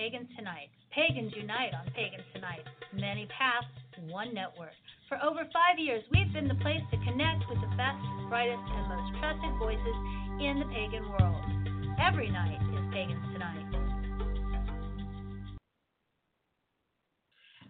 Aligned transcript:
Pagans 0.00 0.32
Tonight. 0.34 0.72
Pagans 0.96 1.30
unite 1.36 1.74
on 1.76 1.84
Pagans 1.92 2.24
Tonight. 2.32 2.64
Many 2.96 3.28
paths, 3.36 3.68
one 4.08 4.32
network. 4.32 4.72
For 5.10 5.20
over 5.20 5.44
five 5.52 5.76
years, 5.76 6.02
we've 6.10 6.32
been 6.32 6.48
the 6.48 6.56
place 6.64 6.80
to 6.90 6.96
connect 7.04 7.44
with 7.50 7.60
the 7.60 7.68
best, 7.76 8.00
brightest, 8.32 8.64
and 8.64 8.88
most 8.88 9.12
trusted 9.20 9.52
voices 9.60 9.96
in 10.40 10.56
the 10.56 10.64
pagan 10.72 11.04
world. 11.04 11.44
Every 12.00 12.30
night 12.32 12.56
is 12.72 12.80
Pagans 12.96 13.20
Tonight. 13.36 13.68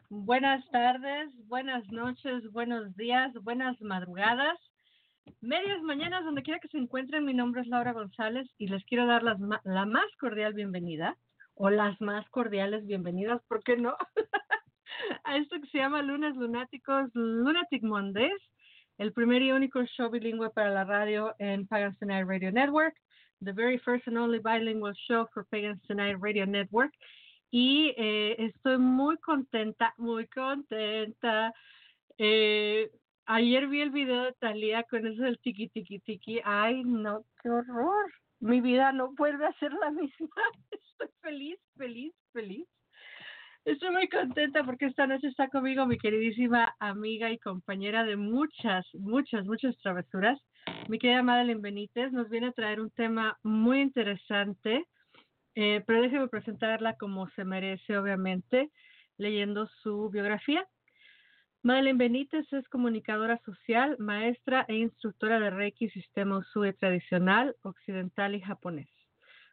Buenas 0.08 0.62
tardes, 0.70 1.34
buenas 1.48 1.82
noches, 1.90 2.44
buenos 2.52 2.94
días, 2.94 3.32
buenas 3.42 3.74
madrugadas, 3.80 4.56
medias 5.40 5.82
mañanas, 5.82 6.24
donde 6.24 6.44
quiera 6.44 6.60
que 6.60 6.68
se 6.68 6.78
encuentren. 6.78 7.24
Mi 7.24 7.34
nombre 7.34 7.62
es 7.62 7.66
Laura 7.66 7.92
González 7.92 8.46
y 8.56 8.68
les 8.68 8.84
quiero 8.84 9.08
dar 9.08 9.24
ma- 9.40 9.60
la 9.64 9.84
más 9.84 10.06
cordial 10.20 10.54
bienvenida, 10.54 11.16
o 11.62 11.68
las 11.68 12.00
más 12.00 12.26
cordiales 12.30 12.86
bienvenidas, 12.86 13.42
¿por 13.46 13.62
qué 13.62 13.76
no? 13.76 13.94
a 15.24 15.36
esto 15.36 15.60
que 15.60 15.68
se 15.68 15.76
llama 15.76 16.00
Lunes 16.00 16.34
Lunáticos, 16.34 17.10
Lunatic 17.12 17.82
Mondays, 17.82 18.40
el 18.96 19.12
primer 19.12 19.42
y 19.42 19.52
único 19.52 19.84
show 19.84 20.08
bilingüe 20.08 20.48
para 20.48 20.70
la 20.70 20.84
radio 20.84 21.34
en 21.38 21.66
Pagans 21.66 21.98
Tonight 21.98 22.26
Radio 22.26 22.50
Network, 22.50 22.94
the 23.44 23.52
very 23.52 23.76
first 23.76 24.06
and 24.06 24.16
only 24.16 24.38
bilingual 24.38 24.94
show 25.06 25.28
for 25.34 25.44
Pagans 25.50 25.82
Tonight 25.86 26.16
Radio 26.18 26.46
Network. 26.46 26.94
Y 27.50 27.92
eh, 27.98 28.36
estoy 28.38 28.78
muy 28.78 29.18
contenta, 29.18 29.92
muy 29.98 30.28
contenta. 30.28 31.52
Eh, 32.16 32.90
ayer 33.26 33.66
vi 33.66 33.82
el 33.82 33.90
video 33.90 34.22
de 34.22 34.32
Talía 34.32 34.84
con 34.84 35.06
eso 35.06 35.24
del 35.24 35.38
tiki 35.40 35.68
tiki 35.68 35.98
tiki. 35.98 36.40
Ay, 36.42 36.84
no, 36.84 37.26
qué 37.42 37.50
horror. 37.50 38.10
Mi 38.40 38.60
vida 38.60 38.92
no 38.92 39.12
vuelve 39.14 39.46
a 39.46 39.52
ser 39.54 39.72
la 39.72 39.90
misma. 39.90 40.28
Estoy 40.70 41.08
feliz, 41.20 41.58
feliz, 41.76 42.14
feliz. 42.32 42.66
Estoy 43.66 43.90
muy 43.90 44.08
contenta 44.08 44.64
porque 44.64 44.86
esta 44.86 45.06
noche 45.06 45.28
está 45.28 45.48
conmigo 45.48 45.84
mi 45.84 45.98
queridísima 45.98 46.74
amiga 46.78 47.30
y 47.30 47.38
compañera 47.38 48.04
de 48.04 48.16
muchas, 48.16 48.86
muchas, 48.94 49.44
muchas 49.44 49.76
travesuras. 49.78 50.40
Mi 50.88 50.98
querida 50.98 51.22
Madeline 51.22 51.60
Benítez 51.60 52.10
nos 52.12 52.30
viene 52.30 52.48
a 52.48 52.52
traer 52.52 52.80
un 52.80 52.90
tema 52.90 53.38
muy 53.42 53.82
interesante. 53.82 54.86
Eh, 55.54 55.82
pero 55.86 56.00
déjeme 56.00 56.28
presentarla 56.28 56.96
como 56.96 57.28
se 57.30 57.44
merece, 57.44 57.98
obviamente, 57.98 58.70
leyendo 59.18 59.68
su 59.82 60.08
biografía. 60.08 60.66
Madeleine 61.62 61.98
Benítez 61.98 62.50
es 62.54 62.66
comunicadora 62.70 63.36
social, 63.44 63.96
maestra 63.98 64.64
e 64.66 64.76
instructora 64.76 65.38
de 65.38 65.50
Reiki, 65.50 65.90
sistema 65.90 66.38
Usui 66.38 66.72
tradicional, 66.72 67.54
occidental 67.60 68.34
y 68.34 68.40
japonés. 68.40 68.88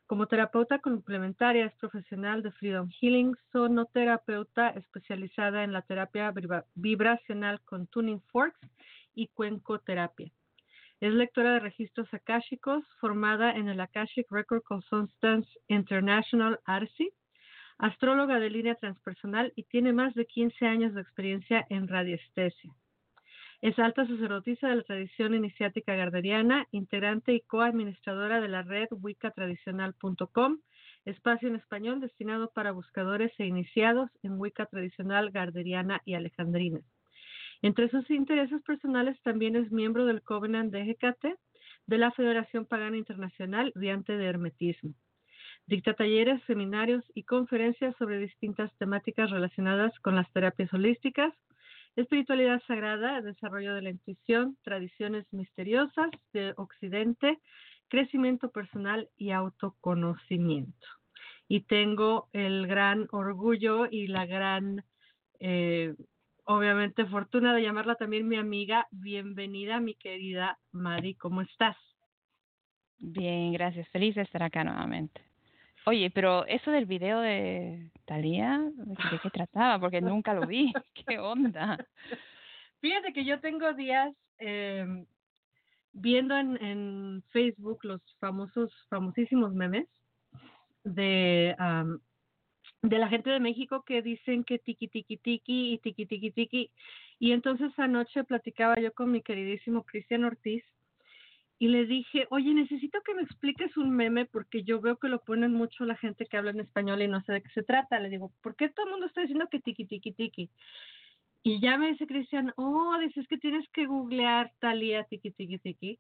Como 0.06 0.28
terapeuta 0.28 0.80
complementaria 0.80 1.66
es 1.66 1.76
profesional 1.76 2.44
de 2.44 2.54
Freedom 2.54 2.88
Healing, 3.02 3.36
sonoterapeuta 3.52 4.70
especializada 4.70 5.66
en 5.66 5.74
la 5.74 5.82
terapia 5.82 6.32
vibra- 6.32 6.66
vibracional 6.76 7.60
con 7.66 7.88
tuning 7.88 8.22
forks 8.32 8.58
y 9.14 9.28
cuencoterapia. 9.28 10.32
Es 11.02 11.12
lectora 11.14 11.56
de 11.56 11.60
registros 11.60 12.08
akáshicos, 12.14 12.86
formada 13.02 13.52
en 13.52 13.68
el 13.68 13.82
Akashic 13.82 14.32
Record 14.32 14.64
Consultants 14.64 15.50
International 15.67 16.58
ARSI, 16.64 17.12
astróloga 17.77 18.39
de 18.39 18.49
línea 18.49 18.76
transpersonal 18.76 19.54
y 19.55 19.64
tiene 19.64 19.93
más 19.93 20.14
de 20.15 20.26
15 20.26 20.65
años 20.65 20.93
de 20.93 21.02
experiencia 21.02 21.65
en 21.70 21.88
radiestesia. 21.88 22.73
Es 23.61 23.77
alta 23.80 24.05
sacerdotisa 24.05 24.67
de 24.67 24.76
la 24.76 24.83
tradición 24.83 25.33
iniciática 25.33 25.95
garderiana, 25.95 26.67
integrante 26.71 27.33
y 27.33 27.42
coadministradora 27.42 28.39
de 28.39 28.48
la 28.48 28.61
red 28.61 28.87
wiccatradicional.com, 28.92 30.60
espacio 31.05 31.48
en 31.48 31.55
español 31.55 31.99
destinado 31.99 32.52
para 32.52 32.71
buscadores 32.71 33.32
e 33.39 33.45
iniciados 33.45 34.11
en 34.21 34.39
Wicca 34.39 34.67
tradicional 34.67 35.32
garderiana 35.32 36.02
y 36.05 36.14
alejandrina. 36.14 36.82
Entre 37.64 37.89
sus 37.89 38.08
intereses 38.11 38.61
personales 38.61 39.20
también 39.23 39.55
es 39.55 39.71
miembro 39.71 40.05
del 40.05 40.21
Covenant 40.21 40.71
de 40.71 40.92
Hecate 40.92 41.36
de 41.87 41.98
la 41.98 42.11
Federación 42.11 42.66
Pagana 42.66 42.98
Internacional 42.98 43.71
Diante 43.76 44.17
de 44.17 44.26
Hermetismo. 44.26 44.93
Dicta 45.67 45.94
talleres, 45.94 46.42
seminarios 46.48 47.04
y 47.14 47.23
conferencias 47.23 47.94
sobre 47.98 48.20
distintas 48.20 48.73
temáticas 48.78 49.30
relacionadas 49.30 49.92
con 50.00 50.16
las 50.16 50.32
terapias 50.32 50.73
holísticas, 50.73 51.33
espiritualidad 51.98 52.61
sagrada, 52.67 53.22
desarrollo 53.22 53.76
de 53.76 53.82
la 53.82 53.89
intuición, 53.89 54.58
tradiciones 54.64 55.26
misteriosas 55.33 56.10
de 56.32 56.54
Occidente, 56.55 57.42
crecimiento 57.89 58.50
personal 58.50 59.10
y 59.17 59.32
autoconocimiento. 59.32 60.88
Y 61.50 61.61
tengo 61.61 62.30
el 62.32 62.66
gran 62.67 63.10
orgullo 63.11 63.88
y 63.92 64.08
la 64.08 64.26
gran 64.26 64.86
eh, 65.42 65.95
obviamente 66.45 67.05
fortuna 67.08 67.54
de 67.54 67.64
llamarla 67.64 67.95
también 67.95 68.26
mi 68.26 68.38
amiga. 68.38 68.88
Bienvenida, 68.92 69.82
mi 69.82 69.95
querida 69.95 70.60
Mari, 70.72 71.16
¿cómo 71.16 71.42
estás? 71.42 71.76
Bien, 72.99 73.52
gracias. 73.52 73.88
Feliz 73.89 74.16
de 74.16 74.22
estar 74.22 74.42
acá 74.44 74.64
nuevamente. 74.64 75.27
Oye, 75.87 76.11
pero 76.11 76.45
eso 76.48 76.70
del 76.70 76.86
video 76.86 77.21
de 77.21 77.92
Talía, 78.03 78.59
¿de 78.75 79.20
qué, 79.23 79.30
trataba? 79.30 79.80
Porque 79.80 80.02
nunca 80.02 80.33
lo 80.33 80.45
vi. 80.45 80.73
¿Qué 81.08 81.17
onda? 81.17 81.77
Fíjate 82.81 83.14
que 83.14 83.23
yo 83.23 83.39
tengo 83.39 83.71
días 83.71 84.14
eh, 84.39 84.86
viendo 85.93 86.37
en, 86.37 86.61
en 86.61 87.23
Facebook 87.30 87.86
los 87.86 88.02
famosos, 88.20 88.70
famosísimos 88.89 89.53
memes 89.53 89.87
de, 90.83 91.55
am, 91.58 92.02
de 92.81 92.98
la 92.98 93.08
gente 93.08 93.30
de 93.30 93.39
México 93.39 93.83
que 93.86 94.02
dicen 94.02 94.43
que 94.43 94.59
tiki 94.59 94.89
tiki 94.89 95.15
tiki 95.15 95.73
y 95.75 95.77
tiki 95.77 96.05
tiki 96.05 96.31
tiki. 96.31 96.71
Y 97.17 97.31
entonces 97.31 97.71
anoche 97.80 98.25
platicaba 98.25 98.75
yo 98.75 98.92
con 98.93 99.09
mi 99.09 99.21
queridísimo 99.21 99.86
Cristian 99.86 100.25
Ortiz 100.25 100.65
y 101.60 101.70
le 101.70 101.86
dije, 101.86 102.28
oye, 102.30 102.54
necesito 102.54 103.02
que 103.02 103.16
me 103.16 103.23
expliques 103.23 103.76
un 103.78 103.90
meme 103.92 104.26
porque 104.26 104.64
yo 104.64 104.80
veo 104.80 104.98
que 104.98 105.08
lo 105.08 105.23
ponen 105.23 105.54
mucho 105.54 105.86
la 105.86 105.95
gente 105.95 106.26
que 106.26 106.38
habla 106.38 106.52
en 106.52 106.60
español 106.60 107.02
y 107.02 107.08
no 107.08 107.22
sé 107.22 107.34
de 107.34 107.42
qué 107.42 107.50
se 107.50 107.64
trata. 107.64 108.00
Le 108.00 108.10
digo, 108.10 108.32
¿por 108.42 108.56
qué 108.56 108.70
todo 108.70 108.86
el 108.86 108.92
mundo 108.92 109.08
está 109.08 109.22
diciendo 109.22 109.48
que 109.50 109.60
tiki 109.60 109.86
tiki 109.86 110.12
tiki? 110.12 110.52
Y 111.42 111.60
ya 111.60 111.78
me 111.78 111.88
dice 111.88 112.06
Cristian, 112.06 112.54
oh, 112.58 112.98
dices 113.00 113.28
que 113.28 113.38
tienes 113.38 113.67
que 113.70 113.88
googlear 113.88 114.52
Talía 114.60 115.04
tiki 115.06 115.32
tiki 115.32 115.58
tiki. 115.58 116.00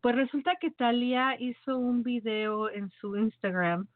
Pues 0.00 0.14
resulta 0.14 0.54
que 0.60 0.70
Talía 0.70 1.36
hizo 1.40 1.76
un 1.76 2.04
video 2.04 2.70
en 2.70 2.90
su 3.00 3.16
Instagram 3.16 3.88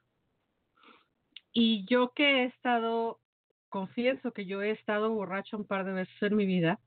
y 1.53 1.85
yo 1.89 2.13
que 2.15 2.43
he 2.43 2.45
estado, 2.47 3.21
confieso 3.69 4.33
que 4.33 4.45
yo 4.45 4.61
he 4.61 4.73
estado 4.73 5.11
borracha 5.11 5.57
un 5.57 5.65
par 5.65 5.85
de 5.85 5.93
veces 5.93 6.23
en 6.23 6.35
mi 6.35 6.47
vida. 6.47 6.81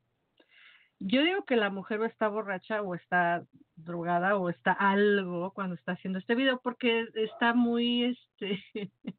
Yo 0.99 1.21
digo 1.21 1.45
que 1.45 1.55
la 1.55 1.69
mujer 1.69 2.01
está 2.03 2.27
borracha 2.27 2.81
o 2.81 2.95
está 2.95 3.45
drogada 3.75 4.35
o 4.37 4.49
está 4.49 4.71
algo 4.71 5.51
cuando 5.53 5.75
está 5.75 5.91
haciendo 5.93 6.19
este 6.19 6.35
video 6.35 6.59
porque 6.61 7.07
está 7.13 7.53
muy, 7.53 8.05
este, 8.05 8.63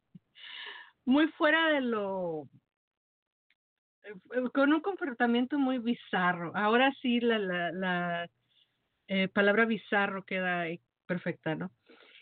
muy 1.05 1.27
fuera 1.29 1.69
de 1.69 1.81
lo, 1.81 2.49
eh, 4.03 4.49
con 4.53 4.73
un 4.73 4.81
comportamiento 4.81 5.57
muy 5.57 5.77
bizarro. 5.77 6.51
Ahora 6.55 6.93
sí 7.01 7.19
la, 7.19 7.39
la, 7.39 7.71
la 7.71 8.29
eh, 9.07 9.27
palabra 9.27 9.65
bizarro 9.65 10.23
queda 10.23 10.65
perfecta, 11.05 11.55
¿no? 11.55 11.71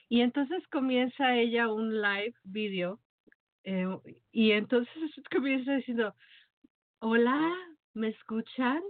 Y 0.09 0.21
entonces 0.21 0.65
comienza 0.67 1.35
ella 1.35 1.71
un 1.71 2.01
live 2.01 2.35
video 2.43 3.01
eh, 3.63 3.85
y 4.31 4.51
entonces 4.51 4.93
comienza 5.31 5.73
diciendo, 5.73 6.15
hola, 6.99 7.53
¿me 7.93 8.09
escuchan? 8.09 8.81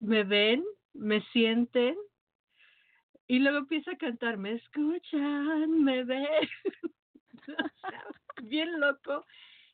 ¿Me 0.00 0.24
ven? 0.24 0.64
¿Me 0.92 1.20
sienten? 1.30 1.94
Y 3.28 3.38
luego 3.38 3.58
empieza 3.58 3.92
a 3.92 3.96
cantar, 3.96 4.38
me 4.38 4.54
escuchan, 4.54 5.84
me 5.84 6.02
ven. 6.04 6.26
Bien 8.42 8.80
loco. 8.80 9.26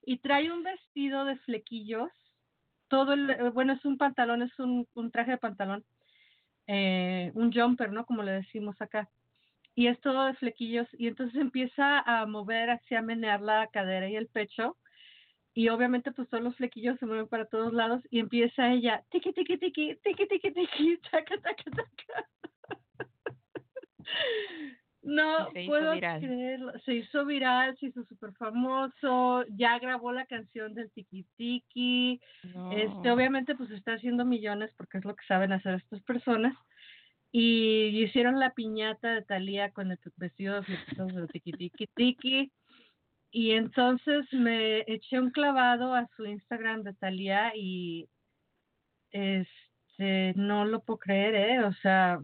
Y 0.02 0.18
trae 0.18 0.50
un 0.52 0.62
vestido 0.62 1.24
de 1.24 1.36
flequillos. 1.38 2.10
Todo 2.88 3.14
el, 3.14 3.30
eh, 3.30 3.50
bueno, 3.50 3.74
es 3.74 3.84
un 3.84 3.98
pantalón, 3.98 4.42
es 4.42 4.58
un, 4.58 4.88
un 4.94 5.10
traje 5.10 5.32
de 5.32 5.38
pantalón. 5.38 5.84
eh, 6.68 7.32
un 7.34 7.52
jumper, 7.52 7.92
¿no? 7.92 8.06
Como 8.06 8.22
le 8.22 8.32
decimos 8.32 8.76
acá. 8.80 9.10
Y 9.74 9.88
es 9.88 10.00
todo 10.00 10.26
de 10.26 10.34
flequillos. 10.34 10.88
Y 10.94 11.08
entonces 11.08 11.40
empieza 11.40 12.00
a 12.00 12.26
mover, 12.26 12.70
así 12.70 12.94
a 12.96 13.02
menear 13.02 13.40
la 13.42 13.68
cadera 13.68 14.08
y 14.10 14.16
el 14.16 14.28
pecho. 14.28 14.78
Y 15.54 15.68
obviamente 15.68 16.12
pues 16.12 16.28
todos 16.28 16.42
los 16.42 16.56
flequillos 16.56 16.98
se 16.98 17.06
mueven 17.06 17.28
para 17.28 17.46
todos 17.46 17.72
lados 17.72 18.02
y 18.10 18.18
empieza 18.18 18.72
ella, 18.72 19.04
tiki, 19.10 19.32
tiki, 19.32 19.56
tiki, 19.56 19.94
tiki, 20.02 20.26
tiki, 20.26 20.50
tiki, 20.50 20.98
taca, 21.10 21.38
taca, 21.40 21.70
taca. 21.70 22.28
No 25.04 25.50
se 25.52 25.66
puedo 25.66 25.92
viral. 25.92 26.20
creerlo. 26.20 26.72
Se 26.80 26.94
hizo 26.94 27.26
viral, 27.26 27.76
se 27.78 27.86
hizo 27.86 28.04
súper 28.04 28.32
famoso, 28.32 29.44
ya 29.50 29.78
grabó 29.78 30.12
la 30.12 30.24
canción 30.24 30.74
del 30.74 30.90
tiki 30.92 31.26
tiki. 31.36 32.20
Este, 32.72 33.10
obviamente, 33.10 33.54
pues 33.54 33.70
está 33.70 33.92
haciendo 33.92 34.24
millones 34.24 34.72
porque 34.78 34.98
es 34.98 35.04
lo 35.04 35.14
que 35.14 35.26
saben 35.26 35.52
hacer 35.52 35.74
estas 35.74 36.00
personas. 36.02 36.56
Y 37.30 38.02
hicieron 38.02 38.40
la 38.40 38.54
piñata 38.54 39.12
de 39.12 39.22
Thalía 39.22 39.72
con 39.72 39.90
el 39.90 39.98
vestido 40.16 40.54
de 40.54 40.62
flequitos 40.62 41.14
de 41.14 41.26
tiki 41.28 41.52
tiki 41.52 41.86
tiki. 41.88 42.52
Y 43.36 43.50
entonces 43.50 44.32
me 44.32 44.84
eché 44.86 45.18
un 45.18 45.32
clavado 45.32 45.92
a 45.92 46.06
su 46.16 46.24
Instagram 46.24 46.84
de 46.84 46.94
Thalía 46.94 47.50
y 47.56 48.08
este 49.10 50.34
no 50.36 50.64
lo 50.64 50.84
puedo 50.84 50.98
creer, 51.00 51.34
¿eh? 51.34 51.64
O 51.64 51.72
sea, 51.82 52.20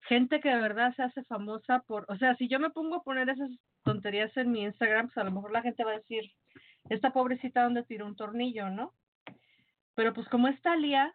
gente 0.00 0.40
que 0.40 0.48
de 0.48 0.58
verdad 0.58 0.94
se 0.96 1.02
hace 1.02 1.22
famosa 1.24 1.80
por, 1.80 2.06
o 2.08 2.16
sea, 2.16 2.34
si 2.36 2.48
yo 2.48 2.58
me 2.58 2.70
pongo 2.70 2.96
a 2.96 3.02
poner 3.02 3.28
esas 3.28 3.50
tonterías 3.84 4.34
en 4.38 4.52
mi 4.52 4.62
Instagram, 4.62 5.08
pues 5.08 5.18
a 5.18 5.24
lo 5.24 5.32
mejor 5.32 5.52
la 5.52 5.60
gente 5.60 5.84
va 5.84 5.90
a 5.90 5.98
decir, 5.98 6.32
esta 6.88 7.12
pobrecita 7.12 7.64
donde 7.64 7.84
tiró 7.84 8.06
un 8.06 8.16
tornillo, 8.16 8.70
¿no? 8.70 8.94
Pero 9.94 10.14
pues 10.14 10.26
como 10.28 10.48
es 10.48 10.58
Thalía, 10.62 11.14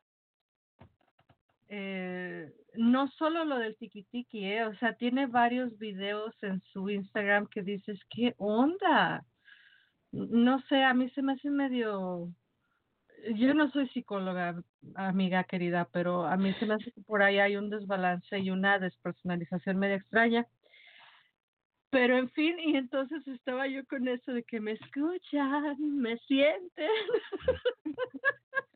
eh, 1.75 2.53
no 2.75 3.07
solo 3.17 3.45
lo 3.45 3.57
del 3.57 3.75
tiki 3.77 4.03
tiki, 4.03 4.45
¿eh? 4.45 4.63
o 4.65 4.75
sea, 4.75 4.93
tiene 4.93 5.25
varios 5.25 5.75
videos 5.79 6.31
en 6.43 6.61
su 6.71 6.87
Instagram 6.87 7.47
que 7.47 7.63
dices, 7.63 7.99
¿qué 8.11 8.35
onda? 8.37 9.25
No 10.11 10.61
sé, 10.69 10.83
a 10.83 10.93
mí 10.93 11.09
se 11.09 11.23
me 11.23 11.33
hace 11.33 11.49
medio, 11.49 12.29
yo 13.33 13.55
no 13.55 13.71
soy 13.71 13.87
psicóloga, 13.89 14.61
amiga 14.93 15.45
querida, 15.45 15.89
pero 15.91 16.27
a 16.27 16.37
mí 16.37 16.53
se 16.59 16.67
me 16.67 16.75
hace 16.75 16.91
que 16.91 17.01
por 17.01 17.23
ahí 17.23 17.39
hay 17.39 17.55
un 17.55 17.71
desbalance 17.71 18.37
y 18.37 18.51
una 18.51 18.77
despersonalización 18.77 19.79
media 19.79 19.95
extraña. 19.95 20.45
Pero 21.89 22.17
en 22.19 22.29
fin, 22.29 22.59
y 22.59 22.77
entonces 22.77 23.27
estaba 23.27 23.65
yo 23.65 23.83
con 23.87 24.07
eso 24.07 24.31
de 24.31 24.43
que 24.43 24.59
me 24.59 24.73
escuchan, 24.73 25.75
me 25.79 26.19
sienten. 26.19 26.91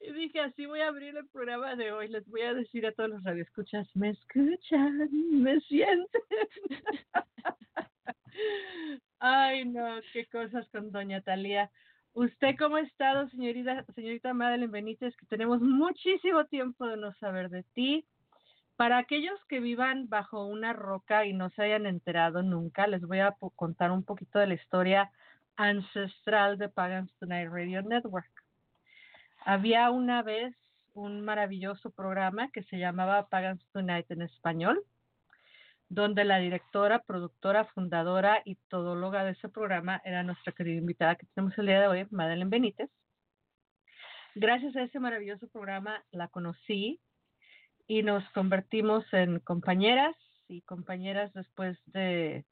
y 0.00 0.12
dije, 0.12 0.40
así 0.40 0.66
voy 0.66 0.80
a 0.80 0.88
abrir 0.88 1.16
el 1.16 1.26
programa 1.28 1.76
de 1.76 1.92
hoy. 1.92 2.08
Les 2.08 2.26
voy 2.28 2.42
a 2.42 2.54
decir 2.54 2.86
a 2.86 2.92
todos 2.92 3.10
los 3.10 3.24
radioescuchas, 3.24 3.88
me 3.94 4.10
escuchan, 4.10 5.08
me 5.32 5.60
sienten. 5.60 6.22
Ay, 9.20 9.64
no, 9.64 10.00
qué 10.12 10.26
cosas 10.26 10.68
con 10.70 10.90
doña 10.92 11.22
Talía. 11.22 11.70
¿Usted 12.12 12.56
cómo 12.58 12.76
ha 12.76 12.80
estado, 12.80 13.28
señorita, 13.30 13.84
señorita 13.94 14.34
Madeline 14.34 14.70
Benítez? 14.70 15.16
Que 15.16 15.26
tenemos 15.26 15.60
muchísimo 15.60 16.44
tiempo 16.46 16.86
de 16.86 16.96
no 16.96 17.12
saber 17.14 17.48
de 17.50 17.64
ti. 17.74 18.06
Para 18.76 18.98
aquellos 18.98 19.42
que 19.48 19.60
vivan 19.60 20.08
bajo 20.08 20.46
una 20.46 20.72
roca 20.72 21.26
y 21.26 21.32
no 21.32 21.50
se 21.50 21.62
hayan 21.62 21.86
enterado 21.86 22.42
nunca, 22.42 22.86
les 22.86 23.02
voy 23.02 23.20
a 23.20 23.34
contar 23.56 23.92
un 23.92 24.04
poquito 24.04 24.38
de 24.38 24.48
la 24.48 24.54
historia 24.54 25.10
ancestral 25.56 26.58
de 26.58 26.68
Pagans 26.68 27.12
Tonight 27.18 27.50
Radio 27.50 27.82
Network. 27.82 28.30
Había 29.44 29.90
una 29.90 30.22
vez 30.22 30.54
un 30.94 31.20
maravilloso 31.20 31.90
programa 31.90 32.50
que 32.50 32.62
se 32.64 32.78
llamaba 32.78 33.28
Pagans 33.28 33.62
Tonight 33.72 34.10
en 34.10 34.22
español, 34.22 34.82
donde 35.90 36.24
la 36.24 36.38
directora, 36.38 37.00
productora, 37.00 37.66
fundadora 37.66 38.40
y 38.46 38.54
todóloga 38.68 39.22
de 39.22 39.32
ese 39.32 39.50
programa 39.50 40.00
era 40.04 40.22
nuestra 40.22 40.52
querida 40.52 40.78
invitada 40.78 41.16
que 41.16 41.26
tenemos 41.34 41.56
el 41.58 41.66
día 41.66 41.80
de 41.80 41.88
hoy, 41.88 42.06
Madeleine 42.10 42.48
Benítez. 42.48 42.90
Gracias 44.34 44.74
a 44.76 44.82
ese 44.82 44.98
maravilloso 44.98 45.46
programa 45.48 46.02
la 46.10 46.28
conocí 46.28 47.00
y 47.86 48.02
nos 48.02 48.28
convertimos 48.30 49.04
en 49.12 49.40
compañeras 49.40 50.16
y 50.48 50.62
compañeras 50.62 51.32
después 51.34 51.78
de, 51.86 52.46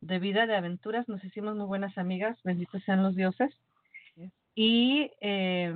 de 0.00 0.18
vida, 0.18 0.46
de 0.46 0.56
aventuras. 0.56 1.08
Nos 1.08 1.24
hicimos 1.24 1.56
muy 1.56 1.66
buenas 1.66 1.96
amigas, 1.96 2.38
benditos 2.44 2.82
sean 2.84 3.02
los 3.02 3.16
dioses. 3.16 3.50
Y, 4.54 5.10
eh, 5.20 5.72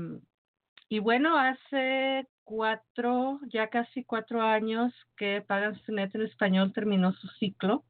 y 0.93 0.99
bueno, 0.99 1.39
hace 1.39 2.29
cuatro, 2.45 3.41
ya 3.49 3.69
casi 3.69 4.05
cuatro 4.05 4.43
años 4.43 4.93
que 5.17 5.41
Pagan 5.41 5.81
Net 5.89 6.15
en 6.15 6.21
español 6.21 6.75
terminó 6.75 7.15
su 7.15 7.29
ciclo 7.29 7.83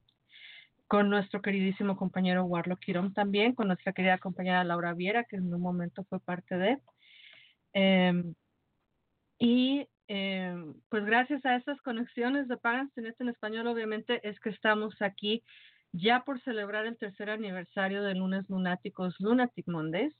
con 0.87 1.09
nuestro 1.09 1.41
queridísimo 1.41 1.97
compañero 1.97 2.45
Warlock 2.45 2.79
Quirón 2.79 3.13
también, 3.13 3.55
con 3.55 3.67
nuestra 3.67 3.91
querida 3.91 4.19
compañera 4.19 4.63
Laura 4.63 4.93
Viera, 4.93 5.25
que 5.25 5.35
en 5.35 5.53
un 5.53 5.59
momento 5.59 6.05
fue 6.05 6.21
parte 6.21 6.55
de. 6.57 6.79
Eh, 7.73 8.23
y 9.37 9.85
eh, 10.07 10.55
pues 10.87 11.03
gracias 11.03 11.45
a 11.45 11.57
esas 11.57 11.81
conexiones 11.81 12.47
de 12.47 12.55
Pagans 12.55 12.95
Net 12.95 13.19
en 13.19 13.27
español, 13.27 13.67
obviamente 13.67 14.25
es 14.25 14.39
que 14.39 14.49
estamos 14.49 14.95
aquí 15.01 15.43
ya 15.91 16.23
por 16.23 16.39
celebrar 16.43 16.85
el 16.85 16.97
tercer 16.97 17.29
aniversario 17.29 18.01
de 18.01 18.15
Lunes 18.15 18.49
Lunáticos, 18.49 19.19
Lunatic 19.19 19.67
Mondays, 19.67 20.15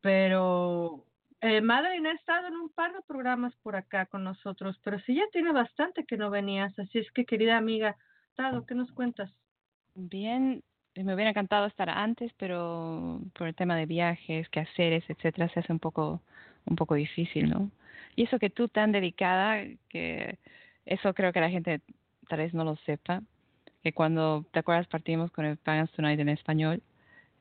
pero 0.00 1.04
eh, 1.40 1.60
Madeline 1.60 2.08
ha 2.08 2.12
estado 2.12 2.48
en 2.48 2.56
un 2.56 2.70
par 2.70 2.92
de 2.92 3.00
programas 3.06 3.54
por 3.62 3.76
acá 3.76 4.06
con 4.06 4.24
nosotros, 4.24 4.78
pero 4.84 4.98
sí 5.00 5.14
ya 5.14 5.24
tiene 5.32 5.52
bastante 5.52 6.04
que 6.04 6.16
no 6.16 6.30
venías, 6.30 6.78
así 6.78 6.98
es 6.98 7.10
que 7.12 7.24
querida 7.24 7.56
amiga, 7.56 7.96
Tado, 8.34 8.66
¿qué 8.66 8.74
nos 8.74 8.92
cuentas? 8.92 9.32
Bien, 9.94 10.62
eh, 10.94 11.04
me 11.04 11.14
hubiera 11.14 11.30
encantado 11.30 11.66
estar 11.66 11.88
antes, 11.88 12.32
pero 12.36 13.20
por 13.34 13.46
el 13.46 13.54
tema 13.54 13.76
de 13.76 13.86
viajes, 13.86 14.48
quehaceres, 14.50 15.04
etcétera, 15.08 15.48
se 15.48 15.60
hace 15.60 15.72
un 15.72 15.78
poco, 15.78 16.22
un 16.66 16.76
poco 16.76 16.94
difícil, 16.94 17.48
¿no? 17.48 17.70
Y 18.16 18.24
eso 18.24 18.38
que 18.38 18.50
tú 18.50 18.68
tan 18.68 18.92
dedicada, 18.92 19.64
que 19.88 20.38
eso 20.84 21.14
creo 21.14 21.32
que 21.32 21.40
la 21.40 21.50
gente 21.50 21.80
tal 22.28 22.40
vez 22.40 22.54
no 22.54 22.64
lo 22.64 22.76
sepa, 22.76 23.22
que 23.82 23.92
cuando, 23.92 24.44
¿te 24.52 24.58
acuerdas? 24.58 24.86
Partimos 24.88 25.30
con 25.32 25.44
el 25.44 25.56
Pagans 25.56 25.90
Tonight 25.92 26.20
en 26.20 26.28
español, 26.28 26.82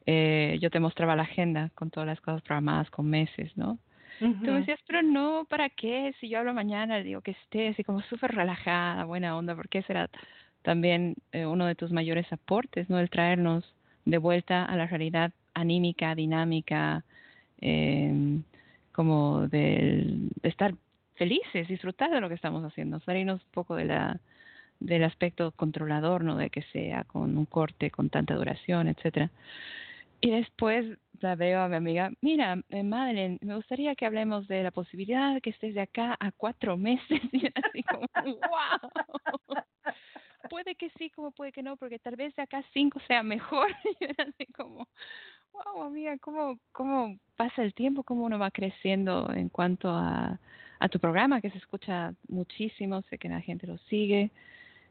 eh, 0.06 0.58
yo 0.62 0.70
te 0.70 0.80
mostraba 0.80 1.16
la 1.16 1.24
agenda 1.24 1.70
con 1.76 1.92
todas 1.92 2.08
las 2.08 2.22
cosas 2.22 2.42
programadas 2.42 2.90
con 2.90 3.10
meses, 3.10 3.56
¿no? 3.58 3.78
Tú 4.20 4.52
me 4.52 4.60
decías, 4.60 4.80
pero 4.86 5.02
no, 5.02 5.46
¿para 5.50 5.70
qué? 5.70 6.14
Si 6.20 6.30
yo 6.30 6.40
hablo 6.40 6.54
mañana, 6.54 6.98
digo 6.98 7.22
que 7.22 7.32
esté 7.32 7.70
así 7.70 7.84
como 7.84 8.02
súper 8.04 8.32
relajada, 8.36 9.06
buena 9.06 9.38
onda, 9.38 9.56
porque 9.56 9.80
ese 9.80 9.94
era 9.94 10.10
también 10.62 11.16
eh, 11.32 11.46
uno 11.46 11.66
de 11.66 11.76
tus 11.76 11.92
mayores 11.92 12.32
aportes, 12.32 12.90
¿no? 12.90 13.00
El 13.00 13.10
traernos 13.10 13.74
de 14.06 14.18
vuelta 14.18 14.66
a 14.66 14.76
la 14.76 14.88
realidad 14.88 15.32
anímica, 15.54 16.16
dinámica, 16.16 17.04
eh, 17.62 18.40
como 18.92 19.48
del- 19.48 20.30
de, 20.42 20.50
estar 20.50 20.74
felices, 21.16 21.68
disfrutar 21.68 22.12
de 22.12 22.22
lo 22.22 22.28
que 22.30 22.36
estamos 22.36 22.64
haciendo, 22.64 23.00
salirnos 23.02 23.42
un 23.44 23.52
poco 23.52 23.76
de 23.76 23.86
la 23.86 24.20
del 24.80 25.04
aspecto 25.04 25.52
controlador, 25.52 26.24
¿no? 26.24 26.38
De 26.38 26.50
que 26.50 26.62
sea 26.72 27.04
con 27.04 27.38
un 27.38 27.46
corte, 27.46 27.92
con 27.92 28.10
tanta 28.10 28.36
duración, 28.36 28.88
etcétera. 28.88 29.30
Y 30.22 30.32
después 30.32 30.98
la 31.22 31.36
veo 31.36 31.62
a 31.62 31.70
mi 31.70 31.76
amiga, 31.76 32.12
mira, 32.22 32.62
eh, 32.70 32.84
Madeleine, 32.84 33.38
me 33.42 33.56
gustaría 33.56 33.96
que 33.96 34.06
hablemos 34.06 34.48
de 34.48 34.64
la 34.64 34.72
posibilidad 34.72 35.34
de 35.34 35.42
que 35.42 35.52
estés 35.52 35.74
de 35.74 35.82
acá 35.82 36.18
a 36.20 36.32
cuatro 36.32 36.78
meses. 36.78 37.22
Y 37.34 37.48
así 37.48 37.84
como, 37.84 38.08
wow. 38.24 39.60
Puede 40.50 40.76
que 40.76 40.90
sí, 40.98 41.10
como 41.12 41.32
puede 41.32 41.52
que 41.52 41.64
no, 41.64 41.78
porque 41.78 42.00
tal 42.00 42.16
vez 42.16 42.36
de 42.36 42.44
acá 42.44 42.64
cinco 42.74 43.00
sea 43.08 43.24
mejor. 43.24 43.68
Y 44.00 44.06
así 44.06 44.46
como, 44.54 44.88
wow, 45.54 45.84
amiga, 45.84 46.18
¿cómo, 46.20 46.60
cómo 46.72 47.18
pasa 47.36 47.64
el 47.64 47.74
tiempo? 47.74 48.04
¿Cómo 48.04 48.26
uno 48.26 48.40
va 48.40 48.52
creciendo 48.52 49.32
en 49.34 49.50
cuanto 49.50 49.90
a, 49.90 50.40
a 50.80 50.90
tu 50.90 51.00
programa, 51.00 51.42
que 51.42 51.52
se 51.52 51.58
escucha 51.58 52.14
muchísimo? 52.28 53.02
Sé 53.10 53.18
que 53.18 53.30
la 53.30 53.42
gente 53.42 53.68
lo 53.68 53.78
sigue 53.90 54.32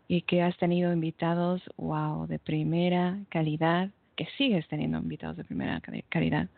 y 0.08 0.22
que 0.22 0.42
has 0.42 0.56
tenido 0.56 0.92
invitados, 0.92 1.62
wow, 1.76 2.26
de 2.26 2.38
primera 2.38 3.18
calidad, 3.28 3.90
que 4.18 4.26
sigues 4.36 4.66
teniendo 4.66 4.98
invitados 4.98 5.36
de 5.36 5.44
primera 5.44 5.80
cali- 5.80 6.04
calidad. 6.08 6.48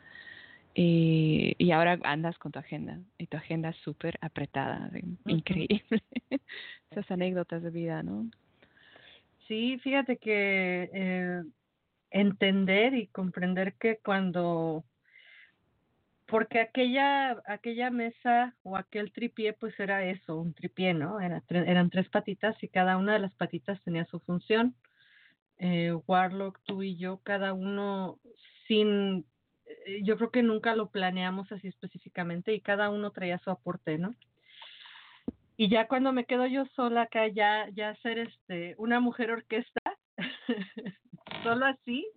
Y, 0.74 1.54
y 1.58 1.72
ahora 1.72 1.98
andas 2.04 2.38
con 2.38 2.52
tu 2.52 2.58
agenda, 2.58 2.98
y 3.18 3.26
tu 3.26 3.36
agenda 3.36 3.68
es 3.68 3.76
súper 3.76 4.18
apretada, 4.22 4.90
increíble. 5.26 5.84
Esas 6.90 7.10
anécdotas 7.10 7.62
de 7.62 7.70
vida, 7.70 8.02
¿no? 8.02 8.30
Sí, 9.46 9.78
fíjate 9.82 10.16
que 10.16 10.90
eh, 10.94 11.42
entender 12.10 12.94
y 12.94 13.08
comprender 13.08 13.74
que 13.74 13.98
cuando, 13.98 14.84
porque 16.26 16.60
aquella, 16.60 17.42
aquella 17.46 17.90
mesa 17.90 18.54
o 18.62 18.76
aquel 18.76 19.12
tripié, 19.12 19.52
pues 19.52 19.78
era 19.78 20.04
eso, 20.04 20.40
un 20.40 20.54
tripié, 20.54 20.94
¿no? 20.94 21.20
Era 21.20 21.42
eran 21.50 21.90
tres 21.90 22.08
patitas 22.08 22.56
y 22.62 22.68
cada 22.68 22.96
una 22.96 23.12
de 23.12 23.18
las 23.18 23.34
patitas 23.34 23.82
tenía 23.82 24.06
su 24.06 24.18
función. 24.20 24.74
Eh, 25.62 25.92
Warlock, 26.06 26.58
tú 26.64 26.82
y 26.82 26.96
yo, 26.96 27.18
cada 27.18 27.52
uno 27.52 28.18
sin, 28.66 29.26
eh, 29.66 30.00
yo 30.02 30.16
creo 30.16 30.30
que 30.30 30.42
nunca 30.42 30.74
lo 30.74 30.88
planeamos 30.88 31.52
así 31.52 31.68
específicamente 31.68 32.54
y 32.54 32.62
cada 32.62 32.88
uno 32.88 33.10
traía 33.10 33.38
su 33.40 33.50
aporte, 33.50 33.98
¿no? 33.98 34.14
Y 35.58 35.68
ya 35.68 35.86
cuando 35.86 36.14
me 36.14 36.24
quedo 36.24 36.46
yo 36.46 36.64
sola 36.74 37.02
acá, 37.02 37.28
ya, 37.28 37.68
ya 37.74 37.94
ser 37.96 38.20
este, 38.20 38.74
una 38.78 39.00
mujer 39.00 39.32
orquesta, 39.32 39.80
solo 41.42 41.66
así, 41.66 42.10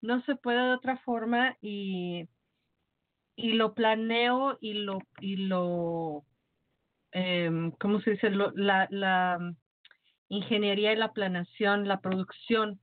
no 0.00 0.22
se 0.22 0.34
puede 0.34 0.62
de 0.62 0.72
otra 0.72 0.96
forma 0.96 1.58
y, 1.60 2.30
y 3.36 3.52
lo 3.52 3.74
planeo 3.74 4.56
y 4.62 4.72
lo, 4.72 5.00
y 5.20 5.36
lo, 5.36 6.24
eh, 7.12 7.50
¿cómo 7.78 8.00
se 8.00 8.12
dice? 8.12 8.30
La, 8.30 8.88
la 8.90 9.54
ingeniería 10.30 10.94
y 10.94 10.96
la 10.96 11.12
planeación, 11.12 11.86
la 11.86 12.00
producción, 12.00 12.80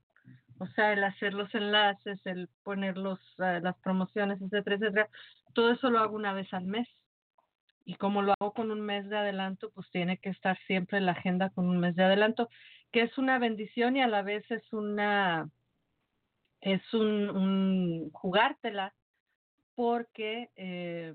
o 0.58 0.66
sea, 0.68 0.92
el 0.92 1.04
hacer 1.04 1.34
los 1.34 1.54
enlaces, 1.54 2.20
el 2.26 2.48
poner 2.62 2.96
los, 2.96 3.18
uh, 3.38 3.60
las 3.62 3.76
promociones, 3.78 4.40
etcétera, 4.40 4.76
etcétera, 4.76 5.08
todo 5.52 5.72
eso 5.72 5.90
lo 5.90 6.00
hago 6.00 6.16
una 6.16 6.32
vez 6.32 6.52
al 6.52 6.64
mes. 6.66 6.88
Y 7.84 7.96
como 7.96 8.22
lo 8.22 8.32
hago 8.32 8.52
con 8.54 8.70
un 8.70 8.80
mes 8.80 9.08
de 9.10 9.18
adelanto, 9.18 9.70
pues 9.70 9.90
tiene 9.90 10.18
que 10.18 10.30
estar 10.30 10.58
siempre 10.66 10.98
en 10.98 11.06
la 11.06 11.12
agenda 11.12 11.50
con 11.50 11.68
un 11.68 11.78
mes 11.78 11.94
de 11.96 12.04
adelanto, 12.04 12.48
que 12.92 13.02
es 13.02 13.18
una 13.18 13.38
bendición 13.38 13.96
y 13.96 14.02
a 14.02 14.08
la 14.08 14.22
vez 14.22 14.50
es 14.50 14.72
una, 14.72 15.50
es 16.60 16.94
un, 16.94 17.28
un 17.28 18.10
jugártela, 18.12 18.94
porque 19.74 20.50
eh, 20.56 21.14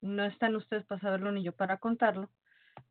no 0.00 0.24
están 0.24 0.56
ustedes 0.56 0.84
para 0.86 1.00
saberlo 1.00 1.32
ni 1.32 1.42
yo 1.42 1.52
para 1.52 1.78
contarlo, 1.78 2.30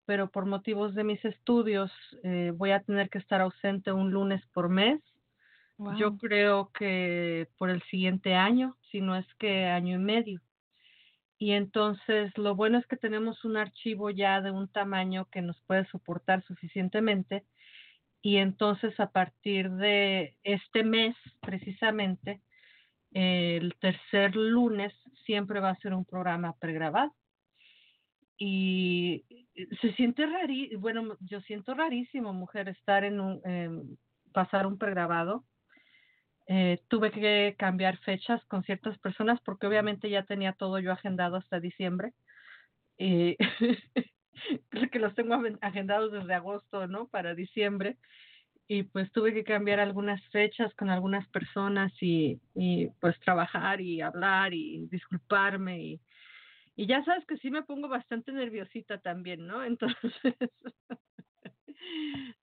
pero 0.06 0.30
por 0.30 0.46
motivos 0.46 0.94
de 0.96 1.04
mis 1.04 1.24
estudios 1.26 1.92
eh, 2.24 2.52
voy 2.56 2.72
a 2.72 2.82
tener 2.82 3.10
que 3.10 3.18
estar 3.18 3.42
ausente 3.42 3.92
un 3.92 4.12
lunes 4.12 4.46
por 4.54 4.70
mes. 4.70 5.02
Wow. 5.78 5.98
Yo 5.98 6.18
creo 6.18 6.72
que 6.72 7.48
por 7.58 7.70
el 7.70 7.82
siguiente 7.84 8.34
año, 8.36 8.78
si 8.92 9.02
no 9.02 9.16
es 9.16 9.26
que 9.40 9.66
año 9.66 9.96
y 9.96 10.00
medio. 10.00 10.42
Y 11.38 11.52
entonces 11.52 12.38
lo 12.38 12.56
bueno 12.56 12.78
es 12.78 12.88
que 12.88 12.96
tenemos 12.96 13.44
un 13.44 13.58
archivo 13.58 14.10
ya 14.10 14.42
de 14.42 14.52
un 14.52 14.70
tamaño 14.70 15.28
que 15.32 15.42
nos 15.42 15.62
puede 15.64 15.86
soportar 15.88 16.44
suficientemente. 16.46 17.46
Y 18.22 18.38
entonces 18.38 19.00
a 19.00 19.12
partir 19.12 19.70
de 19.72 20.38
este 20.44 20.84
mes, 20.84 21.16
precisamente, 21.42 22.42
el 23.12 23.76
tercer 23.80 24.36
lunes 24.36 24.94
siempre 25.26 25.60
va 25.60 25.72
a 25.72 25.80
ser 25.80 25.94
un 25.94 26.06
programa 26.06 26.54
pregrabado. 26.58 27.14
Y 28.38 29.26
se 29.82 29.94
siente 29.94 30.26
rarísimo, 30.26 30.82
bueno, 30.82 31.18
yo 31.22 31.40
siento 31.42 31.74
rarísimo, 31.74 32.34
mujer, 32.34 32.68
estar 32.70 33.04
en 33.04 33.20
un, 33.20 33.42
eh, 33.46 33.70
pasar 34.34 34.68
un 34.68 34.78
pregrabado. 34.78 35.46
Eh, 36.48 36.80
tuve 36.90 37.12
que 37.12 37.56
cambiar 37.58 37.98
fechas 38.00 38.44
con 38.46 38.64
ciertas 38.64 38.98
personas 39.00 39.40
porque 39.44 39.66
obviamente 39.68 40.10
ya 40.10 40.24
tenía 40.26 40.54
todo 40.54 40.80
yo 40.80 40.92
agendado 40.92 41.38
hasta 41.38 41.60
diciembre. 41.60 42.14
Y 42.98 43.38
creo 44.70 44.90
que 44.92 45.00
los 45.00 45.16
tengo 45.16 45.36
agendados 45.62 46.12
desde 46.12 46.34
agosto, 46.34 46.88
¿no? 46.88 47.08
Para 47.08 47.36
diciembre. 47.36 47.98
Y 48.68 48.84
pues 48.84 49.12
tuve 49.12 49.34
que 49.34 49.44
cambiar 49.44 49.80
algunas 49.80 50.22
fechas 50.32 50.74
con 50.76 50.90
algunas 50.90 51.28
personas 51.30 51.94
y, 52.02 52.42
y 52.56 52.88
pues 53.00 53.20
trabajar 53.20 53.82
y 53.82 54.02
hablar 54.02 54.54
y 54.54 54.88
disculparme 54.90 55.80
y, 55.84 56.02
y 56.76 56.88
ya 56.88 57.04
sabes 57.04 57.26
que 57.26 57.38
sí 57.38 57.52
me 57.52 57.64
pongo 57.64 57.88
bastante 57.88 58.32
nerviosita 58.32 59.00
también, 59.00 59.48
¿no? 59.48 59.64
Entonces, 59.66 60.24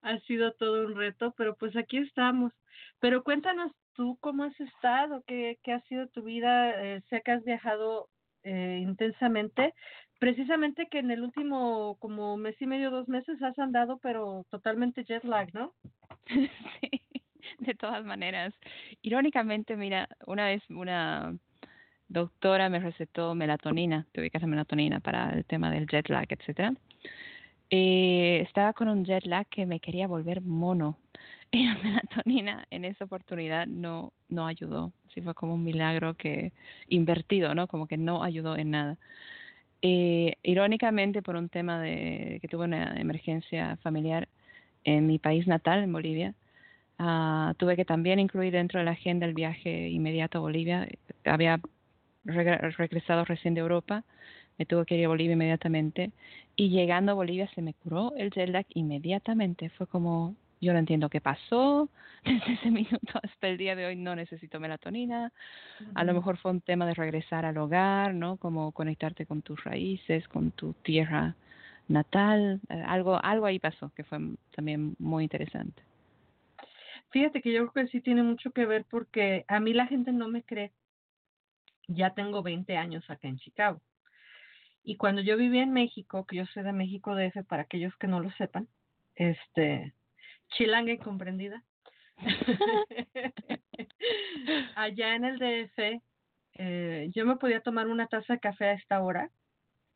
ha 0.01 0.20
sido 0.22 0.53
todo 0.53 0.86
un 0.86 0.96
reto, 0.96 1.34
pero 1.38 1.55
pues 1.55 1.75
aquí 1.75 1.98
estamos. 1.98 2.53
Pero 3.00 3.24
cuéntanos 3.24 3.72
tú 3.96 4.18
cómo 4.22 4.44
has 4.44 4.60
estado, 4.60 5.24
qué, 5.28 5.60
qué 5.64 5.74
ha 5.74 5.82
sido 5.82 6.08
tu 6.08 6.24
vida, 6.24 6.72
eh, 6.82 7.02
sé 7.10 7.22
que 7.24 7.32
has 7.32 7.44
viajado 7.44 8.10
eh, 8.44 8.80
intensamente, 8.82 9.74
precisamente 10.20 10.88
que 10.90 11.00
en 11.00 11.12
el 11.12 11.22
último 11.22 11.98
como 12.00 12.38
mes 12.38 12.56
y 12.60 12.68
medio, 12.68 12.92
dos 12.92 13.08
meses 13.08 13.42
has 13.42 13.58
andado, 13.60 14.00
pero 14.02 14.46
totalmente 14.50 15.04
jet 15.04 15.24
lag, 15.24 15.54
¿no? 15.54 15.74
sí, 16.28 17.02
de 17.60 17.76
todas 17.76 18.06
maneras. 18.06 18.54
Irónicamente, 19.02 19.76
mira, 19.76 20.08
una 20.26 20.46
vez 20.46 20.64
una 20.70 21.36
doctora 22.08 22.70
me 22.70 22.80
recetó 22.80 23.36
melatonina, 23.36 24.06
tuve 24.12 24.30
que 24.30 24.38
hacer 24.38 24.50
melatonina 24.50 25.00
para 25.00 25.32
el 25.32 25.46
tema 25.46 25.72
del 25.72 25.88
jet 25.88 26.10
lag, 26.10 26.28
etcétera. 26.30 26.74
Eh, 27.70 28.42
estaba 28.42 28.74
con 28.74 28.90
un 28.90 29.06
jet 29.06 29.26
lag 29.26 29.48
que 29.48 29.66
me 29.66 29.80
quería 29.80 30.08
volver 30.08 30.42
mono 30.42 30.98
y 31.53 31.65
la 31.65 31.75
melatonina 31.84 32.65
en 32.72 32.86
esa 32.86 33.05
oportunidad 33.05 33.67
no 33.67 34.13
no 34.29 34.48
ayudó. 34.48 34.93
Sí 35.13 35.22
fue 35.22 35.34
como 35.36 35.55
un 35.55 35.63
milagro 35.63 36.15
que 36.15 36.53
invertido, 36.88 37.53
¿no? 37.55 37.67
Como 37.67 37.88
que 37.88 37.98
no 37.98 38.24
ayudó 38.24 38.55
en 38.58 38.72
nada. 38.72 38.98
Eh, 39.81 40.36
irónicamente, 40.43 41.22
por 41.22 41.36
un 41.36 41.50
tema 41.50 41.81
de 41.81 42.39
que 42.41 42.48
tuve 42.48 42.65
una 42.65 43.00
emergencia 43.00 43.77
familiar 43.84 44.29
en 44.84 45.08
mi 45.08 45.20
país 45.20 45.48
natal, 45.48 45.84
en 45.84 45.93
Bolivia, 45.93 46.36
uh, 47.00 47.53
tuve 47.55 47.75
que 47.75 47.86
también 47.86 48.20
incluir 48.20 48.53
dentro 48.53 48.79
de 48.79 48.86
la 48.86 48.91
agenda 48.91 49.25
el 49.25 49.34
viaje 49.34 49.89
inmediato 49.89 50.39
a 50.39 50.41
Bolivia. 50.41 50.88
Había 51.25 51.60
regresado 52.25 53.25
recién 53.25 53.53
de 53.55 53.62
Europa, 53.62 54.03
me 54.58 54.65
tuve 54.65 54.86
que 54.86 54.98
ir 54.98 55.05
a 55.05 55.10
Bolivia 55.10 55.34
inmediatamente 55.34 56.12
y 56.55 56.70
llegando 56.70 57.13
a 57.13 57.15
Bolivia 57.15 57.50
se 57.55 57.62
me 57.62 57.74
curó 57.74 58.13
el 58.17 58.31
jet 58.31 58.50
lag 58.50 58.65
inmediatamente. 58.75 59.70
Fue 59.72 59.88
como, 59.88 60.36
yo 60.62 60.74
no 60.74 60.80
entiendo 60.80 61.10
qué 61.10 61.20
pasó, 61.22 61.89
desde 62.25 62.53
ese 62.53 62.72
minuto 62.72 63.20
hasta 63.22 63.48
el 63.48 63.58
día 63.58 63.75
de 63.75 63.86
hoy 63.88 63.96
no 63.96 64.15
necesito 64.15 64.60
melatonina. 64.60 65.32
Uh 65.80 65.84
-huh. 65.84 65.91
A 65.96 66.03
lo 66.03 66.13
mejor 66.13 66.38
fue 66.38 66.51
un 66.51 66.62
tema 66.62 66.86
de 66.86 66.94
regresar 66.94 67.46
al 67.46 67.58
hogar, 67.58 68.13
¿no? 68.13 68.38
Como 68.38 68.72
conectarte 68.72 69.25
con 69.25 69.41
tus 69.41 69.63
raíces, 69.63 70.27
con 70.27 70.51
tu 70.51 70.74
tierra 70.74 71.36
natal. 71.88 72.62
Algo, 72.86 73.24
algo 73.24 73.46
ahí 73.46 73.60
pasó 73.60 73.91
que 73.96 74.03
fue 74.03 74.20
también 74.56 74.96
muy 75.00 75.24
interesante. 75.24 75.82
Fíjate 77.10 77.41
que 77.41 77.51
yo 77.51 77.68
creo 77.68 77.86
que 77.86 77.91
sí 77.91 78.00
tiene 78.00 78.24
mucho 78.24 78.51
que 78.51 78.65
ver 78.65 78.86
porque 78.89 79.44
a 79.48 79.60
mí 79.60 79.74
la 79.74 79.88
gente 79.88 80.13
no 80.13 80.30
me 80.30 80.44
cree 80.44 80.72
ya 81.88 82.13
tengo 82.13 82.41
20 82.41 82.77
años 82.77 83.03
acá 83.10 83.27
en 83.27 83.38
Chicago. 83.38 83.82
Y 84.84 84.98
cuando 84.98 85.22
yo 85.22 85.38
vivía 85.38 85.63
en 85.63 85.74
México, 85.74 86.25
que 86.25 86.38
yo 86.38 86.46
soy 86.48 86.63
de 86.63 86.74
México 86.74 87.15
DF, 87.15 87.44
para 87.48 87.63
aquellos 87.63 87.96
que 87.98 88.08
no 88.08 88.20
lo 88.20 88.32
sepan, 88.32 88.68
este, 89.15 89.94
chilanga 90.51 90.93
incomprendida. 90.93 91.63
Allá 94.75 95.15
en 95.15 95.25
el 95.25 95.39
DF, 95.39 96.01
eh, 96.53 97.10
yo 97.13 97.25
me 97.25 97.38
podía 97.38 97.62
tomar 97.62 97.88
una 97.88 98.08
taza 98.08 98.34
de 98.34 98.39
café 98.39 98.65
a 98.65 98.74
esta 98.74 99.01
hora 99.01 99.31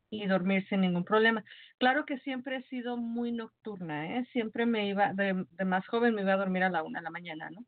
y 0.09 0.25
dormir 0.27 0.67
sin 0.67 0.81
ningún 0.81 1.03
problema. 1.03 1.43
Claro 1.77 2.05
que 2.05 2.17
siempre 2.19 2.57
he 2.57 2.63
sido 2.63 2.97
muy 2.97 3.31
nocturna, 3.31 4.17
¿eh? 4.17 4.25
Siempre 4.31 4.65
me 4.65 4.87
iba, 4.87 5.13
de, 5.13 5.45
más 5.65 5.85
joven 5.87 6.15
me 6.15 6.21
iba 6.21 6.33
a 6.33 6.37
dormir 6.37 6.63
a 6.63 6.69
la 6.69 6.83
una 6.83 6.99
de 6.99 7.03
la 7.03 7.11
mañana, 7.11 7.49
¿no? 7.51 7.65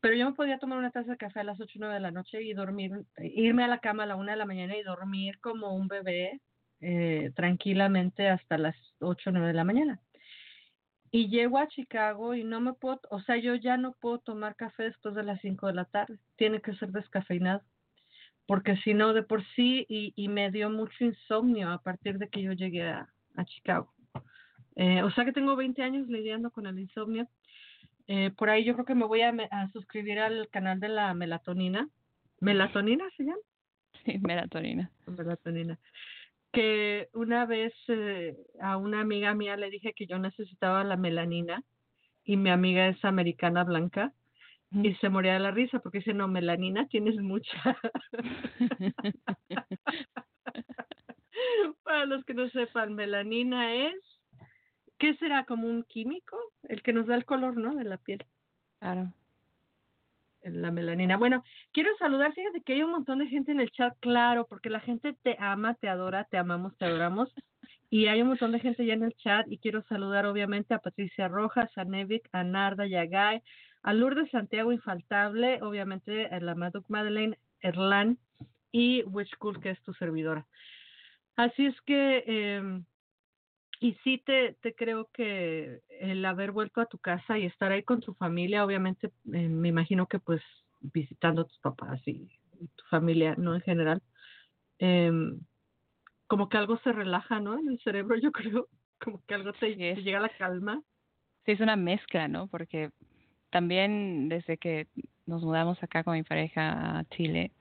pero 0.00 0.14
yo 0.14 0.26
me 0.26 0.36
podía 0.36 0.58
tomar 0.58 0.78
una 0.78 0.90
taza 0.90 1.10
de 1.12 1.16
café 1.16 1.40
a 1.40 1.44
las 1.44 1.60
8 1.60 1.72
o 1.76 1.80
9 1.80 1.94
de 1.94 2.00
la 2.00 2.10
noche 2.10 2.42
y 2.42 2.52
dormir, 2.54 2.92
irme 3.18 3.64
a 3.64 3.68
la 3.68 3.78
cama 3.78 4.04
a 4.04 4.06
la 4.06 4.16
1 4.16 4.30
de 4.30 4.36
la 4.36 4.46
mañana 4.46 4.76
y 4.76 4.82
dormir 4.82 5.40
como 5.40 5.74
un 5.74 5.88
bebé 5.88 6.40
eh, 6.80 7.32
tranquilamente 7.34 8.28
hasta 8.28 8.58
las 8.58 8.76
8 9.00 9.30
o 9.30 9.32
9 9.32 9.48
de 9.48 9.54
la 9.54 9.64
mañana. 9.64 10.00
Y 11.10 11.28
llego 11.28 11.58
a 11.58 11.68
Chicago 11.68 12.34
y 12.34 12.44
no 12.44 12.60
me 12.60 12.74
puedo, 12.74 13.00
o 13.10 13.20
sea, 13.22 13.36
yo 13.36 13.54
ya 13.54 13.76
no 13.76 13.92
puedo 13.92 14.18
tomar 14.18 14.56
café 14.56 14.84
después 14.84 15.14
de 15.14 15.22
las 15.22 15.40
5 15.40 15.66
de 15.66 15.74
la 15.74 15.84
tarde, 15.86 16.18
tiene 16.36 16.60
que 16.60 16.74
ser 16.74 16.90
descafeinado, 16.90 17.62
porque 18.46 18.76
si 18.78 18.94
no, 18.94 19.12
de 19.14 19.22
por 19.22 19.44
sí, 19.54 19.86
y, 19.88 20.12
y, 20.16 20.28
me 20.28 20.50
dio 20.50 20.70
mucho 20.70 21.04
insomnio 21.04 21.70
a 21.70 21.82
partir 21.82 22.18
de 22.18 22.28
que 22.28 22.42
yo 22.42 22.52
llegué 22.52 22.88
a, 22.88 23.08
a 23.36 23.44
Chicago. 23.44 23.92
Eh, 24.76 25.02
o 25.02 25.10
sea 25.10 25.24
que 25.24 25.32
tengo 25.32 25.56
20 25.56 25.82
años 25.82 26.08
lidiando 26.08 26.50
con 26.50 26.66
el 26.66 26.78
insomnio 26.78 27.28
eh, 28.08 28.30
por 28.30 28.48
ahí 28.48 28.64
yo 28.64 28.72
creo 28.72 28.86
que 28.86 28.94
me 28.94 29.04
voy 29.04 29.20
a, 29.20 29.34
a, 29.50 29.70
suscribir 29.70 30.18
al 30.18 30.48
canal 30.48 30.80
de 30.80 30.88
la 30.88 31.12
melatonina. 31.12 31.88
¿Melatonina 32.40 33.04
se 33.16 33.24
llama? 33.24 33.38
Sí, 34.04 34.18
melatonina. 34.18 34.90
Melatonina. 35.06 35.78
Que 36.52 37.08
una 37.12 37.46
vez 37.46 37.72
eh, 37.88 38.36
a 38.60 38.76
una 38.76 39.00
amiga 39.00 39.34
mía 39.34 39.56
le 39.56 39.70
dije 39.70 39.92
que 39.94 40.06
yo 40.06 40.18
necesitaba 40.18 40.84
la 40.84 40.96
melanina 40.96 41.62
y 42.24 42.36
mi 42.36 42.50
amiga 42.50 42.88
es 42.88 43.04
americana 43.04 43.64
blanca 43.64 44.12
mm. 44.70 44.84
y 44.84 44.94
se 44.96 45.08
moría 45.08 45.34
de 45.34 45.40
la 45.40 45.50
risa 45.50 45.80
porque 45.80 45.98
dice, 45.98 46.14
no, 46.14 46.28
melanina 46.28 46.86
tienes 46.88 47.16
mucha. 47.16 47.78
Para 51.82 52.06
los 52.06 52.24
que 52.24 52.34
no 52.34 52.48
sepan, 52.50 52.94
melanina 52.94 53.74
es 53.74 53.94
¿Qué 54.98 55.14
será? 55.14 55.44
¿Como 55.44 55.68
un 55.68 55.84
químico? 55.84 56.36
El 56.64 56.82
que 56.82 56.92
nos 56.92 57.06
da 57.06 57.14
el 57.14 57.24
color, 57.24 57.56
¿no? 57.56 57.74
De 57.76 57.84
la 57.84 57.98
piel. 57.98 58.26
Claro. 58.80 59.12
La 60.42 60.70
melanina. 60.70 61.16
Bueno, 61.16 61.42
quiero 61.72 61.90
saludar, 61.98 62.32
fíjate 62.32 62.62
que 62.62 62.74
hay 62.74 62.82
un 62.82 62.92
montón 62.92 63.18
de 63.18 63.26
gente 63.26 63.52
en 63.52 63.60
el 63.60 63.70
chat, 63.70 63.96
claro, 64.00 64.46
porque 64.46 64.70
la 64.70 64.80
gente 64.80 65.16
te 65.22 65.36
ama, 65.38 65.74
te 65.74 65.88
adora, 65.88 66.24
te 66.24 66.38
amamos, 66.38 66.76
te 66.78 66.84
adoramos. 66.84 67.32
Y 67.90 68.06
hay 68.06 68.22
un 68.22 68.28
montón 68.28 68.52
de 68.52 68.60
gente 68.60 68.84
ya 68.84 68.94
en 68.94 69.02
el 69.02 69.14
chat 69.14 69.46
y 69.50 69.58
quiero 69.58 69.82
saludar 69.84 70.26
obviamente 70.26 70.74
a 70.74 70.78
Patricia 70.78 71.26
Rojas, 71.26 71.70
a 71.76 71.84
Nevik, 71.84 72.28
a 72.32 72.44
Narda 72.44 72.86
Yagay, 72.86 73.42
a 73.82 73.94
Lourdes 73.94 74.30
Santiago 74.30 74.72
Infaltable, 74.72 75.62
obviamente 75.62 76.26
a 76.26 76.38
la 76.40 76.54
Maduc 76.54 76.88
Madeleine 76.88 77.38
Erlán 77.60 78.18
y 78.70 79.02
Witch 79.04 79.34
Cool, 79.38 79.60
que 79.60 79.70
es 79.70 79.82
tu 79.82 79.94
servidora. 79.94 80.46
Así 81.36 81.66
es 81.66 81.80
que 81.82 82.24
eh, 82.26 82.82
y 83.80 83.94
sí 84.04 84.22
te, 84.24 84.54
te 84.60 84.74
creo 84.74 85.08
que 85.12 85.80
el 86.00 86.24
haber 86.24 86.52
vuelto 86.52 86.80
a 86.80 86.86
tu 86.86 86.98
casa 86.98 87.38
y 87.38 87.46
estar 87.46 87.72
ahí 87.72 87.82
con 87.82 88.00
tu 88.00 88.14
familia, 88.14 88.64
obviamente 88.64 89.08
eh, 89.32 89.48
me 89.48 89.68
imagino 89.68 90.06
que 90.06 90.18
pues 90.18 90.42
visitando 90.80 91.42
a 91.42 91.46
tus 91.46 91.58
papás 91.58 92.00
y, 92.06 92.28
tu 92.74 92.84
familia, 92.90 93.36
¿no? 93.38 93.54
En 93.54 93.60
general, 93.60 94.02
em, 94.80 95.38
como 96.26 96.48
que 96.48 96.56
algo 96.56 96.76
se 96.78 96.92
relaja, 96.92 97.38
¿no? 97.38 97.56
En 97.56 97.68
el 97.68 97.78
cerebro, 97.80 98.16
yo 98.16 98.32
creo, 98.32 98.68
como 98.98 99.22
que 99.26 99.34
algo 99.34 99.52
te, 99.52 99.76
te 99.76 100.02
llega 100.02 100.18
a 100.18 100.22
la 100.22 100.28
calma. 100.28 100.82
Sí, 101.44 101.52
es 101.52 101.60
una 101.60 101.76
mezcla, 101.76 102.26
¿no? 102.26 102.48
Porque 102.48 102.90
también 103.50 104.28
desde 104.28 104.56
que 104.58 104.88
nos 105.26 105.42
mudamos 105.42 105.80
acá 105.82 106.02
con 106.02 106.14
mi 106.14 106.24
pareja 106.24 106.98
a 106.98 107.04
Chile, 107.10 107.52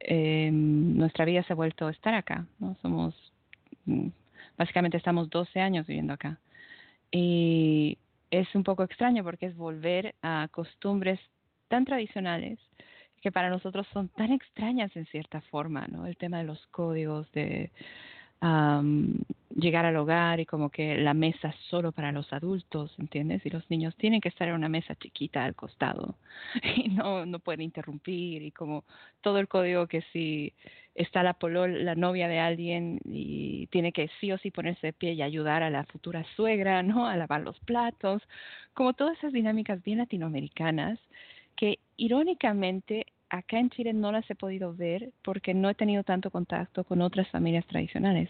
eh, 0.00 0.50
nuestra 0.52 1.26
vida 1.26 1.42
se 1.42 1.52
ha 1.52 1.56
vuelto 1.56 1.86
a 1.86 1.90
estar 1.90 2.14
acá, 2.14 2.46
¿no? 2.58 2.76
Somos, 2.80 3.14
mm, 3.84 4.08
básicamente 4.60 4.98
estamos 4.98 5.30
12 5.30 5.58
años 5.58 5.86
viviendo 5.86 6.12
acá. 6.12 6.38
Y 7.10 7.96
es 8.30 8.54
un 8.54 8.62
poco 8.62 8.82
extraño 8.82 9.24
porque 9.24 9.46
es 9.46 9.56
volver 9.56 10.14
a 10.20 10.48
costumbres 10.50 11.18
tan 11.68 11.86
tradicionales 11.86 12.58
que 13.22 13.32
para 13.32 13.48
nosotros 13.48 13.86
son 13.94 14.08
tan 14.08 14.32
extrañas 14.32 14.94
en 14.96 15.06
cierta 15.06 15.40
forma, 15.40 15.86
¿no? 15.86 16.06
El 16.06 16.18
tema 16.18 16.38
de 16.38 16.44
los 16.44 16.66
códigos, 16.66 17.32
de 17.32 17.70
llegar 19.54 19.84
al 19.84 19.96
hogar 19.96 20.40
y 20.40 20.46
como 20.46 20.70
que 20.70 20.96
la 20.96 21.12
mesa 21.12 21.54
solo 21.68 21.92
para 21.92 22.12
los 22.12 22.32
adultos, 22.32 22.94
¿entiendes? 22.98 23.44
Y 23.44 23.50
los 23.50 23.68
niños 23.70 23.94
tienen 23.96 24.20
que 24.20 24.28
estar 24.28 24.48
en 24.48 24.54
una 24.54 24.68
mesa 24.68 24.94
chiquita 24.94 25.44
al 25.44 25.54
costado 25.54 26.16
y 26.76 26.88
no, 26.88 27.24
no 27.26 27.38
pueden 27.38 27.62
interrumpir 27.62 28.42
y 28.42 28.50
como 28.50 28.84
todo 29.20 29.38
el 29.38 29.48
código 29.48 29.86
que 29.86 30.02
si 30.12 30.54
está 31.00 31.22
la 31.22 31.34
polol, 31.34 31.84
la 31.84 31.94
novia 31.94 32.28
de 32.28 32.38
alguien 32.38 33.00
y 33.04 33.66
tiene 33.68 33.92
que 33.92 34.10
sí 34.20 34.32
o 34.32 34.38
sí 34.38 34.50
ponerse 34.50 34.88
de 34.88 34.92
pie 34.92 35.12
y 35.12 35.22
ayudar 35.22 35.62
a 35.62 35.70
la 35.70 35.84
futura 35.84 36.24
suegra, 36.36 36.82
¿no? 36.82 37.06
A 37.06 37.16
lavar 37.16 37.42
los 37.42 37.58
platos, 37.60 38.22
como 38.74 38.92
todas 38.92 39.18
esas 39.18 39.32
dinámicas 39.32 39.82
bien 39.82 39.98
latinoamericanas 39.98 40.98
que 41.56 41.78
irónicamente 41.96 43.06
acá 43.28 43.58
en 43.58 43.70
Chile 43.70 43.92
no 43.92 44.12
las 44.12 44.28
he 44.30 44.34
podido 44.34 44.74
ver 44.74 45.10
porque 45.22 45.54
no 45.54 45.70
he 45.70 45.74
tenido 45.74 46.02
tanto 46.02 46.30
contacto 46.30 46.84
con 46.84 47.00
otras 47.00 47.28
familias 47.28 47.66
tradicionales. 47.66 48.28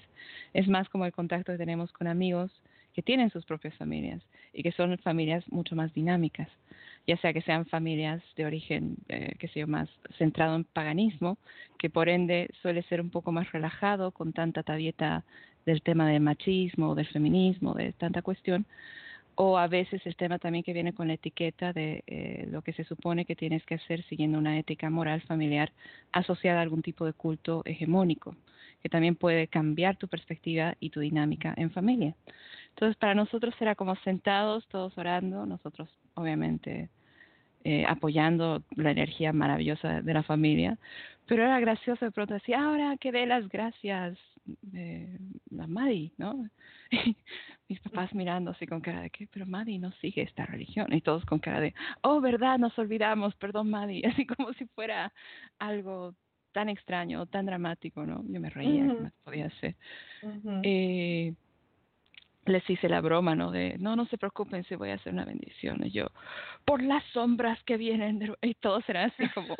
Es 0.52 0.68
más 0.68 0.88
como 0.88 1.06
el 1.06 1.12
contacto 1.12 1.52
que 1.52 1.58
tenemos 1.58 1.90
con 1.92 2.06
amigos 2.06 2.50
que 2.92 3.02
tienen 3.02 3.30
sus 3.30 3.44
propias 3.44 3.74
familias 3.76 4.22
y 4.52 4.62
que 4.62 4.72
son 4.72 4.98
familias 4.98 5.44
mucho 5.50 5.76
más 5.76 5.92
dinámicas, 5.94 6.48
ya 7.06 7.16
sea 7.18 7.32
que 7.32 7.42
sean 7.42 7.66
familias 7.66 8.22
de 8.36 8.46
origen, 8.46 8.96
eh, 9.08 9.34
que 9.38 9.48
sea 9.48 9.66
más 9.66 9.88
centrado 10.18 10.56
en 10.56 10.64
paganismo, 10.64 11.38
que 11.78 11.90
por 11.90 12.08
ende 12.08 12.50
suele 12.62 12.82
ser 12.84 13.00
un 13.00 13.10
poco 13.10 13.32
más 13.32 13.50
relajado 13.52 14.12
con 14.12 14.32
tanta 14.32 14.62
tabieta 14.62 15.24
del 15.66 15.82
tema 15.82 16.08
del 16.08 16.20
machismo, 16.20 16.94
del 16.94 17.06
feminismo, 17.06 17.74
de 17.74 17.92
tanta 17.92 18.22
cuestión, 18.22 18.66
o 19.34 19.56
a 19.56 19.68
veces 19.68 20.02
el 20.04 20.16
tema 20.16 20.38
también 20.38 20.64
que 20.64 20.72
viene 20.72 20.92
con 20.92 21.08
la 21.08 21.14
etiqueta 21.14 21.72
de 21.72 22.04
eh, 22.06 22.46
lo 22.50 22.62
que 22.62 22.72
se 22.72 22.84
supone 22.84 23.24
que 23.24 23.36
tienes 23.36 23.64
que 23.64 23.76
hacer 23.76 24.02
siguiendo 24.04 24.38
una 24.38 24.58
ética 24.58 24.90
moral 24.90 25.22
familiar 25.22 25.72
asociada 26.12 26.58
a 26.58 26.62
algún 26.62 26.82
tipo 26.82 27.06
de 27.06 27.12
culto 27.12 27.62
hegemónico, 27.64 28.36
que 28.82 28.88
también 28.88 29.16
puede 29.16 29.48
cambiar 29.48 29.96
tu 29.96 30.08
perspectiva 30.08 30.76
y 30.80 30.90
tu 30.90 31.00
dinámica 31.00 31.54
en 31.56 31.70
familia. 31.70 32.14
Entonces, 32.70 32.96
para 32.96 33.14
nosotros 33.14 33.54
era 33.60 33.74
como 33.74 33.96
sentados, 33.96 34.66
todos 34.68 34.96
orando, 34.96 35.46
nosotros 35.46 35.88
obviamente 36.14 36.88
eh, 37.64 37.84
apoyando 37.86 38.62
la 38.76 38.90
energía 38.90 39.32
maravillosa 39.32 40.00
de 40.00 40.14
la 40.14 40.22
familia, 40.22 40.78
pero 41.26 41.44
era 41.44 41.60
gracioso 41.60 42.04
de 42.04 42.10
pronto 42.10 42.34
decir, 42.34 42.54
ahora 42.54 42.96
que 42.96 43.12
dé 43.12 43.26
las 43.26 43.48
gracias, 43.48 44.18
eh, 44.74 45.18
la 45.50 45.66
Madi, 45.66 46.12
¿no? 46.16 46.48
mis 47.70 47.80
papás 47.80 48.12
mirando 48.14 48.50
así 48.50 48.66
con 48.66 48.80
cara 48.80 49.00
de 49.00 49.10
que, 49.10 49.28
pero 49.28 49.46
Maddie 49.46 49.78
no 49.78 49.92
sigue 50.00 50.22
esta 50.22 50.44
religión. 50.44 50.92
Y 50.92 51.02
todos 51.02 51.24
con 51.24 51.38
cara 51.38 51.60
de, 51.60 51.72
oh, 52.02 52.20
verdad, 52.20 52.58
nos 52.58 52.76
olvidamos, 52.78 53.34
perdón, 53.36 53.70
Maddie. 53.70 54.02
Así 54.06 54.26
como 54.26 54.52
si 54.54 54.66
fuera 54.66 55.12
algo 55.60 56.14
tan 56.52 56.68
extraño, 56.68 57.26
tan 57.26 57.46
dramático, 57.46 58.04
¿no? 58.04 58.22
Yo 58.26 58.40
me 58.40 58.50
reía, 58.50 58.84
uh 58.84 59.04
-huh. 59.04 59.12
podía 59.24 59.50
ser. 59.60 59.76
eh, 60.62 61.34
les 62.46 62.68
hice 62.68 62.88
la 62.88 63.00
broma, 63.00 63.34
¿no? 63.34 63.50
De, 63.50 63.76
no, 63.78 63.96
no 63.96 64.06
se 64.06 64.18
preocupen 64.18 64.64
si 64.64 64.74
voy 64.74 64.90
a 64.90 64.94
hacer 64.94 65.12
una 65.12 65.24
bendición. 65.24 65.84
Y 65.86 65.90
yo, 65.90 66.06
por 66.64 66.82
las 66.82 67.04
sombras 67.12 67.62
que 67.64 67.76
vienen, 67.76 68.34
y 68.42 68.54
todos 68.54 68.88
eran 68.88 69.10
así 69.10 69.28
como, 69.30 69.54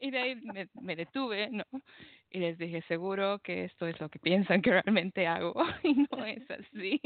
y 0.00 0.10
de 0.10 0.18
ahí 0.18 0.36
me, 0.36 0.68
me, 0.80 0.96
detuve, 0.96 1.48
¿no? 1.50 1.64
Y 2.30 2.40
les 2.40 2.58
dije, 2.58 2.82
seguro 2.88 3.38
que 3.38 3.64
esto 3.64 3.86
es 3.86 4.00
lo 4.00 4.08
que 4.08 4.18
piensan 4.18 4.62
que 4.62 4.70
realmente 4.70 5.26
hago, 5.26 5.54
y 5.84 6.06
no 6.10 6.24
es 6.24 6.50
así. 6.50 7.00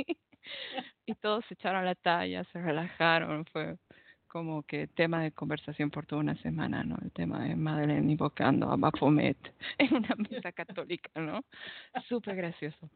Y 1.04 1.14
todos 1.14 1.44
se 1.46 1.54
echaron 1.54 1.84
la 1.84 1.94
talla, 1.94 2.44
se 2.44 2.60
relajaron, 2.60 3.44
fue 3.46 3.76
como 4.36 4.64
que 4.64 4.86
tema 4.86 5.22
de 5.22 5.32
conversación 5.32 5.88
por 5.90 6.04
toda 6.04 6.20
una 6.20 6.36
semana, 6.42 6.84
¿no? 6.84 6.98
El 7.02 7.10
tema 7.10 7.42
de 7.42 7.56
Madeleine 7.56 8.12
invocando 8.12 8.70
a 8.70 8.76
Baphomet 8.76 9.38
en 9.78 9.94
una 9.94 10.14
misa 10.18 10.52
católica, 10.52 11.08
¿no? 11.18 11.42
Súper 12.06 12.36
gracioso. 12.36 12.90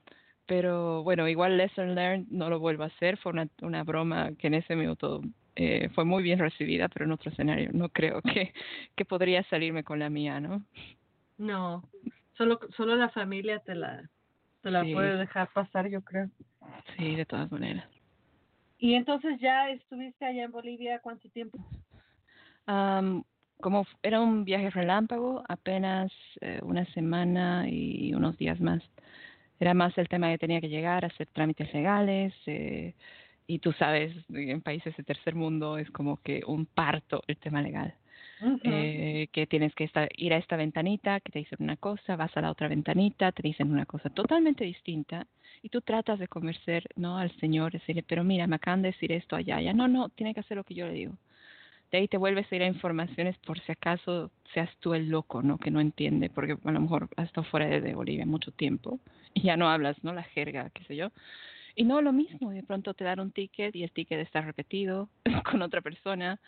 Pero 0.44 1.03
bueno, 1.03 1.26
igual 1.29 1.57
Lesson 1.57 1.94
Learned 1.94 2.26
no 2.31 2.50
lo 2.50 2.59
vuelvo 2.61 2.83
a 2.83 2.88
hacer, 2.88 3.16
fue 3.16 3.33
una, 3.33 3.48
una 3.62 3.85
broma 3.85 4.33
que 4.37 4.48
en 4.48 4.55
ese 4.55 4.76
minuto 4.76 5.22
eh, 5.57 5.88
fue 5.94 6.05
muy 6.05 6.22
bien 6.22 6.38
recibida, 6.38 6.90
pero 6.90 7.07
en 7.07 7.12
otro 7.12 7.31
escenario 7.31 7.70
no 7.72 7.88
creo 7.88 8.20
que, 8.20 8.53
que 8.94 9.05
podría 9.07 9.42
salirme 9.44 9.83
con 9.83 9.98
la 9.98 10.11
mía, 10.11 10.40
¿no? 10.40 10.62
No, 11.38 11.88
solo, 12.37 12.61
solo 12.76 12.96
la 12.96 13.09
familia 13.09 13.61
te 13.61 13.74
la, 13.74 14.11
te 14.61 14.70
la 14.70 14.85
Sí. 14.85 14.92
puede 14.92 15.16
dejar 15.16 15.48
pasar, 15.55 15.88
yo 15.88 16.03
creo. 16.03 16.29
Sí, 16.98 17.16
de 17.16 17.24
todas 17.24 17.50
maneras. 17.50 17.87
Y 18.80 18.94
entonces 18.94 19.38
ya 19.40 19.68
estuviste 19.68 20.24
allá 20.24 20.44
en 20.44 20.52
Bolivia, 20.52 21.00
¿cuánto 21.00 21.28
tiempo? 21.28 21.58
Am, 22.64 23.22
como 23.60 23.86
era 24.02 24.20
un 24.20 24.44
viaje 24.46 24.70
relámpago, 24.70 25.44
apenas 25.48 26.10
eh, 26.40 26.60
una 26.62 26.86
semana 26.86 27.68
y 27.68 28.14
unos 28.14 28.38
días 28.38 28.58
más. 28.58 28.82
Era 29.58 29.74
más 29.74 29.96
el 29.98 30.08
tema 30.08 30.30
que 30.30 30.38
tenía 30.38 30.62
que 30.62 30.70
llegar, 30.70 31.04
hacer 31.04 31.28
trámites 31.28 31.72
legales. 31.74 32.32
Eh, 32.46 32.94
y 33.46 33.58
tú 33.58 33.72
sabes, 33.72 34.14
en 34.30 34.62
países 34.62 34.96
de 34.96 35.02
tercer 35.02 35.34
mundo 35.34 35.76
es 35.76 35.90
como 35.90 36.16
que 36.22 36.40
un 36.46 36.64
parto 36.64 37.22
el 37.26 37.36
tema 37.36 37.60
legal. 37.60 37.94
Eh, 38.64 39.29
que 39.33 39.46
tienes 39.46 39.74
que 39.74 39.85
estar, 39.85 40.09
ir 40.16 40.33
a 40.33 40.38
esta 40.38 40.57
ventanita, 40.57 41.20
que 41.20 41.33
te 41.33 41.40
dicen 41.40 41.59
una 41.61 41.76
cosa, 41.76 42.16
vas 42.16 42.35
a 42.37 42.40
la 42.40 42.50
otra 42.50 42.68
ventanita, 42.68 43.33
te 43.33 43.42
dicen 43.42 43.70
una 43.70 43.87
cosa 43.87 44.11
totalmente 44.11 44.64
distinta, 44.64 45.26
y 45.62 45.68
tú 45.68 45.81
tratas 45.81 46.18
de 46.18 46.29
convencer 46.29 46.85
¿no? 46.96 47.18
al 47.18 47.31
Señor, 47.38 47.72
decirle, 47.72 48.03
pero 48.03 48.24
mira, 48.24 48.46
me 48.46 48.57
acaban 48.57 48.83
de 48.83 48.92
decir 48.92 49.12
esto 49.12 49.37
allá, 49.37 49.57
allá. 49.57 49.72
No, 49.72 49.88
no, 49.88 50.09
tiene 50.09 50.35
que 50.35 50.40
hacer 50.40 50.57
lo 50.57 50.64
que 50.64 50.74
yo 50.74 50.87
le 50.87 50.92
digo. 50.92 51.12
De 51.92 51.98
ahí 51.98 52.09
te 52.09 52.16
vuelves 52.16 52.50
a 52.50 52.57
ir 52.57 52.62
a 52.62 52.66
informaciones 52.66 53.37
por 53.38 53.59
si 53.61 53.72
acaso 53.72 54.31
seas 54.55 54.70
tú 54.79 54.94
el 54.94 55.09
loco, 55.09 55.42
¿no? 55.42 55.59
Que 55.59 55.70
no 55.70 55.81
entiende, 55.81 56.31
porque 56.31 56.57
a 56.64 56.70
lo 56.70 56.81
mejor 56.81 57.09
has 57.16 57.26
estado 57.26 57.44
fuera 57.44 57.66
de, 57.66 57.81
de 57.81 57.94
Bolivia 57.94 58.24
mucho 58.26 58.53
tiempo 58.53 59.00
y 59.35 59.42
ya 59.42 59.57
no 59.57 59.68
hablas, 59.68 60.03
¿no? 60.03 60.12
La 60.12 60.22
jerga, 60.22 60.70
qué 60.70 60.85
sé 60.85 60.96
yo. 60.96 61.11
Y 61.74 61.85
no 61.85 62.00
lo 62.00 62.12
mismo, 62.12 62.50
de 62.50 62.62
pronto 62.62 62.94
te 62.94 63.05
dan 63.05 63.20
un 63.20 63.33
ticket 63.33 63.74
y 63.76 63.85
el 63.85 63.90
ticket 63.90 64.20
está 64.20 64.40
repetido 64.40 65.09
con 65.50 65.62
otra 65.62 65.81
persona 65.81 66.40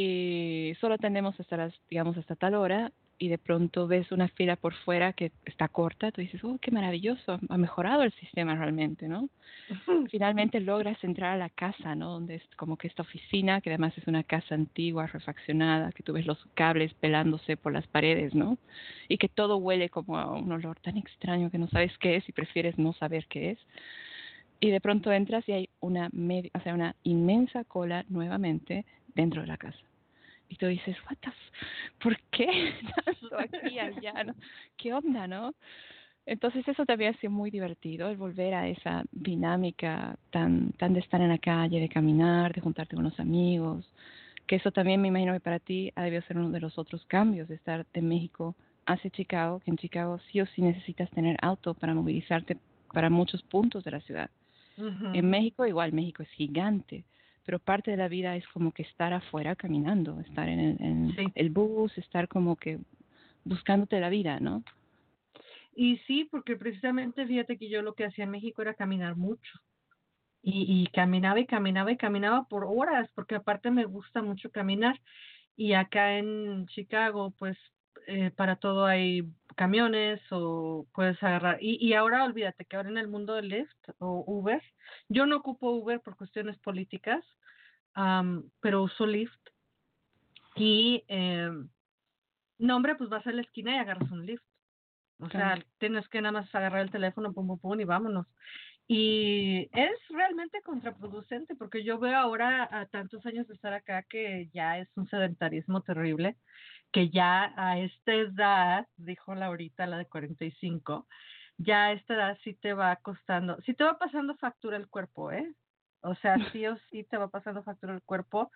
y 0.00 0.76
solo 0.80 0.94
atendemos 0.94 1.40
hasta 1.40 1.56
las, 1.56 1.74
digamos, 1.90 2.16
hasta 2.16 2.36
tal 2.36 2.54
hora 2.54 2.92
y 3.18 3.26
de 3.26 3.36
pronto 3.36 3.88
ves 3.88 4.12
una 4.12 4.28
fila 4.28 4.54
por 4.54 4.72
fuera 4.72 5.12
que 5.12 5.32
está 5.44 5.66
corta, 5.66 6.12
tú 6.12 6.20
dices, 6.20 6.44
oh, 6.44 6.56
qué 6.60 6.70
maravilloso, 6.70 7.40
ha 7.48 7.58
mejorado 7.58 8.04
el 8.04 8.12
sistema 8.12 8.54
realmente, 8.54 9.08
¿no? 9.08 9.28
Finalmente 10.08 10.60
logras 10.60 11.02
entrar 11.02 11.32
a 11.32 11.36
la 11.36 11.50
casa, 11.50 11.96
¿no? 11.96 12.12
Donde 12.12 12.36
es 12.36 12.42
como 12.54 12.76
que 12.76 12.86
esta 12.86 13.02
oficina, 13.02 13.60
que 13.60 13.70
además 13.70 13.92
es 13.98 14.06
una 14.06 14.22
casa 14.22 14.54
antigua, 14.54 15.08
refaccionada, 15.08 15.90
que 15.90 16.04
tú 16.04 16.12
ves 16.12 16.26
los 16.26 16.38
cables 16.54 16.94
pelándose 16.94 17.56
por 17.56 17.72
las 17.72 17.88
paredes, 17.88 18.36
¿no? 18.36 18.56
Y 19.08 19.18
que 19.18 19.28
todo 19.28 19.56
huele 19.56 19.88
como 19.88 20.16
a 20.16 20.32
un 20.32 20.52
olor 20.52 20.78
tan 20.78 20.96
extraño 20.96 21.50
que 21.50 21.58
no 21.58 21.66
sabes 21.66 21.98
qué 21.98 22.14
es 22.14 22.28
y 22.28 22.32
prefieres 22.32 22.78
no 22.78 22.92
saber 22.92 23.26
qué 23.26 23.50
es. 23.50 23.58
Y 24.60 24.70
de 24.70 24.80
pronto 24.80 25.10
entras 25.10 25.48
y 25.48 25.52
hay 25.52 25.68
una, 25.80 26.08
media, 26.12 26.52
o 26.54 26.60
sea, 26.60 26.74
una 26.74 26.94
inmensa 27.02 27.64
cola 27.64 28.04
nuevamente 28.08 28.84
dentro 29.18 29.40
de 29.42 29.48
la 29.48 29.56
casa. 29.56 29.78
Y 30.48 30.54
tú 30.56 30.66
dices, 30.66 30.96
what 31.04 31.18
the 31.20 31.28
f 31.28 31.38
¿por 32.00 32.16
qué 32.30 32.72
tanto 33.04 33.38
aquí 33.38 33.78
allá? 33.78 34.24
¿no? 34.24 34.34
¿Qué 34.76 34.94
onda, 34.94 35.26
no? 35.26 35.54
Entonces 36.24 36.66
eso 36.68 36.84
también 36.86 37.14
ha 37.14 37.18
sido 37.18 37.32
muy 37.32 37.50
divertido, 37.50 38.08
el 38.08 38.16
volver 38.16 38.54
a 38.54 38.68
esa 38.68 39.04
dinámica 39.10 40.16
tan, 40.30 40.72
tan 40.72 40.92
de 40.94 41.00
estar 41.00 41.20
en 41.20 41.30
la 41.30 41.38
calle, 41.38 41.80
de 41.80 41.88
caminar, 41.88 42.54
de 42.54 42.60
juntarte 42.60 42.94
con 42.94 43.04
los 43.04 43.18
amigos, 43.18 43.90
que 44.46 44.56
eso 44.56 44.70
también 44.70 45.00
me 45.00 45.08
imagino 45.08 45.32
que 45.32 45.40
para 45.40 45.58
ti 45.58 45.90
ha 45.96 46.02
debido 46.02 46.22
ser 46.22 46.38
uno 46.38 46.50
de 46.50 46.60
los 46.60 46.78
otros 46.78 47.04
cambios, 47.06 47.48
de 47.48 47.56
estar 47.56 47.86
de 47.92 48.02
México 48.02 48.54
hacia 48.86 49.10
Chicago, 49.10 49.60
que 49.60 49.70
en 49.70 49.78
Chicago 49.78 50.20
sí 50.30 50.40
o 50.40 50.46
sí 50.46 50.62
necesitas 50.62 51.10
tener 51.10 51.36
auto 51.42 51.74
para 51.74 51.94
movilizarte 51.94 52.56
para 52.92 53.10
muchos 53.10 53.42
puntos 53.42 53.82
de 53.84 53.90
la 53.90 54.00
ciudad. 54.00 54.30
En 55.12 55.28
México 55.28 55.66
igual, 55.66 55.92
México 55.92 56.22
es 56.22 56.30
gigante, 56.30 57.04
pero 57.48 57.60
parte 57.60 57.90
de 57.90 57.96
la 57.96 58.08
vida 58.08 58.36
es 58.36 58.46
como 58.48 58.72
que 58.72 58.82
estar 58.82 59.10
afuera 59.14 59.56
caminando, 59.56 60.20
estar 60.20 60.46
en 60.50 60.60
el, 60.60 60.82
en 60.82 61.16
Sí. 61.16 61.32
el 61.34 61.48
bus, 61.48 61.96
estar 61.96 62.28
como 62.28 62.56
que 62.56 62.78
buscándote 63.42 63.98
la 64.00 64.10
vida, 64.10 64.38
¿no? 64.38 64.62
Y 65.74 65.96
sí, 66.06 66.28
porque 66.30 66.56
precisamente 66.56 67.26
fíjate 67.26 67.56
que 67.56 67.70
yo 67.70 67.80
lo 67.80 67.94
que 67.94 68.04
hacía 68.04 68.24
en 68.24 68.32
México 68.32 68.60
era 68.60 68.74
caminar 68.74 69.16
mucho. 69.16 69.50
Y, 70.42 70.82
y 70.82 70.88
caminaba 70.88 71.40
y 71.40 71.46
caminaba 71.46 71.90
y 71.90 71.96
caminaba 71.96 72.46
por 72.48 72.66
horas, 72.66 73.10
porque 73.14 73.36
aparte 73.36 73.70
me 73.70 73.86
gusta 73.86 74.20
mucho 74.20 74.50
caminar. 74.50 75.00
Y 75.56 75.72
acá 75.72 76.18
en 76.18 76.66
Chicago, 76.66 77.32
pues 77.38 77.56
eh, 78.08 78.30
para 78.30 78.56
todo 78.56 78.86
hay 78.86 79.22
camiones 79.54 80.20
o 80.30 80.86
puedes 80.94 81.22
agarrar. 81.22 81.58
Y, 81.60 81.76
y 81.86 81.92
ahora 81.92 82.24
olvídate 82.24 82.64
que 82.64 82.76
ahora 82.76 82.88
en 82.88 82.96
el 82.96 83.08
mundo 83.08 83.34
del 83.34 83.48
Lyft 83.48 83.90
o 83.98 84.24
Uber, 84.26 84.62
yo 85.08 85.26
no 85.26 85.36
ocupo 85.36 85.72
Uber 85.72 86.00
por 86.00 86.16
cuestiones 86.16 86.56
políticas, 86.58 87.22
am, 87.92 88.50
pero 88.60 88.82
uso 88.82 89.06
Lyft. 89.06 89.50
Y, 90.54 91.04
eh, 91.08 91.50
no, 92.58 92.76
hombre, 92.76 92.94
pues 92.94 93.10
vas 93.10 93.26
a 93.26 93.32
la 93.32 93.42
esquina 93.42 93.76
y 93.76 93.78
agarras 93.78 94.10
un 94.10 94.24
Lyft. 94.24 94.44
O 95.20 95.28
sea, 95.28 95.62
tienes 95.78 96.08
que 96.08 96.22
nada 96.22 96.40
más 96.40 96.54
agarrar 96.54 96.80
el 96.80 96.90
teléfono, 96.90 97.32
pum, 97.32 97.46
pum, 97.46 97.58
pum, 97.58 97.80
y 97.80 97.84
vámonos. 97.84 98.26
Y 98.90 99.68
es 99.74 99.90
realmente 100.08 100.62
contraproducente 100.62 101.54
porque 101.54 101.84
yo 101.84 101.98
veo 101.98 102.16
ahora 102.16 102.66
a 102.72 102.86
tantos 102.86 103.24
años 103.26 103.46
de 103.46 103.54
estar 103.54 103.74
acá 103.74 104.02
que 104.02 104.48
ya 104.54 104.78
es 104.78 104.88
un 104.96 105.06
sedentarismo 105.08 105.82
terrible, 105.82 106.36
que 106.90 107.10
ya 107.10 107.52
a 107.56 107.78
esta 107.78 108.14
edad, 108.14 108.86
dijo 108.96 109.34
Laurita, 109.34 109.86
la 109.86 109.98
de 109.98 110.06
45, 110.06 111.06
ya 111.58 111.84
a 111.86 111.92
esta 111.92 112.14
edad 112.14 112.38
sí 112.42 112.54
te 112.54 112.72
va 112.72 112.96
costando, 112.96 113.60
sí 113.66 113.74
te 113.74 113.84
va 113.84 113.98
pasando 113.98 114.36
factura 114.38 114.78
el 114.78 114.88
cuerpo, 114.88 115.32
¿eh? 115.32 115.52
O 116.00 116.14
sea, 116.14 116.36
sí 116.52 116.66
o 116.66 116.78
sí 116.90 117.04
te 117.04 117.18
va 117.18 117.28
pasando 117.28 117.62
factura 117.62 117.92
el 117.94 118.02
cuerpo, 118.02 118.50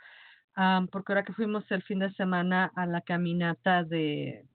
am, 0.54 0.88
porque 0.88 1.12
ahora 1.12 1.24
que 1.24 1.34
fuimos 1.34 1.70
el 1.70 1.82
fin 1.82 1.98
de 1.98 2.10
semana 2.14 2.72
a 2.74 2.86
la 2.86 3.02
caminata 3.02 3.84
de 3.84 4.46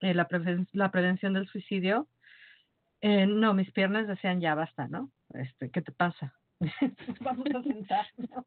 eh, 0.00 0.14
la, 0.14 0.26
preven- 0.28 0.68
la 0.72 0.90
prevención 0.90 1.34
del 1.34 1.46
suicidio, 1.48 2.08
eh, 3.00 3.26
no, 3.26 3.54
mis 3.54 3.70
piernas 3.72 4.06
decían 4.06 4.40
ya 4.40 4.54
basta, 4.54 4.88
¿no? 4.88 5.10
Este, 5.34 5.70
¿qué 5.70 5.82
te 5.82 5.92
pasa? 5.92 6.34
Vamos 7.20 7.46
a 7.54 7.62
sentarnos. 7.62 8.46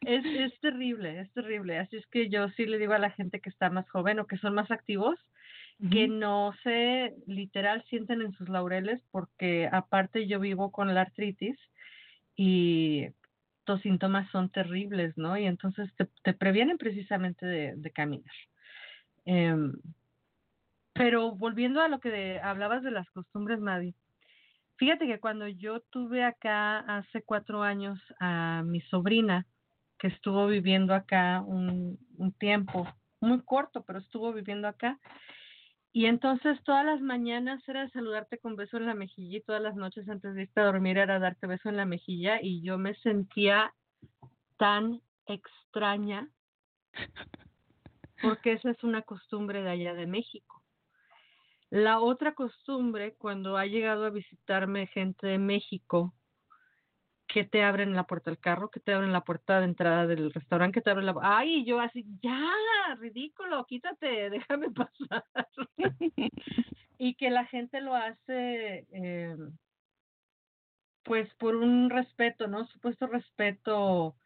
Es, 0.00 0.24
es 0.24 0.60
terrible, 0.60 1.20
es 1.20 1.32
terrible. 1.32 1.78
Así 1.78 1.96
es 1.96 2.06
que 2.06 2.28
yo 2.28 2.48
sí 2.50 2.66
le 2.66 2.78
digo 2.78 2.92
a 2.94 2.98
la 2.98 3.10
gente 3.10 3.40
que 3.40 3.50
está 3.50 3.70
más 3.70 3.88
joven 3.90 4.18
o 4.18 4.26
que 4.26 4.38
son 4.38 4.54
más 4.54 4.70
activos 4.70 5.18
que 5.90 6.08
no 6.08 6.54
se 6.62 7.14
literal 7.26 7.84
sienten 7.90 8.22
en 8.22 8.32
sus 8.32 8.48
laureles 8.48 9.02
porque 9.10 9.68
aparte 9.70 10.26
yo 10.26 10.40
vivo 10.40 10.72
con 10.72 10.94
la 10.94 11.02
artritis 11.02 11.58
y 12.34 13.08
los 13.66 13.82
síntomas 13.82 14.30
son 14.30 14.48
terribles, 14.50 15.16
¿no? 15.18 15.36
Y 15.36 15.44
entonces 15.44 15.92
te, 15.96 16.06
te 16.22 16.32
previenen 16.32 16.78
precisamente 16.78 17.44
de, 17.44 17.74
de 17.76 17.90
caminar. 17.90 18.32
Em, 19.26 19.74
pero 20.96 21.32
volviendo 21.32 21.80
a 21.80 21.88
lo 21.88 22.00
que 22.00 22.10
de- 22.10 22.40
hablabas 22.40 22.82
de 22.82 22.90
las 22.90 23.08
costumbres, 23.10 23.60
Maddie, 23.60 23.94
fíjate 24.76 25.06
que 25.06 25.20
cuando 25.20 25.46
yo 25.48 25.80
tuve 25.90 26.24
acá 26.24 26.78
hace 26.80 27.22
cuatro 27.22 27.62
años 27.62 27.98
a 28.20 28.62
mi 28.64 28.80
sobrina, 28.82 29.46
que 29.98 30.08
estuvo 30.08 30.46
viviendo 30.46 30.94
acá 30.94 31.42
un, 31.46 31.98
un 32.18 32.32
tiempo, 32.32 32.86
muy 33.20 33.40
corto, 33.42 33.82
pero 33.84 33.98
estuvo 33.98 34.32
viviendo 34.32 34.68
acá, 34.68 34.98
y 35.92 36.04
entonces 36.04 36.62
todas 36.64 36.84
las 36.84 37.00
mañanas 37.00 37.66
era 37.66 37.88
saludarte 37.88 38.36
con 38.36 38.54
beso 38.54 38.76
en 38.76 38.84
la 38.84 38.94
mejilla 38.94 39.38
y 39.38 39.42
todas 39.42 39.62
las 39.62 39.76
noches 39.76 40.06
antes 40.10 40.34
de 40.34 40.42
irte 40.42 40.60
a 40.60 40.64
dormir 40.64 40.98
era 40.98 41.18
darte 41.18 41.46
beso 41.46 41.70
en 41.70 41.78
la 41.78 41.86
mejilla 41.86 42.38
y 42.42 42.60
yo 42.60 42.76
me 42.76 42.94
sentía 42.96 43.72
tan 44.58 45.00
extraña 45.26 46.28
porque 48.22 48.52
esa 48.52 48.70
es 48.72 48.84
una 48.84 49.00
costumbre 49.02 49.62
de 49.62 49.70
allá 49.70 49.94
de 49.94 50.06
México. 50.06 50.55
La 51.70 52.00
otra 52.00 52.34
costumbre, 52.34 53.14
cuando 53.16 53.56
ha 53.56 53.66
llegado 53.66 54.04
a 54.04 54.10
visitarme 54.10 54.86
gente 54.86 55.26
de 55.26 55.38
México, 55.38 56.14
que 57.26 57.44
te 57.44 57.62
abren 57.62 57.94
la 57.94 58.04
puerta 58.04 58.30
del 58.30 58.38
carro, 58.38 58.70
que 58.70 58.80
te 58.80 58.92
abren 58.92 59.12
la 59.12 59.22
puerta 59.24 59.58
de 59.58 59.66
entrada 59.66 60.06
del 60.06 60.32
restaurante, 60.32 60.74
que 60.74 60.80
te 60.80 60.90
abren 60.90 61.06
la... 61.06 61.14
Ay, 61.22 61.64
yo 61.64 61.80
así, 61.80 62.06
ya, 62.22 62.48
ridículo, 62.98 63.66
quítate, 63.66 64.30
déjame 64.30 64.70
pasar. 64.70 65.24
y 66.98 67.14
que 67.14 67.30
la 67.30 67.44
gente 67.46 67.80
lo 67.80 67.94
hace, 67.94 68.86
eh, 68.90 69.36
pues 71.02 71.32
por 71.34 71.56
un 71.56 71.90
respeto, 71.90 72.46
¿no? 72.46 72.66
Supuesto 72.66 73.06
respeto, 73.06 74.16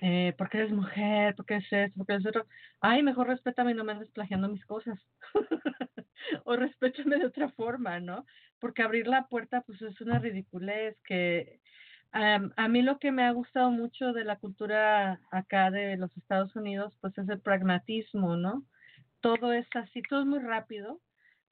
eh, 0.00 0.34
porque 0.38 0.58
eres 0.58 0.72
mujer, 0.72 1.34
porque 1.34 1.56
es 1.56 1.72
esto, 1.72 1.96
porque 1.98 2.14
es 2.14 2.26
otro. 2.26 2.46
Ay, 2.80 3.02
mejor 3.02 3.28
respétame 3.28 3.72
y 3.72 3.74
no 3.74 3.84
me 3.84 3.92
andes 3.92 4.10
plagiando 4.10 4.48
mis 4.48 4.64
cosas. 4.64 4.98
o 6.44 6.56
respétame 6.56 7.18
de 7.18 7.26
otra 7.26 7.48
forma, 7.50 8.00
¿no? 8.00 8.24
Porque 8.60 8.82
abrir 8.82 9.06
la 9.08 9.26
puerta, 9.28 9.62
pues 9.62 9.82
es 9.82 10.00
una 10.00 10.18
ridiculez 10.18 10.96
que 11.04 11.60
a 12.12 12.68
mí 12.68 12.82
lo 12.82 12.98
que 12.98 13.12
me 13.12 13.24
ha 13.24 13.32
gustado 13.32 13.70
mucho 13.70 14.12
de 14.12 14.24
la 14.24 14.36
cultura 14.36 15.20
acá 15.30 15.70
de 15.70 15.96
los 15.96 16.16
Estados 16.16 16.54
Unidos, 16.56 16.94
pues 17.00 17.16
es 17.18 17.28
el 17.28 17.40
pragmatismo, 17.40 18.36
¿no? 18.36 18.64
Todo 19.20 19.52
es 19.52 19.66
así, 19.74 20.02
todo 20.02 20.20
es 20.20 20.26
muy 20.26 20.38
rápido, 20.38 21.00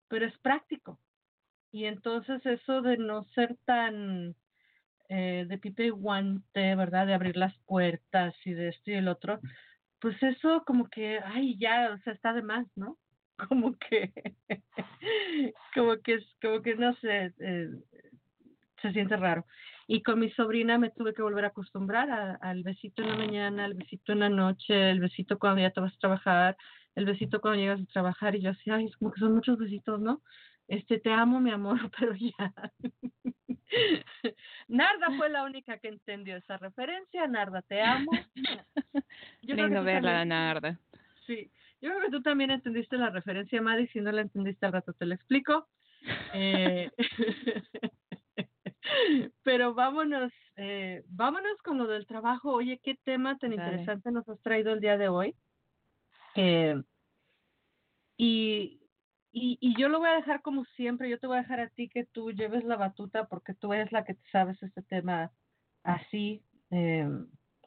pero 0.09 0.27
es 0.27 0.37
práctico. 0.39 0.99
Y 1.73 1.85
entonces 1.85 2.45
eso 2.47 2.81
de 2.81 2.97
no 2.97 3.25
ser 3.35 3.57
tan 3.67 4.35
eh, 5.09 5.47
de 5.49 5.59
pipe 5.59 5.87
y 5.87 5.90
guante, 5.90 6.75
¿verdad? 6.77 7.07
De 7.07 7.14
abrir 7.14 7.37
las 7.37 7.57
puertas 7.66 8.35
y 8.45 8.53
de 8.55 8.69
esto 8.71 8.90
y 8.90 8.95
el 8.95 9.09
otro, 9.09 9.40
pues 10.01 10.23
eso 10.23 10.64
como 10.66 10.88
que, 10.90 11.21
ay, 11.25 11.59
ya, 11.59 11.92
o 11.95 11.99
sea, 12.03 12.12
está 12.14 12.33
de 12.35 12.42
más, 12.42 12.66
¿no? 12.77 12.99
Como 13.49 13.77
que, 13.77 14.12
como 15.75 15.97
que, 16.03 16.14
es- 16.14 16.37
como 16.40 16.62
que 16.62 16.75
no 16.77 16.95
sé, 16.97 17.35
eh, 17.38 17.69
se 18.83 18.92
siente 18.92 19.16
raro. 19.16 19.47
Y 19.88 20.03
con 20.03 20.19
mi 20.19 20.31
sobrina 20.31 20.79
me 20.79 20.90
tuve 20.90 21.14
que 21.14 21.23
volver 21.23 21.45
a 21.45 21.49
acostumbrar 21.49 22.11
a- 22.11 22.35
al 22.40 22.62
besito 22.62 23.03
en 23.03 23.09
la 23.09 23.16
mañana, 23.16 23.64
al 23.64 23.75
besito 23.75 24.12
en 24.12 24.21
la 24.21 24.29
noche, 24.29 24.90
el 24.90 25.01
besito 25.01 25.38
cuando 25.38 25.62
ya 25.62 25.71
te 25.71 25.81
vas 25.81 25.95
a 25.95 25.99
trabajar, 25.99 26.57
el 26.95 27.05
besito 27.07 27.40
cuando 27.40 27.61
llegas 27.61 27.81
a 27.81 27.87
trabajar 27.92 28.35
y 28.37 28.42
yo 28.42 28.51
así, 28.51 28.71
ay, 28.71 28.87
es 28.87 28.97
como 28.97 29.12
que 29.12 29.21
son 29.21 29.35
muchos 29.35 29.59
besitos, 29.59 30.01
¿no? 30.01 30.23
Este, 30.68 30.98
te 30.98 31.12
amo, 31.12 31.40
mi 31.40 31.50
amor, 31.50 31.79
pero 31.98 32.14
ya. 32.14 32.52
Narda 34.68 35.09
fue 35.16 35.29
la 35.29 35.44
única 35.44 35.79
que 35.79 35.88
entendió 35.88 36.37
esa 36.37 36.57
referencia. 36.57 37.26
Narda, 37.26 37.62
te 37.62 37.83
amo. 37.83 38.11
Yo 39.42 39.55
Lindo 39.55 39.83
verla, 39.83 40.11
también- 40.11 40.29
Narda. 40.29 40.81
Sí, 41.26 41.50
yo 41.81 41.90
creo 41.90 42.00
que 42.02 42.11
tú 42.11 42.22
también 42.22 42.50
entendiste 42.50 42.96
la 42.96 43.11
referencia, 43.11 43.61
Maddy. 43.61 43.88
Si 43.88 44.00
no 44.00 44.12
la 44.12 44.22
entendiste 44.22 44.64
al 44.66 44.72
rato 44.72 44.92
te 44.92 45.07
la 45.07 45.14
explico. 45.16 45.68
Eh, 46.35 46.90
pero 49.42 49.74
vámonos, 49.74 50.33
eh, 50.57 51.02
vámonos 51.09 51.57
con 51.62 51.79
lo 51.79 51.87
del 51.87 52.07
trabajo. 52.07 52.52
Oye, 52.52 52.81
qué 52.83 52.94
tema 53.05 53.37
tan 53.38 53.50
Dale. 53.50 53.62
interesante 53.64 54.11
nos 54.12 54.29
has 54.29 54.40
traído 54.40 54.72
el 54.72 54.81
día 54.81 54.96
de 54.96 55.09
hoy. 55.09 55.35
Eh, 56.37 56.81
y, 58.16 58.81
y, 59.38 59.59
y 59.61 59.79
yo 59.79 59.90
lo 59.90 59.99
voy 59.99 60.09
a 60.09 60.14
dejar 60.16 60.40
como 60.40 60.64
siempre. 60.77 61.11
Yo 61.11 61.18
te 61.18 61.27
voy 61.27 61.37
a 61.37 61.42
dejar 61.42 61.61
a 61.61 61.68
ti 61.68 61.90
que 61.90 62.05
tú 62.05 62.33
lleves 62.33 62.64
la 62.64 62.77
batuta 62.77 63.27
porque 63.27 63.53
tú 63.53 63.75
eres 63.75 63.92
la 63.92 64.03
que 64.03 64.14
te 64.14 64.31
sabes 64.33 64.62
este 64.62 64.81
tema 64.81 65.31
así, 65.83 66.42
eh, 66.70 67.07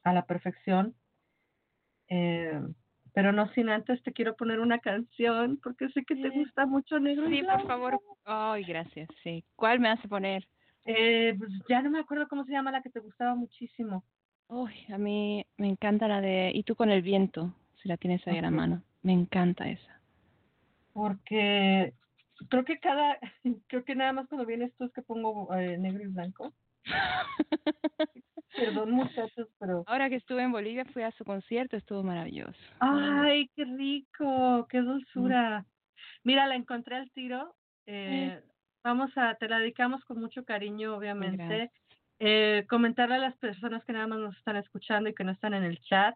a 0.03 0.13
la 0.13 0.25
perfección. 0.25 0.95
Eh, 2.07 2.59
pero 3.13 3.31
no 3.33 3.53
sin 3.53 3.69
antes 3.69 4.01
te 4.01 4.13
quiero 4.13 4.35
poner 4.35 4.59
una 4.59 4.79
canción 4.79 5.59
porque 5.61 5.89
sé 5.89 6.03
que 6.05 6.15
te 6.15 6.29
gusta 6.29 6.65
mucho 6.65 6.99
Negro 6.99 7.29
y 7.29 7.37
Sí, 7.37 7.43
por 7.43 7.67
favor. 7.67 7.99
Ay, 8.25 8.63
gracias. 8.63 9.07
Sí. 9.21 9.45
¿Cuál 9.55 9.79
me 9.79 9.89
hace 9.89 10.07
poner? 10.07 10.47
Eh, 10.85 11.35
pues 11.37 11.51
ya 11.69 11.83
no 11.83 11.91
me 11.91 11.99
acuerdo 11.99 12.27
cómo 12.27 12.45
se 12.45 12.51
llama 12.51 12.71
la 12.71 12.81
que 12.81 12.89
te 12.89 12.99
gustaba 12.99 13.35
muchísimo. 13.35 14.03
Uy, 14.47 14.73
a 14.91 14.97
mí 14.97 15.45
me 15.57 15.67
encanta 15.67 16.07
la 16.07 16.19
de 16.19 16.51
Y 16.51 16.63
tú 16.63 16.75
con 16.75 16.89
el 16.89 17.03
viento, 17.03 17.53
si 17.75 17.87
la 17.87 17.97
tienes 17.97 18.27
ahí 18.27 18.39
a 18.39 18.41
la 18.41 18.49
mano. 18.49 18.81
Me 19.03 19.13
encanta 19.13 19.69
esa. 19.69 19.98
Porque 20.93 21.93
creo 22.49 22.65
que 22.65 22.79
cada, 22.79 23.17
creo 23.67 23.83
que 23.83 23.95
nada 23.95 24.13
más 24.13 24.27
cuando 24.27 24.45
vienes 24.45 24.73
tú 24.77 24.85
es 24.85 24.93
que 24.93 25.01
pongo 25.01 25.53
eh, 25.55 25.77
negro 25.77 26.03
y 26.03 26.07
blanco. 26.07 26.53
Perdón 28.55 28.91
muchachos, 28.91 29.47
pero... 29.59 29.83
Ahora 29.87 30.09
que 30.09 30.15
estuve 30.15 30.43
en 30.43 30.51
Bolivia 30.51 30.85
fui 30.85 31.03
a 31.03 31.11
su 31.11 31.23
concierto, 31.23 31.77
estuvo 31.77 32.03
maravilloso. 32.03 32.59
¡Ay, 32.79 33.49
qué 33.55 33.63
rico! 33.65 34.67
¡Qué 34.69 34.79
dulzura! 34.81 35.65
Mira, 36.23 36.47
la 36.47 36.55
encontré 36.55 36.95
al 36.95 37.11
tiro. 37.11 37.55
Eh, 37.85 38.41
Vamos 38.83 39.11
a, 39.17 39.35
te 39.35 39.47
la 39.49 39.59
dedicamos 39.59 40.03
con 40.05 40.19
mucho 40.19 40.45
cariño, 40.45 40.95
obviamente. 40.95 41.71
Eh, 42.19 42.65
comentarle 42.69 43.15
a 43.15 43.19
las 43.19 43.37
personas 43.37 43.83
que 43.83 43.93
nada 43.93 44.07
más 44.07 44.19
nos 44.19 44.37
están 44.37 44.55
escuchando 44.55 45.09
y 45.09 45.13
que 45.13 45.23
no 45.23 45.31
están 45.31 45.53
en 45.53 45.63
el 45.63 45.79
chat. 45.81 46.15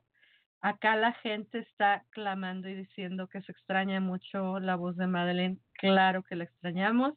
Acá 0.63 0.95
la 0.95 1.11
gente 1.11 1.59
está 1.59 2.05
clamando 2.11 2.69
y 2.69 2.73
diciendo 2.73 3.27
que 3.27 3.41
se 3.41 3.51
extraña 3.51 3.99
mucho 3.99 4.61
la 4.61 4.77
voz 4.77 4.95
de 4.95 5.07
Madeleine. 5.07 5.57
Claro 5.73 6.23
que 6.23 6.37
la 6.37 6.45
extrañamos, 6.45 7.15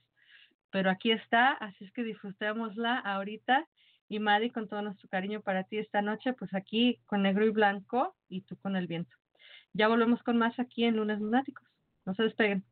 pero 0.73 0.91
aquí 0.91 1.13
está, 1.13 1.53
así 1.53 1.85
es 1.85 1.93
que 1.93 2.03
disfrutémosla 2.03 2.99
ahorita. 2.99 3.69
Y 4.09 4.19
Madi, 4.19 4.51
con 4.51 4.67
todo 4.69 4.83
nuestro 4.83 5.09
cariño 5.09 5.43
para 5.43 5.63
ti 5.63 5.79
esta 5.79 6.03
noche, 6.03 6.33
pues 6.33 6.53
aquí 6.55 6.99
con 7.07 7.23
negro 7.23 7.47
y 7.47 7.51
blanco 7.51 8.17
y 8.29 8.41
tú 8.41 8.57
con 8.57 8.75
el 8.75 8.89
viento. 8.89 9.17
Ya 9.73 9.87
volvemos 9.87 10.25
con 10.25 10.37
más 10.39 10.59
aquí 10.59 10.83
en 10.83 10.97
Lunes 10.97 11.21
Lunáticos. 11.21 11.69
No 12.05 12.15
se 12.15 12.25
despeguen. 12.25 12.65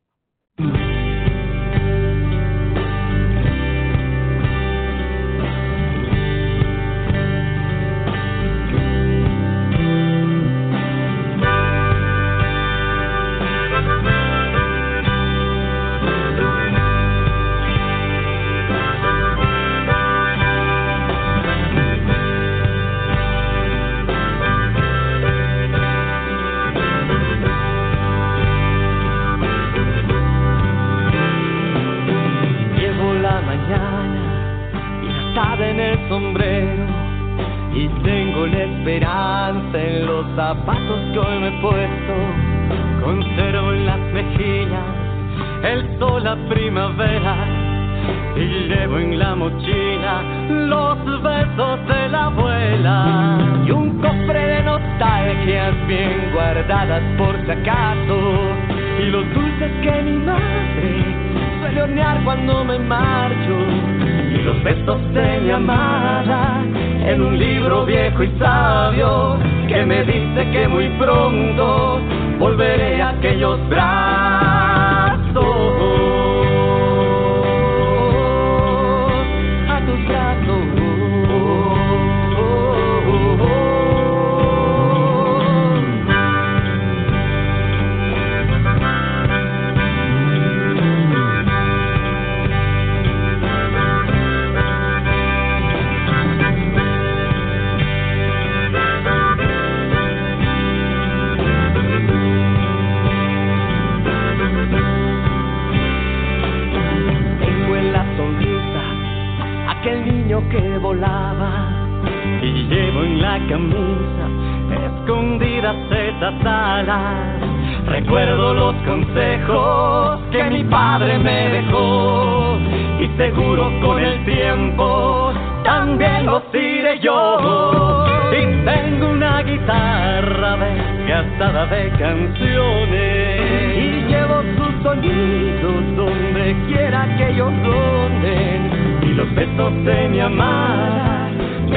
Recuerdo 117.87 118.55
los 118.55 118.75
consejos 118.87 120.21
que 120.31 120.43
mi 120.45 120.65
padre 120.65 121.19
me 121.19 121.49
dejó. 121.51 122.59
Y 123.01 123.09
seguro 123.17 123.71
con 123.81 123.99
el 124.03 124.25
tiempo 124.25 125.33
también 125.65 126.27
los 126.27 126.43
diré 126.53 126.99
yo. 127.01 128.07
Y 128.33 128.65
tengo 128.65 129.11
una 129.11 129.43
guitarra 129.43 130.57
desgastada 130.57 131.67
de 131.67 131.89
canciones. 131.91 133.77
Y 133.77 134.05
llevo 134.09 134.43
sus 134.57 134.83
sonidos 134.83 135.97
donde 135.97 136.57
quiera 136.67 137.07
que 137.17 137.31
ellos 137.31 137.53
ronden 137.65 139.01
y 139.03 139.15
los 139.15 139.35
besos 139.35 139.85
de 139.85 140.09
mi 140.09 140.21
amada 140.21 141.14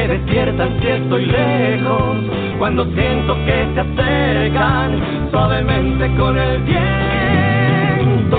me 0.08 0.14
despiertan 0.14 0.80
si 0.80 0.88
estoy 0.88 1.26
lejos. 1.26 2.18
Cuando 2.58 2.86
siento 2.94 3.36
que 3.46 3.68
se 3.74 3.80
acercan 3.80 5.30
suavemente 5.32 6.16
con 6.16 6.38
el 6.38 6.62
viento. 6.64 8.38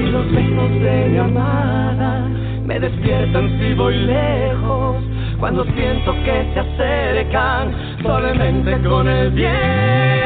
Y 0.00 0.10
los 0.10 0.32
besos 0.32 0.70
de 0.80 1.08
mi 1.10 1.18
amada 1.18 2.28
me 2.64 2.80
despiertan 2.80 3.58
si 3.58 3.74
voy 3.74 3.96
lejos. 3.96 4.96
Cuando 5.40 5.64
siento 5.64 6.12
que 6.24 6.50
se 6.54 6.60
acercan 6.60 7.74
suavemente 8.02 8.80
con 8.88 9.08
el 9.08 9.30
viento. 9.30 10.17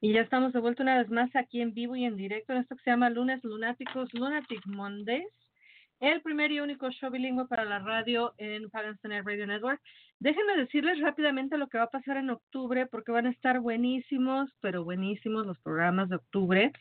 Y 0.00 0.12
ya 0.12 0.20
estamos 0.20 0.52
de 0.52 0.60
vuelta 0.60 0.82
una 0.82 0.98
vez 0.98 1.10
más 1.10 1.34
aquí 1.34 1.60
en 1.60 1.74
vivo 1.74 1.96
y 1.96 2.04
en 2.04 2.16
directo 2.16 2.52
en 2.52 2.60
esto 2.60 2.76
que 2.76 2.82
se 2.84 2.90
llama 2.90 3.10
Lunes 3.10 3.42
Lunáticos, 3.42 4.12
Lunatic 4.14 4.64
Mondays, 4.66 5.26
el 5.98 6.22
primer 6.22 6.52
y 6.52 6.60
único 6.60 6.90
show 6.92 7.10
bilingüe 7.10 7.48
para 7.48 7.64
la 7.64 7.80
radio 7.80 8.32
en 8.38 8.70
Pagans 8.70 9.00
Tonight 9.00 9.26
Radio 9.26 9.46
Network. 9.46 9.80
Déjenme 10.20 10.56
decirles 10.56 11.00
rápidamente 11.00 11.58
lo 11.58 11.66
que 11.66 11.78
va 11.78 11.84
a 11.84 11.90
pasar 11.90 12.16
en 12.16 12.30
octubre 12.30 12.86
porque 12.86 13.10
van 13.10 13.26
a 13.26 13.30
estar 13.30 13.58
buenísimos, 13.58 14.50
pero 14.60 14.84
buenísimos 14.84 15.44
los 15.44 15.58
programas 15.58 16.08
de 16.08 16.16
octubre. 16.16 16.72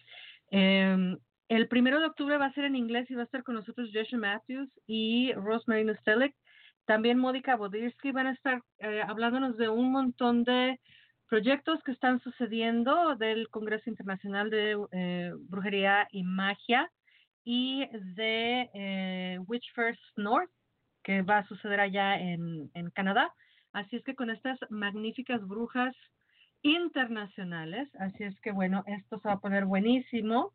Eh, 0.51 1.17
el 1.49 1.67
primero 1.67 1.99
de 1.99 2.05
octubre 2.05 2.37
va 2.37 2.45
a 2.45 2.53
ser 2.53 2.65
en 2.65 2.75
inglés 2.75 3.09
y 3.09 3.15
va 3.15 3.21
a 3.21 3.25
estar 3.25 3.43
con 3.43 3.55
nosotros 3.55 3.89
Joshua 3.93 4.19
Matthews 4.19 4.69
y 4.85 5.33
Rosemary 5.33 5.85
Nostelek. 5.85 6.35
También 6.85 7.17
Mónica 7.17 7.55
Bodirsky 7.55 8.11
van 8.11 8.27
a 8.27 8.33
estar 8.33 8.61
eh, 8.79 9.01
hablándonos 9.05 9.57
de 9.57 9.69
un 9.69 9.91
montón 9.91 10.43
de 10.43 10.79
proyectos 11.27 11.81
que 11.83 11.91
están 11.91 12.19
sucediendo 12.21 13.15
del 13.15 13.49
Congreso 13.49 13.89
Internacional 13.89 14.49
de 14.49 14.77
eh, 14.91 15.31
Brujería 15.49 16.07
y 16.11 16.23
Magia 16.23 16.91
y 17.43 17.87
de 18.15 18.69
eh, 18.73 19.39
Witch 19.45 19.73
First 19.73 20.01
North, 20.17 20.49
que 21.03 21.21
va 21.21 21.39
a 21.39 21.47
suceder 21.47 21.79
allá 21.79 22.19
en, 22.19 22.69
en 22.73 22.89
Canadá. 22.91 23.33
Así 23.73 23.95
es 23.95 24.03
que 24.03 24.15
con 24.15 24.29
estas 24.29 24.59
magníficas 24.69 25.45
brujas 25.47 25.95
internacionales, 26.61 27.89
así 27.99 28.23
es 28.23 28.39
que 28.41 28.51
bueno, 28.51 28.83
esto 28.87 29.19
se 29.19 29.27
va 29.27 29.35
a 29.35 29.39
poner 29.39 29.65
buenísimo. 29.65 30.53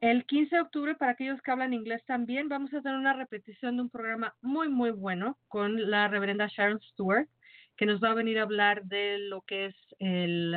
El 0.00 0.26
15 0.26 0.56
de 0.56 0.62
octubre, 0.62 0.94
para 0.96 1.12
aquellos 1.12 1.40
que 1.40 1.50
hablan 1.50 1.72
inglés 1.72 2.04
también, 2.06 2.48
vamos 2.48 2.74
a 2.74 2.82
tener 2.82 2.98
una 2.98 3.14
repetición 3.14 3.76
de 3.76 3.82
un 3.82 3.90
programa 3.90 4.34
muy, 4.42 4.68
muy 4.68 4.90
bueno 4.90 5.38
con 5.48 5.90
la 5.90 6.08
reverenda 6.08 6.48
Sharon 6.48 6.80
Stewart, 6.80 7.28
que 7.76 7.86
nos 7.86 8.02
va 8.02 8.10
a 8.10 8.14
venir 8.14 8.38
a 8.38 8.42
hablar 8.42 8.84
de 8.84 9.18
lo 9.18 9.42
que 9.42 9.66
es 9.66 9.76
el, 9.98 10.52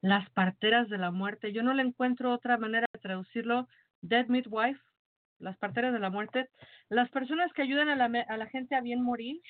las 0.00 0.30
parteras 0.30 0.88
de 0.88 0.98
la 0.98 1.10
muerte. 1.10 1.52
Yo 1.52 1.62
no 1.62 1.74
le 1.74 1.82
encuentro 1.82 2.32
otra 2.32 2.56
manera 2.56 2.86
de 2.92 3.00
traducirlo. 3.00 3.68
Dead 4.00 4.26
Midwife, 4.28 4.80
las 5.38 5.56
parteras 5.58 5.92
de 5.92 5.98
la 5.98 6.10
muerte. 6.10 6.48
Las 6.88 7.10
personas 7.10 7.52
que 7.52 7.62
ayudan 7.62 7.88
a 7.88 7.96
la, 7.96 8.06
a 8.28 8.36
la 8.36 8.46
gente 8.46 8.74
a 8.74 8.80
bien 8.80 9.02
morir, 9.02 9.40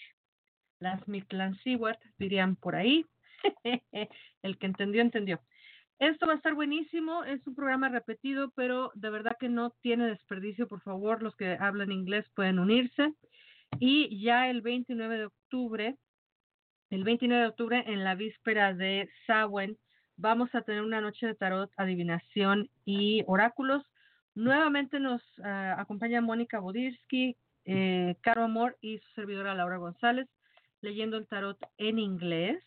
las 0.80 1.06
Mitlansiwat, 1.06 1.98
dirían 2.18 2.56
por 2.56 2.74
ahí. 2.74 3.06
el 4.42 4.58
que 4.58 4.66
entendió, 4.66 5.02
entendió. 5.02 5.40
Esto 5.98 6.26
va 6.26 6.32
a 6.32 6.36
estar 6.36 6.54
buenísimo, 6.54 7.24
es 7.24 7.46
un 7.46 7.54
programa 7.54 7.90
repetido, 7.90 8.50
pero 8.56 8.90
de 8.94 9.10
verdad 9.10 9.36
que 9.38 9.50
no 9.50 9.70
tiene 9.82 10.06
desperdicio. 10.06 10.66
Por 10.66 10.80
favor, 10.80 11.22
los 11.22 11.36
que 11.36 11.58
hablan 11.60 11.92
inglés 11.92 12.24
pueden 12.34 12.58
unirse. 12.58 13.12
Y 13.78 14.22
ya 14.22 14.50
el 14.50 14.62
29 14.62 15.18
de 15.18 15.26
octubre, 15.26 15.96
el 16.90 17.04
29 17.04 17.42
de 17.42 17.48
octubre, 17.48 17.84
en 17.86 18.04
la 18.04 18.14
víspera 18.14 18.74
de 18.74 19.08
Samhain, 19.26 19.78
vamos 20.16 20.54
a 20.54 20.62
tener 20.62 20.82
una 20.82 21.00
noche 21.00 21.26
de 21.26 21.34
tarot, 21.34 21.70
adivinación 21.76 22.68
y 22.84 23.22
oráculos. 23.26 23.84
Nuevamente 24.34 25.00
nos 25.00 25.22
ah, 25.44 25.76
acompaña 25.78 26.20
Mónica 26.20 26.58
Bodirsky, 26.58 27.36
eh, 27.64 28.16
Caro 28.20 28.44
Amor 28.44 28.76
y 28.80 28.98
su 28.98 29.10
servidora 29.14 29.54
Laura 29.54 29.78
González, 29.78 30.28
leyendo 30.80 31.16
el 31.16 31.26
tarot 31.26 31.58
en 31.78 31.98
inglés. 31.98 32.62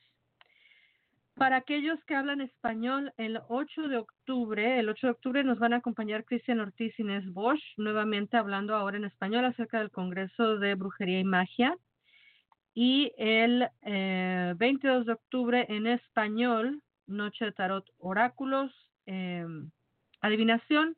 Para 1.35 1.57
aquellos 1.57 2.03
que 2.05 2.15
hablan 2.15 2.41
español, 2.41 3.11
el 3.17 3.39
8 3.47 3.87
de 3.87 3.97
octubre, 3.97 4.79
el 4.79 4.87
8 4.87 5.07
de 5.07 5.11
octubre 5.11 5.43
nos 5.43 5.57
van 5.57 5.73
a 5.73 5.77
acompañar 5.77 6.25
Cristian 6.25 6.59
Ortiz 6.59 6.93
y 6.97 7.01
Inés 7.01 7.25
Bosch, 7.33 7.63
nuevamente 7.77 8.37
hablando 8.37 8.75
ahora 8.75 8.97
en 8.97 9.05
español 9.05 9.43
acerca 9.45 9.79
del 9.79 9.89
Congreso 9.89 10.57
de 10.57 10.75
Brujería 10.75 11.19
y 11.19 11.23
Magia. 11.23 11.75
Y 12.75 13.13
el 13.17 13.67
eh, 13.81 14.53
22 14.57 15.07
de 15.07 15.13
octubre 15.13 15.65
en 15.69 15.87
español, 15.87 16.83
Noche 17.07 17.45
de 17.45 17.51
Tarot 17.51 17.85
Oráculos, 17.97 18.71
eh, 19.07 19.45
Adivinación, 20.21 20.95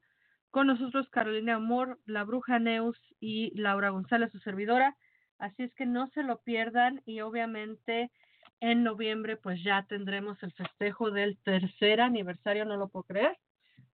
con 0.51 0.67
nosotros 0.67 1.09
Carolina 1.09 1.55
Amor, 1.55 1.97
la 2.05 2.23
Bruja 2.25 2.59
Neus 2.59 2.97
y 3.21 3.57
Laura 3.59 3.89
González, 3.89 4.31
su 4.31 4.39
servidora. 4.39 4.97
Así 5.37 5.63
es 5.63 5.73
que 5.75 5.85
no 5.85 6.07
se 6.09 6.23
lo 6.23 6.41
pierdan 6.41 7.01
y 7.05 7.21
obviamente 7.21 8.11
en 8.59 8.83
noviembre 8.83 9.37
pues 9.37 9.61
ya 9.63 9.85
tendremos 9.87 10.41
el 10.43 10.51
festejo 10.53 11.11
del 11.11 11.37
tercer 11.39 12.01
aniversario, 12.01 12.65
no 12.65 12.77
lo 12.77 12.87
puedo 12.89 13.03
creer. 13.03 13.37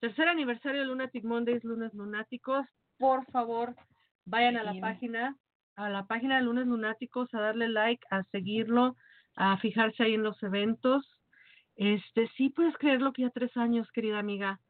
Tercer 0.01 0.29
aniversario 0.29 0.81
de 0.81 0.87
Lunatic 0.87 1.25
Mondays, 1.25 1.63
lunes 1.65 1.93
lunáticos. 1.95 2.67
Por 2.99 3.25
favor, 3.27 3.75
vayan 4.25 4.57
a 4.57 4.63
la 4.63 4.73
Sí. 4.73 4.81
página, 4.81 5.37
a 5.77 5.89
la 5.91 6.07
página 6.07 6.37
de 6.37 6.43
lunes 6.43 6.67
lunáticos, 6.67 7.33
a 7.35 7.41
darle 7.41 7.69
like, 7.69 8.05
a 8.11 8.23
seguirlo, 8.25 8.97
a 9.37 9.57
fijarse 9.59 10.03
ahí 10.03 10.15
en 10.15 10.23
los 10.23 10.43
eventos. 10.43 11.05
Este, 11.77 12.29
sí 12.37 12.51
puedes 12.51 12.77
creerlo 12.77 13.13
que 13.13 13.23
ya 13.23 13.31
tres 13.31 13.57
años, 13.57 13.91
querida 13.93 14.19
amiga. 14.19 14.61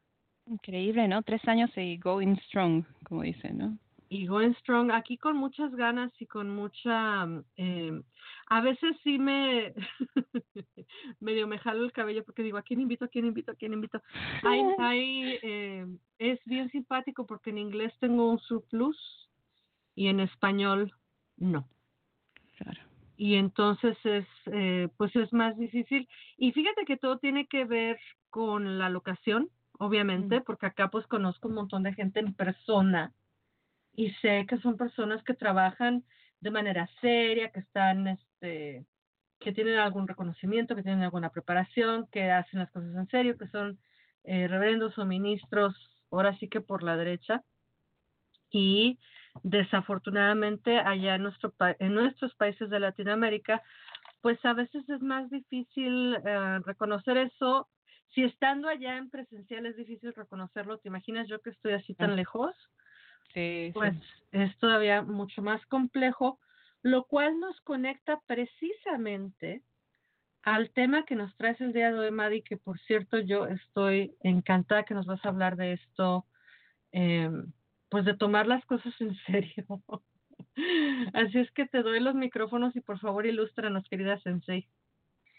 Increíble, 0.46 1.06
¿no? 1.08 1.22
Tres 1.22 1.46
años 1.46 1.70
y 1.76 1.96
going 1.98 2.36
strong, 2.46 2.84
como 3.04 3.22
dicen, 3.22 3.58
¿no? 3.58 3.78
Y 4.12 4.26
Going 4.26 4.54
Strong, 4.56 4.90
aquí 4.90 5.16
con 5.16 5.36
muchas 5.36 5.72
ganas 5.76 6.12
y 6.18 6.26
con 6.26 6.50
mucha, 6.50 7.28
eh, 7.56 8.02
a 8.48 8.60
veces 8.60 8.96
sí 9.04 9.20
me, 9.20 9.72
medio 11.20 11.46
me 11.46 11.58
jalo 11.58 11.84
el 11.84 11.92
cabello 11.92 12.24
porque 12.24 12.42
digo, 12.42 12.58
¿a 12.58 12.62
quién 12.62 12.80
invito? 12.80 13.04
¿A 13.04 13.08
quién 13.08 13.26
invito? 13.26 13.52
¿A 13.52 13.54
quién 13.54 13.72
invito? 13.72 14.02
Hay, 14.42 14.60
hay, 14.78 15.38
eh, 15.42 15.86
es 16.18 16.40
bien 16.44 16.68
simpático 16.72 17.24
porque 17.24 17.50
en 17.50 17.58
inglés 17.58 17.92
tengo 18.00 18.28
un 18.28 18.40
surplus 18.40 18.98
y 19.94 20.08
en 20.08 20.18
español 20.18 20.92
no. 21.36 21.68
Claro. 22.58 22.80
Y 23.16 23.36
entonces 23.36 23.96
es, 24.02 24.26
eh, 24.46 24.88
pues 24.96 25.14
es 25.14 25.32
más 25.32 25.56
difícil. 25.56 26.08
Y 26.36 26.50
fíjate 26.50 26.84
que 26.84 26.96
todo 26.96 27.18
tiene 27.18 27.46
que 27.46 27.64
ver 27.64 27.96
con 28.28 28.76
la 28.76 28.88
locación, 28.88 29.50
obviamente, 29.78 30.40
porque 30.40 30.66
acá 30.66 30.88
pues 30.88 31.06
conozco 31.06 31.46
un 31.46 31.54
montón 31.54 31.84
de 31.84 31.94
gente 31.94 32.18
en 32.18 32.34
persona 32.34 33.14
y 34.00 34.10
sé 34.22 34.46
que 34.48 34.56
son 34.60 34.78
personas 34.78 35.22
que 35.24 35.34
trabajan 35.34 36.04
de 36.40 36.50
manera 36.50 36.88
seria, 37.02 37.50
que 37.50 37.60
están, 37.60 38.06
este, 38.08 38.86
que 39.38 39.52
tienen 39.52 39.78
algún 39.78 40.08
reconocimiento, 40.08 40.74
que 40.74 40.82
tienen 40.82 41.02
alguna 41.02 41.28
preparación, 41.28 42.06
que 42.10 42.30
hacen 42.30 42.60
las 42.60 42.70
cosas 42.70 42.94
en 42.94 43.06
serio, 43.08 43.36
que 43.36 43.46
son 43.48 43.78
eh, 44.24 44.48
reverendos 44.48 44.96
o 44.96 45.04
ministros, 45.04 45.74
ahora 46.10 46.34
sí 46.38 46.48
que 46.48 46.62
por 46.62 46.82
la 46.82 46.96
derecha. 46.96 47.44
Y 48.50 48.98
desafortunadamente 49.42 50.78
allá 50.78 51.16
en, 51.16 51.24
nuestro, 51.24 51.52
en 51.78 51.92
nuestros 51.92 52.34
países 52.36 52.70
de 52.70 52.80
Latinoamérica, 52.80 53.62
pues 54.22 54.42
a 54.46 54.54
veces 54.54 54.88
es 54.88 55.02
más 55.02 55.28
difícil 55.28 56.16
eh, 56.24 56.58
reconocer 56.64 57.18
eso. 57.18 57.68
Si 58.14 58.24
estando 58.24 58.66
allá 58.66 58.96
en 58.96 59.10
presencial 59.10 59.66
es 59.66 59.76
difícil 59.76 60.14
reconocerlo, 60.14 60.78
¿te 60.78 60.88
imaginas 60.88 61.28
yo 61.28 61.42
que 61.42 61.50
estoy 61.50 61.74
así 61.74 61.94
tan 61.94 62.16
lejos? 62.16 62.56
Sí, 63.34 63.66
sí. 63.66 63.72
pues 63.74 63.94
es 64.32 64.56
todavía 64.58 65.02
mucho 65.02 65.42
más 65.42 65.64
complejo, 65.66 66.38
lo 66.82 67.04
cual 67.04 67.38
nos 67.40 67.60
conecta 67.60 68.20
precisamente 68.26 69.62
al 70.42 70.70
tema 70.70 71.04
que 71.04 71.14
nos 71.14 71.36
traes 71.36 71.60
el 71.60 71.72
día 71.72 71.92
de 71.92 71.98
hoy, 71.98 72.10
Madi, 72.10 72.42
que 72.42 72.56
por 72.56 72.78
cierto 72.80 73.18
yo 73.18 73.46
estoy 73.46 74.14
encantada 74.20 74.84
que 74.84 74.94
nos 74.94 75.06
vas 75.06 75.24
a 75.24 75.28
hablar 75.28 75.56
de 75.56 75.74
esto, 75.74 76.26
eh, 76.92 77.30
pues 77.90 78.04
de 78.04 78.16
tomar 78.16 78.46
las 78.46 78.64
cosas 78.64 78.94
en 79.00 79.14
serio. 79.26 79.82
Así 81.12 81.38
es 81.38 81.50
que 81.52 81.66
te 81.66 81.82
doy 81.82 82.00
los 82.00 82.14
micrófonos 82.14 82.74
y 82.74 82.80
por 82.80 82.98
favor 82.98 83.26
ilústranos, 83.26 83.88
querida 83.88 84.18
Sensei. 84.20 84.68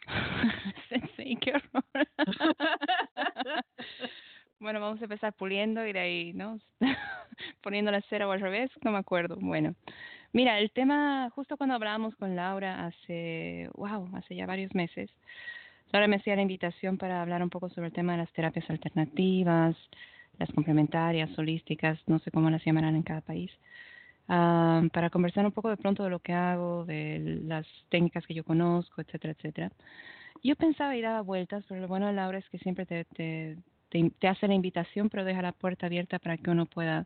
sí, 1.17 1.37
qué 1.41 1.53
horror. 1.53 2.07
bueno, 4.61 4.79
vamos 4.79 5.01
a 5.01 5.05
empezar 5.05 5.33
puliendo 5.33 5.85
y 5.85 5.91
de 5.91 5.99
ahí, 5.99 6.33
¿no? 6.33 6.59
Poniendo 7.63 7.91
la 7.91 8.01
cera 8.01 8.27
o 8.27 8.31
al 8.31 8.39
revés, 8.39 8.69
no 8.83 8.91
me 8.91 8.99
acuerdo. 8.99 9.35
Bueno, 9.41 9.73
mira, 10.33 10.59
el 10.59 10.71
tema, 10.71 11.29
justo 11.31 11.57
cuando 11.57 11.75
hablábamos 11.75 12.15
con 12.15 12.35
Laura 12.35 12.85
hace, 12.85 13.69
wow, 13.73 14.07
hace 14.15 14.35
ya 14.35 14.45
varios 14.45 14.73
meses, 14.75 15.09
Laura 15.91 16.07
me 16.07 16.17
hacía 16.17 16.35
la 16.35 16.43
invitación 16.43 16.97
para 16.97 17.21
hablar 17.21 17.41
un 17.41 17.49
poco 17.49 17.69
sobre 17.69 17.87
el 17.87 17.93
tema 17.93 18.13
de 18.13 18.19
las 18.19 18.31
terapias 18.33 18.69
alternativas, 18.69 19.75
las 20.37 20.51
complementarias, 20.51 21.37
holísticas, 21.37 21.99
no 22.05 22.19
sé 22.19 22.29
cómo 22.29 22.49
las 22.51 22.63
llamarán 22.63 22.95
en 22.95 23.03
cada 23.03 23.21
país, 23.21 23.51
ah, 24.27 24.83
para 24.93 25.09
conversar 25.09 25.43
un 25.43 25.51
poco 25.51 25.69
de 25.69 25.77
pronto 25.77 26.03
de 26.03 26.11
lo 26.11 26.19
que 26.19 26.33
hago, 26.33 26.85
de 26.85 27.41
las 27.45 27.65
técnicas 27.89 28.27
que 28.27 28.35
yo 28.35 28.43
conozco, 28.43 29.01
etcétera, 29.01 29.33
etcétera. 29.33 29.71
Yo 30.43 30.55
pensaba 30.55 30.95
y 30.95 31.01
daba 31.01 31.21
vueltas, 31.21 31.65
pero 31.67 31.81
lo 31.81 31.87
bueno 31.87 32.07
de 32.07 32.13
Laura 32.13 32.37
es 32.37 32.49
que 32.49 32.57
siempre 32.59 32.85
te, 32.85 33.05
te, 33.05 33.57
te, 33.91 34.27
hace 34.27 34.47
la 34.47 34.53
invitación, 34.53 35.09
pero 35.09 35.25
deja 35.25 35.41
la 35.41 35.51
puerta 35.51 35.85
abierta 35.85 36.17
para 36.17 36.37
que 36.37 36.49
uno 36.49 36.65
pueda 36.65 37.05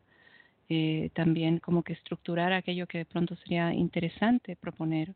eh, 0.70 1.10
también 1.14 1.60
como 1.60 1.84
que 1.84 1.94
estructurar 1.94 2.54
aquello 2.54 2.88
que 2.88 3.00
de 3.00 3.06
pronto 3.06 3.36
sería 3.38 3.74
interesante 3.74 4.56
proponer 4.56 5.14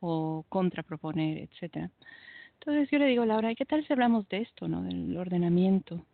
o 0.00 0.44
contraproponer, 0.48 1.38
etcétera. 1.38 1.90
Entonces 2.54 2.88
yo 2.90 2.98
le 2.98 3.06
digo, 3.06 3.24
Laura, 3.24 3.50
¿y 3.50 3.56
qué 3.56 3.64
tal 3.64 3.84
si 3.86 3.92
hablamos 3.92 4.28
de 4.28 4.38
esto, 4.38 4.68
no? 4.68 4.82
Del 4.82 5.16
ordenamiento, 5.16 6.04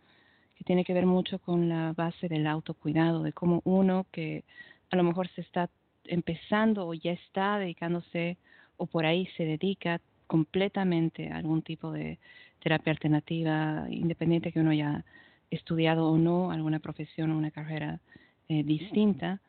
que 0.57 0.65
tiene 0.65 0.85
que 0.85 0.95
ver 0.95 1.07
mucho 1.07 1.39
con 1.39 1.69
la 1.69 1.93
base 1.93 2.29
del 2.29 2.47
autocuidado, 2.47 3.23
de 3.23 3.33
cómo 3.33 3.61
uno 3.65 4.07
que 4.11 4.45
a 4.91 4.97
lo 4.97 5.03
mejor 5.03 5.29
se 5.29 5.43
está 5.43 5.69
empezando 6.05 6.87
o 6.87 6.95
ya 6.95 7.13
está 7.13 7.59
dedicándose 7.59 8.37
o 8.77 8.87
por 8.87 9.07
ahí 9.07 9.27
se 9.37 9.45
dedica 9.45 10.01
completamente 10.27 11.31
a 11.31 11.37
algún 11.37 11.63
tipo 11.63 11.93
de 11.93 12.19
terapia 12.65 12.93
alternativa, 12.93 13.87
independiente 13.91 14.51
que 14.51 14.61
uno 14.61 14.71
haya 14.71 15.05
estudiado 15.51 16.09
o 16.11 16.17
no 16.17 16.51
alguna 16.51 16.81
profesión 16.81 17.31
o 17.31 17.39
una 17.39 17.51
carrera 17.51 18.01
eh, 18.49 18.65
distinta, 18.65 19.41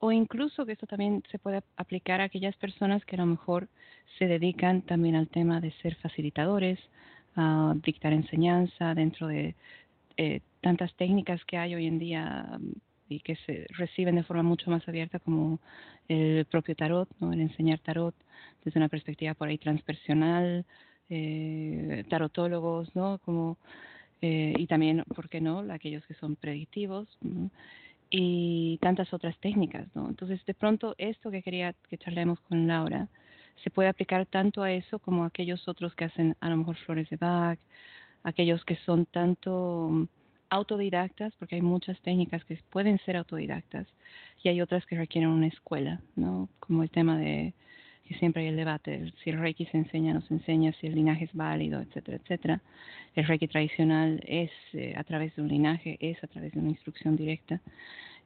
o 0.00 0.10
incluso 0.10 0.64
que 0.64 0.72
esto 0.72 0.86
también 0.86 1.22
se 1.30 1.38
puede 1.38 1.62
aplicar 1.76 2.20
a 2.20 2.24
aquellas 2.24 2.56
personas 2.56 3.04
que 3.04 3.16
a 3.16 3.20
lo 3.20 3.26
mejor 3.26 3.68
se 4.18 4.26
dedican 4.26 4.80
también 4.82 5.16
al 5.16 5.28
tema 5.28 5.60
de 5.60 5.70
ser 5.82 5.94
facilitadores, 5.96 6.78
a 7.36 7.74
dictar 7.84 8.12
enseñanza 8.12 8.94
dentro 8.94 9.26
de 9.26 9.54
eh, 10.16 10.40
tantas 10.62 10.94
técnicas 10.94 11.44
que 11.44 11.58
hay 11.58 11.74
hoy 11.74 11.86
en 11.86 11.98
día 11.98 12.46
um, 12.56 12.72
y 13.08 13.20
que 13.20 13.36
se 13.44 13.66
reciben 13.70 14.16
de 14.16 14.22
forma 14.22 14.42
mucho 14.42 14.70
más 14.70 14.86
abierta 14.88 15.18
como 15.18 15.60
el 16.08 16.46
propio 16.46 16.74
tarot, 16.74 17.08
¿no? 17.20 17.32
el 17.32 17.40
enseñar 17.40 17.78
tarot 17.80 18.14
desde 18.64 18.78
una 18.78 18.88
perspectiva 18.88 19.34
por 19.34 19.48
ahí 19.48 19.58
transpersonal, 19.58 20.64
eh, 21.14 22.04
tarotólogos, 22.08 22.94
¿no? 22.96 23.18
Como, 23.18 23.58
eh, 24.22 24.54
y 24.56 24.66
también, 24.66 25.04
¿por 25.14 25.28
qué 25.28 25.42
no?, 25.42 25.58
aquellos 25.70 26.06
que 26.06 26.14
son 26.14 26.36
predictivos 26.36 27.06
y 28.08 28.78
tantas 28.80 29.12
otras 29.12 29.36
técnicas, 29.38 29.86
¿no? 29.94 30.08
Entonces, 30.08 30.42
de 30.46 30.54
pronto, 30.54 30.94
esto 30.96 31.30
que 31.30 31.42
quería 31.42 31.74
que 31.90 31.98
charlemos 31.98 32.40
con 32.40 32.66
Laura 32.66 33.08
se 33.62 33.68
puede 33.70 33.90
aplicar 33.90 34.24
tanto 34.24 34.62
a 34.62 34.72
eso 34.72 34.98
como 35.00 35.24
a 35.24 35.26
aquellos 35.26 35.68
otros 35.68 35.94
que 35.94 36.06
hacen 36.06 36.34
a 36.40 36.48
lo 36.48 36.56
mejor 36.56 36.76
flores 36.76 37.10
de 37.10 37.16
Bach, 37.16 37.58
aquellos 38.24 38.64
que 38.64 38.76
son 38.76 39.04
tanto 39.04 39.88
mm, 39.90 40.04
autodidactas, 40.48 41.34
porque 41.38 41.56
hay 41.56 41.62
muchas 41.62 42.00
técnicas 42.00 42.42
que 42.46 42.58
pueden 42.70 42.98
ser 43.00 43.18
autodidactas 43.18 43.86
y 44.42 44.48
hay 44.48 44.62
otras 44.62 44.86
que 44.86 44.96
requieren 44.96 45.28
una 45.28 45.48
escuela, 45.48 46.00
¿no? 46.16 46.48
Como 46.58 46.82
el 46.82 46.90
tema 46.90 47.18
de 47.18 47.52
que 48.06 48.14
siempre 48.14 48.42
hay 48.42 48.48
el 48.48 48.56
debate, 48.56 49.12
si 49.22 49.30
el 49.30 49.38
Reiki 49.38 49.66
se 49.66 49.78
enseña, 49.78 50.14
no 50.14 50.20
se 50.22 50.34
enseña, 50.34 50.72
si 50.74 50.86
el 50.86 50.94
linaje 50.94 51.24
es 51.24 51.32
válido, 51.34 51.80
etcétera, 51.80 52.18
etcétera. 52.18 52.60
El 53.14 53.26
Reiki 53.26 53.48
tradicional 53.48 54.20
es 54.26 54.50
eh, 54.72 54.94
a 54.96 55.04
través 55.04 55.34
de 55.36 55.42
un 55.42 55.48
linaje, 55.48 55.96
es 56.00 56.22
a 56.24 56.26
través 56.26 56.52
de 56.52 56.60
una 56.60 56.70
instrucción 56.70 57.16
directa. 57.16 57.60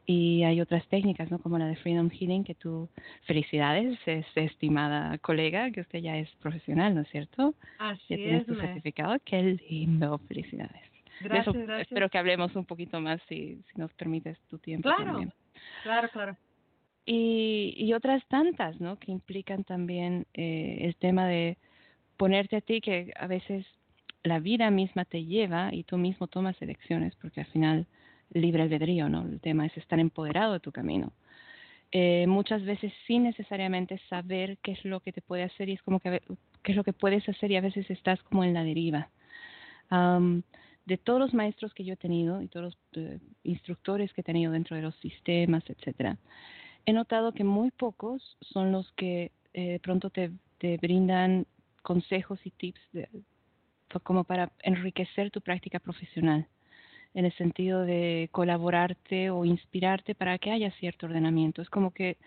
Y 0.09 0.45
hay 0.45 0.61
otras 0.61 0.87
técnicas, 0.87 1.31
¿no? 1.33 1.41
Como 1.41 1.59
la 1.59 1.67
de 1.67 1.75
Freedom 1.77 2.09
Healing, 2.09 2.45
que 2.45 2.55
tú, 2.55 2.89
felicidades, 3.27 3.99
es 4.07 4.25
estimada 4.37 5.19
colega, 5.19 5.71
que 5.73 5.81
usted 5.81 5.99
ya 5.99 6.17
es 6.17 6.31
profesional, 6.37 6.95
¿no 6.95 7.01
es 7.01 7.09
cierto? 7.09 7.55
Así 7.79 8.05
Ya 8.11 8.17
tienes 8.17 8.43
es, 8.43 8.47
tu 8.47 8.55
certificado, 8.55 9.17
qué 9.25 9.59
lindo, 9.69 10.19
felicidades. 10.29 10.83
De 11.21 11.29
Gracias, 11.29 11.55
eso 11.57 11.67
gracias. 11.67 11.89
espero 11.89 12.09
que 12.09 12.19
hablemos 12.19 12.55
un 12.55 12.65
poquito 12.67 13.01
más 13.01 13.21
si, 13.29 13.61
si 13.73 13.81
nos 13.81 13.93
permites 13.95 14.39
tu 14.49 14.59
tiempo 14.59 14.89
Claro. 14.89 15.05
también. 15.07 15.33
Claro, 15.83 16.09
claro. 16.11 16.37
Y, 17.07 17.75
y 17.79 17.93
otras 17.93 18.27
tantas, 18.27 18.81
¿no? 18.81 18.99
Que 18.99 19.13
implican 19.13 19.63
también 19.63 20.27
eh, 20.35 20.79
el 20.81 20.97
tema 20.97 21.27
de 21.29 21.57
ponerte 22.17 22.57
a 22.57 22.61
ti, 22.61 22.81
que 22.81 23.13
a 23.17 23.29
veces 23.29 23.65
la 24.25 24.41
vida 24.41 24.71
misma 24.71 25.05
te 25.05 25.25
lleva 25.25 25.73
y 25.73 25.85
tú 25.85 25.99
mismo 25.99 26.27
tomas 26.27 26.61
elecciones, 26.61 27.15
porque 27.17 27.41
al 27.41 27.47
final 27.47 27.87
libre 28.33 28.63
albedrío, 28.63 29.09
¿no? 29.09 29.23
El 29.23 29.41
tema 29.41 29.67
es 29.67 29.77
estar 29.77 30.01
empoderado 30.01 30.55
de 30.55 30.61
tu 30.61 30.73
camino. 30.73 31.13
Eh, 31.93 32.27
muchas 32.27 32.65
veces 32.65 32.93
sin 33.07 33.23
necesariamente 33.23 34.01
saber 34.11 34.59
qué 34.59 34.73
es 34.73 34.85
lo 34.85 34.99
que 35.01 35.13
te 35.13 35.23
puede 35.23 35.45
hacer 35.45 35.69
y 35.69 35.75
es 35.75 35.83
como 35.83 36.01
que 36.01 36.21
qué 36.65 36.73
es 36.73 36.77
lo 36.77 36.83
que 36.83 36.93
puedes 36.93 37.29
hacer 37.29 37.53
y 37.53 37.57
a 37.57 37.61
veces 37.61 37.89
estás 37.91 38.21
como 38.25 38.43
en 38.43 38.53
la 38.53 38.65
deriva. 38.65 39.09
de 40.85 40.97
todos 40.99 41.21
los 41.21 41.35
maestros 41.35 41.73
que 41.75 41.85
yo 41.85 41.95
he 41.95 41.97
tenido 41.97 42.43
y 42.43 42.49
todos 42.49 42.65
los 42.67 42.79
eh, 42.97 43.19
instructores 43.45 44.13
que 44.13 44.21
he 44.21 44.25
tenido 44.25 44.53
dentro 44.53 44.77
de 44.77 44.83
los 44.83 44.95
sistemas, 44.97 45.63
etcétera, 45.69 46.17
he 46.87 46.93
notado 46.93 47.33
que 47.33 47.45
muy 47.45 47.71
pocos 47.71 48.37
son 48.41 48.73
los 48.73 48.91
que 48.93 49.33
eh, 49.53 49.81
pronto 49.83 50.11
te, 50.11 50.31
te, 50.59 50.79
brindan 50.79 51.47
consejos 51.83 52.39
y 52.45 52.51
tips 52.51 52.81
como 54.03 54.25
para 54.25 54.51
enriquecer 54.63 55.31
tu 55.31 55.41
práctica 55.41 55.79
profesional 55.79 56.47
en 57.15 57.25
el 57.25 57.33
sentido 57.37 57.83
de 57.83 58.29
colaborarte 58.31 59.31
o 59.31 59.45
inspirarte 59.45 60.15
para 60.15 60.39
que 60.39 60.51
haya 60.51 60.71
cierto 60.73 61.07
ordenamiento. 61.07 61.63
Es 61.63 61.71
como 61.71 61.91
que 61.91 62.19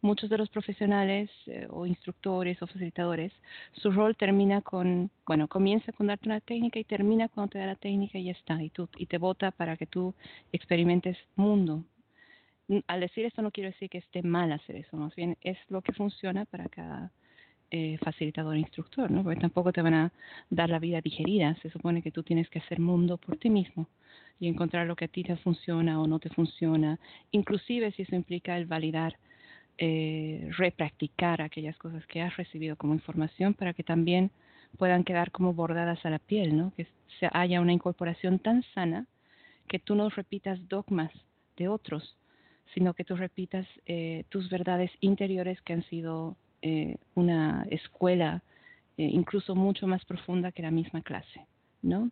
muchos 0.00 0.30
de 0.30 0.38
los 0.38 0.48
profesionales 0.48 1.30
eh, 1.46 1.66
o 1.70 1.84
instructores 1.84 2.60
o 2.62 2.66
facilitadores, 2.66 3.32
su 3.72 3.90
rol 3.90 4.16
termina 4.16 4.62
con, 4.62 5.10
bueno, 5.26 5.48
comienza 5.48 5.92
con 5.92 6.06
darte 6.06 6.28
una 6.28 6.40
técnica 6.40 6.78
y 6.78 6.84
termina 6.84 7.28
cuando 7.28 7.50
te 7.50 7.58
da 7.58 7.66
la 7.66 7.74
técnica 7.74 8.18
y 8.18 8.24
ya 8.24 8.32
está, 8.32 8.62
y, 8.62 8.70
tú, 8.70 8.88
y 8.96 9.06
te 9.06 9.18
vota 9.18 9.50
para 9.50 9.76
que 9.76 9.86
tú 9.86 10.14
experimentes 10.52 11.18
mundo. 11.36 11.84
Al 12.86 13.00
decir 13.00 13.24
esto 13.24 13.42
no 13.42 13.50
quiero 13.50 13.70
decir 13.70 13.88
que 13.88 13.98
esté 13.98 14.22
mal 14.22 14.52
hacer 14.52 14.76
eso, 14.76 14.96
más 14.96 15.14
bien 15.14 15.36
es 15.40 15.58
lo 15.68 15.80
que 15.80 15.92
funciona 15.92 16.44
para 16.44 16.68
cada 16.68 17.10
eh, 17.70 17.98
facilitador 18.02 18.56
e 18.56 18.60
instructor, 18.60 19.10
¿no? 19.10 19.22
porque 19.22 19.40
tampoco 19.40 19.72
te 19.72 19.82
van 19.82 19.94
a 19.94 20.12
dar 20.50 20.68
la 20.68 20.78
vida 20.78 21.00
digerida, 21.00 21.54
se 21.62 21.70
supone 21.70 22.02
que 22.02 22.10
tú 22.10 22.22
tienes 22.22 22.48
que 22.50 22.58
hacer 22.58 22.80
mundo 22.80 23.16
por 23.16 23.36
ti 23.36 23.50
mismo 23.50 23.88
y 24.40 24.48
encontrar 24.48 24.86
lo 24.86 24.96
que 24.96 25.06
a 25.06 25.08
ti 25.08 25.22
te 25.22 25.36
funciona 25.36 26.00
o 26.00 26.06
no 26.06 26.18
te 26.18 26.30
funciona, 26.30 26.98
inclusive 27.30 27.92
si 27.92 28.02
eso 28.02 28.14
implica 28.14 28.56
el 28.56 28.66
validar 28.66 29.16
eh, 29.80 30.48
repracticar 30.56 31.40
aquellas 31.40 31.76
cosas 31.78 32.04
que 32.06 32.20
has 32.20 32.36
recibido 32.36 32.74
como 32.76 32.94
información 32.94 33.54
para 33.54 33.72
que 33.72 33.84
también 33.84 34.32
puedan 34.76 35.04
quedar 35.04 35.30
como 35.30 35.54
bordadas 35.54 36.04
a 36.04 36.10
la 36.10 36.18
piel, 36.18 36.56
¿no? 36.56 36.72
Que 36.74 36.88
se 37.20 37.28
haya 37.32 37.60
una 37.60 37.72
incorporación 37.72 38.40
tan 38.40 38.64
sana 38.74 39.06
que 39.68 39.78
tú 39.78 39.94
no 39.94 40.08
repitas 40.08 40.68
dogmas 40.68 41.12
de 41.56 41.68
otros, 41.68 42.17
sino 42.74 42.94
que 42.94 43.04
tú 43.04 43.16
repitas 43.16 43.66
eh, 43.86 44.24
tus 44.28 44.48
verdades 44.50 44.90
interiores 45.00 45.60
que 45.62 45.72
han 45.72 45.84
sido 45.84 46.36
eh, 46.62 46.96
una 47.14 47.66
escuela 47.70 48.42
eh, 48.98 49.08
incluso 49.12 49.54
mucho 49.54 49.86
más 49.86 50.04
profunda 50.04 50.50
que 50.50 50.60
la 50.60 50.72
misma 50.72 51.02
clase, 51.02 51.46
¿no? 51.82 52.10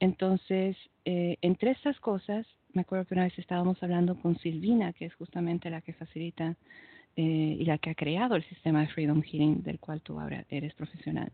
Entonces, 0.00 0.76
eh, 1.06 1.38
entre 1.40 1.70
estas 1.70 1.98
cosas, 1.98 2.46
me 2.74 2.82
acuerdo 2.82 3.06
que 3.06 3.14
una 3.14 3.24
vez 3.24 3.38
estábamos 3.38 3.82
hablando 3.82 4.14
con 4.20 4.36
Silvina, 4.38 4.92
que 4.92 5.06
es 5.06 5.14
justamente 5.14 5.70
la 5.70 5.80
que 5.80 5.94
facilita 5.94 6.56
eh, 7.16 7.56
y 7.58 7.64
la 7.64 7.78
que 7.78 7.88
ha 7.88 7.94
creado 7.94 8.36
el 8.36 8.44
sistema 8.44 8.82
de 8.82 8.88
Freedom 8.88 9.22
Healing 9.22 9.62
del 9.62 9.78
cual 9.78 10.02
tú 10.02 10.20
ahora 10.20 10.44
eres 10.50 10.74
profesional. 10.74 11.32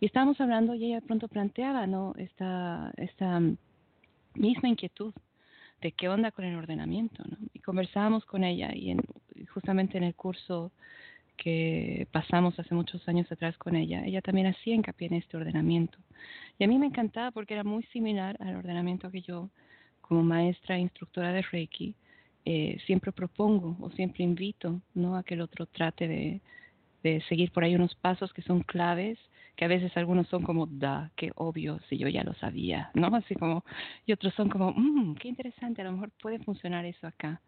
Y 0.00 0.06
estábamos 0.06 0.38
hablando 0.38 0.74
y 0.74 0.84
ella 0.84 1.00
pronto 1.00 1.26
planteaba 1.26 1.86
¿no? 1.86 2.14
esta, 2.18 2.92
esta 2.98 3.40
misma 4.34 4.68
inquietud 4.68 5.14
de 5.80 5.92
qué 5.92 6.08
onda 6.08 6.30
con 6.30 6.44
el 6.44 6.56
ordenamiento. 6.56 7.22
¿no? 7.28 7.36
Y 7.52 7.60
conversábamos 7.60 8.24
con 8.24 8.44
ella 8.44 8.74
y 8.74 8.90
en, 8.90 9.00
justamente 9.52 9.98
en 9.98 10.04
el 10.04 10.14
curso 10.14 10.72
que 11.36 12.08
pasamos 12.10 12.58
hace 12.58 12.74
muchos 12.74 13.08
años 13.08 13.30
atrás 13.30 13.56
con 13.56 13.76
ella, 13.76 14.04
ella 14.04 14.20
también 14.20 14.48
hacía 14.48 14.74
hincapié 14.74 15.06
en 15.06 15.14
este 15.14 15.36
ordenamiento. 15.36 15.96
Y 16.58 16.64
a 16.64 16.68
mí 16.68 16.78
me 16.78 16.86
encantaba 16.86 17.30
porque 17.30 17.54
era 17.54 17.64
muy 17.64 17.84
similar 17.84 18.36
al 18.40 18.56
ordenamiento 18.56 19.10
que 19.10 19.22
yo 19.22 19.48
como 20.00 20.22
maestra 20.22 20.76
e 20.76 20.80
instructora 20.80 21.32
de 21.32 21.42
Reiki, 21.42 21.94
eh, 22.44 22.78
siempre 22.86 23.12
propongo 23.12 23.76
o 23.80 23.90
siempre 23.90 24.24
invito 24.24 24.80
¿no? 24.94 25.16
a 25.16 25.22
que 25.22 25.34
el 25.34 25.42
otro 25.42 25.66
trate 25.66 26.08
de, 26.08 26.40
de, 27.02 27.20
seguir 27.28 27.52
por 27.52 27.62
ahí 27.62 27.74
unos 27.74 27.94
pasos 27.94 28.32
que 28.32 28.40
son 28.40 28.62
claves, 28.62 29.18
que 29.58 29.64
a 29.64 29.68
veces 29.68 29.90
algunos 29.96 30.28
son 30.28 30.44
como, 30.44 30.66
da, 30.66 31.10
qué 31.16 31.32
obvio, 31.34 31.80
si 31.88 31.98
yo 31.98 32.06
ya 32.06 32.22
lo 32.22 32.32
sabía, 32.34 32.92
¿no? 32.94 33.08
Así 33.08 33.34
como, 33.34 33.64
y 34.06 34.12
otros 34.12 34.32
son 34.34 34.48
como, 34.48 34.70
mmm, 34.70 35.16
qué 35.16 35.26
interesante, 35.26 35.82
a 35.82 35.86
lo 35.86 35.92
mejor 35.92 36.12
puede 36.22 36.38
funcionar 36.38 36.84
eso 36.84 37.08
acá. 37.08 37.42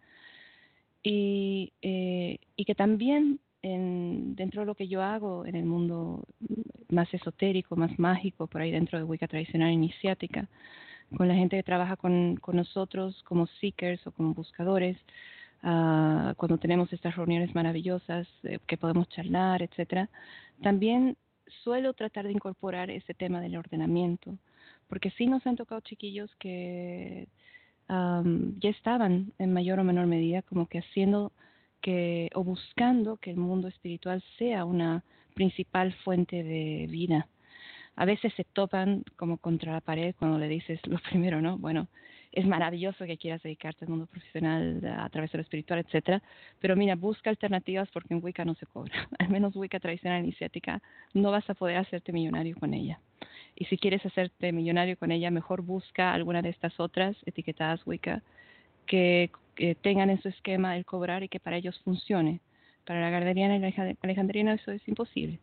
Y, 1.04 1.72
eh, 1.82 2.38
y 2.56 2.64
que 2.64 2.74
también 2.74 3.38
en, 3.62 4.34
dentro 4.34 4.62
de 4.62 4.66
lo 4.66 4.74
que 4.74 4.88
yo 4.88 5.02
hago 5.02 5.46
en 5.46 5.54
el 5.54 5.64
mundo 5.64 6.24
más 6.88 7.14
esotérico, 7.14 7.76
más 7.76 7.96
mágico, 7.96 8.48
por 8.48 8.60
ahí 8.60 8.72
dentro 8.72 8.98
de 8.98 9.04
Wicca 9.04 9.28
tradicional 9.28 9.70
iniciática, 9.70 10.48
con 11.16 11.28
la 11.28 11.36
gente 11.36 11.56
que 11.56 11.62
trabaja 11.62 11.94
con, 11.94 12.38
con 12.38 12.56
nosotros 12.56 13.22
como 13.22 13.46
seekers 13.60 14.04
o 14.08 14.10
como 14.10 14.34
buscadores, 14.34 14.96
uh, 15.62 16.34
cuando 16.36 16.58
tenemos 16.58 16.92
estas 16.92 17.14
reuniones 17.14 17.54
maravillosas 17.54 18.26
eh, 18.42 18.58
que 18.66 18.76
podemos 18.76 19.08
charlar, 19.10 19.62
etcétera, 19.62 20.10
también 20.60 21.16
suelo 21.62 21.92
tratar 21.94 22.26
de 22.26 22.32
incorporar 22.32 22.90
ese 22.90 23.14
tema 23.14 23.40
del 23.40 23.56
ordenamiento, 23.56 24.36
porque 24.88 25.10
sí 25.10 25.26
nos 25.26 25.46
han 25.46 25.56
tocado 25.56 25.80
chiquillos 25.80 26.34
que 26.36 27.28
um, 27.88 28.58
ya 28.58 28.70
estaban 28.70 29.32
en 29.38 29.52
mayor 29.52 29.78
o 29.80 29.84
menor 29.84 30.06
medida 30.06 30.42
como 30.42 30.66
que 30.66 30.78
haciendo 30.78 31.32
que 31.80 32.30
o 32.34 32.44
buscando 32.44 33.16
que 33.16 33.30
el 33.30 33.36
mundo 33.36 33.68
espiritual 33.68 34.22
sea 34.38 34.64
una 34.64 35.02
principal 35.34 35.92
fuente 36.04 36.42
de 36.42 36.86
vida 36.88 37.26
a 37.96 38.06
veces 38.06 38.32
se 38.34 38.44
topan 38.44 39.04
como 39.16 39.36
contra 39.36 39.72
la 39.72 39.80
pared 39.82 40.14
cuando 40.18 40.38
le 40.38 40.48
dices 40.48 40.80
lo 40.86 40.98
primero, 41.10 41.42
¿no? 41.42 41.58
Bueno, 41.58 41.88
es 42.32 42.46
maravilloso 42.46 43.04
que 43.06 43.18
quieras 43.18 43.42
dedicarte 43.42 43.84
al 43.84 43.90
mundo 43.90 44.06
profesional 44.06 44.80
a 44.98 45.08
través 45.08 45.32
de 45.32 45.38
lo 45.38 45.42
espiritual, 45.42 45.80
etcétera, 45.80 46.22
pero 46.60 46.76
mira, 46.76 46.94
busca 46.94 47.30
alternativas 47.30 47.88
porque 47.92 48.14
en 48.14 48.22
Wicca 48.22 48.44
no 48.44 48.54
se 48.54 48.66
cobra. 48.66 49.08
Al 49.18 49.28
menos 49.28 49.56
Wicca 49.56 49.80
tradicional 49.80 50.22
iniciática 50.22 50.80
no 51.12 51.30
vas 51.30 51.48
a 51.50 51.54
poder 51.54 51.76
hacerte 51.76 52.12
millonario 52.12 52.56
con 52.56 52.72
ella. 52.74 53.00
Y 53.56 53.64
si 53.64 53.76
quieres 53.76 54.04
hacerte 54.06 54.52
millonario 54.52 54.96
con 54.96 55.10
ella, 55.10 55.30
mejor 55.30 55.62
busca 55.62 56.14
alguna 56.14 56.40
de 56.40 56.50
estas 56.50 56.78
otras 56.78 57.16
etiquetadas 57.26 57.84
Wicca 57.86 58.22
que, 58.86 59.30
que 59.56 59.74
tengan 59.74 60.10
en 60.10 60.22
su 60.22 60.28
esquema 60.28 60.76
el 60.76 60.84
cobrar 60.84 61.22
y 61.24 61.28
que 61.28 61.40
para 61.40 61.56
ellos 61.56 61.80
funcione. 61.84 62.40
Para 62.86 63.00
la 63.00 63.10
garderiana 63.10 63.56
y 63.56 63.58
la 63.58 63.96
alejandrina 64.02 64.54
eso 64.54 64.70
es 64.70 64.86
imposible. 64.88 65.38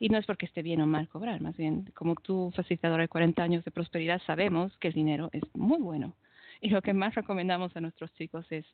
Y 0.00 0.08
no 0.08 0.16
es 0.18 0.24
porque 0.24 0.46
esté 0.46 0.62
bien 0.62 0.80
o 0.80 0.86
mal 0.86 1.08
cobrar, 1.08 1.42
más 1.42 1.56
bien, 1.58 1.92
como 1.94 2.14
tú, 2.14 2.50
facilitadora 2.56 3.02
de 3.02 3.08
40 3.08 3.42
años 3.42 3.64
de 3.64 3.70
prosperidad, 3.70 4.20
sabemos 4.26 4.74
que 4.78 4.88
el 4.88 4.94
dinero 4.94 5.28
es 5.32 5.42
muy 5.54 5.78
bueno. 5.78 6.16
Y 6.62 6.70
lo 6.70 6.80
que 6.80 6.94
más 6.94 7.14
recomendamos 7.14 7.76
a 7.76 7.82
nuestros 7.82 8.12
chicos 8.14 8.46
es 8.50 8.64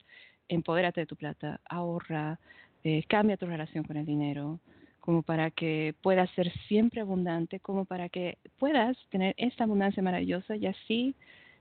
empodérate 0.49 1.01
de 1.01 1.07
tu 1.07 1.16
plata, 1.16 1.61
ahorra, 1.68 2.39
eh, 2.85 3.03
cambia 3.09 3.37
tu 3.37 3.47
relación 3.47 3.83
con 3.83 3.97
el 3.97 4.07
dinero, 4.07 4.61
como 5.01 5.22
para 5.22 5.51
que 5.51 5.97
puedas 6.01 6.31
ser 6.31 6.53
siempre 6.68 7.01
abundante, 7.01 7.59
como 7.59 7.85
para 7.87 8.09
que 8.09 8.39
puedas 8.59 8.97
tener 9.11 9.35
esta 9.37 9.64
abundancia 9.64 10.05
maravillosa 10.05 10.55
y 10.55 10.66
así 10.66 11.16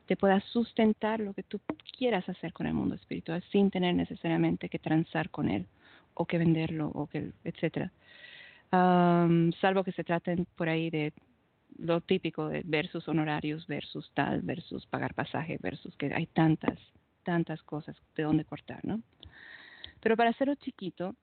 te 0.05 0.15
puedas 0.15 0.43
sustentar 0.45 1.19
lo 1.19 1.33
que 1.33 1.41
tú 1.41 1.59
quieras 1.97 2.29
hacer 2.29 2.53
con 2.53 2.67
el 2.67 2.75
mundo 2.75 2.93
espiritual 2.93 3.43
sin 3.51 3.71
tener 3.71 3.95
necesariamente 3.95 4.69
que 4.69 4.77
transar 4.77 5.31
con 5.31 5.49
él 5.49 5.65
o 6.13 6.25
que 6.25 6.37
venderlo 6.37 6.91
o 6.93 7.07
que 7.07 7.31
etcétera 7.43 7.91
salvo 8.71 9.83
que 9.83 9.91
se 9.91 10.03
traten 10.03 10.47
por 10.55 10.69
ahí 10.69 10.89
de 10.89 11.13
lo 11.77 12.01
típico 12.01 12.47
de 12.47 12.61
versus 12.65 13.07
honorarios, 13.07 13.67
versus 13.67 14.09
tal, 14.13 14.41
versus 14.41 14.85
pagar 14.87 15.13
pasaje, 15.13 15.57
versus 15.61 15.95
que 15.97 16.13
hay 16.13 16.27
tantas, 16.27 16.79
tantas 17.23 17.61
cosas 17.63 17.95
de 18.15 18.23
dónde 18.23 18.45
cortar, 18.45 18.79
¿no? 18.83 19.01
Pero 20.01 20.15
para 20.15 20.29
hacerlo 20.29 20.55
chiquito, 20.55 21.15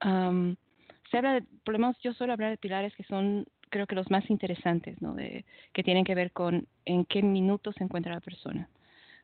se 0.00 1.18
habla 1.18 1.34
de, 1.34 1.42
por 1.64 1.78
yo 2.00 2.12
suelo 2.12 2.32
hablar 2.32 2.50
de 2.50 2.56
pilares 2.56 2.94
que 2.96 3.04
son, 3.04 3.46
creo 3.70 3.86
que 3.86 3.94
los 3.94 4.10
más 4.10 4.28
interesantes, 4.30 5.00
¿no? 5.00 5.14
De, 5.14 5.44
que 5.72 5.82
tienen 5.82 6.04
que 6.04 6.14
ver 6.14 6.32
con 6.32 6.66
en 6.84 7.04
qué 7.04 7.22
minuto 7.22 7.72
se 7.72 7.84
encuentra 7.84 8.14
la 8.14 8.20
persona. 8.20 8.68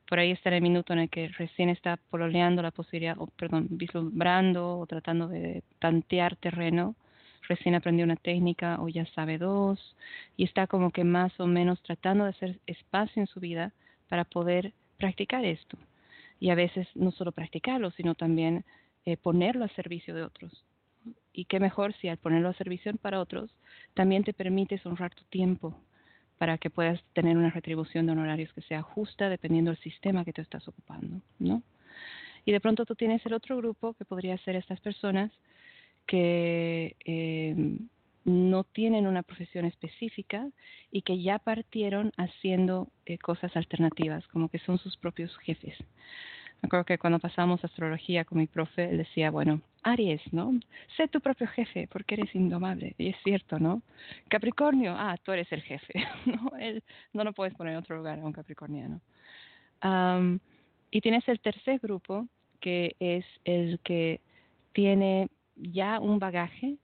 Por 0.08 0.18
ahí 0.18 0.32
está 0.32 0.50
el 0.50 0.62
minuto 0.62 0.92
en 0.92 1.00
el 1.00 1.10
que 1.10 1.28
recién 1.28 1.68
está 1.68 1.96
pololeando 1.96 2.62
la 2.62 2.70
posibilidad, 2.70 3.16
o 3.18 3.26
perdón, 3.28 3.68
vislumbrando 3.70 4.78
o 4.78 4.86
tratando 4.86 5.28
de 5.28 5.62
tantear 5.78 6.36
terreno 6.36 6.96
recién 7.50 7.74
aprendió 7.74 8.04
una 8.04 8.16
técnica 8.16 8.80
o 8.80 8.88
ya 8.88 9.04
sabe 9.06 9.36
dos 9.36 9.96
y 10.36 10.44
está 10.44 10.66
como 10.66 10.92
que 10.92 11.04
más 11.04 11.38
o 11.40 11.46
menos 11.46 11.82
tratando 11.82 12.24
de 12.24 12.30
hacer 12.30 12.60
espacio 12.66 13.20
en 13.20 13.26
su 13.26 13.40
vida 13.40 13.72
para 14.08 14.24
poder 14.24 14.72
practicar 14.96 15.44
esto. 15.44 15.76
Y 16.38 16.50
a 16.50 16.54
veces 16.54 16.86
no 16.94 17.10
solo 17.10 17.32
practicarlo, 17.32 17.90
sino 17.90 18.14
también 18.14 18.64
eh, 19.04 19.16
ponerlo 19.16 19.64
a 19.64 19.68
servicio 19.68 20.14
de 20.14 20.22
otros. 20.22 20.64
Y 21.32 21.44
qué 21.46 21.58
mejor 21.60 21.92
si 21.94 22.08
al 22.08 22.18
ponerlo 22.18 22.48
a 22.48 22.54
servicio 22.54 22.92
para 22.96 23.20
otros, 23.20 23.50
también 23.94 24.24
te 24.24 24.32
permites 24.32 24.86
honrar 24.86 25.12
tu 25.14 25.24
tiempo 25.24 25.74
para 26.38 26.56
que 26.56 26.70
puedas 26.70 27.02
tener 27.12 27.36
una 27.36 27.50
retribución 27.50 28.06
de 28.06 28.12
honorarios 28.12 28.52
que 28.52 28.62
sea 28.62 28.82
justa 28.82 29.28
dependiendo 29.28 29.72
del 29.72 29.80
sistema 29.80 30.24
que 30.24 30.32
te 30.32 30.42
estás 30.42 30.66
ocupando, 30.68 31.20
¿no? 31.38 31.62
Y 32.46 32.52
de 32.52 32.60
pronto 32.60 32.86
tú 32.86 32.94
tienes 32.94 33.24
el 33.26 33.34
otro 33.34 33.56
grupo 33.58 33.92
que 33.94 34.04
podría 34.04 34.38
ser 34.38 34.56
estas 34.56 34.80
personas 34.80 35.30
que 36.10 36.96
eh, 37.04 37.54
no 38.24 38.64
tienen 38.64 39.06
una 39.06 39.22
profesión 39.22 39.64
específica 39.64 40.48
y 40.90 41.02
que 41.02 41.22
ya 41.22 41.38
partieron 41.38 42.10
haciendo 42.16 42.88
eh, 43.06 43.16
cosas 43.16 43.56
alternativas, 43.56 44.26
como 44.26 44.48
que 44.48 44.58
son 44.58 44.78
sus 44.78 44.96
propios 44.96 45.38
jefes. 45.38 45.78
Me 46.60 46.66
acuerdo 46.66 46.84
que 46.84 46.98
cuando 46.98 47.20
pasamos 47.20 47.64
astrología 47.64 48.24
con 48.24 48.38
mi 48.38 48.48
profe, 48.48 48.90
él 48.90 48.98
decía, 48.98 49.30
bueno, 49.30 49.60
Aries, 49.84 50.20
¿no? 50.32 50.58
Sé 50.96 51.06
tu 51.06 51.20
propio 51.20 51.46
jefe 51.46 51.86
porque 51.86 52.16
eres 52.16 52.34
indomable. 52.34 52.96
Y 52.98 53.10
es 53.10 53.16
cierto, 53.22 53.60
¿no? 53.60 53.80
Capricornio, 54.28 54.96
ah, 54.98 55.16
tú 55.22 55.30
eres 55.30 55.50
el 55.52 55.62
jefe. 55.62 55.94
no, 56.26 56.50
él, 56.58 56.82
no 57.12 57.22
lo 57.22 57.32
puedes 57.32 57.54
poner 57.54 57.74
en 57.74 57.78
otro 57.78 57.96
lugar 57.96 58.18
a 58.18 58.24
un 58.24 58.32
capricorniano. 58.32 59.00
y 60.90 61.00
tienes 61.00 61.28
el 61.28 61.38
tercer 61.38 61.78
grupo, 61.78 62.26
que 62.58 62.96
es 62.98 63.24
el 63.44 63.78
que 63.84 64.20
tiene 64.72 65.28
ya 65.60 66.00
un 66.00 66.18
bagaje 66.18 66.76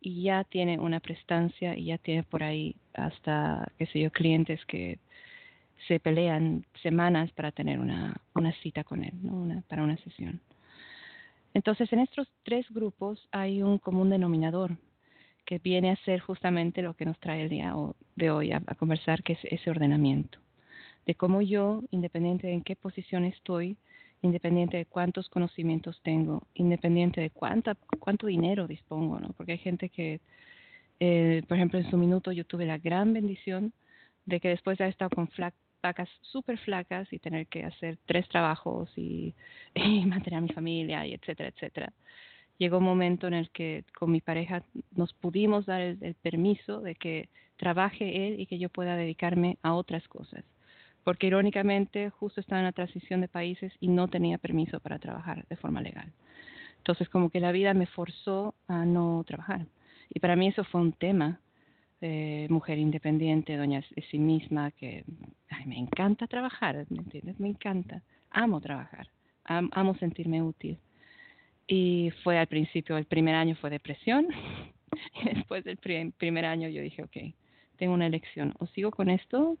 y 0.00 0.22
ya 0.22 0.44
tiene 0.44 0.78
una 0.78 1.00
prestancia 1.00 1.76
y 1.76 1.86
ya 1.86 1.98
tiene 1.98 2.22
por 2.22 2.42
ahí 2.42 2.76
hasta, 2.94 3.70
qué 3.78 3.86
sé 3.86 4.00
yo, 4.00 4.10
clientes 4.10 4.64
que 4.66 4.98
se 5.88 6.00
pelean 6.00 6.64
semanas 6.82 7.30
para 7.32 7.52
tener 7.52 7.78
una, 7.78 8.20
una 8.34 8.52
cita 8.62 8.84
con 8.84 9.04
él, 9.04 9.14
¿no? 9.22 9.34
una, 9.34 9.62
para 9.62 9.82
una 9.82 9.96
sesión. 9.98 10.40
Entonces, 11.54 11.92
en 11.92 12.00
estos 12.00 12.28
tres 12.44 12.66
grupos 12.70 13.26
hay 13.32 13.62
un 13.62 13.78
común 13.78 14.10
denominador 14.10 14.76
que 15.44 15.58
viene 15.58 15.90
a 15.90 15.96
ser 16.04 16.20
justamente 16.20 16.82
lo 16.82 16.94
que 16.94 17.04
nos 17.04 17.18
trae 17.18 17.42
el 17.42 17.48
día 17.48 17.74
de 18.14 18.30
hoy 18.30 18.52
a, 18.52 18.60
conversar, 18.78 19.22
que 19.22 19.32
es 19.32 19.40
ese 19.42 19.70
ordenamiento. 19.70 20.38
De 21.06 21.14
cómo 21.16 21.42
yo, 21.42 21.82
independiente 21.90 22.46
de 22.46 22.52
en 22.52 22.62
qué 22.62 22.76
posición 22.76 23.24
estoy, 23.24 23.76
independiente 24.22 24.76
de 24.76 24.86
cuántos 24.86 25.28
conocimientos 25.28 26.00
tengo, 26.02 26.46
independiente 26.54 27.20
de 27.20 27.30
cuánta, 27.30 27.74
cuánto 27.98 28.26
dinero 28.26 28.66
dispongo, 28.66 29.18
¿no? 29.18 29.32
Porque 29.32 29.52
hay 29.52 29.58
gente 29.58 29.88
que, 29.88 30.20
eh, 31.00 31.42
por 31.48 31.56
ejemplo, 31.56 31.78
en 31.78 31.90
su 31.90 31.96
minuto 31.96 32.32
yo 32.32 32.44
tuve 32.44 32.66
la 32.66 32.78
gran 32.78 33.12
bendición 33.12 33.72
de 34.26 34.40
que 34.40 34.48
después 34.48 34.78
de 34.78 34.84
haber 34.84 34.92
estado 34.92 35.10
con 35.10 35.28
vacas 35.82 36.08
súper 36.20 36.58
flacas 36.58 37.10
y 37.12 37.18
tener 37.18 37.46
que 37.46 37.64
hacer 37.64 37.98
tres 38.06 38.28
trabajos 38.28 38.90
y, 38.96 39.34
mantener 40.06 40.38
a 40.38 40.42
mi 40.42 40.48
familia 40.50 41.06
y 41.06 41.14
etcétera, 41.14 41.50
etcétera. 41.50 41.92
Llegó 42.58 42.78
un 42.78 42.84
momento 42.84 43.26
en 43.26 43.34
el 43.34 43.50
que 43.50 43.84
con 43.98 44.10
mi 44.10 44.20
pareja 44.20 44.62
nos 44.92 45.14
pudimos 45.14 45.64
dar 45.64 45.80
el, 45.80 46.14
permiso 46.20 46.80
de 46.80 46.94
que 46.94 47.30
trabaje 47.56 48.26
él 48.28 48.38
y 48.38 48.46
que 48.46 48.58
yo 48.58 48.68
pueda 48.68 48.96
dedicarme 48.96 49.56
a 49.62 49.72
otras 49.72 50.06
cosas. 50.08 50.44
Porque 51.04 51.26
irónicamente 51.26 52.10
justo 52.10 52.40
estaba 52.40 52.60
en 52.60 52.66
la 52.66 52.72
transición 52.72 53.20
de 53.20 53.28
países 53.28 53.72
y 53.80 53.88
no 53.88 54.08
tenía 54.08 54.38
permiso 54.38 54.80
para 54.80 54.98
trabajar 54.98 55.46
de 55.48 55.56
forma 55.56 55.80
legal. 55.80 56.12
Entonces 56.78 57.08
como 57.08 57.30
que 57.30 57.40
la 57.40 57.52
vida 57.52 57.74
me 57.74 57.86
forzó 57.86 58.54
a 58.68 58.84
no 58.84 59.24
trabajar. 59.26 59.66
Y 60.12 60.20
para 60.20 60.36
mí 60.36 60.48
eso 60.48 60.64
fue 60.64 60.80
un 60.80 60.92
tema 60.92 61.40
eh, 62.02 62.46
mujer 62.48 62.78
independiente, 62.78 63.56
doña 63.58 63.84
de 63.94 64.02
sí 64.10 64.18
misma, 64.18 64.70
que 64.70 65.04
me 65.66 65.78
encanta 65.78 66.26
trabajar, 66.26 66.86
¿me 66.88 66.98
entiendes? 66.98 67.38
Me 67.38 67.48
encanta, 67.48 68.02
amo 68.30 68.60
trabajar, 68.60 69.08
amo 69.44 69.94
sentirme 69.96 70.42
útil. 70.42 70.78
Y 71.66 72.10
fue 72.24 72.38
al 72.38 72.46
principio, 72.46 72.96
el 72.96 73.04
primer 73.04 73.34
año 73.34 73.54
fue 73.56 73.68
depresión, 73.68 74.26
y 75.22 75.28
después 75.34 75.62
del 75.64 75.76
primer 75.76 76.46
año 76.46 76.68
yo 76.70 76.80
dije, 76.80 77.02
ok, 77.02 77.16
tengo 77.76 77.92
una 77.92 78.06
elección, 78.06 78.54
o 78.58 78.66
sigo 78.68 78.90
con 78.90 79.10
esto 79.10 79.58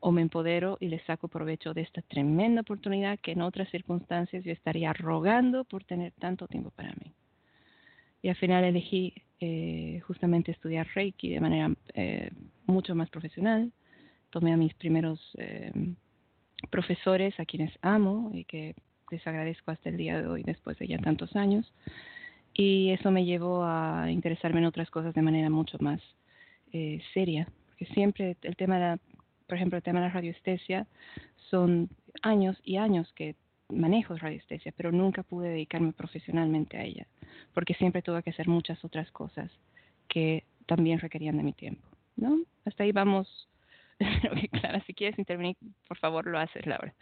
o 0.00 0.12
me 0.12 0.22
empodero 0.22 0.78
y 0.80 0.88
le 0.88 1.00
saco 1.04 1.28
provecho 1.28 1.74
de 1.74 1.82
esta 1.82 2.02
tremenda 2.02 2.60
oportunidad 2.60 3.18
que 3.18 3.32
en 3.32 3.42
otras 3.42 3.68
circunstancias 3.70 4.44
yo 4.44 4.52
estaría 4.52 4.92
rogando 4.92 5.64
por 5.64 5.84
tener 5.84 6.12
tanto 6.12 6.46
tiempo 6.46 6.70
para 6.70 6.90
mí. 6.90 7.12
Y 8.22 8.28
al 8.28 8.36
final 8.36 8.64
elegí 8.64 9.14
eh, 9.40 10.00
justamente 10.06 10.50
estudiar 10.50 10.88
Reiki 10.94 11.30
de 11.30 11.40
manera 11.40 11.72
eh, 11.94 12.30
mucho 12.66 12.94
más 12.94 13.08
profesional. 13.10 13.72
Tomé 14.30 14.52
a 14.52 14.56
mis 14.56 14.74
primeros 14.74 15.20
eh, 15.38 15.72
profesores, 16.70 17.38
a 17.38 17.44
quienes 17.44 17.72
amo 17.82 18.30
y 18.34 18.44
que 18.44 18.74
les 19.10 19.26
agradezco 19.26 19.70
hasta 19.70 19.88
el 19.88 19.96
día 19.96 20.20
de 20.20 20.26
hoy, 20.26 20.42
después 20.42 20.78
de 20.78 20.88
ya 20.88 20.98
tantos 20.98 21.34
años. 21.36 21.72
Y 22.52 22.90
eso 22.90 23.10
me 23.10 23.24
llevó 23.24 23.64
a 23.64 24.10
interesarme 24.10 24.58
en 24.58 24.66
otras 24.66 24.90
cosas 24.90 25.14
de 25.14 25.22
manera 25.22 25.48
mucho 25.48 25.78
más 25.80 26.00
seria, 27.14 27.48
porque 27.66 27.86
siempre 27.94 28.36
el 28.42 28.54
tema 28.54 28.74
de 28.74 28.80
la, 28.80 28.98
por 29.48 29.56
ejemplo, 29.56 29.78
el 29.78 29.82
tema 29.82 30.00
de 30.00 30.06
la 30.06 30.12
radioestesia 30.12 30.86
son 31.50 31.88
años 32.22 32.60
y 32.62 32.76
años 32.76 33.10
que 33.14 33.34
manejo 33.70 34.16
radiestesia, 34.16 34.72
pero 34.76 34.92
nunca 34.92 35.22
pude 35.22 35.48
dedicarme 35.48 35.92
profesionalmente 35.92 36.76
a 36.76 36.84
ella, 36.84 37.06
porque 37.54 37.74
siempre 37.74 38.02
tuve 38.02 38.22
que 38.22 38.30
hacer 38.30 38.46
muchas 38.46 38.84
otras 38.84 39.10
cosas 39.10 39.50
que 40.08 40.44
también 40.66 41.00
requerían 41.00 41.38
de 41.38 41.42
mi 41.42 41.52
tiempo, 41.52 41.82
¿no? 42.16 42.38
Hasta 42.64 42.84
ahí 42.84 42.92
vamos. 42.92 43.48
Clara, 44.52 44.80
si 44.86 44.94
quieres 44.94 45.18
intervenir, 45.18 45.56
por 45.88 45.98
favor 45.98 46.26
lo 46.26 46.38
haces, 46.38 46.64
Laura. 46.66 46.94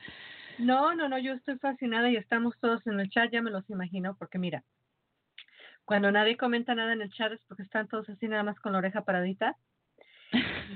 No, 0.58 0.94
no, 0.94 1.08
no, 1.08 1.18
yo 1.18 1.34
estoy 1.34 1.58
fascinada 1.58 2.08
y 2.10 2.16
estamos 2.16 2.58
todos 2.60 2.86
en 2.86 2.98
el 2.98 3.10
chat, 3.10 3.30
ya 3.30 3.42
me 3.42 3.50
los 3.50 3.68
imagino, 3.68 4.16
porque 4.16 4.38
mira, 4.38 4.64
cuando 5.84 6.10
nadie 6.10 6.36
comenta 6.36 6.74
nada 6.74 6.92
en 6.92 7.02
el 7.02 7.12
chat 7.12 7.32
es 7.32 7.40
porque 7.46 7.62
están 7.64 7.88
todos 7.88 8.08
así 8.08 8.26
nada 8.26 8.42
más 8.42 8.58
con 8.60 8.72
la 8.72 8.78
oreja 8.78 9.04
paradita. 9.04 9.56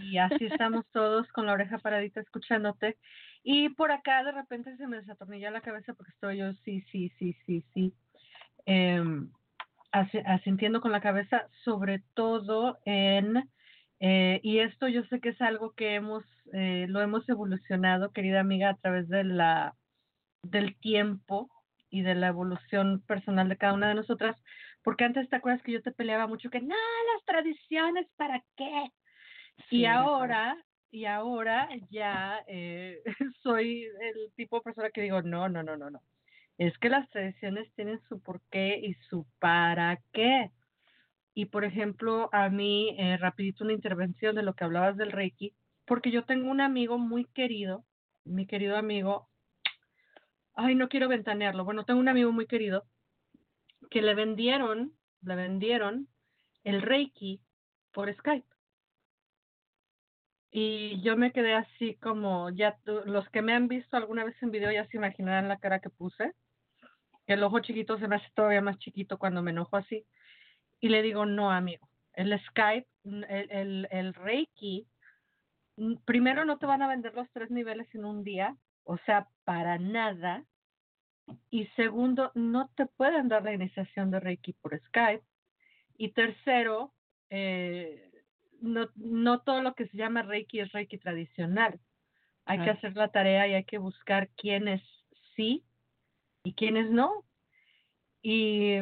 Y 0.02 0.18
así 0.18 0.46
estamos 0.46 0.84
todos 0.92 1.28
con 1.32 1.46
la 1.46 1.52
oreja 1.52 1.78
paradita 1.78 2.20
escuchándote. 2.20 2.96
Y 3.42 3.70
por 3.70 3.92
acá 3.92 4.22
de 4.24 4.32
repente 4.32 4.76
se 4.76 4.86
me 4.86 4.98
desatornilla 4.98 5.50
la 5.50 5.62
cabeza 5.62 5.94
porque 5.94 6.12
estoy 6.12 6.38
yo, 6.38 6.52
sí, 6.64 6.82
sí, 6.92 7.10
sí, 7.18 7.34
sí, 7.46 7.64
sí, 7.72 7.94
eh, 8.66 9.02
asintiendo 9.92 10.80
con 10.80 10.92
la 10.92 11.00
cabeza, 11.00 11.48
sobre 11.64 12.02
todo 12.14 12.78
en, 12.84 13.48
eh, 13.98 14.40
y 14.42 14.58
esto 14.60 14.88
yo 14.88 15.04
sé 15.04 15.20
que 15.20 15.30
es 15.30 15.40
algo 15.40 15.72
que 15.72 15.94
hemos, 15.94 16.24
eh, 16.52 16.86
lo 16.88 17.00
hemos 17.00 17.28
evolucionado, 17.28 18.12
querida 18.12 18.40
amiga, 18.40 18.70
a 18.70 18.76
través 18.76 19.08
de 19.08 19.24
la, 19.24 19.74
del 20.42 20.76
tiempo 20.78 21.50
y 21.90 22.02
de 22.02 22.14
la 22.14 22.28
evolución 22.28 23.02
personal 23.06 23.48
de 23.48 23.56
cada 23.56 23.74
una 23.74 23.88
de 23.88 23.94
nosotras, 23.94 24.36
porque 24.82 25.04
antes 25.04 25.28
te 25.28 25.36
acuerdas 25.36 25.62
que 25.62 25.72
yo 25.72 25.82
te 25.82 25.92
peleaba 25.92 26.26
mucho 26.26 26.50
que, 26.50 26.60
no, 26.60 26.74
las 27.14 27.24
tradiciones, 27.26 28.06
¿para 28.16 28.42
qué? 28.56 28.90
Y 29.68 29.84
ahora 29.84 30.56
y 30.90 31.04
ahora 31.04 31.68
ya 31.90 32.42
eh, 32.48 33.02
soy 33.42 33.84
el 33.84 34.32
tipo 34.34 34.56
de 34.56 34.62
persona 34.62 34.90
que 34.90 35.02
digo, 35.02 35.22
no, 35.22 35.48
no, 35.48 35.62
no, 35.62 35.76
no, 35.76 35.90
no. 35.90 36.00
Es 36.58 36.76
que 36.78 36.88
las 36.88 37.08
tradiciones 37.10 37.72
tienen 37.74 38.00
su 38.08 38.20
porqué 38.20 38.78
y 38.82 38.94
su 39.08 39.26
para 39.38 39.98
qué. 40.12 40.50
Y 41.32 41.46
por 41.46 41.64
ejemplo, 41.64 42.28
a 42.32 42.50
mí, 42.50 42.96
eh, 42.98 43.16
rapidito 43.16 43.64
una 43.64 43.72
intervención 43.72 44.34
de 44.34 44.42
lo 44.42 44.54
que 44.54 44.64
hablabas 44.64 44.96
del 44.96 45.12
Reiki, 45.12 45.54
porque 45.86 46.10
yo 46.10 46.24
tengo 46.24 46.50
un 46.50 46.60
amigo 46.60 46.98
muy 46.98 47.24
querido, 47.26 47.84
mi 48.24 48.46
querido 48.46 48.76
amigo, 48.76 49.28
ay, 50.54 50.74
no 50.74 50.88
quiero 50.88 51.08
ventanearlo, 51.08 51.64
bueno, 51.64 51.84
tengo 51.84 52.00
un 52.00 52.08
amigo 52.08 52.32
muy 52.32 52.46
querido 52.46 52.84
que 53.90 54.02
le 54.02 54.14
vendieron, 54.14 54.92
le 55.22 55.36
vendieron 55.36 56.08
el 56.64 56.82
Reiki 56.82 57.40
por 57.92 58.12
Skype. 58.12 58.59
Y 60.50 61.00
yo 61.02 61.16
me 61.16 61.32
quedé 61.32 61.54
así 61.54 61.94
como, 61.96 62.50
ya 62.50 62.76
los 62.84 63.28
que 63.28 63.42
me 63.42 63.52
han 63.52 63.68
visto 63.68 63.96
alguna 63.96 64.24
vez 64.24 64.34
en 64.42 64.50
video 64.50 64.72
ya 64.72 64.86
se 64.86 64.96
imaginarán 64.96 65.48
la 65.48 65.58
cara 65.58 65.78
que 65.78 65.90
puse. 65.90 66.32
El 67.26 67.44
ojo 67.44 67.60
chiquito 67.60 67.98
se 67.98 68.08
me 68.08 68.16
hace 68.16 68.26
todavía 68.34 68.60
más 68.60 68.78
chiquito 68.78 69.16
cuando 69.18 69.42
me 69.42 69.52
enojo 69.52 69.76
así. 69.76 70.04
Y 70.80 70.88
le 70.88 71.02
digo, 71.02 71.24
no, 71.24 71.52
amigo, 71.52 71.88
el 72.14 72.36
Skype, 72.48 72.88
el, 73.04 73.86
el, 73.90 74.14
Reiki, 74.14 74.88
primero 76.04 76.44
no 76.44 76.58
te 76.58 76.66
van 76.66 76.82
a 76.82 76.88
vender 76.88 77.14
los 77.14 77.30
tres 77.30 77.50
niveles 77.50 77.86
en 77.94 78.04
un 78.04 78.24
día, 78.24 78.56
o 78.82 78.98
sea, 79.06 79.28
para 79.44 79.78
nada. 79.78 80.44
Y 81.48 81.66
segundo, 81.76 82.32
no 82.34 82.70
te 82.74 82.86
pueden 82.86 83.28
dar 83.28 83.44
la 83.44 83.52
iniciación 83.52 84.10
de 84.10 84.18
Reiki 84.18 84.54
por 84.54 84.76
Skype. 84.86 85.22
Y 85.96 86.12
tercero, 86.12 86.92
eh, 87.28 88.09
no, 88.60 88.88
no 88.96 89.40
todo 89.40 89.62
lo 89.62 89.74
que 89.74 89.86
se 89.88 89.96
llama 89.96 90.22
Reiki 90.22 90.60
es 90.60 90.72
Reiki 90.72 90.98
tradicional. 90.98 91.80
Hay 92.46 92.58
que 92.58 92.70
hacer 92.70 92.96
la 92.96 93.08
tarea 93.08 93.46
y 93.46 93.54
hay 93.54 93.64
que 93.64 93.78
buscar 93.78 94.28
quiénes 94.30 94.82
sí 95.36 95.62
y 96.42 96.54
quiénes 96.54 96.90
no. 96.90 97.24
Y, 98.22 98.78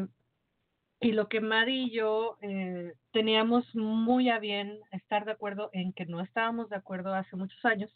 y 1.00 1.12
lo 1.12 1.28
que 1.28 1.40
Mari 1.40 1.84
y 1.84 1.90
yo 1.90 2.38
eh, 2.40 2.94
teníamos 3.12 3.64
muy 3.74 4.30
a 4.30 4.38
bien 4.38 4.80
estar 4.92 5.24
de 5.24 5.32
acuerdo 5.32 5.70
en 5.72 5.92
que 5.92 6.06
no 6.06 6.20
estábamos 6.20 6.70
de 6.70 6.76
acuerdo 6.76 7.14
hace 7.14 7.36
muchos 7.36 7.62
años, 7.64 7.94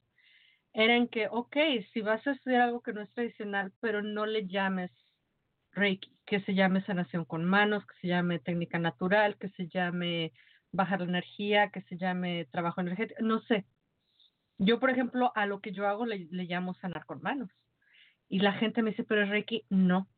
era 0.74 0.96
en 0.96 1.08
que, 1.08 1.28
ok, 1.30 1.56
si 1.92 2.00
vas 2.00 2.26
a 2.26 2.32
estudiar 2.32 2.62
algo 2.62 2.80
que 2.80 2.92
no 2.92 3.02
es 3.02 3.12
tradicional, 3.12 3.72
pero 3.80 4.02
no 4.02 4.26
le 4.26 4.46
llames 4.46 4.90
Reiki, 5.72 6.14
que 6.26 6.40
se 6.40 6.54
llame 6.54 6.84
sanación 6.84 7.24
con 7.24 7.44
manos, 7.44 7.86
que 7.86 7.94
se 8.00 8.08
llame 8.08 8.38
técnica 8.38 8.78
natural, 8.78 9.36
que 9.38 9.48
se 9.50 9.68
llame 9.68 10.32
bajar 10.72 11.00
la 11.00 11.06
energía, 11.06 11.70
que 11.70 11.82
se 11.82 11.96
llame 11.96 12.46
trabajo 12.50 12.80
energético, 12.80 13.22
no 13.22 13.40
sé. 13.42 13.64
Yo, 14.58 14.80
por 14.80 14.90
ejemplo, 14.90 15.32
a 15.34 15.46
lo 15.46 15.60
que 15.60 15.72
yo 15.72 15.86
hago 15.86 16.06
le, 16.06 16.28
llamo 16.30 16.74
sanar 16.74 17.04
con 17.06 17.22
manos. 17.22 17.50
Y 18.28 18.40
la 18.40 18.52
gente 18.54 18.82
me 18.82 18.90
dice, 18.90 19.04
pero 19.04 19.22
es 19.22 19.28
Reiki, 19.28 19.64
no. 19.68 20.08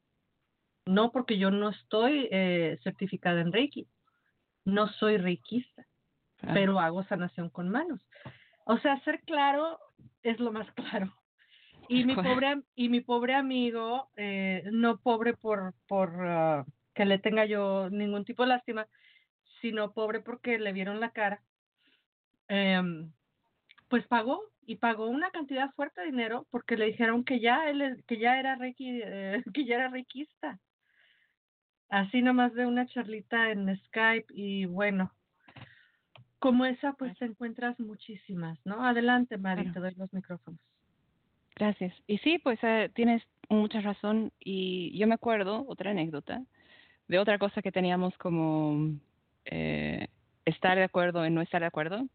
No, 0.87 1.13
porque 1.13 1.39
yo 1.39 1.51
no 1.51 1.71
estoy 1.71 2.29
eh, 2.31 2.79
certificada 2.83 3.41
en 3.41 3.53
Reiki. 3.53 3.89
No 4.65 4.89
soy 4.89 5.19
reikista, 5.19 5.87
pero 6.55 6.81
hago 6.81 7.05
sanación 7.05 7.51
con 7.51 7.69
manos. 7.69 8.01
O 8.65 8.79
sea, 8.79 8.99
ser 9.01 9.21
claro 9.23 9.79
es 10.23 10.41
lo 10.41 10.53
más 10.53 10.71
claro. 10.75 11.15
Y 11.89 12.05
mi 12.05 12.15
pobre 12.15 12.63
y 12.75 12.89
mi 12.89 13.03
pobre 13.03 13.35
amigo, 13.35 14.09
eh, 14.17 14.63
no 14.73 14.97
pobre 14.99 15.35
por 15.35 15.75
por 15.87 16.11
ah, 16.27 16.65
que 16.95 17.05
le 17.05 17.19
tenga 17.19 17.45
yo 17.45 17.91
ningún 17.91 18.25
tipo 18.25 18.43
de 18.43 18.49
lástima, 18.51 18.87
sino 19.65 19.93
pobre 19.93 20.21
porque 20.21 20.59
le 20.59 20.75
vieron 20.75 21.01
la 21.01 21.09
cara. 21.09 21.41
em, 22.49 23.11
pues 23.89 24.07
pagó 24.07 24.43
y 24.67 24.77
pagó 24.77 25.09
una 25.09 25.31
cantidad 25.31 25.71
fuerte 25.71 26.03
de 26.03 26.09
dinero 26.09 26.47
porque 26.51 26.77
le 26.77 26.85
dijeron 26.85 27.25
que 27.25 27.41
ya 27.41 27.71
él 27.71 28.05
que 28.07 28.19
ya 28.19 28.39
era 28.39 28.57
reiki, 28.57 29.01
eh, 29.03 29.43
que 29.55 29.65
ya 29.65 29.77
era 29.77 29.89
reikista. 29.89 30.59
Así 31.89 32.21
nomás 32.21 32.53
de 32.53 32.67
una 32.67 32.87
charlita 32.87 33.53
en 33.53 33.75
Skype 33.87 34.27
y 34.35 34.67
bueno, 34.67 35.11
como 36.39 36.67
esa 36.67 36.93
pues 36.93 37.17
te 37.19 37.25
encuentras 37.25 37.81
muchísimas, 37.81 38.59
¿no? 38.67 38.85
Adelante, 38.85 39.39
Mari, 39.39 39.73
te 39.73 39.81
doy 39.81 39.95
los 39.95 40.13
micrófonos. 40.13 40.61
Gracias. 41.57 41.95
Y 42.07 42.19
sí, 42.19 42.39
pues 42.39 42.59
eh, 42.63 42.91
tienes 42.95 43.23
mucha 43.49 43.81
razón. 43.81 44.31
Y 44.41 44.99
yo 44.99 45.07
me 45.07 45.15
acuerdo, 45.15 45.65
otra 45.69 45.93
anécdota, 45.93 46.43
de 47.09 47.19
otra 47.19 47.39
cosa 47.39 47.63
que 47.63 47.73
teníamos 47.73 48.15
como 48.19 48.99
eh, 49.47 50.09
estar 50.45 50.77
de 50.77 50.85
acuerdo 50.85 51.25
en 51.25 51.35
no 51.35 51.41
estar 51.41 51.61
de 51.61 51.67
acuerdo, 51.67 52.07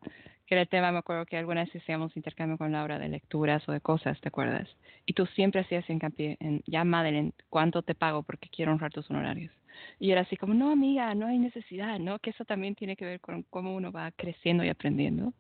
que 0.46 0.56
era 0.56 0.62
el 0.62 0.68
tema, 0.68 0.92
me 0.92 0.98
acuerdo 0.98 1.26
que 1.26 1.38
alguna 1.38 1.64
vez 1.64 1.76
hacíamos 1.76 2.16
intercambio 2.18 2.58
con 2.58 2.72
Laura 2.72 2.98
de 2.98 3.08
lecturas 3.08 3.68
o 3.70 3.72
de 3.72 3.82
cosas, 3.82 4.20
¿te 4.22 4.30
acuerdas? 4.30 4.68
Y 5.06 5.14
tú 5.14 5.26
siempre 5.28 5.62
hacías 5.62 5.88
hincapié 5.90 6.38
en, 6.40 6.64
ya 6.66 6.84
Madeleine, 6.84 7.34
¿cuánto 7.50 7.82
te 7.84 7.96
pago? 7.96 8.24
Porque 8.24 8.50
quiero 8.50 8.72
honrar 8.72 8.92
tus 8.92 9.10
honorarios. 9.10 9.54
Y 10.00 10.12
era 10.12 10.22
así 10.22 10.36
como, 10.38 10.54
no, 10.54 10.72
amiga, 10.72 11.14
no 11.16 11.28
hay 11.28 11.38
necesidad, 11.38 12.00
¿no? 12.00 12.20
Que 12.20 12.32
eso 12.32 12.46
también 12.46 12.76
tiene 12.76 12.96
que 12.96 13.06
ver 13.06 13.20
con 13.20 13.44
cómo 13.44 13.76
uno 13.76 13.92
va 13.92 14.12
creciendo 14.12 14.64
y 14.64 14.70
aprendiendo. 14.70 15.34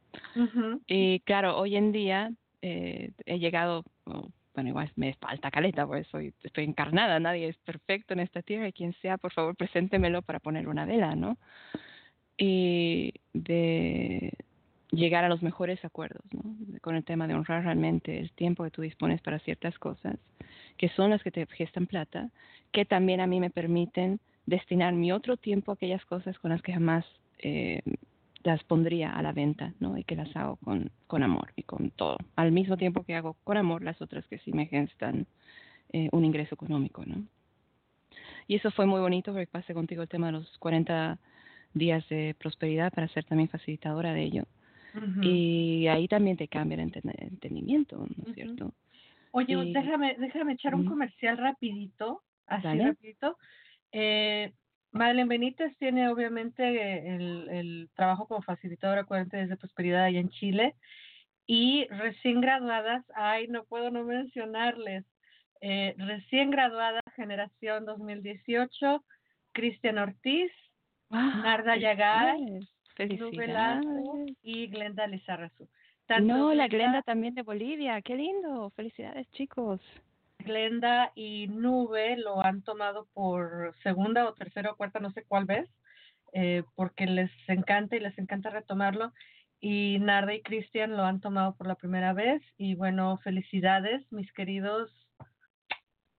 Y 0.87 1.19
claro, 1.21 1.57
hoy 1.57 1.75
en 1.75 1.91
día 1.91 2.31
eh, 2.61 3.11
he 3.25 3.39
llegado, 3.39 3.83
bueno, 4.53 4.69
igual 4.69 4.91
me 4.95 5.13
falta 5.15 5.51
caleta, 5.51 5.85
porque 5.85 6.03
soy, 6.05 6.33
estoy 6.43 6.65
encarnada, 6.65 7.19
nadie 7.19 7.49
es 7.49 7.57
perfecto 7.57 8.13
en 8.13 8.21
esta 8.21 8.41
tierra 8.41 8.67
y 8.67 8.73
quien 8.73 8.93
sea, 9.01 9.17
por 9.17 9.31
favor, 9.31 9.55
preséntemelo 9.55 10.21
para 10.21 10.39
poner 10.39 10.67
una 10.67 10.85
vela, 10.85 11.15
¿no? 11.15 11.37
Y 12.37 13.13
de 13.33 14.33
llegar 14.91 15.23
a 15.23 15.29
los 15.29 15.41
mejores 15.41 15.83
acuerdos, 15.85 16.23
¿no? 16.33 16.55
Con 16.81 16.95
el 16.95 17.03
tema 17.03 17.27
de 17.27 17.35
honrar 17.35 17.63
realmente 17.63 18.17
el 18.17 18.31
tiempo 18.31 18.63
que 18.63 18.71
tú 18.71 18.81
dispones 18.81 19.21
para 19.21 19.39
ciertas 19.39 19.77
cosas, 19.77 20.17
que 20.77 20.89
son 20.89 21.11
las 21.11 21.21
que 21.21 21.31
te 21.31 21.45
gestan 21.47 21.87
plata, 21.87 22.29
que 22.71 22.85
también 22.85 23.21
a 23.21 23.27
mí 23.27 23.39
me 23.39 23.49
permiten 23.49 24.19
destinar 24.45 24.93
mi 24.93 25.11
otro 25.11 25.37
tiempo 25.37 25.71
a 25.71 25.75
aquellas 25.75 26.03
cosas 26.05 26.37
con 26.39 26.51
las 26.51 26.61
que 26.61 26.73
jamás 26.73 27.05
eh, 27.39 27.81
las 28.43 28.63
pondría 28.63 29.11
a 29.11 29.21
la 29.21 29.31
venta, 29.33 29.73
¿no? 29.79 29.97
Y 29.97 30.03
que 30.03 30.15
las 30.15 30.33
hago 30.35 30.55
con, 30.57 30.91
con 31.07 31.23
amor 31.23 31.51
y 31.55 31.63
con 31.63 31.91
todo. 31.91 32.17
Al 32.35 32.51
mismo 32.51 32.77
tiempo 32.77 33.03
que 33.03 33.15
hago 33.15 33.35
con 33.43 33.57
amor 33.57 33.83
las 33.83 34.01
otras 34.01 34.25
que 34.27 34.37
sí 34.39 34.53
me 34.53 34.65
gestan 34.67 35.27
eh, 35.91 36.09
un 36.11 36.23
ingreso 36.25 36.55
económico, 36.55 37.03
¿no? 37.05 37.23
Y 38.47 38.55
eso 38.55 38.71
fue 38.71 38.85
muy 38.85 38.99
bonito 38.99 39.31
porque 39.31 39.47
pasé 39.47 39.73
contigo 39.73 40.01
el 40.01 40.09
tema 40.09 40.27
de 40.27 40.33
los 40.33 40.57
40 40.57 41.19
días 41.73 42.07
de 42.09 42.35
prosperidad 42.39 42.91
para 42.93 43.07
ser 43.09 43.25
también 43.25 43.49
facilitadora 43.49 44.13
de 44.13 44.23
ello. 44.23 44.43
Y 45.21 45.87
ahí 45.87 46.07
también 46.07 46.37
te 46.37 46.47
cambia 46.47 46.75
el 46.81 46.91
enten- 46.91 47.13
entendimiento, 47.19 47.97
¿no 47.97 48.23
es 48.29 48.33
cierto? 48.35 48.73
Oye, 49.31 49.53
y- 49.53 49.73
déjame, 49.73 50.15
déjame 50.17 50.53
echar 50.53 50.73
un 50.73 50.85
comercial 50.85 51.37
rapidito, 51.37 52.23
así 52.47 52.63
Dale. 52.63 52.87
rapidito. 52.87 53.37
Eh, 53.91 54.51
Madeleine 54.91 55.29
Benítez 55.29 55.75
tiene 55.77 56.09
obviamente 56.09 57.15
el, 57.15 57.49
el 57.49 57.89
trabajo 57.95 58.27
como 58.27 58.41
facilitadora 58.41 59.03
40 59.03 59.37
días 59.37 59.49
de 59.49 59.57
prosperidad 59.57 60.05
allá 60.05 60.19
en 60.19 60.29
Chile 60.29 60.75
y 61.51 61.87
recién 61.87 62.41
graduadas, 62.41 63.03
ay, 63.15 63.47
no 63.47 63.63
puedo 63.63 63.89
no 63.89 64.03
mencionarles, 64.03 65.03
eh, 65.61 65.95
recién 65.97 66.51
graduada 66.51 67.01
generación 67.15 67.85
2018, 67.85 69.03
Cristian 69.51 69.97
Ortiz, 69.97 70.51
Narda 71.09 71.75
Yagay, 71.75 72.39
Nube 72.39 73.47
Lazo 73.47 73.81
Felicidades. 73.87 74.37
y 74.43 74.67
Glenda 74.67 75.07
Lizarrazu. 75.07 75.67
No, 76.21 76.53
la 76.53 76.67
Glenda 76.67 77.01
también 77.01 77.33
de 77.33 77.41
Bolivia. 77.41 77.99
Qué 78.03 78.15
lindo. 78.15 78.69
Felicidades, 78.75 79.27
chicos. 79.31 79.81
Glenda 80.39 81.11
y 81.15 81.47
Nube 81.47 82.17
lo 82.17 82.43
han 82.43 82.61
tomado 82.63 83.07
por 83.13 83.75
segunda 83.83 84.27
o 84.27 84.33
tercera 84.33 84.71
o 84.71 84.75
cuarta, 84.75 84.99
no 84.99 85.11
sé 85.11 85.23
cuál 85.27 85.45
vez, 85.45 85.69
eh, 86.33 86.63
porque 86.75 87.05
les 87.05 87.31
encanta 87.47 87.95
y 87.95 87.99
les 87.99 88.17
encanta 88.17 88.49
retomarlo. 88.49 89.13
Y 89.61 89.99
Narda 89.99 90.33
y 90.33 90.41
Cristian 90.41 90.95
lo 90.95 91.03
han 91.03 91.19
tomado 91.19 91.55
por 91.55 91.67
la 91.67 91.75
primera 91.75 92.13
vez. 92.13 92.41
Y 92.57 92.75
bueno, 92.75 93.17
felicidades, 93.23 94.09
mis 94.11 94.31
queridos 94.31 94.89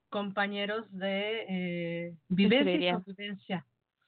compañeros 0.09 0.85
de 0.91 1.45
eh, 1.49 2.15
vivencia 2.29 2.89
y 2.89 2.93
convivencia. 2.93 3.65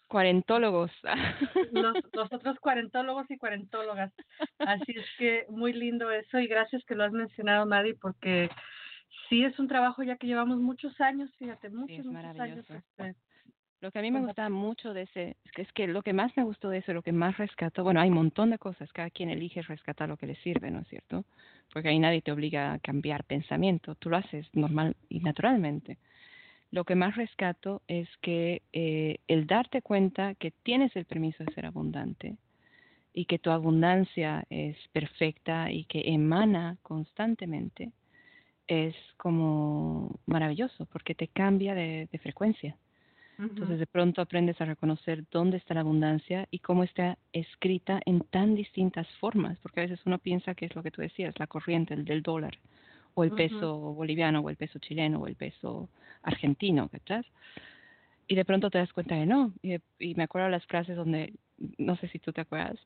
Cuarentólogos. 0.07 0.91
Los, 1.72 1.95
los 2.14 2.32
otros 2.32 2.59
cuarentólogos 2.59 3.30
y 3.32 3.38
cuarentólogas. 3.38 4.14
Así 4.59 4.91
es 4.95 5.05
que 5.18 5.45
muy 5.49 5.74
lindo 5.74 6.11
eso 6.11 6.38
y 6.38 6.45
gracias 6.45 6.84
que 6.86 6.93
lo 6.93 7.03
has 7.03 7.11
mencionado, 7.11 7.66
Madi, 7.66 7.93
porque 7.93 8.51
sí 9.34 9.43
es 9.43 9.59
un 9.59 9.67
trabajo 9.67 10.03
ya 10.03 10.17
que 10.17 10.27
llevamos 10.27 10.59
muchos 10.59 10.99
años, 11.01 11.31
fíjate, 11.38 11.69
muchos, 11.69 11.99
es 11.99 12.05
muchos 12.05 12.39
años. 12.39 12.69
este, 12.69 13.15
Lo 13.81 13.91
que 13.91 13.99
a 13.99 14.01
mí 14.01 14.11
me 14.11 14.21
gustaba 14.21 14.49
mucho 14.49 14.93
de 14.93 15.03
ese, 15.03 15.38
es 15.43 15.51
que, 15.51 15.61
es 15.63 15.71
que 15.73 15.88
lo 15.88 16.03
que 16.03 16.13
más 16.13 16.36
me 16.38 16.43
gustó 16.43 16.69
de 16.69 16.77
eso, 16.77 16.93
lo 16.93 17.01
que 17.01 17.11
más 17.11 17.38
rescató, 17.38 17.84
bueno, 17.84 17.99
hay 17.99 18.09
un 18.09 18.15
montón 18.15 18.51
de 18.51 18.59
cosas, 18.59 18.91
cada 18.93 19.09
quien 19.09 19.29
elige 19.29 19.61
rescatar 19.63 20.07
lo 20.07 20.17
que 20.17 20.27
le 20.27 20.36
sirve, 20.38 20.69
¿no 20.69 20.81
es 20.81 20.88
cierto? 20.88 21.25
Porque 21.73 21.89
ahí 21.89 21.99
nadie 21.99 22.21
te 22.21 22.31
obliga 22.31 22.73
a 22.73 22.79
cambiar 22.79 23.23
pensamiento, 23.23 23.95
tú 23.95 24.09
lo 24.09 24.17
haces 24.17 24.47
normal 24.53 24.95
y 25.09 25.19
naturalmente. 25.19 25.97
Lo 26.71 26.86
que 26.86 26.95
más 26.95 27.15
rescato 27.15 27.81
es 27.88 28.09
que 28.21 28.61
eh, 28.71 29.17
el 29.27 29.45
darte 29.45 29.81
cuenta 29.81 30.34
que 30.36 30.51
tienes 30.51 30.95
el 30.95 31.05
permiso 31.05 31.43
de 31.43 31.53
ser 31.53 31.65
abundante 31.65 32.38
y 33.13 33.25
que 33.25 33.38
tu 33.38 33.51
abundancia 33.51 34.43
es 34.49 34.75
perfecta 34.91 35.71
y 35.71 35.86
que 35.86 36.01
emana 36.05 36.77
constantemente 36.81 37.91
es 38.68 38.95
como 39.18 40.20
maravilloso 40.26 40.86
porque 40.88 41.16
te 41.16 41.28
cambia 41.28 41.74
de- 41.76 42.07
de 42.11 42.18
frecuencia. 42.20 42.78
Entonces 43.39 43.80
de 43.80 43.88
pronto 43.88 44.22
aprendes 44.22 44.59
a 44.61 44.66
reconocer 44.66 45.26
dónde 45.32 45.57
está 45.57 45.74
la 45.74 45.82
abundancia 45.82 46.47
y 46.49 46.59
cómo 46.59 46.84
está 46.84 47.18
escrita 47.34 47.99
en 48.05 48.22
tan 48.22 48.55
distintas 48.55 49.07
formas, 49.20 49.57
porque 49.59 49.82
a 49.82 49.84
veces 49.84 49.99
uno 50.05 50.18
piensa 50.18 50.55
que 50.55 50.66
es 50.66 50.76
lo 50.76 50.82
que 50.84 50.91
tú 50.91 51.01
decías, 51.01 51.38
la 51.39 51.47
corriente, 51.47 51.93
el 51.93 52.03
del 52.05 52.22
dólar, 52.24 52.57
o 53.16 53.24
el 53.24 53.30
peso 53.38 53.93
boliviano, 53.93 54.39
o 54.39 54.49
el 54.49 54.55
peso 54.55 54.80
chileno, 54.80 55.20
o 55.20 55.28
el 55.28 55.36
peso 55.36 55.89
argentino, 56.24 56.89
¿cachai? 56.89 57.24
Y 58.28 58.36
de 58.36 58.45
pronto 58.45 58.70
te 58.70 58.78
das 58.80 58.91
cuenta 58.93 59.16
que 59.16 59.26
no. 59.26 59.53
Y, 59.61 59.76
y 59.99 60.16
me 60.16 60.24
acuerdo 60.24 60.49
las 60.49 60.66
frases 60.66 60.95
donde, 60.95 61.34
no 61.78 61.95
sé 61.97 62.07
si 62.07 62.20
tú 62.20 62.32
te 62.34 62.41
acuerdas, 62.41 62.80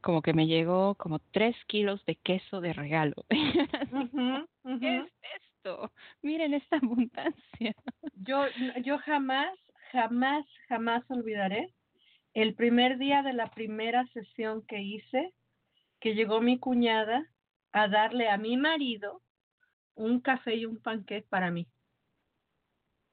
como 0.00 0.22
que 0.22 0.32
me 0.32 0.46
llegó 0.46 0.94
como 0.94 1.18
tres 1.18 1.56
kilos 1.66 2.04
de 2.06 2.16
queso 2.16 2.60
de 2.60 2.72
regalo. 2.72 3.24
Ujú, 3.92 4.46
ujú. 4.64 4.80
¿Qué 4.80 4.96
es 4.98 5.12
esto? 5.42 5.92
Miren 6.22 6.54
esta 6.54 6.76
abundancia. 6.76 7.74
Yo, 8.14 8.44
yo 8.84 8.98
jamás, 8.98 9.58
jamás, 9.92 10.46
jamás 10.68 11.04
olvidaré 11.10 11.72
el 12.34 12.54
primer 12.54 12.98
día 12.98 13.22
de 13.22 13.32
la 13.32 13.50
primera 13.50 14.06
sesión 14.08 14.62
que 14.66 14.80
hice, 14.80 15.32
que 16.00 16.14
llegó 16.14 16.40
mi 16.40 16.58
cuñada 16.58 17.26
a 17.72 17.88
darle 17.88 18.28
a 18.28 18.38
mi 18.38 18.56
marido 18.56 19.22
un 19.94 20.20
café 20.20 20.54
y 20.54 20.66
un 20.66 20.80
panqué 20.80 21.24
para 21.28 21.50
mí. 21.50 21.66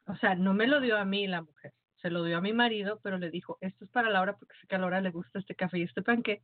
O 0.07 0.15
sea, 0.17 0.35
no 0.35 0.53
me 0.53 0.67
lo 0.67 0.79
dio 0.81 0.97
a 0.97 1.05
mí 1.05 1.25
la 1.25 1.41
mujer, 1.41 1.73
se 1.95 2.11
lo 2.11 2.23
dio 2.23 2.37
a 2.37 2.41
mi 2.41 2.53
marido, 2.53 2.99
pero 3.01 3.17
le 3.17 3.31
dijo, 3.31 3.57
esto 3.61 3.85
es 3.85 3.91
para 3.91 4.11
Laura 4.11 4.37
porque 4.37 4.53
sé 4.61 4.67
que 4.67 4.75
a 4.75 4.79
Laura 4.79 5.01
le 5.01 5.09
gusta 5.09 5.39
este 5.39 5.55
café 5.55 5.79
y 5.79 5.83
este 5.83 6.03
panqué. 6.03 6.43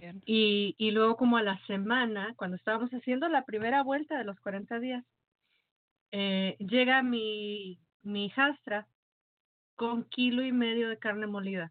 Cierto. 0.00 0.22
Y, 0.24 0.74
y 0.78 0.90
luego 0.90 1.16
como 1.16 1.36
a 1.36 1.42
la 1.42 1.58
semana, 1.66 2.34
cuando 2.36 2.56
estábamos 2.56 2.90
haciendo 2.90 3.28
la 3.28 3.44
primera 3.44 3.82
vuelta 3.82 4.18
de 4.18 4.24
los 4.24 4.40
40 4.40 4.80
días, 4.80 5.04
eh, 6.12 6.56
llega 6.58 7.02
mi, 7.02 7.78
mi 8.02 8.26
hijastra 8.26 8.88
con 9.76 10.04
kilo 10.04 10.44
y 10.44 10.52
medio 10.52 10.88
de 10.88 10.98
carne 10.98 11.26
molida. 11.26 11.70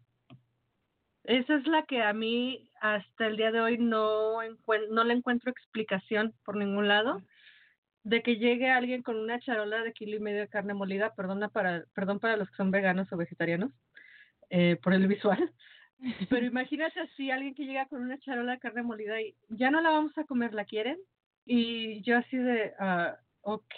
Esa 1.24 1.56
es 1.56 1.66
la 1.66 1.84
que 1.84 2.02
a 2.02 2.12
mí 2.12 2.70
hasta 2.80 3.26
el 3.26 3.36
día 3.36 3.52
de 3.52 3.60
hoy 3.60 3.78
no, 3.78 4.38
no 4.90 5.04
le 5.04 5.14
encuentro 5.14 5.50
explicación 5.50 6.34
por 6.44 6.56
ningún 6.56 6.88
lado 6.88 7.22
de 8.02 8.22
que 8.22 8.36
llegue 8.36 8.70
alguien 8.70 9.02
con 9.02 9.16
una 9.16 9.38
charola 9.40 9.82
de 9.82 9.92
kilo 9.92 10.16
y 10.16 10.20
medio 10.20 10.40
de 10.40 10.48
carne 10.48 10.72
molida, 10.72 11.14
perdona 11.14 11.48
para, 11.48 11.84
perdón 11.94 12.18
para 12.18 12.36
los 12.36 12.48
que 12.48 12.56
son 12.56 12.70
veganos 12.70 13.12
o 13.12 13.16
vegetarianos, 13.16 13.72
eh, 14.48 14.76
por 14.82 14.94
el 14.94 15.06
visual, 15.06 15.52
pero 16.28 16.46
imagínate 16.46 17.00
así, 17.00 17.30
alguien 17.30 17.54
que 17.54 17.64
llega 17.64 17.86
con 17.86 18.02
una 18.02 18.18
charola 18.18 18.52
de 18.52 18.58
carne 18.58 18.82
molida 18.82 19.20
y 19.20 19.34
ya 19.48 19.70
no 19.70 19.80
la 19.80 19.90
vamos 19.90 20.16
a 20.18 20.24
comer, 20.24 20.54
¿la 20.54 20.64
quieren? 20.64 20.98
Y 21.44 22.02
yo 22.02 22.16
así 22.16 22.36
de, 22.36 22.72
ah, 22.78 23.16
ok, 23.42 23.74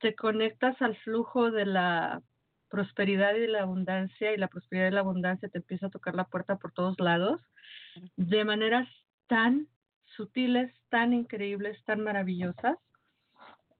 te 0.00 0.14
conectas 0.14 0.80
al 0.80 0.96
flujo 0.98 1.50
de 1.50 1.66
la 1.66 2.22
prosperidad 2.68 3.34
y 3.34 3.40
de 3.40 3.48
la 3.48 3.62
abundancia 3.62 4.32
y 4.32 4.36
la 4.36 4.48
prosperidad 4.48 4.88
y 4.88 4.94
la 4.94 5.00
abundancia 5.00 5.48
te 5.48 5.58
empieza 5.58 5.86
a 5.86 5.90
tocar 5.90 6.14
la 6.14 6.24
puerta 6.24 6.56
por 6.56 6.72
todos 6.72 6.98
lados 7.00 7.40
de 8.16 8.44
maneras 8.44 8.88
tan 9.26 9.68
sutiles, 10.16 10.72
tan 10.88 11.12
increíbles, 11.12 11.82
tan 11.84 12.00
maravillosas 12.00 12.76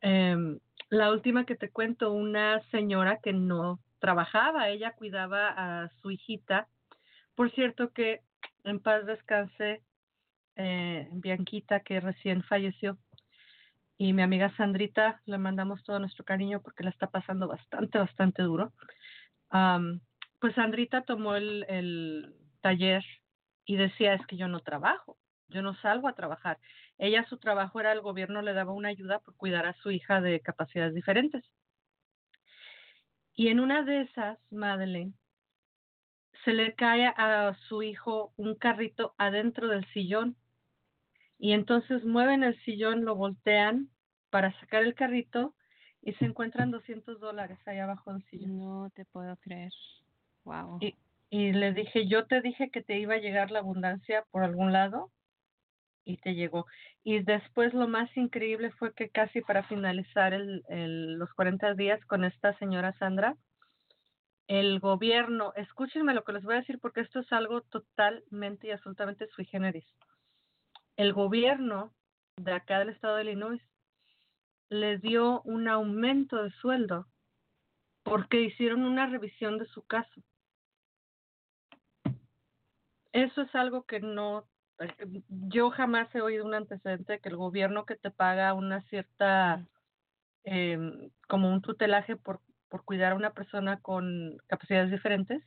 Em, 0.01 0.61
la 0.91 1.11
última 1.11 1.45
que 1.47 1.57
te 1.57 1.71
cuento, 1.71 2.13
una 2.13 2.63
señora 2.71 3.19
que 3.21 3.33
no 3.33 3.81
trabajaba, 3.99 4.69
ella 4.69 4.93
cuidaba 4.93 5.49
a 5.49 5.91
su 6.01 6.11
hijita. 6.11 6.69
Por 7.37 7.53
cierto 7.53 7.93
que 7.93 8.23
en 8.65 8.81
paz 8.81 9.07
descanse 9.07 9.83
eh, 10.57 11.09
Bianquita, 11.13 11.81
que 11.81 12.01
recién 12.01 12.43
falleció. 12.43 12.99
Y 13.99 14.13
mi 14.13 14.23
amiga 14.23 14.55
Sandrita, 14.57 15.23
le 15.27 15.39
mandamos 15.39 15.85
todo 15.85 15.99
nuestro 15.99 16.25
cariño 16.25 16.61
porque 16.63 16.83
la 16.83 16.91
está 16.91 17.09
pasando 17.09 17.47
bastante, 17.47 17.99
bastante 17.99 18.43
duro. 18.43 18.73
Pues 20.41 20.55
Sandrita 20.55 21.03
tomó 21.03 21.35
el, 21.37 21.65
el 21.69 22.35
taller 22.61 23.05
y 23.65 23.77
decía, 23.77 24.15
es 24.15 24.27
que 24.27 24.37
yo 24.37 24.49
no 24.49 24.61
trabajo, 24.61 25.19
yo 25.49 25.63
no 25.63 25.75
salgo 25.77 26.09
a 26.09 26.15
trabajar. 26.15 26.59
Ella 26.99 27.27
su 27.29 27.39
trabajo 27.39 27.81
era 27.81 27.93
el 27.93 28.01
gobierno 28.01 28.43
le 28.43 28.55
daba 28.55 28.73
una 28.73 28.89
ayuda 28.89 29.19
por 29.21 29.37
cuidar 29.37 29.67
a 29.67 29.75
su 29.75 29.91
hija 29.91 30.21
de 30.21 30.41
capacidades 30.41 30.95
diferentes. 30.95 31.45
Y 33.35 33.49
en 33.49 33.61
una 33.61 33.83
de 33.83 34.03
esas, 34.03 34.39
Madeleine, 34.51 35.13
se 36.47 36.53
le 36.53 36.75
cae 36.75 37.09
a 37.09 37.55
su 37.69 37.83
hijo 37.83 38.33
un 38.37 38.55
carrito 38.55 39.15
adentro 39.19 39.67
del 39.67 39.85
sillón. 39.93 40.37
Y 41.39 41.53
entonces 41.53 42.05
mueven 42.05 42.45
el 42.45 42.59
sillón, 42.63 43.05
lo 43.05 43.17
voltean 43.17 43.91
para 44.31 44.59
sacar 44.61 44.85
el 44.85 44.95
carrito 44.95 45.55
y 46.01 46.13
se 46.15 46.25
encuentran 46.25 46.71
200 46.71 47.19
dólares 47.19 47.59
ahí 47.67 47.79
abajo 47.79 48.13
del 48.13 48.25
sillón. 48.31 48.59
No 48.59 48.91
te 48.95 49.05
puedo 49.07 49.37
creer. 49.39 49.73
Wow. 50.45 50.79
Y, 50.81 50.95
y 51.31 51.53
le 51.53 51.73
dije, 51.73 52.07
yo 52.07 52.27
te 52.27 52.41
dije 52.41 52.71
que 52.71 52.81
te 52.81 52.97
iba 53.01 53.15
a 53.15 53.19
llegar 53.19 53.51
la 53.51 53.59
abundancia 53.59 54.25
por 54.31 54.45
algún 54.45 54.73
lado 54.73 55.11
y 56.05 56.19
te 56.19 56.37
llegó. 56.37 56.67
Y 57.03 57.25
después 57.25 57.75
lo 57.75 57.89
más 57.89 58.09
increíble 58.17 58.71
fue 58.71 58.95
que 58.95 59.11
casi 59.11 59.41
para 59.41 59.65
finalizar 59.65 60.33
el, 60.33 60.63
el, 60.69 61.15
los 61.15 61.35
40 61.35 61.75
días 61.75 61.99
con 62.07 62.25
esta 62.25 62.57
señora 62.59 62.93
Sandra, 63.01 63.37
el 64.49 64.79
gobierno, 64.81 65.53
escúchenme 65.57 66.15
lo 66.15 66.25
que 66.25 66.33
les 66.33 66.45
voy 66.45 66.55
a 66.55 66.59
decir 66.59 66.79
porque 66.79 67.01
esto 67.01 67.21
es 67.21 67.33
algo 67.33 67.63
totalmente 67.63 68.69
y 68.69 68.71
absolutamente 68.71 69.27
sui 69.29 69.45
generis. 69.45 69.87
El 70.97 71.13
gobierno 71.13 71.93
de 72.37 72.53
acá 72.53 72.79
del 72.79 72.91
estado 72.91 73.17
de 73.17 73.25
Illinois 73.25 73.63
les 74.69 75.01
dio 75.01 75.43
un 75.43 75.69
aumento 75.69 76.43
de 76.43 76.51
sueldo 76.53 77.07
porque 78.03 78.41
hicieron 78.41 78.83
una 78.83 79.07
revisión 79.07 79.59
de 79.59 79.67
su 79.67 79.83
caso. 79.83 80.23
Eso 83.13 83.43
es 83.43 83.55
algo 83.55 83.85
que 83.85 84.01
no, 84.01 84.47
yo 85.29 85.71
jamás 85.71 86.15
he 86.15 86.21
oído 86.21 86.45
un 86.45 86.55
antecedente 86.55 87.15
de 87.15 87.21
que 87.21 87.31
el 87.31 87.37
gobierno 87.37 87.85
que 87.85 87.97
te 87.97 88.11
paga 88.11 88.53
una 88.55 88.83
cierta, 88.83 89.67
eh, 90.45 91.11
como 91.27 91.51
un 91.51 91.63
tutelaje 91.63 92.17
por, 92.17 92.41
por 92.69 92.85
cuidar 92.85 93.13
a 93.13 93.17
una 93.17 93.33
persona 93.33 93.81
con 93.81 94.39
capacidades 94.47 94.91
diferentes, 94.91 95.43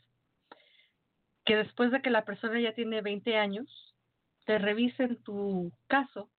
que 1.46 1.56
después 1.56 1.92
de 1.92 2.02
que 2.02 2.10
la 2.10 2.26
persona 2.26 2.60
ya 2.60 2.74
tiene 2.74 3.02
20 3.02 3.36
años, 3.38 3.96
te 4.46 4.58
revisen 4.58 5.18
tu 5.24 5.72
caso 5.88 6.30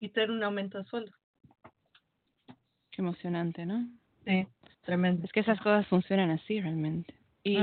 y 0.00 0.08
te 0.10 0.20
den 0.22 0.30
un 0.30 0.42
aumento 0.42 0.78
de 0.78 0.84
sueldo. 0.84 1.12
Qué 2.90 3.02
emocionante, 3.02 3.66
¿no? 3.66 3.86
Sí, 4.24 4.46
tremendo. 4.82 5.24
Es 5.24 5.32
que 5.32 5.40
esas 5.40 5.58
cosas 5.58 5.86
funcionan 5.86 6.30
así 6.30 6.60
realmente. 6.60 7.14
Y 7.44 7.58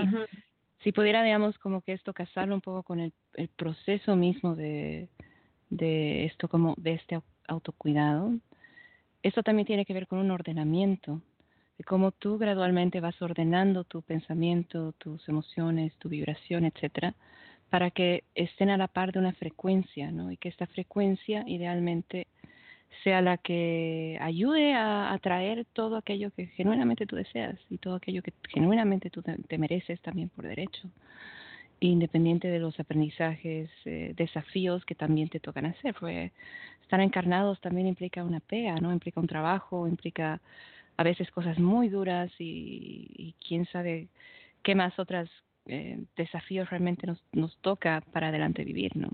si 0.80 0.92
pudiera, 0.92 1.24
digamos, 1.24 1.58
como 1.60 1.82
que 1.82 1.94
esto 1.94 2.14
casarlo 2.14 2.56
un 2.56 2.62
poco 2.62 2.84
con 2.84 3.00
el, 3.00 3.14
el 3.34 3.48
proceso 3.50 4.16
mismo 4.16 4.56
de, 4.56 5.10
de 5.70 6.26
esto, 6.26 6.48
como 6.48 6.76
de 6.78 6.94
este 6.94 7.16
au- 7.18 7.24
autocuidado, 7.48 8.34
esto 9.24 9.44
también 9.44 9.66
tiene 9.66 9.86
que 9.86 9.94
ver 9.94 10.08
con 10.08 10.20
un 10.20 10.32
ordenamiento, 10.32 11.22
de 11.84 11.86
cómo 11.86 12.12
tú 12.12 12.38
gradualmente 12.38 13.02
vas 13.02 13.22
ordenando 13.22 13.84
tu 13.84 14.02
pensamiento, 14.04 14.94
tus 15.00 15.28
emociones, 15.28 15.94
tu 15.98 16.08
vibración, 16.08 16.64
etcétera, 16.64 17.14
para 17.70 17.92
que 17.92 18.24
estén 18.36 18.70
a 18.70 18.78
la 18.78 18.88
par 18.88 19.12
de 19.12 19.20
una 19.20 19.34
frecuencia, 19.34 20.10
¿no? 20.10 20.32
Y 20.32 20.38
que 20.38 20.48
esta 20.48 20.66
frecuencia 20.68 21.44
idealmente 21.46 22.28
sea 23.04 23.22
la 23.22 23.38
que 23.38 24.18
ayude 24.22 24.74
a 24.74 25.12
atraer 25.12 25.66
todo 25.74 25.98
aquello 25.98 26.32
que 26.32 26.48
genuinamente 26.56 27.06
tú 27.06 27.18
deseas 27.18 27.60
y 27.70 27.78
todo 27.80 27.96
aquello 27.96 28.22
que 28.24 28.32
genuinamente 28.48 29.10
tú 29.10 29.22
te, 29.22 29.58
mereces 29.58 30.00
también 30.00 30.30
por 30.30 30.46
derecho, 30.46 30.90
independiente 31.82 32.48
de 32.48 32.60
los 32.60 32.80
aprendizajes, 32.80 33.70
eh, 33.84 34.14
desafíos 34.16 34.86
que 34.86 34.96
también 34.96 35.28
te 35.28 35.42
tocan 35.42 35.66
hacer, 35.66 35.94
porque 36.00 36.32
estar 36.82 37.02
encarnados 37.02 37.60
también 37.60 37.88
implica 37.88 38.24
una 38.24 38.40
pega, 38.40 38.76
¿no? 38.76 38.94
Implica 38.94 39.20
un 39.20 39.28
trabajo, 39.28 39.86
implica 39.86 40.40
a 40.98 41.04
veces 41.04 41.32
cosas 41.32 41.60
muy 41.60 41.90
duras 41.90 42.32
y, 42.40 43.36
quién 43.46 43.66
sabe 43.68 44.08
qué 44.64 44.76
más 44.76 44.98
otras 45.00 45.30
eh, 45.66 46.00
desafíos 46.16 46.70
realmente 46.70 47.08
nos, 47.08 47.22
nos 47.32 47.58
toca 47.58 48.02
para 48.12 48.30
adelante 48.30 48.64
vivir, 48.64 48.96
¿no? 48.96 49.10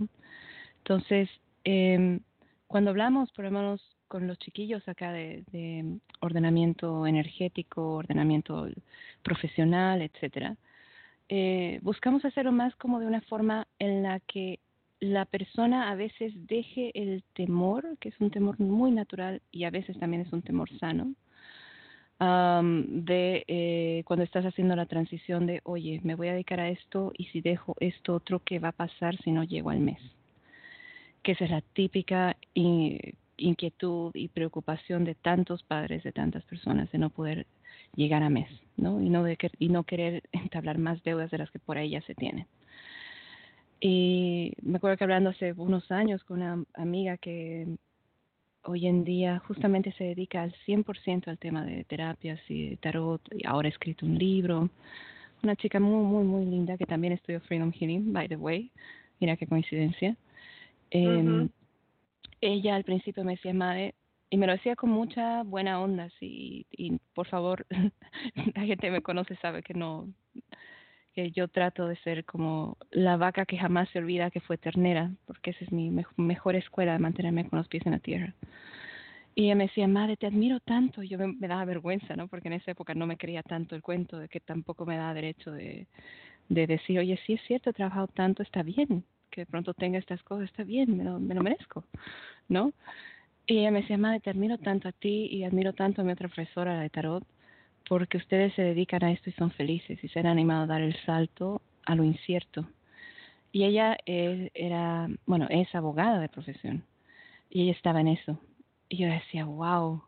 Entonces, 0.79 1.29
eh, 1.63 2.19
cuando 2.67 2.91
hablamos, 2.91 3.31
por 3.31 3.45
lo 3.45 3.51
menos 3.51 3.81
con 4.07 4.27
los 4.27 4.39
chiquillos 4.39 4.87
acá 4.87 5.11
de, 5.11 5.43
de 5.51 5.99
ordenamiento 6.19 7.05
energético, 7.05 7.95
ordenamiento 7.95 8.67
profesional, 9.23 10.01
etcétera, 10.01 10.55
eh, 11.29 11.79
buscamos 11.83 12.25
hacerlo 12.25 12.51
más 12.51 12.75
como 12.75 12.99
de 12.99 13.05
una 13.05 13.21
forma 13.21 13.67
en 13.77 14.01
la 14.01 14.19
que 14.19 14.59
la 14.99 15.25
persona 15.25 15.91
a 15.91 15.95
veces 15.95 16.33
deje 16.47 16.91
el 16.99 17.23
temor, 17.33 17.97
que 17.99 18.09
es 18.09 18.19
un 18.19 18.31
temor 18.31 18.59
muy 18.59 18.91
natural 18.91 19.41
y 19.51 19.63
a 19.63 19.69
veces 19.69 19.97
también 19.99 20.23
es 20.23 20.33
un 20.33 20.41
temor 20.41 20.69
sano, 20.79 21.13
am, 22.19 22.85
de 23.05 23.43
eh, 23.47 24.03
cuando 24.05 24.23
estás 24.23 24.45
haciendo 24.45 24.75
la 24.75 24.85
transición 24.85 25.45
de, 25.47 25.61
oye, 25.63 25.99
me 26.03 26.15
voy 26.15 26.27
a 26.27 26.33
dedicar 26.33 26.59
a 26.59 26.69
esto 26.69 27.11
y 27.17 27.25
si 27.27 27.41
dejo 27.41 27.75
esto 27.79 28.15
otro, 28.15 28.39
¿qué 28.43 28.59
va 28.59 28.69
a 28.69 28.73
pasar 28.73 29.17
si 29.23 29.31
no 29.31 29.43
llego 29.43 29.69
al 29.69 29.79
mes? 29.79 29.99
Que 31.23 31.33
esa 31.33 31.45
es 31.45 31.51
la 31.51 31.61
típica 31.61 32.37
inquietud 33.37 34.11
y 34.13 34.27
preocupación 34.29 35.05
de 35.05 35.15
tantos 35.15 35.63
padres, 35.63 36.03
de 36.03 36.11
tantas 36.11 36.43
personas, 36.43 36.91
de 36.91 36.97
no 36.97 37.09
poder 37.09 37.45
llegar 37.95 38.23
a 38.23 38.29
mes, 38.29 38.49
¿no? 38.77 39.01
Y 39.01 39.09
no, 39.09 39.23
de 39.23 39.37
que- 39.37 39.51
y 39.59 39.69
no 39.69 39.83
querer 39.83 40.23
entablar 40.31 40.77
más 40.77 41.01
deudas 41.03 41.31
de 41.31 41.37
las 41.37 41.51
que 41.51 41.59
por 41.59 41.77
ahí 41.77 41.91
ya 41.91 42.01
se 42.01 42.15
tienen. 42.15 42.47
Y 43.81 44.53
me 44.61 44.77
acuerdo 44.77 44.97
que 44.97 45.03
hablando 45.05 45.29
hace 45.29 45.53
unos 45.53 45.89
años 45.91 46.23
con 46.25 46.41
una 46.41 46.63
amiga 46.73 47.17
que 47.17 47.65
hoy 48.63 48.87
en 48.87 49.03
día 49.03 49.39
justamente 49.47 49.91
se 49.93 50.03
dedica 50.03 50.43
al 50.43 50.53
100% 50.65 51.27
al 51.27 51.37
tema 51.37 51.65
de 51.65 51.83
terapias 51.85 52.39
y 52.47 52.75
tarot, 52.77 53.21
y 53.31 53.45
ahora 53.47 53.67
ha 53.67 53.71
escrito 53.71 54.05
un 54.05 54.17
libro. 54.17 54.69
Una 55.41 55.55
chica 55.55 55.79
muy, 55.79 56.03
muy, 56.05 56.23
muy 56.23 56.45
linda 56.45 56.77
que 56.77 56.85
también 56.85 57.13
estudió 57.13 57.39
Freedom 57.41 57.71
Healing, 57.71 58.11
by 58.11 58.27
the 58.27 58.35
way. 58.35 58.71
Mira 59.19 59.37
qué 59.37 59.47
coincidencia. 59.47 60.15
Em. 60.91 61.49
Ella 62.41 62.75
al 62.75 62.85
principio 62.85 63.23
me 63.25 63.33
decía, 63.33 63.53
madre, 63.53 63.95
y 64.29 64.37
me 64.37 64.45
lo 64.45 64.53
decía 64.53 64.75
con 64.75 64.91
mucha 64.91 65.43
buena 65.43 65.81
onda, 65.81 66.09
sí, 66.19 66.65
y 66.71 66.97
por 67.13 67.27
favor, 67.27 67.65
la 68.55 68.61
gente 68.63 68.91
me 68.91 69.01
conoce 69.01 69.35
sabe 69.37 69.63
que 69.63 69.73
no, 69.73 70.07
yo 71.27 71.47
trato 71.47 71.87
de 71.87 71.95
ser 71.97 72.25
como 72.25 72.77
la 72.91 73.17
vaca 73.17 73.45
que 73.45 73.57
jamás 73.57 73.89
se 73.89 73.99
olvida 73.99 74.31
que 74.31 74.41
fue 74.41 74.57
ternera, 74.57 75.11
porque 75.25 75.51
esa 75.51 75.65
es 75.65 75.71
mi 75.71 75.89
mej- 75.91 76.07
mejor 76.17 76.55
escuela 76.55 76.93
de 76.93 76.99
mantenerme 76.99 77.47
con 77.49 77.57
los 77.59 77.67
pies 77.67 77.85
en 77.85 77.93
la 77.93 77.99
tierra. 77.99 78.33
Y 79.35 79.45
ella 79.45 79.55
me 79.55 79.67
decía, 79.67 79.87
madre, 79.87 80.17
te 80.17 80.27
admiro 80.27 80.59
tanto. 80.59 81.01
Yo 81.03 81.17
me, 81.17 81.27
me 81.27 81.47
daba 81.47 81.63
vergüenza, 81.65 82.15
¿no? 82.15 82.27
Porque 82.27 82.47
en 82.49 82.55
esa 82.55 82.71
época 82.71 82.93
no 82.93 83.07
me 83.07 83.17
creía 83.17 83.43
tanto 83.43 83.75
el 83.75 83.81
cuento 83.81 84.17
de 84.19 84.27
que 84.27 84.39
tampoco 84.39 84.85
me 84.85 84.97
da 84.97 85.13
derecho 85.13 85.51
de, 85.51 85.87
de 86.49 86.67
decir, 86.67 86.99
oye, 86.99 87.17
sí 87.25 87.33
es 87.33 87.41
cierto, 87.47 87.69
he 87.69 87.73
trabajado 87.73 88.07
tanto, 88.07 88.43
está 88.43 88.63
bien. 88.63 89.05
Que 89.29 89.41
de 89.41 89.45
pronto 89.45 89.73
tenga 89.73 89.99
estas 89.99 90.21
cosas, 90.23 90.45
está 90.49 90.63
bien, 90.63 90.97
me 90.97 91.03
lo, 91.03 91.19
me 91.19 91.35
lo 91.35 91.41
merezco, 91.41 91.85
¿no? 92.49 92.73
Y 93.47 93.59
ella 93.59 93.71
me 93.71 93.81
decía, 93.81 93.97
madre, 93.97 94.19
te 94.19 94.29
admiro 94.29 94.57
tanto 94.57 94.87
a 94.89 94.91
ti 94.91 95.27
y 95.31 95.43
admiro 95.43 95.73
tanto 95.73 96.01
a 96.01 96.05
mi 96.05 96.11
otra 96.11 96.27
profesora, 96.29 96.75
la 96.75 96.81
de 96.81 96.89
tarot, 96.89 97.23
porque 97.89 98.17
ustedes 98.17 98.53
se 98.53 98.61
dedican 98.61 99.03
a 99.03 99.11
esto 99.11 99.31
y 99.31 99.33
son 99.33 99.49
felices 99.49 100.01
y 100.03 100.07
se 100.09 100.19
han 100.19 100.27
animado 100.27 100.63
a 100.63 100.67
dar 100.67 100.81
el 100.81 100.95
salto 101.07 101.63
a 101.85 101.95
lo 101.95 102.03
incierto. 102.03 102.69
Y 103.51 103.63
ella 103.63 103.97
era, 104.05 105.09
bueno, 105.25 105.47
es 105.49 105.73
abogada 105.73 106.19
de 106.19 106.29
profesión 106.29 106.83
y 107.49 107.63
ella 107.63 107.71
estaba 107.71 107.99
en 107.99 108.09
eso. 108.09 108.39
Y 108.89 108.97
yo 108.97 109.07
decía, 109.07 109.45
wow. 109.45 110.03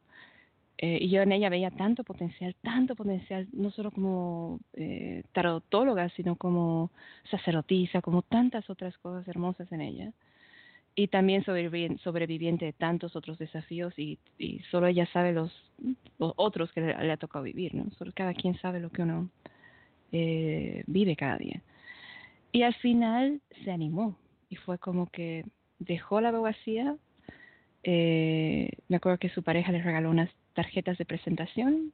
Eh, 0.78 1.00
y 1.02 1.10
yo 1.10 1.24
en 1.24 1.32
ella 1.32 1.50
veía 1.50 1.72
tanto 1.72 2.04
potencial, 2.04 2.56
tanto 2.62 2.96
potencial, 2.96 3.48
no 3.52 3.72
solo 3.72 3.90
como 3.90 4.60
eh, 4.74 5.24
tarotóloga, 5.34 6.10
sino 6.10 6.36
como 6.36 6.92
sacerdotisa, 7.32 8.04
como 8.04 8.22
tantas 8.22 8.70
otras 8.70 8.96
cosas 9.00 9.28
hermosas 9.28 9.72
en 9.72 9.82
ella. 9.82 10.14
Y 10.94 11.08
también 11.08 11.44
sobrevivi- 11.44 11.98
sobreviviente 12.00 12.66
de 12.66 12.74
tantos 12.74 13.16
otros 13.16 13.38
desafíos 13.38 13.98
y, 13.98 14.20
solo 14.70 14.88
ella 14.88 15.06
sabe 15.14 15.32
los, 15.32 15.52
otros 16.18 16.72
que 16.74 16.82
le, 16.82 16.88
le 17.04 17.12
ha 17.12 17.18
tocado 17.18 17.44
vivir, 17.44 17.74
¿no? 17.74 17.90
Solo 17.98 18.12
cada 18.14 18.34
quien 18.34 18.58
sabe 18.60 18.80
lo 18.80 18.90
que 18.90 19.04
uno 19.04 19.30
eh, 20.12 20.84
vive 20.88 21.16
cada 21.16 21.38
día. 21.38 21.62
Y 22.52 22.64
al 22.64 22.74
final 22.76 23.42
se 23.64 23.72
animó 23.72 24.18
y 24.50 24.58
fue 24.58 24.78
como 24.78 25.08
que 25.08 25.46
dejó 25.80 26.20
la 26.20 26.30
abogacía 26.30 26.98
eh, 27.84 28.70
me 28.88 28.98
acuerdo 28.98 29.18
que 29.18 29.30
su 29.30 29.44
pareja 29.44 29.72
le 29.72 29.82
regaló 29.82 30.10
unas 30.10 30.30
tarjetas 30.54 30.98
de 30.98 31.06
presentación 31.06 31.94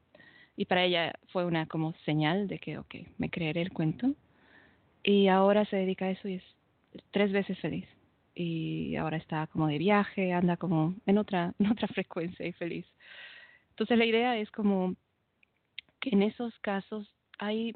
y 0.56 0.66
para 0.66 0.84
ella 0.84 1.14
fue 1.32 1.46
una 1.46 1.68
como 1.68 1.94
señal 2.06 2.48
de 2.48 2.60
que, 2.60 2.78
ok, 2.78 2.96
me 3.18 3.30
creeré 3.30 3.62
el 3.62 3.72
cuento. 3.72 4.14
Y 5.04 5.28
ahora 5.28 5.66
se 5.66 5.78
dedica 5.78 6.06
a 6.06 6.12
eso 6.12 6.28
y 6.28 6.36
es 6.36 6.44
tres 7.12 7.32
veces 7.32 7.60
feliz. 7.60 7.86
Y 8.40 8.96
ahora 8.98 9.18
está 9.18 9.48
como 9.48 9.68
de 9.68 9.80
viaje, 9.80 10.32
anda 10.32 10.58
como 10.58 10.94
en 11.08 11.18
otra, 11.18 11.54
en 11.60 11.72
otra 11.72 11.88
frecuencia 11.88 12.46
y 12.46 12.54
feliz. 12.54 12.86
Entonces 13.72 13.98
la 13.98 14.06
idea 14.06 14.38
es 14.38 14.52
como 14.52 14.96
que 16.00 16.12
en 16.12 16.22
esos 16.22 16.58
casos 16.60 17.08
hay 17.40 17.74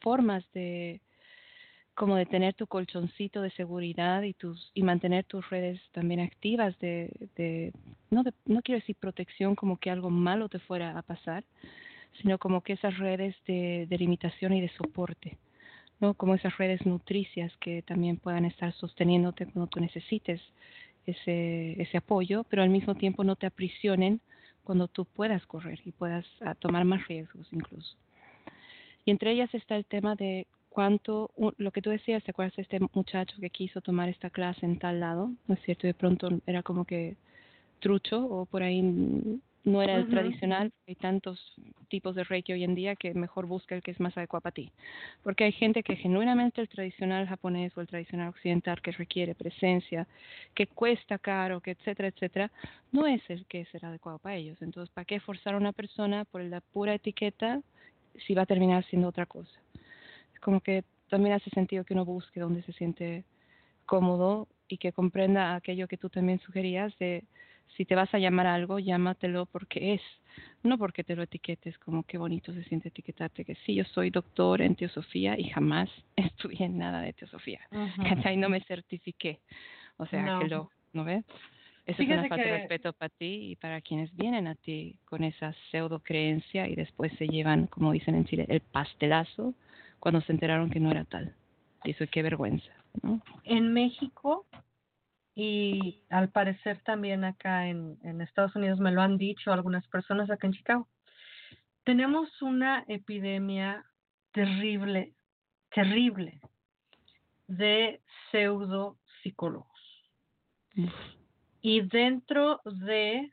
formas 0.00 0.44
de 0.52 1.00
como 1.94 2.14
de 2.14 2.26
tener 2.26 2.54
tu 2.54 2.68
colchoncito 2.68 3.42
de 3.42 3.50
seguridad 3.50 4.22
y 4.22 4.32
tus 4.32 4.70
y 4.72 4.84
mantener 4.84 5.24
tus 5.24 5.48
redes 5.50 5.80
también 5.90 6.20
activas 6.20 6.78
de, 6.78 7.10
de 7.34 7.72
no 8.10 8.22
de, 8.22 8.32
no 8.46 8.62
quiero 8.62 8.78
decir 8.78 8.94
protección 8.94 9.56
como 9.56 9.78
que 9.78 9.90
algo 9.90 10.08
malo 10.08 10.48
te 10.48 10.60
fuera 10.60 10.96
a 10.96 11.02
pasar 11.02 11.42
sino 12.22 12.38
como 12.38 12.60
que 12.60 12.74
esas 12.74 12.96
redes 12.98 13.34
de, 13.48 13.86
de 13.88 13.98
limitación 13.98 14.52
y 14.52 14.60
de 14.60 14.68
soporte 14.70 15.38
no 16.00 16.14
como 16.14 16.34
esas 16.34 16.56
redes 16.58 16.84
nutricias 16.86 17.56
que 17.58 17.82
también 17.82 18.16
puedan 18.16 18.44
estar 18.44 18.72
sosteniéndote 18.74 19.46
cuando 19.46 19.66
tú 19.66 19.80
necesites 19.80 20.40
ese 21.06 21.80
ese 21.80 21.96
apoyo 21.98 22.44
pero 22.44 22.62
al 22.62 22.70
mismo 22.70 22.94
tiempo 22.94 23.24
no 23.24 23.36
te 23.36 23.46
aprisionen 23.46 24.20
cuando 24.64 24.88
tú 24.88 25.04
puedas 25.04 25.44
correr 25.46 25.80
y 25.84 25.92
puedas 25.92 26.26
ah, 26.40 26.54
tomar 26.54 26.84
más 26.84 27.06
riesgos 27.08 27.46
incluso 27.52 27.96
y 29.04 29.10
entre 29.10 29.32
ellas 29.32 29.52
está 29.54 29.76
el 29.76 29.86
tema 29.86 30.14
de 30.16 30.46
cuánto, 30.68 31.30
lo 31.56 31.70
que 31.72 31.82
tú 31.82 31.90
decías, 31.90 32.22
¿te 32.22 32.30
acuerdas 32.30 32.54
de 32.54 32.62
este 32.62 32.78
muchacho 32.92 33.36
que 33.40 33.50
quiso 33.50 33.80
tomar 33.80 34.08
esta 34.08 34.30
clase 34.30 34.64
en 34.64 34.78
tal 34.78 35.00
lado? 35.00 35.32
¿No 35.48 35.54
es 35.54 35.62
cierto? 35.62 35.88
De 35.88 35.94
pronto 35.94 36.28
era 36.46 36.62
como 36.62 36.84
que 36.84 37.16
trucho 37.80 38.24
o 38.24 38.46
por 38.46 38.62
ahí 38.62 38.80
no 39.68 39.82
era 39.82 39.96
el 39.96 40.08
tradicional. 40.08 40.72
Hay 40.86 40.94
tantos 40.94 41.54
tipos 41.88 42.14
de 42.14 42.24
Reiki 42.24 42.52
hoy 42.52 42.64
en 42.64 42.74
día 42.74 42.96
que 42.96 43.14
mejor 43.14 43.46
busca 43.46 43.74
el 43.74 43.82
que 43.82 43.90
es 43.90 44.00
más 44.00 44.16
adecuado 44.16 44.42
para 44.42 44.54
ti. 44.54 44.72
Porque 45.22 45.44
hay 45.44 45.52
gente 45.52 45.82
que 45.82 45.96
genuinamente 45.96 46.60
el 46.60 46.68
tradicional 46.68 47.26
japonés 47.26 47.76
o 47.76 47.80
el 47.80 47.86
tradicional 47.86 48.28
occidental 48.28 48.80
que 48.82 48.92
requiere 48.92 49.34
presencia, 49.34 50.06
que 50.54 50.66
cuesta 50.66 51.18
caro, 51.18 51.60
que 51.60 51.72
etcétera, 51.72 52.08
etcétera, 52.08 52.50
no 52.92 53.06
es 53.06 53.22
el 53.28 53.46
que 53.46 53.64
será 53.66 53.88
adecuado 53.88 54.18
para 54.18 54.36
ellos. 54.36 54.60
Entonces, 54.60 54.92
¿para 54.92 55.04
qué 55.04 55.20
forzar 55.20 55.54
a 55.54 55.58
una 55.58 55.72
persona 55.72 56.24
por 56.24 56.42
la 56.42 56.60
pura 56.60 56.94
etiqueta 56.94 57.60
si 58.26 58.34
va 58.34 58.42
a 58.42 58.46
terminar 58.46 58.84
siendo 58.86 59.08
otra 59.08 59.26
cosa? 59.26 59.58
como 60.40 60.60
que 60.60 60.84
también 61.08 61.34
hace 61.34 61.50
sentido 61.50 61.84
que 61.84 61.94
uno 61.94 62.04
busque 62.04 62.40
donde 62.40 62.62
se 62.62 62.72
siente 62.72 63.24
cómodo 63.86 64.48
y 64.68 64.78
que 64.78 64.92
comprenda 64.92 65.54
aquello 65.54 65.88
que 65.88 65.96
tú 65.96 66.10
también 66.10 66.40
sugerías 66.40 66.96
de 66.98 67.24
si 67.76 67.84
te 67.84 67.94
vas 67.94 68.12
a 68.14 68.18
llamar 68.18 68.46
algo, 68.46 68.78
llámatelo 68.78 69.46
porque 69.46 69.94
es, 69.94 70.02
no 70.62 70.78
porque 70.78 71.04
te 71.04 71.16
lo 71.16 71.22
etiquetes, 71.22 71.78
como 71.78 72.02
qué 72.02 72.18
bonito 72.18 72.52
se 72.52 72.64
siente 72.64 72.88
etiquetarte, 72.88 73.44
que 73.44 73.54
sí, 73.66 73.74
yo 73.74 73.84
soy 73.84 74.10
doctor 74.10 74.62
en 74.62 74.74
teosofía 74.74 75.38
y 75.38 75.48
jamás 75.50 75.88
estudié 76.16 76.68
nada 76.68 77.00
de 77.02 77.12
teosofía, 77.12 77.60
uh 77.72 78.36
No 78.36 78.48
me 78.48 78.60
certifiqué, 78.62 79.40
o 79.96 80.06
sea, 80.06 80.38
que 80.40 80.48
lo, 80.48 80.70
¿no 80.92 81.04
ves? 81.04 81.24
Eso 81.86 82.02
es 82.02 82.08
una 82.08 82.28
falta 82.28 82.36
de 82.36 82.58
respeto 82.58 82.92
para 82.92 83.08
ti 83.08 83.52
y 83.52 83.56
para 83.56 83.80
quienes 83.80 84.14
vienen 84.14 84.46
a 84.46 84.54
ti 84.54 84.98
con 85.06 85.24
esa 85.24 85.54
pseudo 85.70 86.00
creencia 86.00 86.68
y 86.68 86.74
después 86.74 87.10
se 87.16 87.26
llevan, 87.26 87.66
como 87.66 87.92
dicen 87.92 88.14
en 88.14 88.26
Chile, 88.26 88.44
el 88.50 88.60
pastelazo 88.60 89.54
cuando 89.98 90.20
se 90.20 90.32
enteraron 90.32 90.68
que 90.68 90.80
no 90.80 90.90
era 90.90 91.04
tal. 91.04 91.34
Dice, 91.84 92.06
qué 92.08 92.22
vergüenza. 92.22 92.70
¿no? 93.02 93.22
En 93.44 93.72
México 93.72 94.44
y 95.40 96.02
al 96.10 96.30
parecer 96.30 96.80
también 96.82 97.22
acá 97.22 97.68
en, 97.68 97.96
en 98.02 98.20
Estados 98.20 98.56
Unidos 98.56 98.80
me 98.80 98.90
lo 98.90 99.02
han 99.02 99.18
dicho 99.18 99.52
algunas 99.52 99.86
personas 99.86 100.28
acá 100.28 100.48
en 100.48 100.52
Chicago, 100.52 100.88
tenemos 101.84 102.42
una 102.42 102.84
epidemia 102.88 103.84
terrible, 104.32 105.14
terrible 105.72 106.40
de 107.46 108.00
pseudo 108.32 108.98
psicólogos. 109.22 109.70
Y 111.60 111.82
dentro 111.82 112.60
de 112.64 113.32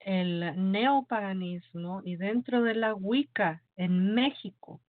el 0.00 0.72
neopaganismo 0.72 2.02
y 2.04 2.16
dentro 2.16 2.64
de 2.64 2.74
la 2.74 2.92
Wicca 2.92 3.62
en 3.76 4.14
México, 4.14 4.80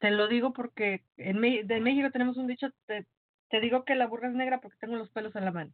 te 0.00 0.10
lo 0.12 0.28
digo 0.28 0.54
porque 0.54 1.04
en 1.18 1.42
de 1.42 1.80
México 1.82 2.10
tenemos 2.10 2.38
un 2.38 2.46
dicho, 2.46 2.70
te, 2.86 3.06
te 3.52 3.60
digo 3.60 3.84
que 3.84 3.94
la 3.94 4.06
burra 4.06 4.28
es 4.28 4.34
negra 4.34 4.62
porque 4.62 4.78
tengo 4.78 4.96
los 4.96 5.10
pelos 5.10 5.36
en 5.36 5.44
la 5.44 5.52
mano. 5.52 5.72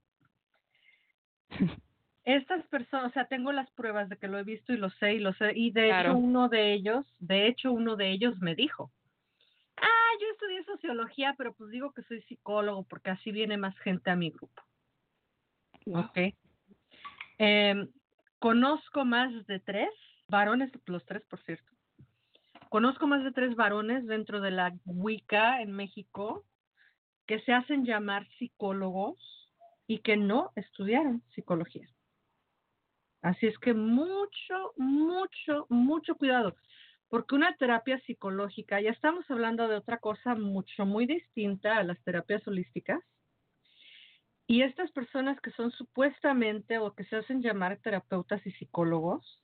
Estas 2.24 2.66
personas, 2.66 3.10
o 3.10 3.14
sea, 3.14 3.26
tengo 3.26 3.52
las 3.52 3.70
pruebas 3.70 4.08
de 4.08 4.16
que 4.16 4.26
lo 4.26 4.36
he 4.36 4.42
visto 4.42 4.72
y 4.72 4.76
lo 4.76 4.90
sé 4.90 5.14
y 5.14 5.20
lo 5.20 5.32
sé. 5.34 5.52
Y 5.54 5.70
de 5.70 5.88
hecho 5.88 6.16
uno 6.16 6.48
de 6.48 6.72
ellos, 6.72 7.06
de 7.20 7.46
hecho 7.46 7.70
uno 7.70 7.94
de 7.94 8.10
ellos 8.10 8.36
me 8.40 8.56
dijo, 8.56 8.90
ah, 9.76 10.10
yo 10.20 10.26
estudié 10.32 10.64
sociología, 10.64 11.36
pero 11.38 11.54
pues 11.54 11.70
digo 11.70 11.92
que 11.92 12.02
soy 12.02 12.20
psicólogo 12.22 12.82
porque 12.82 13.10
así 13.10 13.30
viene 13.30 13.56
más 13.56 13.78
gente 13.78 14.10
a 14.10 14.16
mi 14.16 14.30
grupo. 14.30 14.60
Ok. 15.86 16.34
Eh, 17.38 17.88
conozco 18.40 19.04
más 19.04 19.46
de 19.46 19.60
tres, 19.60 19.90
varones, 20.26 20.72
los 20.86 21.06
tres, 21.06 21.22
por 21.30 21.40
cierto, 21.44 21.70
Conozco 22.70 23.06
más 23.06 23.22
de 23.22 23.30
tres 23.30 23.54
varones 23.54 24.04
dentro 24.06 24.40
de 24.40 24.50
la 24.50 24.74
Wicca 24.84 25.62
en 25.62 25.72
México 25.72 26.44
que 27.28 27.40
se 27.40 27.52
hacen 27.52 27.84
llamar 27.84 28.26
psicólogos 28.38 29.16
y 29.86 29.98
que 29.98 30.16
no 30.16 30.50
estudiaron 30.56 31.22
psicología. 31.34 31.86
Así 33.20 33.46
es 33.46 33.58
que 33.58 33.74
mucho, 33.74 34.72
mucho, 34.76 35.66
mucho 35.68 36.16
cuidado, 36.16 36.56
porque 37.08 37.34
una 37.34 37.54
terapia 37.56 38.00
psicológica, 38.00 38.80
ya 38.80 38.90
estamos 38.90 39.30
hablando 39.30 39.68
de 39.68 39.76
otra 39.76 39.98
cosa 39.98 40.34
mucho, 40.34 40.86
muy 40.86 41.04
distinta 41.06 41.76
a 41.76 41.84
las 41.84 42.02
terapias 42.02 42.46
holísticas, 42.48 43.00
y 44.46 44.62
estas 44.62 44.90
personas 44.92 45.38
que 45.42 45.50
son 45.50 45.70
supuestamente 45.72 46.78
o 46.78 46.94
que 46.94 47.04
se 47.04 47.16
hacen 47.16 47.42
llamar 47.42 47.78
terapeutas 47.82 48.44
y 48.46 48.52
psicólogos, 48.52 49.42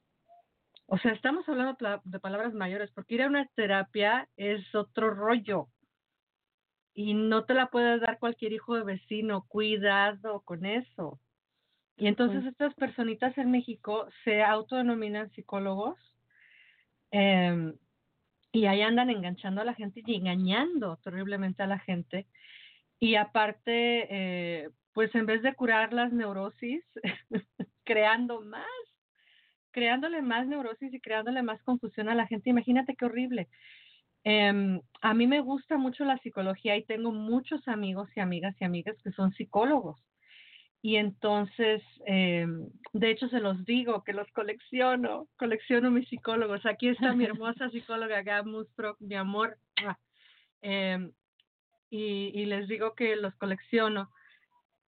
o 0.87 0.97
sea, 0.99 1.13
estamos 1.13 1.47
hablando 1.49 1.77
de 2.05 2.21
palabras 2.21 2.55
mayores, 2.55 2.91
porque 2.93 3.17
ir 3.17 3.23
a 3.23 3.27
una 3.27 3.47
terapia 3.55 4.29
es 4.37 4.75
otro 4.75 5.11
rollo. 5.11 5.69
Y 6.95 7.15
no 7.15 7.45
te 7.45 7.55
la 7.55 7.67
puedes 7.67 8.01
dar 8.01 8.19
cualquier 8.19 8.53
hijo 8.53 8.77
de 8.77 8.85
vecino, 8.85 9.45
cuidado 9.49 10.41
con 10.41 10.65
eso. 10.65 11.19
Y 11.97 12.07
entonces 12.07 12.45
estas 12.45 12.75
personitas 12.75 13.37
en 13.39 13.51
México 13.51 14.09
se 14.25 14.43
autodenominan 14.43 15.31
psicólogos 15.31 15.97
eh, 17.11 17.73
y 18.53 18.67
ahí 18.67 18.83
andan 18.83 19.11
enganchando 19.11 19.61
a 19.61 19.65
la 19.65 19.75
gente 19.75 20.03
y 20.05 20.15
engañando 20.15 20.97
terriblemente 20.99 21.63
a 21.63 21.69
la 21.69 21.79
gente. 21.79 22.27
Y 23.01 23.17
aparte, 23.17 24.07
eh, 24.11 24.71
pues 24.93 25.15
en 25.15 25.27
vez 25.27 25.43
de 25.43 25.55
curar 25.55 25.93
las 25.93 26.13
neurosis, 26.13 26.85
creando 27.85 28.41
más 28.41 28.65
creándole 29.75 30.23
más 30.23 30.47
neurosis 30.47 30.95
y 30.95 31.01
creándole 31.01 31.43
más 31.43 31.61
confusión 31.65 32.09
a 32.09 32.15
la 32.15 32.27
gente. 32.29 32.49
Imagínate 32.49 32.95
qué 32.95 33.05
horrible. 33.05 33.49
Em, 34.25 34.81
a 35.03 35.15
mí 35.15 35.27
me 35.27 35.41
gusta 35.41 35.77
mucho 35.77 36.05
la 36.05 36.19
psicología 36.19 36.77
y 36.77 36.85
tengo 36.85 37.13
muchos 37.13 37.67
amigos 37.69 38.09
y 38.17 38.21
amigas 38.21 38.57
y 38.61 38.65
amigas 38.65 38.97
que 39.03 39.13
son 39.13 39.33
psicólogos. 39.33 40.01
Y 40.83 40.97
entonces, 40.97 41.83
em, 42.07 42.69
de 42.93 43.11
hecho, 43.11 43.29
se 43.29 43.41
los 43.41 43.65
digo 43.65 44.03
que 44.05 44.13
los 44.13 44.31
colecciono, 44.33 45.29
colecciono 45.37 45.91
mis 45.91 46.09
psicólogos. 46.09 46.67
Aquí 46.67 46.89
está 46.89 47.15
mi 47.15 47.25
hermosa 47.39 47.71
psicóloga 47.71 48.23
Gab 48.23 48.47
Musbrook, 48.47 49.01
mi 49.01 49.15
amor. 49.15 49.59
Eh, 50.63 51.11
y, 51.91 52.33
y 52.35 52.47
les 52.47 52.69
digo 52.69 52.95
que 52.95 53.17
los 53.17 53.35
colecciono 53.37 54.11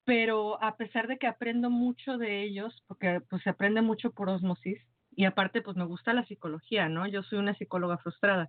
pero 0.06 0.62
a 0.62 0.76
pesar 0.76 1.08
de 1.08 1.18
que 1.18 1.26
aprendo 1.26 1.68
mucho 1.68 2.16
de 2.16 2.44
ellos, 2.44 2.84
porque 2.86 3.20
pues 3.28 3.42
se 3.42 3.50
aprende 3.50 3.82
mucho 3.82 4.12
por 4.12 4.28
osmosis, 4.28 4.80
y 5.10 5.24
aparte 5.24 5.62
pues 5.62 5.76
me 5.76 5.84
gusta 5.84 6.12
la 6.12 6.24
psicología, 6.26 6.88
¿no? 6.88 7.08
Yo 7.08 7.24
soy 7.24 7.38
una 7.38 7.54
psicóloga 7.54 7.98
frustrada, 7.98 8.48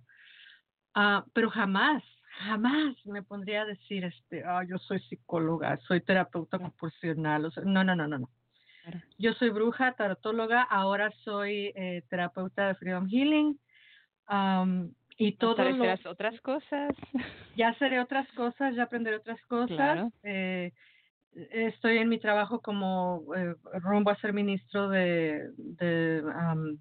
uh, 0.96 1.22
pero 1.32 1.50
jamás, 1.50 2.02
jamás 2.44 2.94
me 3.06 3.22
pondría 3.22 3.62
a 3.62 3.66
decir, 3.66 4.04
este, 4.04 4.44
ah, 4.44 4.64
yo 4.68 4.78
soy 4.78 5.00
psicóloga, 5.00 5.76
soy 5.86 6.00
terapeuta 6.00 6.58
proporcional, 6.58 7.44
o 7.46 7.50
sea, 7.50 7.64
no, 7.64 7.84
no, 7.84 7.94
no, 7.94 8.06
no, 8.06 8.18
no. 8.18 8.30
Yo 9.18 9.34
soy 9.34 9.50
bruja, 9.50 9.92
tarotóloga, 9.92 10.62
ahora 10.62 11.10
soy 11.24 11.72
eh, 11.74 12.02
terapeuta 12.08 12.68
de 12.68 12.74
Freedom 12.76 13.06
Healing. 13.06 13.58
Um, 14.30 14.92
y 15.18 15.32
todo 15.32 15.64
lo, 15.64 16.10
otras 16.10 16.40
cosas. 16.40 16.94
Ya 17.56 17.74
haré 17.80 17.98
otras 17.98 18.30
cosas, 18.34 18.76
ya 18.76 18.84
aprenderé 18.84 19.16
otras 19.16 19.44
cosas. 19.46 19.76
Claro. 19.76 20.12
Eh, 20.22 20.72
estoy 21.50 21.98
en 21.98 22.08
mi 22.08 22.20
trabajo 22.20 22.60
como 22.60 23.24
eh, 23.36 23.54
rumbo 23.80 24.10
a 24.10 24.16
ser 24.16 24.32
ministro 24.32 24.88
de, 24.88 25.50
de 25.56 26.22
um, 26.22 26.78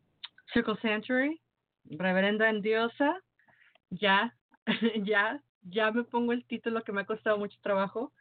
Circle 0.53 0.77
Sanctuary, 0.79 1.41
reverenda 1.85 2.47
en 2.47 2.61
diosa, 2.61 3.19
ya, 3.89 4.35
ya, 5.03 5.41
ya 5.61 5.91
me 5.91 6.03
pongo 6.03 6.33
el 6.33 6.45
título 6.45 6.83
que 6.83 6.91
me 6.91 7.01
ha 7.01 7.05
costado 7.05 7.37
mucho 7.37 7.57
trabajo, 7.61 8.13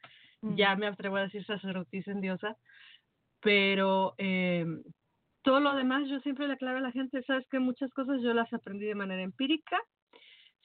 ya 0.42 0.76
me 0.76 0.86
atrevo 0.86 1.16
a 1.16 1.22
decir 1.22 1.44
sacerdotisa 1.44 2.12
en 2.12 2.20
diosa, 2.20 2.56
pero 3.40 4.14
eh, 4.18 4.64
todo 5.42 5.60
lo 5.60 5.74
demás 5.74 6.08
yo 6.08 6.18
siempre 6.20 6.46
le 6.46 6.54
aclaro 6.54 6.78
a 6.78 6.80
la 6.80 6.92
gente, 6.92 7.22
sabes 7.22 7.46
que 7.48 7.58
muchas 7.58 7.92
cosas 7.94 8.20
yo 8.20 8.34
las 8.34 8.52
aprendí 8.52 8.84
de 8.84 8.96
manera 8.96 9.22
empírica. 9.22 9.80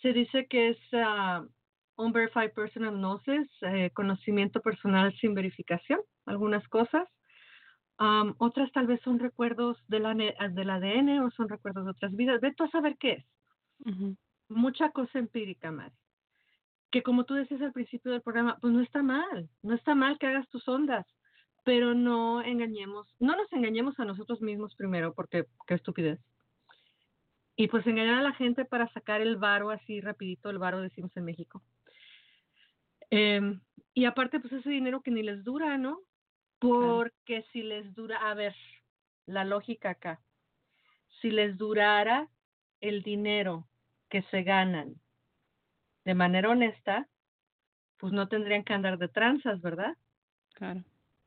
Se 0.02 0.12
dice 0.12 0.48
que 0.48 0.70
es 0.70 0.78
uh, 0.94 1.48
unverified 2.04 2.52
personal 2.54 2.98
gnosis, 2.98 3.48
eh, 3.62 3.92
conocimiento 3.94 4.60
personal 4.62 5.16
sin 5.20 5.36
verificación, 5.36 6.00
algunas 6.26 6.68
cosas. 6.68 7.08
Um, 8.00 8.34
otras 8.40 8.72
tal 8.72 8.88
vez 8.88 9.00
son 9.04 9.20
recuerdos 9.20 9.78
de 9.88 10.00
la, 10.00 10.16
del 10.16 10.70
ADN 10.72 11.20
o 11.20 11.30
son 11.30 11.48
recuerdos 11.48 11.86
de 11.86 11.92
otras 11.92 12.16
vidas. 12.16 12.42
Ve 12.42 12.52
tú 12.54 12.64
a 12.64 12.72
saber 12.72 12.98
qué 12.98 13.12
es. 13.12 13.26
Mucha 14.52 14.92
cosa 14.92 15.20
empírica, 15.20 15.72
Mari. 15.72 15.96
Que 16.92 17.04
como 17.04 17.24
tú 17.24 17.34
decías 17.34 17.62
al 17.62 17.74
principio 17.74 18.12
del 18.12 18.22
programa, 18.22 18.58
pues 18.60 18.74
no 18.74 18.82
está 18.82 19.02
mal. 19.02 19.50
No 19.62 19.74
está 19.76 19.96
mal 19.96 20.18
que 20.20 20.28
hagas 20.28 20.50
tus 20.50 20.68
ondas 20.68 21.06
pero 21.64 21.94
no 21.94 22.42
engañemos, 22.42 23.08
no 23.20 23.36
nos 23.36 23.52
engañemos 23.54 24.00
a 24.00 24.06
nosotros 24.06 24.42
mismos 24.42 24.76
primero, 24.76 25.14
porque 25.14 25.46
qué 25.68 25.76
estupidez. 25.76 26.20
Y 27.56 27.68
pues 27.68 27.86
engañar 27.86 28.16
a 28.16 28.24
la 28.24 28.34
gente 28.34 28.66
para 28.66 28.92
sacar 28.94 29.22
el 29.22 29.38
varo 29.38 29.70
así 29.70 30.02
rapidito, 30.02 30.50
el 30.50 30.58
varo 30.58 30.82
decimos 30.82 31.16
en 31.16 31.26
México. 31.26 31.62
Em, 33.10 33.62
y 33.94 34.06
aparte, 34.06 34.40
pues 34.40 34.54
ese 34.54 34.70
dinero 34.70 35.02
que 35.02 35.12
ni 35.12 35.22
les 35.22 35.44
dura, 35.44 35.78
¿no? 35.78 36.00
Porque 36.60 37.46
si 37.52 37.62
les 37.62 37.94
dura, 37.94 38.18
a 38.30 38.34
ver, 38.34 38.56
la 39.26 39.44
lógica 39.44 39.92
acá, 39.92 40.22
si 41.22 41.30
les 41.30 41.58
durara 41.58 42.30
el 42.80 43.04
dinero 43.04 43.68
que 44.12 44.22
se 44.24 44.44
ganan 44.44 44.96
de 46.06 46.14
manera 46.14 46.50
honesta, 46.50 47.08
pues 47.98 48.14
no 48.14 48.28
tendrían 48.28 48.64
que 48.64 48.74
andar 48.74 48.98
de 48.98 49.08
tranzas, 49.08 49.62
¿verdad? 49.62 49.96
Claro. 50.54 50.84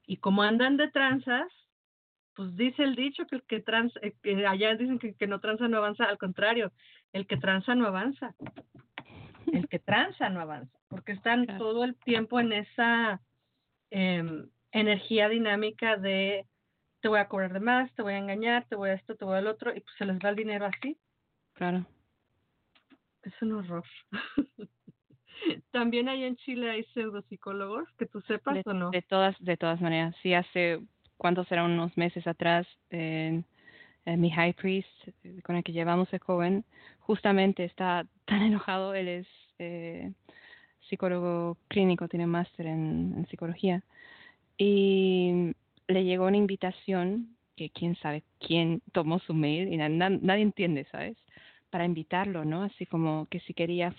Y 0.07 0.18
como 0.18 0.43
andan 0.43 0.76
de 0.76 0.91
tranzas, 0.91 1.49
pues 2.35 2.55
dice 2.57 2.82
el 2.82 2.95
dicho 2.95 3.26
que 3.26 3.37
el 3.37 3.43
que 3.45 3.61
tranza, 3.61 3.99
eh, 4.03 4.14
que 4.22 4.47
allá 4.47 4.74
dicen 4.76 4.99
que, 4.99 5.14
que 5.14 5.26
no 5.26 5.41
tranza 5.41 5.66
no 5.66 5.78
avanza, 5.78 6.05
al 6.05 6.18
contrario, 6.18 6.72
el 7.12 7.26
que 7.26 7.39
tranza 7.39 7.74
no 7.74 7.87
avanza. 7.87 8.35
El 9.53 9.68
que 9.68 9.78
tranza 9.78 10.28
no 10.28 10.41
avanza, 10.41 10.76
porque 10.89 11.12
están 11.12 11.47
todo 11.59 11.85
el 11.85 11.97
tiempo 11.97 12.41
en 12.41 12.53
esa 12.53 13.20
em, 13.91 14.49
energía 14.72 15.28
dinámica 15.28 15.97
de 15.97 16.47
te 17.01 17.09
voy 17.09 17.20
a 17.20 17.28
cobrar 17.28 17.53
de 17.53 17.61
más, 17.61 17.95
te 17.95 18.03
voy 18.03 18.14
a 18.14 18.18
engañar, 18.18 18.66
te 18.66 18.76
voy 18.76 18.91
a 18.91 18.95
esto, 18.95 19.14
te 19.14 19.24
voy 19.24 19.37
al 19.37 19.47
otro, 19.47 19.74
y 19.74 19.80
pues 19.80 19.95
se 19.97 20.07
les 20.07 20.18
va 20.18 20.30
el 20.30 20.37
dinero 20.37 20.66
así. 20.66 20.99
Claro. 21.53 21.87
Es 23.25 23.33
un 23.43 23.53
horror. 23.53 23.85
También 25.72 26.09
hay 26.09 26.25
en 26.25 26.37
Chile 26.37 26.70
hay 26.70 26.85
pseudopsicólogos, 26.95 27.89
que 27.99 28.07
tú 28.07 28.20
sepas 28.22 28.59
o 28.66 28.72
no. 28.72 28.91
De 28.91 29.03
todas, 29.03 29.37
de 29.41 29.57
todas 29.57 29.81
maneras. 29.81 30.14
Sí, 30.22 30.33
hace, 30.35 30.81
¿cuántos 31.16 31.51
eran 31.51 31.70
unos 31.70 31.97
meses 31.97 32.27
atrás? 32.27 32.66
en 34.07 34.20
mi 34.20 34.31
high 34.31 34.53
priest, 34.53 35.09
con 35.45 35.57
el 35.57 35.64
que 35.64 35.72
llevamos 35.72 36.12
el 36.12 36.20
joven, 36.20 36.64
justamente 37.01 37.64
está 37.64 38.07
tan 38.27 38.43
enojado, 38.43 38.95
él 38.95 39.09
es 39.09 39.27
eh, 39.59 40.12
psicólogo 40.89 41.57
clínico, 41.68 42.09
tiene 42.09 42.27
máster 42.27 42.66
en, 42.66 43.27
psicología, 43.31 43.83
y 44.59 45.53
le 45.89 46.05
llegó 46.05 46.27
una 46.27 46.37
invitación 46.37 47.37
que 47.57 47.70
quién 47.70 47.97
sabe 47.97 48.25
quién 48.41 48.83
tomó 48.93 49.18
su 49.20 49.33
mail 49.33 49.72
y 49.72 49.77
nadie 49.77 50.43
entiende, 50.43 50.87
¿sabes? 50.91 51.16
Para 51.75 51.87
invitarlo, 51.87 52.45
¿no? 52.45 52.62
Así 52.62 52.87
como 52.87 53.27
que 53.29 53.41
si 53.41 53.53
quería 53.53 53.93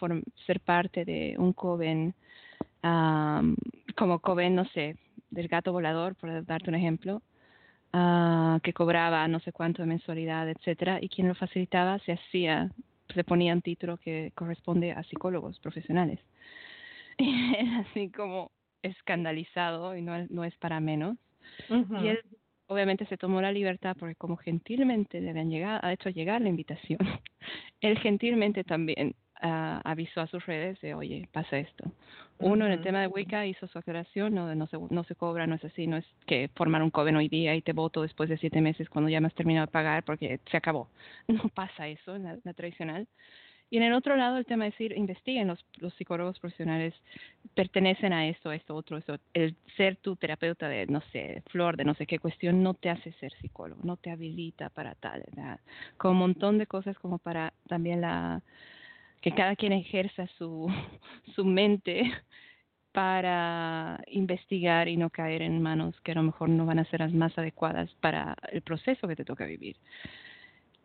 ser 0.45 0.61
parte 0.61 1.03
de 1.03 1.35
un 1.37 1.51
coven, 1.51 2.15
como 3.97 4.19
coven, 4.19 4.55
no 4.55 4.63
sé, 4.69 4.95
del 5.29 5.49
gato 5.49 5.73
volador, 5.73 6.15
por 6.15 6.45
darte 6.45 6.69
un 6.69 6.75
ejemplo, 6.75 7.21
uh, 7.93 8.61
que 8.61 8.71
cobraba 8.71 9.27
no 9.27 9.41
sé 9.41 9.51
cuánto 9.51 9.81
de 9.81 9.89
mensualidad, 9.89 10.49
etcétera, 10.49 10.99
y 11.01 11.09
quien 11.09 11.27
lo 11.27 11.35
facilitaba 11.35 11.99
se 11.99 12.13
hacía, 12.13 12.71
se 13.13 13.25
ponía 13.25 13.51
un 13.51 13.61
título 13.61 13.97
que 13.97 14.31
corresponde 14.35 14.93
a 14.93 15.03
psicólogos 15.03 15.59
profesionales. 15.59 16.21
Y 17.17 17.57
así 17.75 18.09
como 18.09 18.51
escandalizado 18.83 19.97
y 19.97 20.01
no, 20.01 20.13
no 20.29 20.45
es 20.45 20.55
para 20.55 20.79
menos. 20.79 21.17
Y 21.69 22.07
él 22.07 22.19
obviamente 22.67 23.05
se 23.05 23.17
tomó 23.17 23.41
la 23.41 23.51
libertad 23.51 23.95
porque 23.99 24.15
como 24.15 24.37
gentilmente 24.37 25.21
le 25.21 25.29
habían 25.29 25.49
llegado, 25.49 25.79
ha 25.83 25.93
hecho 25.93 26.09
llegar 26.09 26.41
la 26.41 26.49
invitación, 26.49 26.99
él 27.81 27.97
gentilmente 27.99 28.63
también 28.63 29.15
uh, 29.43 29.79
avisó 29.83 30.21
a 30.21 30.27
sus 30.27 30.45
redes 30.45 30.79
de, 30.81 30.93
oye, 30.93 31.27
pasa 31.31 31.57
esto. 31.57 31.91
Uno, 32.37 32.65
en 32.65 32.73
el 32.73 32.81
tema 32.81 32.99
de 32.99 33.07
Wicca, 33.07 33.45
hizo 33.45 33.65
su 33.67 33.77
aclaración, 33.77 34.33
no, 34.33 34.53
no, 34.55 34.67
se, 34.67 34.77
no 34.89 35.03
se 35.05 35.15
cobra, 35.15 35.47
no 35.47 35.55
es 35.55 35.63
así, 35.63 35.87
no 35.87 35.95
es 35.95 36.05
que 36.27 36.49
formar 36.53 36.83
un 36.83 36.91
coven 36.91 37.15
hoy 37.15 37.29
día 37.29 37.55
y 37.55 37.61
te 37.61 37.71
voto 37.71 38.01
después 38.01 38.27
de 38.27 38.37
siete 38.37 38.59
meses 38.59 38.89
cuando 38.89 39.09
ya 39.09 39.21
me 39.21 39.27
has 39.27 39.35
terminado 39.35 39.67
de 39.67 39.71
pagar 39.71 40.03
porque 40.03 40.39
se 40.49 40.57
acabó. 40.57 40.89
No 41.27 41.49
pasa 41.49 41.87
eso 41.87 42.15
en 42.15 42.41
la 42.43 42.53
tradicional. 42.53 43.07
Y 43.69 43.77
en 43.77 43.83
el 43.83 43.93
otro 43.93 44.15
lado, 44.15 44.37
el 44.37 44.45
tema 44.45 44.67
es 44.67 44.73
decir, 44.73 44.93
investiguen, 44.95 45.47
los, 45.47 45.65
los 45.77 45.93
psicólogos 45.95 46.39
profesionales 46.39 46.93
pertenecen 47.55 48.13
a 48.13 48.27
esto, 48.27 48.49
a 48.49 48.55
esto, 48.55 48.75
otro, 48.75 48.97
esto. 48.97 49.17
El 49.33 49.55
ser 49.75 49.95
tu 49.97 50.15
terapeuta 50.15 50.69
de, 50.69 50.85
no 50.87 51.01
sé, 51.11 51.41
flor, 51.47 51.75
de 51.75 51.83
no 51.83 51.95
sé 51.95 52.05
qué 52.05 52.19
cuestión, 52.19 52.61
no 52.61 52.73
te 52.75 52.89
hace 52.89 53.11
ser 53.13 53.33
psicólogo, 53.41 53.81
no 53.83 53.97
te 53.97 54.11
habilita 54.11 54.69
para 54.69 54.93
tal, 54.95 55.23
¿verdad? 55.27 55.59
Con 55.97 56.11
un 56.11 56.17
montón 56.17 56.57
de 56.57 56.67
cosas 56.67 56.97
como 56.99 57.17
para 57.17 57.53
también 57.67 58.01
la, 58.01 58.43
que 59.21 59.31
cada 59.31 59.55
quien 59.55 59.73
ejerza 59.73 60.27
su, 60.37 60.71
su 61.35 61.43
mente 61.43 62.03
para 62.91 63.99
investigar 64.07 64.87
y 64.87 64.95
no 64.95 65.09
caer 65.09 65.41
en 65.41 65.61
manos 65.61 65.99
que 66.01 66.13
a 66.13 66.15
lo 66.15 66.23
mejor 66.23 66.47
no 66.49 66.65
van 66.65 66.79
a 66.79 66.85
ser 66.85 67.01
las 67.01 67.11
más 67.11 67.37
adecuadas 67.37 67.89
para 67.99 68.37
el 68.51 68.61
proceso 68.61 69.07
que 69.07 69.17
te 69.17 69.25
toca 69.25 69.45
vivir 69.45 69.75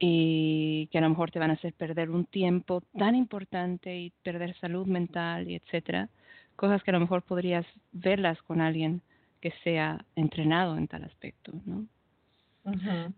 y 0.03 0.88
que 0.90 0.98
a 0.98 1.03
lo 1.03 1.11
mejor 1.11 1.30
te 1.30 1.38
van 1.38 1.51
a 1.51 1.55
hacer 1.55 1.74
perder 1.74 2.11
un 2.11 2.24
tiempo 2.24 2.80
tan 2.98 3.14
importante 3.14 3.94
y 3.94 4.12
perder 4.22 4.57
salud 4.59 4.86
mental 4.86 5.48
y 5.48 5.55
etcétera, 5.55 6.09
cosas 6.57 6.82
que 6.82 6.90
a 6.90 6.94
lo 6.94 7.01
mejor 7.01 7.22
podrías 7.22 7.66
verlas 7.92 8.40
con 8.42 8.62
alguien 8.62 9.03
que 9.42 9.53
sea 9.62 10.05
entrenado 10.16 10.76
en 10.78 10.88
tal 10.88 11.05
aspecto, 11.05 11.53
¿no? 11.66 11.86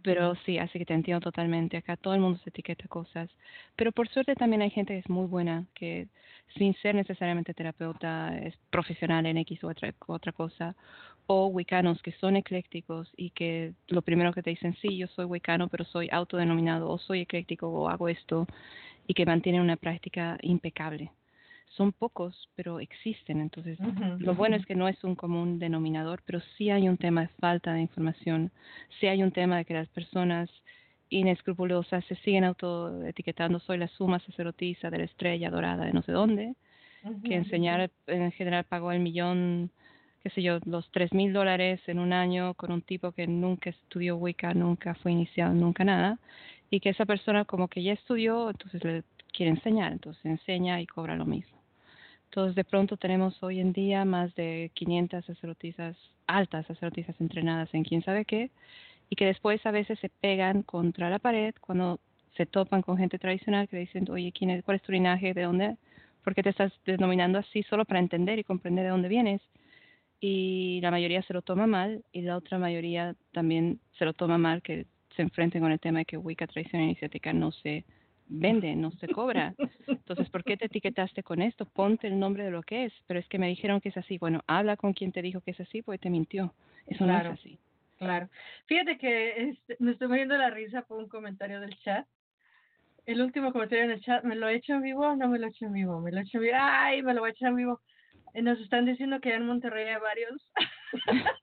Pero 0.02 0.34
sí, 0.46 0.58
así 0.58 0.78
que 0.78 0.86
te 0.86 0.94
entiendo 0.94 1.20
totalmente. 1.20 1.76
Acá 1.76 1.96
todo 1.96 2.14
el 2.14 2.20
mundo 2.20 2.38
se 2.42 2.50
etiqueta 2.50 2.86
cosas. 2.88 3.28
Pero 3.76 3.92
por 3.92 4.08
suerte 4.08 4.34
también 4.34 4.62
hay 4.62 4.70
gente 4.70 4.94
que 4.94 5.00
es 5.00 5.08
muy 5.08 5.26
buena, 5.26 5.66
que 5.74 6.08
sin 6.56 6.74
ser 6.76 6.94
necesariamente 6.94 7.54
terapeuta 7.54 8.38
es 8.38 8.56
profesional 8.70 9.26
en 9.26 9.38
X 9.38 9.62
u 9.64 9.68
otra, 9.68 9.92
otra 10.06 10.32
cosa. 10.32 10.74
O 11.34 11.46
wicanos 11.46 12.02
que 12.02 12.12
son 12.12 12.36
eclécticos 12.36 13.10
y 13.16 13.30
que 13.30 13.72
lo 13.88 14.02
primero 14.02 14.34
que 14.34 14.42
te 14.42 14.50
dicen, 14.50 14.76
sí, 14.82 14.98
yo 14.98 15.06
soy 15.06 15.24
wicano, 15.24 15.68
pero 15.68 15.84
soy 15.86 16.10
autodenominado, 16.12 16.90
o 16.90 16.98
soy 16.98 17.20
ecléctico, 17.20 17.68
o 17.68 17.88
hago 17.88 18.10
esto, 18.10 18.46
y 19.06 19.14
que 19.14 19.24
mantienen 19.24 19.62
una 19.62 19.76
práctica 19.76 20.36
impecable 20.42 21.10
son 21.76 21.92
pocos, 21.92 22.50
pero 22.54 22.80
existen. 22.80 23.40
Entonces, 23.40 23.78
lo 24.18 24.34
bueno 24.34 24.56
es 24.56 24.66
que 24.66 24.74
no 24.74 24.88
es 24.88 25.02
un 25.04 25.14
común 25.14 25.58
denominador, 25.58 26.22
pero 26.26 26.40
sí 26.56 26.68
hay 26.68 26.86
un 26.86 26.98
tema 26.98 27.22
de 27.22 27.28
falta 27.40 27.72
de 27.72 27.80
información, 27.80 28.50
sí 29.00 29.06
hay 29.06 29.22
un 29.22 29.32
tema 29.32 29.56
de 29.56 29.64
que 29.64 29.74
las 29.74 29.88
personas 29.88 30.50
inescrupulosas 31.08 32.04
se 32.06 32.16
siguen 32.16 32.44
autoetiquetando, 32.44 33.58
soy 33.60 33.78
la 33.78 33.88
suma 33.88 34.18
sacerdotisa 34.20 34.90
de 34.90 34.98
la 34.98 35.04
estrella 35.04 35.50
dorada 35.50 35.86
de 35.86 35.92
no 35.92 36.02
sé 36.02 36.12
dónde, 36.12 36.54
que 37.24 37.34
enseñar 37.34 37.90
en 38.06 38.32
general 38.32 38.64
pagó 38.64 38.92
el 38.92 39.00
millón, 39.00 39.70
qué 40.22 40.30
sé 40.30 40.42
yo, 40.42 40.58
los 40.64 40.88
tres 40.90 41.12
mil 41.12 41.32
dólares 41.32 41.80
en 41.86 41.98
un 41.98 42.12
año 42.12 42.54
con 42.54 42.72
un 42.72 42.82
tipo 42.82 43.12
que 43.12 43.26
nunca 43.26 43.70
estudió 43.70 44.16
Wicca, 44.16 44.54
nunca 44.54 44.94
fue 44.94 45.12
iniciado, 45.12 45.52
nunca 45.52 45.84
nada, 45.84 46.18
y 46.70 46.80
que 46.80 46.90
esa 46.90 47.06
persona 47.06 47.44
como 47.44 47.68
que 47.68 47.82
ya 47.82 47.92
estudió, 47.92 48.50
entonces 48.50 48.84
le 48.84 49.02
quiere 49.32 49.50
enseñar, 49.50 49.92
entonces 49.92 50.24
enseña 50.24 50.80
y 50.80 50.86
cobra 50.86 51.16
lo 51.16 51.24
mismo. 51.24 51.58
Entonces, 52.26 52.54
de 52.54 52.64
pronto 52.64 52.96
tenemos 52.96 53.42
hoy 53.42 53.60
en 53.60 53.72
día 53.72 54.04
más 54.04 54.34
de 54.36 54.70
500 54.74 55.24
sacerdotisas, 55.24 55.96
altas 56.26 56.66
sacerdotisas 56.66 57.20
entrenadas 57.20 57.68
en 57.74 57.84
quién 57.84 58.02
sabe 58.02 58.24
qué, 58.24 58.50
y 59.10 59.16
que 59.16 59.26
después 59.26 59.64
a 59.66 59.70
veces 59.70 59.98
se 59.98 60.08
pegan 60.08 60.62
contra 60.62 61.10
la 61.10 61.18
pared 61.18 61.54
cuando 61.60 62.00
se 62.36 62.46
topan 62.46 62.80
con 62.80 62.96
gente 62.96 63.18
tradicional 63.18 63.68
que 63.68 63.76
le 63.76 63.80
dicen, 63.80 64.10
oye, 64.10 64.32
¿quién 64.32 64.50
es, 64.50 64.64
¿cuál 64.64 64.76
es 64.76 64.82
tu 64.82 64.92
linaje? 64.92 65.34
¿De 65.34 65.42
dónde? 65.42 65.76
¿Por 66.24 66.34
qué 66.34 66.42
te 66.42 66.50
estás 66.50 66.72
denominando 66.86 67.38
así 67.38 67.62
solo 67.64 67.84
para 67.84 68.00
entender 68.00 68.38
y 68.38 68.44
comprender 68.44 68.84
de 68.84 68.90
dónde 68.90 69.08
vienes? 69.08 69.42
Y 70.24 70.78
la 70.82 70.92
mayoría 70.92 71.20
se 71.22 71.32
lo 71.32 71.42
toma 71.42 71.66
mal 71.66 72.04
y 72.12 72.22
la 72.22 72.36
otra 72.36 72.56
mayoría 72.56 73.16
también 73.32 73.80
se 73.98 74.04
lo 74.04 74.12
toma 74.12 74.38
mal 74.38 74.62
que 74.62 74.86
se 75.16 75.22
enfrenten 75.22 75.60
con 75.60 75.72
el 75.72 75.80
tema 75.80 75.98
de 75.98 76.04
que 76.04 76.16
Wicca 76.16 76.46
tradición 76.46 76.82
iniciática 76.82 77.32
no 77.32 77.50
se 77.50 77.84
vende, 78.28 78.76
no 78.76 78.92
se 78.92 79.08
cobra. 79.08 79.52
Entonces, 79.88 80.30
¿por 80.30 80.44
qué 80.44 80.56
te 80.56 80.66
etiquetaste 80.66 81.24
con 81.24 81.42
esto? 81.42 81.66
Ponte 81.66 82.06
el 82.06 82.20
nombre 82.20 82.44
de 82.44 82.52
lo 82.52 82.62
que 82.62 82.84
es. 82.84 82.92
Pero 83.08 83.18
es 83.18 83.26
que 83.26 83.40
me 83.40 83.48
dijeron 83.48 83.80
que 83.80 83.88
es 83.88 83.96
así. 83.96 84.16
Bueno, 84.16 84.42
habla 84.46 84.76
con 84.76 84.92
quien 84.92 85.10
te 85.10 85.22
dijo 85.22 85.40
que 85.40 85.50
es 85.50 85.60
así, 85.60 85.82
porque 85.82 85.98
te 85.98 86.08
mintió. 86.08 86.54
Eso 86.86 87.04
no 87.04 87.18
es 87.18 87.26
así. 87.26 87.58
Claro. 87.98 88.28
Fíjate 88.66 88.98
que 88.98 89.48
este, 89.50 89.76
me 89.80 89.90
estoy 89.90 90.06
muriendo 90.06 90.36
la 90.38 90.50
risa 90.50 90.82
por 90.82 90.98
un 90.98 91.08
comentario 91.08 91.58
del 91.58 91.76
chat. 91.80 92.06
El 93.06 93.20
último 93.22 93.52
comentario 93.52 93.86
en 93.86 93.90
el 93.90 94.00
chat, 94.00 94.22
¿me 94.22 94.36
lo 94.36 94.48
he 94.48 94.54
hecho 94.54 94.74
en 94.74 94.82
vivo 94.82 95.04
o 95.04 95.16
no 95.16 95.26
me 95.26 95.40
lo 95.40 95.48
he 95.48 95.50
hecho 95.50 95.66
en 95.66 95.72
vivo? 95.72 96.00
Me 96.00 96.12
lo 96.12 96.20
he 96.20 96.22
hecho 96.22 96.38
en 96.38 96.44
vivo. 96.44 96.56
¡Ay, 96.60 97.02
me 97.02 97.12
lo 97.12 97.22
voy 97.22 97.30
a 97.30 97.32
echar 97.32 97.48
en 97.48 97.56
vivo! 97.56 97.80
Eh, 98.34 98.42
nos 98.42 98.58
están 98.60 98.86
diciendo 98.86 99.20
que 99.20 99.34
en 99.34 99.46
Monterrey 99.46 99.86
hay 99.88 100.00
varios. 100.00 100.50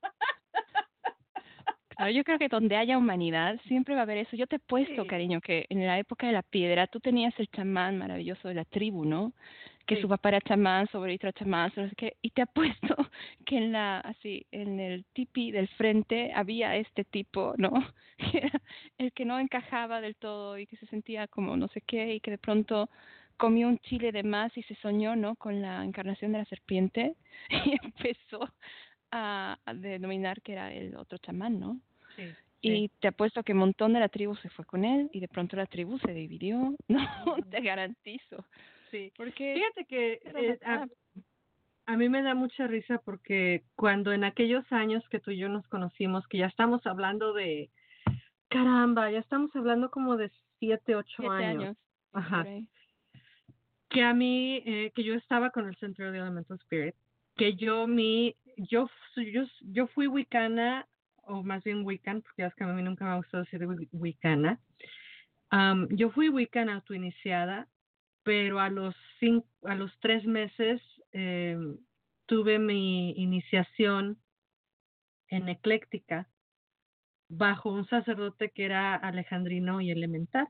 Ah, 2.02 2.10
Yo 2.10 2.24
creo 2.24 2.38
que 2.38 2.48
donde 2.48 2.76
haya 2.76 2.96
humanidad 2.96 3.60
siempre 3.66 3.92
va 3.94 4.00
a 4.00 4.04
haber 4.04 4.16
eso. 4.16 4.34
Yo 4.34 4.46
te 4.46 4.56
he 4.56 4.58
puesto, 4.58 5.02
Sí. 5.02 5.06
cariño, 5.06 5.42
que 5.42 5.66
en 5.68 5.86
la 5.86 5.98
época 5.98 6.26
de 6.26 6.32
la 6.32 6.40
piedra 6.42 6.86
tú 6.86 6.98
tenías 6.98 7.38
el 7.38 7.48
chamán 7.48 7.98
maravilloso 7.98 8.48
de 8.48 8.54
la 8.54 8.64
tribu, 8.64 9.04
¿no? 9.04 9.34
Que 9.86 9.96
Sí. 9.96 10.00
su 10.02 10.08
papá 10.08 10.30
era 10.30 10.40
chamán, 10.40 10.86
su 10.88 10.96
abuelito 10.96 11.26
era 11.26 11.34
chamán, 11.38 11.70
qué. 11.98 12.16
Y 12.22 12.30
te 12.30 12.40
apuesto 12.40 12.56
que 13.44 13.58
en 13.58 13.72
la, 13.72 13.98
así, 14.00 14.46
en 14.50 14.80
el 14.80 15.04
tipi 15.12 15.50
del 15.50 15.68
frente 15.68 16.32
había 16.34 16.74
este 16.76 17.04
tipo, 17.04 17.52
¿no? 17.58 17.70
Que 18.32 18.38
era 18.38 18.62
el 18.96 19.12
que 19.12 19.26
no 19.26 19.38
encajaba 19.38 20.00
del 20.00 20.16
todo 20.16 20.56
y 20.56 20.66
que 20.66 20.76
se 20.78 20.86
sentía 20.86 21.28
como 21.28 21.54
no 21.58 21.68
sé 21.68 21.82
qué 21.82 22.14
y 22.14 22.20
que 22.20 22.30
de 22.30 22.38
pronto 22.38 22.88
comió 23.40 23.68
un 23.68 23.78
chile 23.78 24.12
de 24.12 24.22
más 24.22 24.54
y 24.56 24.62
se 24.64 24.74
soñó, 24.76 25.16
¿no? 25.16 25.34
Con 25.34 25.62
la 25.62 25.82
encarnación 25.82 26.32
de 26.32 26.38
la 26.38 26.44
serpiente 26.44 27.16
y 27.64 27.74
empezó 27.82 28.46
a, 29.10 29.58
a 29.64 29.74
denominar 29.74 30.42
que 30.42 30.52
era 30.52 30.72
el 30.72 30.94
otro 30.94 31.16
chamán, 31.18 31.58
¿no? 31.58 31.80
Sí, 32.16 32.34
Y 32.60 32.88
te 33.00 33.08
apuesto 33.08 33.42
que 33.42 33.52
un 33.52 33.60
montón 33.60 33.94
de 33.94 34.00
la 34.00 34.10
tribu 34.10 34.36
se 34.36 34.50
fue 34.50 34.66
con 34.66 34.84
él 34.84 35.08
y 35.12 35.20
de 35.20 35.28
pronto 35.28 35.56
la 35.56 35.64
tribu 35.64 35.98
se 36.00 36.12
dividió. 36.12 36.76
No, 36.88 36.98
te 37.50 37.62
garantizo. 37.62 38.44
sí. 38.90 39.10
Porque 39.16 39.54
Fíjate 39.54 39.86
que 39.86 40.20
eh, 40.22 40.58
a, 41.86 41.96
mí 41.96 42.08
me 42.10 42.22
da 42.22 42.34
mucha 42.34 42.66
risa 42.66 43.00
porque 43.02 43.64
cuando 43.74 44.12
en 44.12 44.24
aquellos 44.24 44.70
años 44.70 45.02
que 45.08 45.18
tú 45.18 45.30
y 45.30 45.38
yo 45.38 45.48
nos 45.48 45.66
conocimos, 45.68 46.26
que 46.28 46.38
ya 46.38 46.46
estamos 46.46 46.86
hablando 46.86 47.32
de, 47.32 47.70
caramba, 48.48 49.10
ya 49.10 49.20
estamos 49.20 49.50
hablando 49.56 49.90
como 49.90 50.18
de 50.18 50.30
siete, 50.58 50.94
ocho 50.94 51.22
siete 51.22 51.34
años, 51.34 51.62
años. 51.62 51.76
Ajá. 52.12 52.44
Que 53.90 54.02
a 54.02 54.14
mí, 54.14 54.62
eh, 54.64 54.92
que 54.94 55.04
yo 55.04 55.14
estaba 55.14 55.50
con 55.50 55.68
el 55.68 55.76
Centro 55.76 56.10
de 56.10 56.18
Elemental 56.18 56.58
Spirit, 56.62 56.94
que 57.36 57.54
yo 57.56 57.86
mi, 57.86 58.36
yo, 58.56 58.88
yo, 59.16 59.42
yo 59.62 59.86
fui 59.88 60.06
wicana, 60.06 60.88
o 61.24 61.42
más 61.42 61.62
bien 61.64 61.84
wiccan, 61.84 62.22
porque 62.22 62.44
es 62.44 62.54
que 62.54 62.64
a 62.64 62.68
mí 62.68 62.82
nunca 62.82 63.04
me 63.04 63.10
ha 63.10 63.16
gustado 63.16 63.44
decir 63.44 63.66
wi- 63.66 63.88
wicana. 63.92 64.60
Am, 65.50 65.88
yo 65.90 66.10
fui 66.10 66.28
wiccan 66.28 66.68
autoiniciada, 66.70 67.68
pero 68.22 68.60
a 68.60 68.68
los 68.70 68.94
cinco, 69.18 69.48
a 69.64 69.74
los 69.74 69.92
tres 70.00 70.24
meses 70.24 70.80
eh, 71.12 71.58
tuve 72.26 72.58
mi 72.58 73.10
iniciación 73.16 74.18
en 75.28 75.48
ecléctica 75.48 76.28
bajo 77.28 77.70
un 77.70 77.86
sacerdote 77.86 78.50
que 78.50 78.64
era 78.64 78.94
alejandrino 78.94 79.80
y 79.80 79.90
elemental 79.90 80.48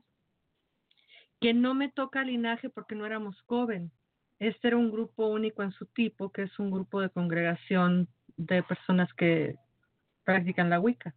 que 1.41 1.53
no 1.53 1.73
me 1.73 1.89
toca 1.89 2.23
linaje 2.23 2.69
porque 2.69 2.95
no 2.95 3.05
éramos 3.05 3.41
joven. 3.41 3.91
Este 4.39 4.69
era 4.69 4.77
un 4.77 4.91
grupo 4.91 5.27
único 5.27 5.63
en 5.63 5.71
su 5.71 5.87
tipo, 5.87 6.31
que 6.31 6.43
es 6.43 6.59
un 6.59 6.71
grupo 6.71 7.01
de 7.01 7.09
congregación 7.09 8.07
de 8.37 8.63
personas 8.63 9.11
que 9.15 9.55
practican 10.23 10.69
la 10.69 10.79
Wicca. 10.79 11.15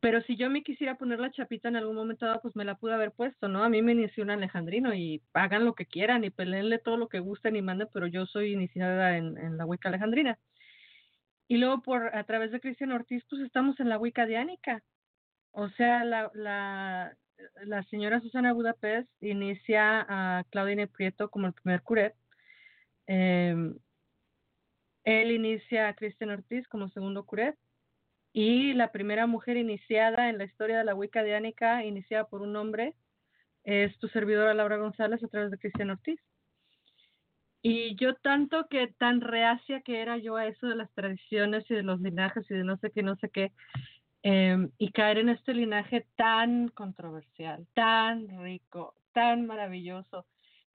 Pero 0.00 0.20
si 0.22 0.36
yo 0.36 0.50
me 0.50 0.64
quisiera 0.64 0.96
poner 0.96 1.20
la 1.20 1.30
chapita 1.30 1.68
en 1.68 1.76
algún 1.76 1.94
momento 1.94 2.26
dado, 2.26 2.40
pues 2.42 2.56
me 2.56 2.64
la 2.64 2.74
pude 2.74 2.92
haber 2.92 3.12
puesto, 3.12 3.46
¿no? 3.46 3.62
A 3.62 3.68
mí 3.68 3.80
me 3.82 3.92
inició 3.92 4.24
un 4.24 4.30
alejandrino 4.30 4.92
y 4.92 5.22
hagan 5.32 5.64
lo 5.64 5.74
que 5.76 5.86
quieran 5.86 6.24
y 6.24 6.30
peleenle 6.30 6.80
todo 6.80 6.96
lo 6.96 7.08
que 7.08 7.20
gusten 7.20 7.54
y 7.54 7.62
manden, 7.62 7.88
pero 7.94 8.08
yo 8.08 8.26
soy 8.26 8.52
iniciada 8.52 9.16
en, 9.16 9.56
la 9.56 9.64
Wicca 9.64 9.88
alejandrina. 9.88 10.40
Y 11.46 11.58
luego 11.58 11.82
por 11.82 12.16
a 12.16 12.24
través 12.24 12.50
de 12.50 12.60
Cristian 12.60 12.90
Ortiz, 12.90 13.24
pues 13.30 13.42
estamos 13.42 13.78
en 13.78 13.88
la 13.88 13.98
Wicca 13.98 14.26
diánica. 14.26 14.82
O 15.52 15.68
sea, 15.68 16.02
la, 16.04 16.32
la, 16.34 17.16
la 17.64 17.82
señora 17.84 18.20
Susana 18.20 18.52
Budapest 18.52 19.08
inicia 19.20 20.06
a 20.08 20.44
Claudine 20.50 20.86
Prieto 20.86 21.30
como 21.30 21.46
el 21.46 21.52
primer 21.52 21.82
curet. 21.82 22.14
Eh, 23.06 23.54
él 25.04 25.30
inicia 25.32 25.88
a 25.88 25.94
Cristian 25.94 26.30
Ortiz 26.30 26.66
como 26.68 26.88
segundo 26.90 27.24
curet. 27.24 27.56
Y 28.32 28.72
la 28.72 28.92
primera 28.92 29.26
mujer 29.26 29.56
iniciada 29.58 30.30
en 30.30 30.38
la 30.38 30.44
historia 30.44 30.78
de 30.78 30.84
la 30.84 30.94
Wicca 30.94 31.22
diánica, 31.22 31.84
iniciada 31.84 32.24
por 32.24 32.40
un 32.40 32.56
hombre, 32.56 32.94
es 33.64 33.96
tu 33.98 34.08
servidora 34.08 34.54
Laura 34.54 34.78
González 34.78 35.22
a 35.22 35.28
través 35.28 35.50
de 35.50 35.58
Cristian 35.58 35.90
Ortiz. 35.90 36.18
Y 37.60 37.94
yo 37.96 38.14
tanto 38.16 38.66
que 38.68 38.88
tan 38.88 39.20
reacia 39.20 39.82
que 39.82 40.00
era 40.00 40.16
yo 40.16 40.36
a 40.36 40.46
eso 40.46 40.66
de 40.66 40.74
las 40.74 40.90
tradiciones 40.94 41.64
y 41.70 41.74
de 41.74 41.82
los 41.82 42.00
linajes 42.00 42.50
y 42.50 42.54
de 42.54 42.64
no 42.64 42.76
sé 42.78 42.90
qué, 42.90 43.02
no 43.02 43.14
sé 43.16 43.28
qué, 43.28 43.52
eh, 44.22 44.68
y 44.78 44.92
caer 44.92 45.18
en 45.18 45.28
este 45.30 45.54
linaje 45.54 46.06
tan 46.16 46.68
controversial, 46.68 47.66
tan 47.74 48.28
rico, 48.42 48.94
tan 49.12 49.46
maravilloso, 49.46 50.26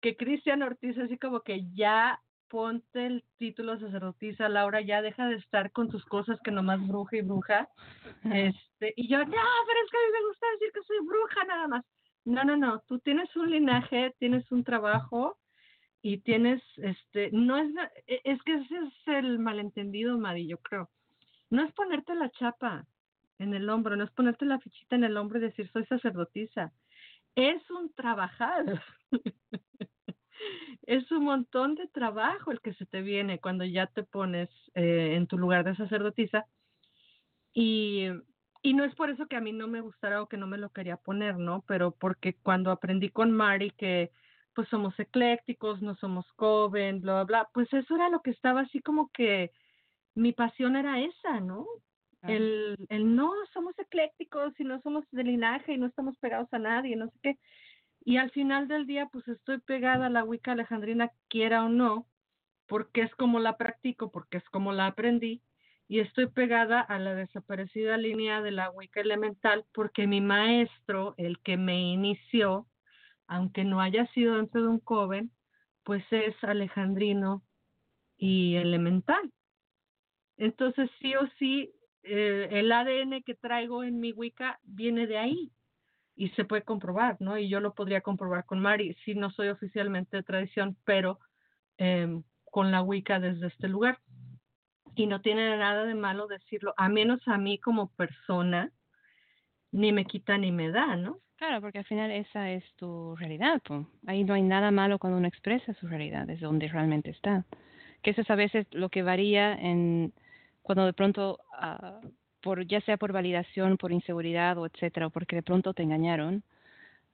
que 0.00 0.16
Cristian 0.16 0.62
Ortiz 0.62 0.96
así 0.98 1.18
como 1.18 1.40
que 1.40 1.64
ya 1.74 2.20
ponte 2.48 3.06
el 3.06 3.24
título 3.38 3.78
sacerdotisa, 3.78 4.48
Laura, 4.48 4.80
ya 4.80 5.02
deja 5.02 5.26
de 5.28 5.36
estar 5.36 5.72
con 5.72 5.88
tus 5.90 6.04
cosas 6.04 6.38
que 6.44 6.50
nomás 6.50 6.86
bruja 6.86 7.16
y 7.16 7.22
bruja. 7.22 7.68
Este, 8.24 8.94
y 8.96 9.08
yo, 9.08 9.18
no, 9.18 9.24
pero 9.26 9.80
es 9.84 9.90
que 9.90 9.96
a 9.96 10.06
mí 10.06 10.12
me 10.12 10.28
gusta 10.28 10.46
decir 10.52 10.72
que 10.72 10.82
soy 10.82 10.98
bruja 11.04 11.44
nada 11.44 11.68
más. 11.68 11.84
No, 12.24 12.44
no, 12.44 12.56
no, 12.56 12.80
tú 12.86 12.98
tienes 13.00 13.34
un 13.36 13.50
linaje, 13.50 14.14
tienes 14.18 14.50
un 14.52 14.62
trabajo 14.62 15.36
y 16.00 16.18
tienes, 16.18 16.62
este, 16.76 17.30
no 17.32 17.58
es, 17.58 17.70
e- 18.06 18.20
es 18.24 18.40
que 18.42 18.54
ese 18.54 18.76
es 18.76 19.08
el 19.08 19.38
malentendido, 19.38 20.16
Mari, 20.16 20.46
yo 20.46 20.58
creo. 20.58 20.90
No 21.50 21.64
es 21.64 21.72
ponerte 21.72 22.14
la 22.14 22.30
chapa 22.30 22.86
en 23.38 23.54
el 23.54 23.68
hombro, 23.68 23.96
no 23.96 24.04
es 24.04 24.10
ponerte 24.10 24.44
la 24.44 24.60
fichita 24.60 24.96
en 24.96 25.04
el 25.04 25.16
hombro 25.16 25.38
y 25.38 25.42
decir 25.42 25.70
soy 25.72 25.84
sacerdotisa. 25.86 26.72
Es 27.34 27.68
un 27.70 27.92
trabajar. 27.94 28.82
es 30.86 31.10
un 31.10 31.24
montón 31.24 31.74
de 31.74 31.88
trabajo 31.88 32.52
el 32.52 32.60
que 32.60 32.74
se 32.74 32.86
te 32.86 33.02
viene 33.02 33.40
cuando 33.40 33.64
ya 33.64 33.86
te 33.86 34.02
pones 34.02 34.48
eh, 34.74 35.14
en 35.16 35.26
tu 35.26 35.38
lugar 35.38 35.64
de 35.64 35.76
sacerdotisa. 35.76 36.46
Y, 37.52 38.08
no 38.64 38.84
es 38.84 38.94
por 38.94 39.10
eso 39.10 39.26
que 39.26 39.36
a 39.36 39.40
mí 39.40 39.52
no 39.52 39.68
me 39.68 39.80
gustara 39.80 40.22
o 40.22 40.28
que 40.28 40.36
no 40.36 40.46
me 40.46 40.58
lo 40.58 40.70
quería 40.70 40.96
poner, 40.96 41.38
¿no? 41.38 41.62
Pero 41.66 41.92
porque 41.92 42.34
cuando 42.42 42.70
aprendí 42.70 43.10
con 43.10 43.30
Mari 43.30 43.70
que 43.72 44.10
pues 44.54 44.68
somos 44.68 44.98
eclécticos, 44.98 45.82
no 45.82 45.96
somos 45.96 46.26
joven, 46.36 47.00
bla, 47.00 47.14
bla, 47.14 47.24
bla, 47.24 47.48
pues 47.52 47.72
eso 47.72 47.94
era 47.94 48.08
lo 48.08 48.22
que 48.22 48.30
estaba 48.30 48.60
así 48.62 48.80
como 48.80 49.10
que 49.10 49.50
mi 50.14 50.32
pasión 50.32 50.76
era 50.76 51.00
esa, 51.00 51.40
¿no? 51.40 51.66
El, 52.26 52.76
el 52.88 53.16
no, 53.16 53.32
somos 53.52 53.78
eclécticos 53.78 54.58
y 54.58 54.64
no 54.64 54.80
somos 54.80 55.04
de 55.10 55.24
linaje 55.24 55.74
y 55.74 55.78
no 55.78 55.86
estamos 55.86 56.16
pegados 56.18 56.48
a 56.52 56.58
nadie, 56.58 56.96
no 56.96 57.06
sé 57.08 57.18
qué. 57.22 57.38
Y 58.04 58.18
al 58.18 58.30
final 58.30 58.68
del 58.68 58.86
día, 58.86 59.06
pues 59.06 59.26
estoy 59.28 59.58
pegada 59.60 60.06
a 60.06 60.10
la 60.10 60.24
Wicca 60.24 60.52
alejandrina, 60.52 61.10
quiera 61.28 61.64
o 61.64 61.68
no, 61.68 62.06
porque 62.66 63.02
es 63.02 63.14
como 63.14 63.40
la 63.40 63.56
practico, 63.56 64.10
porque 64.10 64.38
es 64.38 64.44
como 64.50 64.72
la 64.72 64.86
aprendí, 64.86 65.42
y 65.88 66.00
estoy 66.00 66.26
pegada 66.28 66.80
a 66.80 66.98
la 66.98 67.14
desaparecida 67.14 67.96
línea 67.96 68.40
de 68.42 68.50
la 68.50 68.70
Wicca 68.70 69.00
elemental, 69.00 69.64
porque 69.72 70.06
mi 70.06 70.20
maestro, 70.20 71.14
el 71.18 71.40
que 71.40 71.56
me 71.56 71.80
inició, 71.80 72.66
aunque 73.26 73.64
no 73.64 73.80
haya 73.80 74.06
sido 74.08 74.36
dentro 74.36 74.62
de 74.62 74.68
un 74.68 74.80
coven, 74.80 75.30
pues 75.82 76.04
es 76.10 76.34
alejandrino 76.42 77.42
y 78.16 78.56
elemental. 78.56 79.30
Entonces, 80.36 80.90
sí 81.00 81.14
o 81.14 81.26
sí, 81.38 81.72
eh, 82.04 82.48
el 82.50 82.70
ADN 82.70 83.22
que 83.22 83.34
traigo 83.34 83.82
en 83.82 83.98
mi 83.98 84.12
Wicca 84.12 84.60
viene 84.62 85.06
de 85.06 85.18
ahí 85.18 85.50
y 86.16 86.28
se 86.30 86.44
puede 86.44 86.62
comprobar, 86.62 87.16
¿no? 87.20 87.38
Y 87.38 87.48
yo 87.48 87.60
lo 87.60 87.74
podría 87.74 88.02
comprobar 88.02 88.44
con 88.44 88.60
Mari, 88.60 88.94
si 89.04 89.14
no 89.14 89.30
soy 89.30 89.48
oficialmente 89.48 90.16
de 90.16 90.22
tradición, 90.22 90.76
pero 90.84 91.18
eh, 91.78 92.20
con 92.44 92.70
la 92.70 92.82
Wicca 92.82 93.18
desde 93.18 93.48
este 93.48 93.68
lugar. 93.68 93.98
Y 94.94 95.06
no 95.06 95.20
tiene 95.20 95.56
nada 95.56 95.84
de 95.84 95.94
malo 95.94 96.28
decirlo, 96.28 96.72
a 96.76 96.88
menos 96.88 97.20
a 97.26 97.36
mí 97.36 97.58
como 97.58 97.88
persona, 97.94 98.70
ni 99.72 99.92
me 99.92 100.04
quita 100.04 100.38
ni 100.38 100.52
me 100.52 100.70
da, 100.70 100.94
¿no? 100.94 101.18
Claro, 101.36 101.60
porque 101.60 101.78
al 101.78 101.84
final 101.84 102.12
esa 102.12 102.50
es 102.52 102.64
tu 102.76 103.16
realidad. 103.16 103.60
po. 103.62 103.88
Ahí 104.06 104.22
no 104.22 104.34
hay 104.34 104.42
nada 104.42 104.70
malo 104.70 105.00
cuando 105.00 105.18
uno 105.18 105.26
expresa 105.26 105.74
su 105.74 105.88
realidad, 105.88 106.30
es 106.30 106.40
donde 106.40 106.68
realmente 106.68 107.10
está. 107.10 107.44
Que 108.02 108.10
eso 108.10 108.20
es 108.20 108.30
a 108.30 108.36
veces 108.36 108.66
lo 108.70 108.88
que 108.88 109.02
varía 109.02 109.52
en 109.54 110.12
cuando 110.64 110.86
de 110.86 110.94
pronto, 110.94 111.38
ah, 111.58 112.00
por 112.42 112.66
ya 112.66 112.80
sea 112.82 112.96
por 112.98 113.12
validación, 113.12 113.78
por 113.78 113.92
inseguridad 113.92 114.58
o 114.58 114.66
etcétera, 114.66 115.08
o 115.08 115.10
porque 115.10 115.36
de 115.36 115.44
pronto 115.44 115.74
te 115.74 115.84
engañaron, 115.84 116.42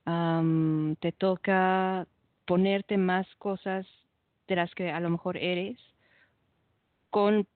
am, 0.07 0.97
te 1.01 1.13
toca 1.13 2.07
ponerte 2.47 2.99
más 2.99 3.27
cosas 3.37 3.87
de 4.49 4.57
las 4.57 4.75
que 4.75 4.91
a 4.93 5.01
lo 5.01 5.11
mejor 5.11 5.37
eres, 5.39 5.79
con 7.11 7.47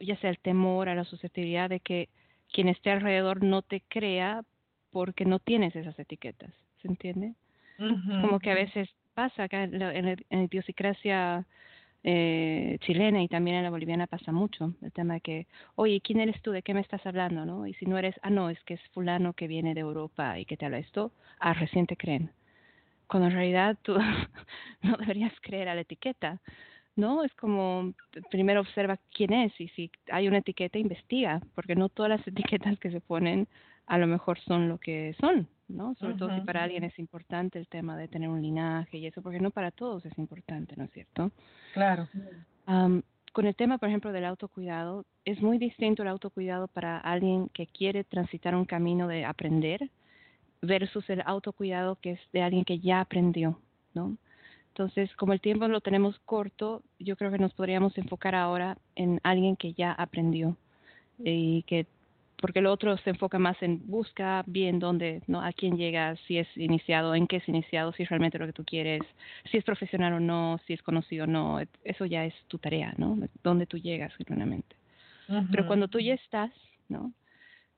ya 0.00 0.16
sea 0.16 0.30
el 0.30 0.38
temor 0.38 0.88
a 0.88 0.94
la 0.94 1.04
susceptibilidad 1.04 1.68
de 1.70 1.80
que 1.80 2.08
quien 2.52 2.68
esté 2.68 2.90
alrededor 2.90 3.42
no 3.44 3.62
te 3.62 3.82
crea 3.88 4.42
porque 4.90 5.24
no 5.24 5.38
tienes 5.38 5.74
esas 5.76 5.98
etiquetas, 5.98 6.52
¿se 6.82 6.88
entiende? 6.88 7.34
Como 8.20 8.40
que 8.40 8.50
a 8.50 8.54
veces 8.54 8.88
pasa 9.14 9.44
acá 9.44 9.64
en 9.64 9.78
la, 9.78 9.94
en 9.94 10.06
la- 10.06 10.12
en 10.12 10.38
la 10.40 10.44
idiosincrasia 10.44 11.46
eh, 12.04 12.78
chilena 12.80 13.22
y 13.22 13.28
también 13.28 13.56
en 13.56 13.64
la 13.64 13.70
boliviana 13.70 14.06
pasa 14.06 14.32
mucho 14.32 14.74
el 14.82 14.92
tema 14.92 15.14
de 15.14 15.20
que, 15.20 15.46
oye, 15.76 16.00
¿quién 16.00 16.20
eres 16.20 16.40
tú? 16.42 16.50
¿De 16.50 16.62
qué 16.62 16.74
me 16.74 16.80
estás 16.80 17.04
hablando? 17.06 17.44
¿no? 17.44 17.66
Y 17.66 17.74
si 17.74 17.86
no 17.86 17.98
eres, 17.98 18.14
ah, 18.22 18.30
no, 18.30 18.50
es 18.50 18.62
que 18.64 18.74
es 18.74 18.80
fulano 18.92 19.32
que 19.34 19.46
viene 19.46 19.74
de 19.74 19.80
Europa 19.80 20.38
y 20.38 20.44
que 20.44 20.56
te 20.56 20.66
habla 20.66 20.78
esto, 20.78 21.12
ah, 21.38 21.54
recién 21.54 21.86
te 21.86 21.96
creen. 21.96 22.30
Cuando 23.06 23.28
en 23.28 23.34
realidad 23.34 23.78
tú 23.82 23.96
no 24.82 24.96
deberías 24.96 25.32
creer 25.42 25.68
a 25.68 25.74
la 25.74 25.82
etiqueta, 25.82 26.40
¿no? 26.96 27.24
Es 27.24 27.34
como 27.34 27.94
primero 28.30 28.60
observa 28.60 28.98
quién 29.12 29.32
es 29.32 29.58
y 29.60 29.68
si 29.68 29.90
hay 30.10 30.28
una 30.28 30.38
etiqueta 30.38 30.78
investiga, 30.78 31.40
porque 31.54 31.74
no 31.74 31.88
todas 31.88 32.10
las 32.10 32.26
etiquetas 32.26 32.78
que 32.78 32.90
se 32.90 33.00
ponen 33.00 33.48
a 33.86 33.98
lo 33.98 34.06
mejor 34.06 34.38
son 34.40 34.68
lo 34.68 34.78
que 34.78 35.14
son, 35.20 35.48
¿no? 35.68 35.94
Sobre 35.94 36.14
todo 36.14 36.34
si 36.34 36.40
para 36.42 36.62
alguien 36.62 36.84
es 36.84 36.98
importante 36.98 37.58
el 37.58 37.68
tema 37.68 37.96
de 37.96 38.08
tener 38.08 38.28
un 38.28 38.42
linaje 38.42 38.98
y 38.98 39.06
eso, 39.06 39.22
porque 39.22 39.40
no 39.40 39.50
para 39.50 39.70
todos 39.70 40.04
es 40.04 40.16
importante, 40.18 40.76
¿no 40.76 40.84
es 40.84 40.92
cierto? 40.92 41.30
Claro. 41.74 42.08
con 42.66 43.46
el 43.46 43.56
tema, 43.56 43.78
por 43.78 43.88
ejemplo, 43.88 44.12
del 44.12 44.26
autocuidado, 44.26 45.04
es 45.24 45.40
muy 45.40 45.58
distinto 45.58 46.02
el 46.02 46.08
autocuidado 46.08 46.68
para 46.68 46.98
alguien 46.98 47.48
que 47.48 47.66
quiere 47.66 48.04
transitar 48.04 48.54
un 48.54 48.66
camino 48.66 49.08
de 49.08 49.24
aprender 49.24 49.90
versus 50.60 51.08
el 51.10 51.22
autocuidado 51.24 51.96
que 51.96 52.12
es 52.12 52.20
de 52.32 52.42
alguien 52.42 52.64
que 52.64 52.78
ya 52.78 53.00
aprendió, 53.00 53.58
¿no? 53.94 54.16
Entonces, 54.68 55.14
como 55.16 55.34
el 55.34 55.40
tiempo 55.40 55.68
lo 55.68 55.82
tenemos 55.82 56.18
corto, 56.24 56.82
yo 56.98 57.16
creo 57.16 57.30
que 57.30 57.38
nos 57.38 57.52
podríamos 57.52 57.96
enfocar 57.98 58.34
ahora 58.34 58.78
en 58.96 59.20
alguien 59.22 59.54
que 59.54 59.74
ya 59.74 59.92
aprendió 59.92 60.56
y 61.18 61.62
que 61.64 61.86
porque 62.42 62.58
el 62.58 62.66
otro 62.66 62.98
se 62.98 63.10
enfoca 63.10 63.38
más 63.38 63.56
en 63.62 63.86
busca 63.86 64.42
bien 64.46 64.80
dónde, 64.80 65.22
¿no? 65.28 65.40
a 65.40 65.52
quién 65.52 65.76
llegas, 65.76 66.18
si 66.26 66.38
es 66.38 66.48
iniciado, 66.56 67.14
en 67.14 67.28
qué 67.28 67.36
es 67.36 67.48
iniciado, 67.48 67.92
si 67.92 68.02
es 68.02 68.08
realmente 68.08 68.38
lo 68.38 68.46
que 68.46 68.52
tú 68.52 68.64
quieres, 68.64 69.00
si 69.50 69.58
es 69.58 69.64
profesional 69.64 70.14
o 70.14 70.20
no, 70.20 70.60
si 70.66 70.72
es 70.72 70.82
conocido 70.82 71.24
o 71.24 71.26
no, 71.28 71.60
eso 71.84 72.04
ya 72.04 72.24
es 72.24 72.34
tu 72.48 72.58
tarea, 72.58 72.92
¿no? 72.98 73.16
Dónde 73.44 73.66
tú 73.66 73.78
llegas 73.78 74.12
genuinamente. 74.16 74.74
Pero 75.50 75.66
cuando 75.66 75.88
tú 75.88 75.98
ya 76.00 76.14
estás, 76.14 76.50
¿no? 76.88 77.12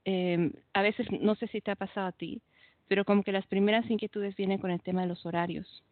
Eh, 0.06 0.50
a 0.72 0.82
veces, 0.82 1.06
no 1.12 1.34
sé 1.36 1.46
si 1.48 1.60
te 1.60 1.70
ha 1.70 1.76
pasado 1.76 2.08
a 2.08 2.12
ti, 2.12 2.40
pero 2.88 3.04
como 3.04 3.22
que 3.22 3.32
las 3.32 3.46
primeras 3.46 3.88
inquietudes 3.90 4.34
vienen 4.34 4.58
con 4.58 4.70
el 4.70 4.80
tema 4.80 5.02
de 5.02 5.08
los 5.08 5.24
horarios. 5.26 5.84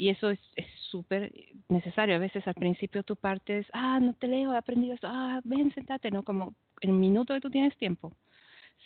Y 0.00 0.08
eso 0.08 0.30
es 0.30 0.40
súper 0.88 1.30
necesario. 1.68 2.16
A 2.16 2.18
veces 2.18 2.48
al 2.48 2.54
principio 2.54 3.02
tú 3.02 3.16
partes, 3.16 3.66
ah, 3.74 4.00
no 4.00 4.14
te 4.14 4.28
leo, 4.28 4.54
he 4.54 4.56
aprendido 4.56 4.94
esto, 4.94 5.06
ah, 5.10 5.42
ven, 5.44 5.74
sentate, 5.74 6.10
¿no? 6.10 6.22
Como 6.22 6.54
en 6.80 6.92
un 6.92 7.00
minuto 7.00 7.34
que 7.34 7.40
tú 7.42 7.50
tienes 7.50 7.76
tiempo. 7.76 8.16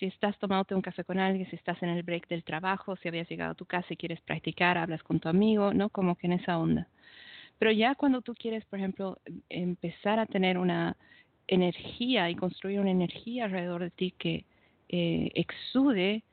Si 0.01 0.07
estás 0.07 0.37
tomándote 0.41 0.75
un 0.75 0.83
café 0.83 1.05
con 1.05 1.21
alguien, 1.21 1.49
si 1.49 1.55
estás 1.55 1.81
en 1.85 1.91
el 1.91 2.03
break 2.03 2.27
del 2.27 2.43
trabajo, 2.43 2.97
si 2.97 3.07
habías 3.07 3.29
llegado 3.29 3.53
a 3.53 3.55
tu 3.55 3.65
casa 3.65 3.87
y 3.91 3.97
quieres 3.97 4.21
practicar, 4.23 4.77
hablas 4.77 5.05
con 5.05 5.21
tu 5.21 5.29
amigo, 5.29 5.73
¿no? 5.73 5.89
Como 5.89 6.17
que 6.17 6.27
en 6.27 6.33
esa 6.33 6.59
onda. 6.59 6.89
Pero 7.61 7.71
ya 7.71 7.95
cuando 7.95 8.21
tú 8.21 8.35
quieres, 8.35 8.65
por 8.65 8.81
ejemplo, 8.81 9.21
empezar 9.49 10.19
a 10.19 10.27
tener 10.27 10.59
una 10.59 10.97
energía 11.47 12.29
y 12.29 12.35
construir 12.35 12.81
una 12.81 12.91
energía 12.91 13.45
alrededor 13.45 13.83
de 13.83 13.91
ti 13.91 14.11
que 14.19 14.47
eh, 14.89 15.31
exude 15.37 16.25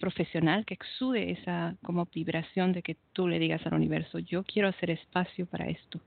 profesional 0.00 0.64
que 0.64 0.74
exude 0.74 1.30
esa 1.30 1.76
como 1.82 2.06
vibración 2.06 2.72
de 2.72 2.82
que 2.82 2.96
tú 3.12 3.28
le 3.28 3.38
digas 3.38 3.64
al 3.66 3.74
universo, 3.74 4.18
yo 4.18 4.42
quiero 4.42 4.68
hacer 4.68 4.90
espacio 4.90 5.46
para 5.46 5.68
esto, 5.68 6.00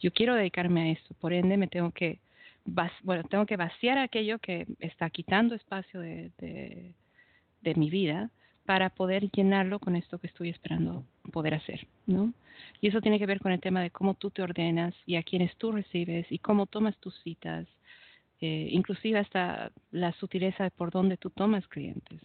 yo 0.00 0.12
quiero 0.12 0.34
dedicarme 0.34 0.82
a 0.82 0.92
esto, 0.92 1.14
por 1.20 1.32
ende 1.32 1.56
me 1.56 1.68
tengo 1.68 1.92
que, 1.92 2.18
bueno, 3.02 3.22
tengo 3.24 3.46
que 3.46 3.56
vaciar 3.56 3.96
aquello 3.96 4.38
que 4.38 4.66
está 4.80 5.08
quitando 5.08 5.54
espacio 5.54 6.00
de, 6.00 6.30
de, 6.38 7.74
mi 7.76 7.90
vida 7.90 8.30
para 8.64 8.88
poder 8.88 9.30
llenarlo 9.30 9.78
con 9.78 9.94
esto 9.94 10.18
que 10.18 10.26
estoy 10.26 10.48
esperando 10.48 11.04
poder 11.32 11.54
hacer, 11.54 11.86
¿no? 12.06 12.32
Y 12.80 12.88
eso 12.88 13.00
tiene 13.02 13.18
que 13.18 13.26
ver 13.26 13.40
con 13.40 13.52
el 13.52 13.60
tema 13.60 13.82
de 13.82 13.90
cómo 13.90 14.14
tú 14.14 14.30
te 14.30 14.42
ordenas 14.42 14.94
y 15.06 15.16
a 15.16 15.22
quienes 15.22 15.54
tú 15.56 15.70
recibes 15.70 16.26
y 16.30 16.38
cómo 16.38 16.64
tomas 16.66 16.96
tus 16.96 17.14
citas, 17.22 17.68
eh, 18.40 18.68
inclusive 18.72 19.18
hasta 19.18 19.70
la 19.90 20.12
sutileza 20.12 20.64
de 20.64 20.70
por 20.70 20.90
dónde 20.90 21.18
tú 21.18 21.28
tomas 21.30 21.68
clientes. 21.68 22.20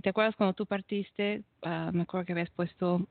Y 0.00 0.02
te 0.02 0.08
acuerdas 0.08 0.34
cuando 0.34 0.54
tú 0.54 0.64
partiste, 0.64 1.42
uh, 1.62 1.92
me 1.92 2.04
acuerdo 2.04 2.24
que 2.24 2.32
habías 2.32 2.48
puesto 2.48 3.06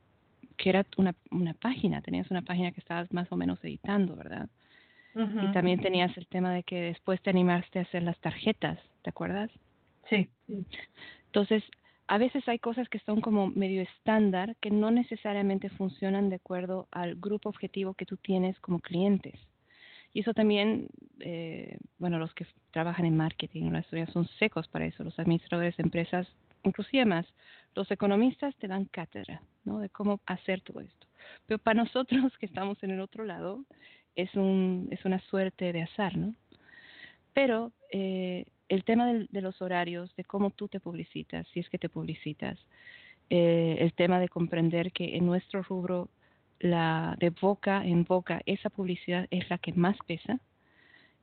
que 0.58 0.70
era 0.72 0.84
una, 0.98 1.14
una 1.30 1.54
página, 1.54 2.02
tenías 2.02 2.32
una 2.32 2.42
página 2.42 2.72
que 2.72 2.80
estabas 2.80 3.14
más 3.14 3.32
o 3.32 3.36
menos 3.36 3.64
editando, 3.64 4.16
¿verdad? 4.16 4.50
Y 5.14 5.52
también 5.52 5.80
tenías 5.82 6.18
el 6.18 6.26
tema 6.26 6.52
de 6.52 6.64
que 6.64 6.82
después 6.82 7.22
te 7.22 7.30
animaste 7.30 7.78
a 7.78 7.84
hacer 7.84 8.02
las 8.02 8.18
tarjetas, 8.22 8.80
¿te 9.04 9.12
acuerdas? 9.12 9.52
Sí. 10.10 10.30
Entonces, 11.28 11.64
a 12.08 12.18
veces 12.18 12.48
hay 12.48 12.58
cosas 12.58 12.90
que 12.90 12.98
son 13.06 13.22
como 13.22 13.52
medio 13.52 13.84
estándar 13.84 14.56
que 14.60 14.72
no 14.72 14.90
necesariamente 14.90 15.70
funcionan 15.70 16.30
de 16.30 16.38
acuerdo 16.38 16.88
al 16.90 17.18
grupo 17.18 17.50
objetivo 17.50 17.94
que 17.94 18.08
tú 18.08 18.18
tienes 18.18 18.60
como 18.62 18.80
clientes. 18.80 19.36
Y 20.12 20.22
eso 20.22 20.34
también, 20.34 20.88
eh, 21.20 21.78
bueno, 22.00 22.18
los 22.18 22.34
que 22.34 22.48
trabajan 22.72 23.06
en 23.06 23.16
marketing, 23.16 23.70
las 23.70 23.86
historias 23.86 24.10
son 24.12 24.28
secos 24.40 24.68
para 24.70 24.88
eso. 24.88 25.04
Los 25.04 25.20
administradores 25.20 25.78
de 25.78 25.84
empresas 25.84 26.28
inclusive 26.64 27.06
más, 27.06 27.26
los 27.76 27.90
economistas 27.92 28.56
te 28.58 28.68
dan 28.68 28.86
cátedra, 28.86 29.42
¿no? 29.64 29.80
De 29.80 29.90
cómo 29.90 30.22
hacer 30.26 30.62
todo 30.62 30.82
esto. 30.82 31.08
Pero 31.46 31.60
para 31.60 31.84
nosotros 31.84 32.38
que 32.38 32.46
estamos 32.46 32.82
en 32.84 32.92
el 32.92 33.02
otro 33.02 33.24
lado, 33.26 33.66
es, 34.16 34.34
un, 34.36 34.88
es 34.92 35.06
una 35.06 35.20
suerte 35.20 35.72
de 35.72 35.84
azar, 35.84 36.18
¿no? 36.18 36.34
Pero 37.34 37.72
eh, 37.92 38.46
el 38.68 38.84
tema 38.84 39.08
de, 39.08 39.42
los 39.42 39.62
horarios, 39.62 40.14
de 40.16 40.24
cómo 40.24 40.52
tú 40.52 40.68
te 40.68 40.80
publicitas, 40.80 41.48
si 41.54 41.60
es 41.60 41.70
que 41.70 41.78
te 41.78 41.90
publicitas, 41.90 42.60
eh, 43.30 43.78
el 43.80 43.94
tema 43.94 44.20
de 44.20 44.30
comprender 44.30 44.92
que 44.92 45.16
en 45.16 45.26
nuestro 45.26 45.64
rubro, 45.64 46.10
la 46.60 47.16
de 47.20 47.30
boca 47.30 47.86
en 47.86 48.04
boca, 48.04 48.42
esa 48.46 48.70
publicidad 48.70 49.28
es 49.32 49.50
la 49.50 49.58
que 49.58 49.74
más 49.74 49.98
pesa, 50.06 50.40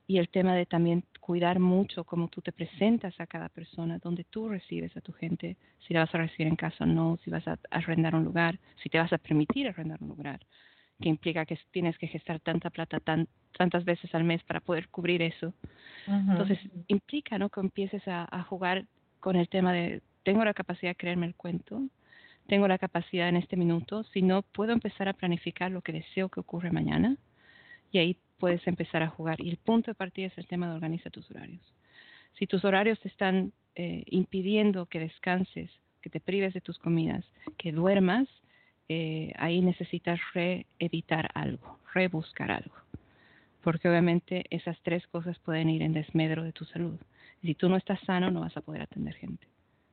y 0.07 0.17
el 0.17 0.29
tema 0.29 0.55
de 0.55 0.65
también 0.65 1.03
cuidar 1.19 1.59
mucho 1.59 2.05
cómo 2.05 2.29
tú 2.29 2.41
te 2.41 2.53
presentas 2.53 3.19
a 3.19 3.27
cada 3.27 3.49
persona, 3.49 3.99
donde 3.99 4.23
tú 4.23 4.47
recibes 4.47 4.95
a 4.95 5.01
tu 5.01 5.11
gente, 5.11 5.57
si 5.85 5.93
la 5.93 6.01
vas 6.01 6.15
a 6.15 6.19
recibir 6.19 6.47
en 6.47 6.55
casa 6.55 6.85
o 6.85 6.87
no, 6.87 7.19
si 7.23 7.29
vas 7.29 7.45
a 7.47 7.59
arrendar 7.69 8.15
un 8.15 8.23
lugar, 8.23 8.57
si 8.81 8.87
te 8.87 8.97
vas 8.97 9.11
a 9.11 9.17
permitir 9.17 9.67
arrendar 9.67 10.01
un 10.01 10.07
lugar, 10.07 10.39
que 11.01 11.09
implica 11.09 11.45
que 11.45 11.59
tienes 11.71 11.97
que 11.97 12.07
gestar 12.07 12.39
tanta 12.39 12.69
plata 12.69 13.01
tan, 13.01 13.27
tantas 13.57 13.83
veces 13.83 14.15
al 14.15 14.23
mes 14.23 14.41
para 14.43 14.61
poder 14.61 14.87
cubrir 14.87 15.21
eso. 15.21 15.53
Entonces, 16.07 16.57
implica 16.87 17.37
¿no? 17.37 17.49
que 17.49 17.59
empieces 17.59 18.07
a, 18.07 18.27
a 18.31 18.43
jugar 18.43 18.85
con 19.19 19.35
el 19.35 19.49
tema 19.49 19.73
de, 19.73 20.01
tengo 20.23 20.45
la 20.45 20.53
capacidad 20.53 20.91
de 20.91 20.95
creerme 20.95 21.25
el 21.25 21.35
cuento, 21.35 21.81
tengo 22.47 22.65
la 22.69 22.77
capacidad 22.77 23.27
en 23.27 23.35
este 23.35 23.57
minuto, 23.57 24.05
si 24.05 24.21
no, 24.21 24.41
puedo 24.41 24.71
empezar 24.71 25.09
a 25.09 25.13
planificar 25.13 25.69
lo 25.69 25.81
que 25.81 25.91
deseo 25.91 26.29
que 26.29 26.39
ocurra 26.39 26.71
mañana 26.71 27.17
y 27.91 27.97
ahí 27.97 28.17
puedes 28.39 28.65
empezar 28.67 29.03
a 29.03 29.09
jugar. 29.09 29.39
Y 29.41 29.49
el 29.49 29.57
punto 29.57 29.91
de 29.91 29.95
partida 29.95 30.27
es 30.27 30.37
el 30.37 30.47
tema 30.47 30.67
de 30.67 30.75
organizar 30.75 31.11
tus 31.11 31.29
horarios. 31.31 31.61
Si 32.37 32.47
tus 32.47 32.63
horarios 32.65 32.99
te 32.99 33.07
están 33.07 33.51
eh, 33.75 34.03
impidiendo 34.07 34.85
que 34.85 34.99
descanses, 34.99 35.71
que 36.01 36.09
te 36.09 36.19
prives 36.19 36.53
de 36.53 36.61
tus 36.61 36.77
comidas, 36.77 37.25
que 37.57 37.71
duermas, 37.71 38.27
eh, 38.89 39.33
ahí 39.37 39.61
necesitas 39.61 40.19
reeditar 40.33 41.29
algo, 41.33 41.79
rebuscar 41.93 42.51
algo. 42.51 42.75
Porque 43.61 43.89
obviamente 43.89 44.45
esas 44.49 44.79
tres 44.81 45.05
cosas 45.07 45.37
pueden 45.39 45.69
ir 45.69 45.81
en 45.81 45.93
desmedro 45.93 46.43
de 46.43 46.53
tu 46.53 46.65
salud. 46.65 46.97
si 47.41 47.55
tú 47.55 47.69
no 47.69 47.75
estás 47.77 47.99
sano, 48.01 48.31
no 48.31 48.41
vas 48.41 48.55
a 48.55 48.61
poder 48.61 48.81
atender 48.81 49.13
gente. 49.15 49.47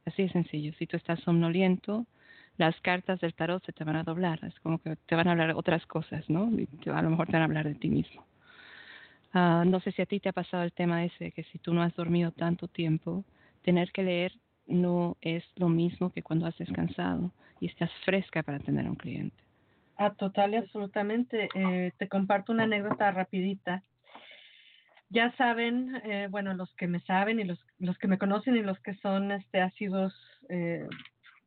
Así 0.04 0.22
de 0.22 0.28
sencillo. 0.28 0.72
Si 0.78 0.86
tú 0.86 0.96
estás 0.96 1.20
somnoliento, 1.20 2.06
las 2.56 2.78
cartas 2.80 3.20
del 3.20 3.34
tarot 3.34 3.64
se 3.64 3.72
te 3.72 3.84
van 3.84 3.96
a 3.96 4.04
doblar. 4.04 4.44
Es 4.44 4.58
como 4.60 4.78
que 4.78 4.96
te 4.96 5.14
van 5.14 5.28
a 5.28 5.32
hablar 5.32 5.52
otras 5.56 5.84
cosas, 5.86 6.28
¿no? 6.28 6.50
Y 6.52 6.68
a 6.88 7.02
lo 7.02 7.10
mejor 7.10 7.26
te 7.26 7.32
van 7.32 7.42
a 7.42 7.46
hablar 7.46 7.66
de 7.66 7.74
ti 7.74 7.88
mismo. 7.88 8.24
Ah, 9.36 9.64
no 9.66 9.80
sé 9.80 9.90
si 9.90 10.00
a 10.00 10.06
ti 10.06 10.20
te 10.20 10.28
ha 10.28 10.32
pasado 10.32 10.62
el 10.62 10.72
tema 10.72 11.04
ese, 11.04 11.32
que 11.32 11.42
si 11.44 11.58
tú 11.58 11.74
no 11.74 11.82
has 11.82 11.94
dormido 11.96 12.30
tanto 12.30 12.68
tiempo, 12.68 13.24
tener 13.62 13.90
que 13.90 14.04
leer 14.04 14.32
no 14.66 15.16
es 15.20 15.44
lo 15.56 15.68
mismo 15.68 16.10
que 16.10 16.22
cuando 16.22 16.46
has 16.46 16.56
descansado 16.56 17.32
y 17.60 17.66
estás 17.66 17.90
fresca 18.04 18.44
para 18.44 18.58
atender 18.58 18.86
a 18.86 18.90
un 18.90 18.96
cliente. 18.96 19.36
Ah, 19.96 20.10
total 20.10 20.54
y 20.54 20.56
absolutamente. 20.56 21.48
Eh, 21.52 21.92
te 21.98 22.08
comparto 22.08 22.52
una 22.52 22.62
anécdota 22.62 23.10
rapidita. 23.10 23.82
Ya 25.08 25.32
saben, 25.36 26.00
eh, 26.04 26.28
bueno, 26.30 26.54
los 26.54 26.72
que 26.76 26.86
me 26.86 27.00
saben 27.00 27.40
y 27.40 27.44
los, 27.44 27.58
los 27.78 27.98
que 27.98 28.08
me 28.08 28.18
conocen 28.18 28.56
y 28.56 28.62
los 28.62 28.78
que 28.80 28.94
son 28.96 29.32
este 29.32 29.60
ácidos 29.60 30.14
eh, 30.48 30.86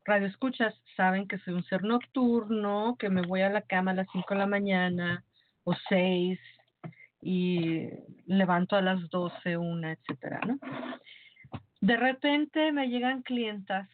radioescuchas 0.04 0.76
saben 0.98 1.28
que 1.28 1.38
soy 1.40 1.54
un 1.54 1.64
ser 1.64 1.84
nocturno, 1.84 2.98
que 3.00 3.10
me 3.10 3.22
voy 3.22 3.42
a 3.42 3.50
la 3.50 3.62
cama 3.62 3.92
a 3.92 3.96
las 3.96 4.08
5 4.12 4.34
de 4.34 4.40
la 4.40 4.46
mañana 4.46 5.24
o 5.64 5.74
6 5.88 6.40
y 7.28 7.90
levanto 8.26 8.78
a 8.78 8.82
las 8.82 9.10
12, 9.10 9.58
una, 9.58 9.92
etcétera, 9.92 10.40
¿no? 10.48 10.58
De 11.82 11.98
repente 11.98 12.72
me 12.72 12.88
llegan 12.88 13.22
clientas 13.22 13.90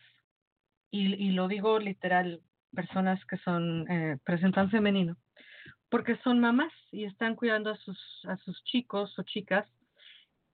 y, 0.92 1.16
y 1.16 1.32
lo 1.32 1.48
digo 1.48 1.80
literal, 1.80 2.42
personas 2.76 3.20
que 3.26 3.38
son 3.38 3.90
eh, 3.90 4.20
presentan 4.24 4.70
femenino, 4.70 5.18
porque 5.90 6.16
son 6.18 6.40
mamás 6.42 6.72
y 6.92 7.06
están 7.06 7.36
cuidando 7.36 7.72
a 7.72 7.78
sus, 7.78 7.98
a 8.26 8.38
sus 8.38 8.64
chicos 8.66 9.18
o 9.18 9.24
chicas 9.24 9.68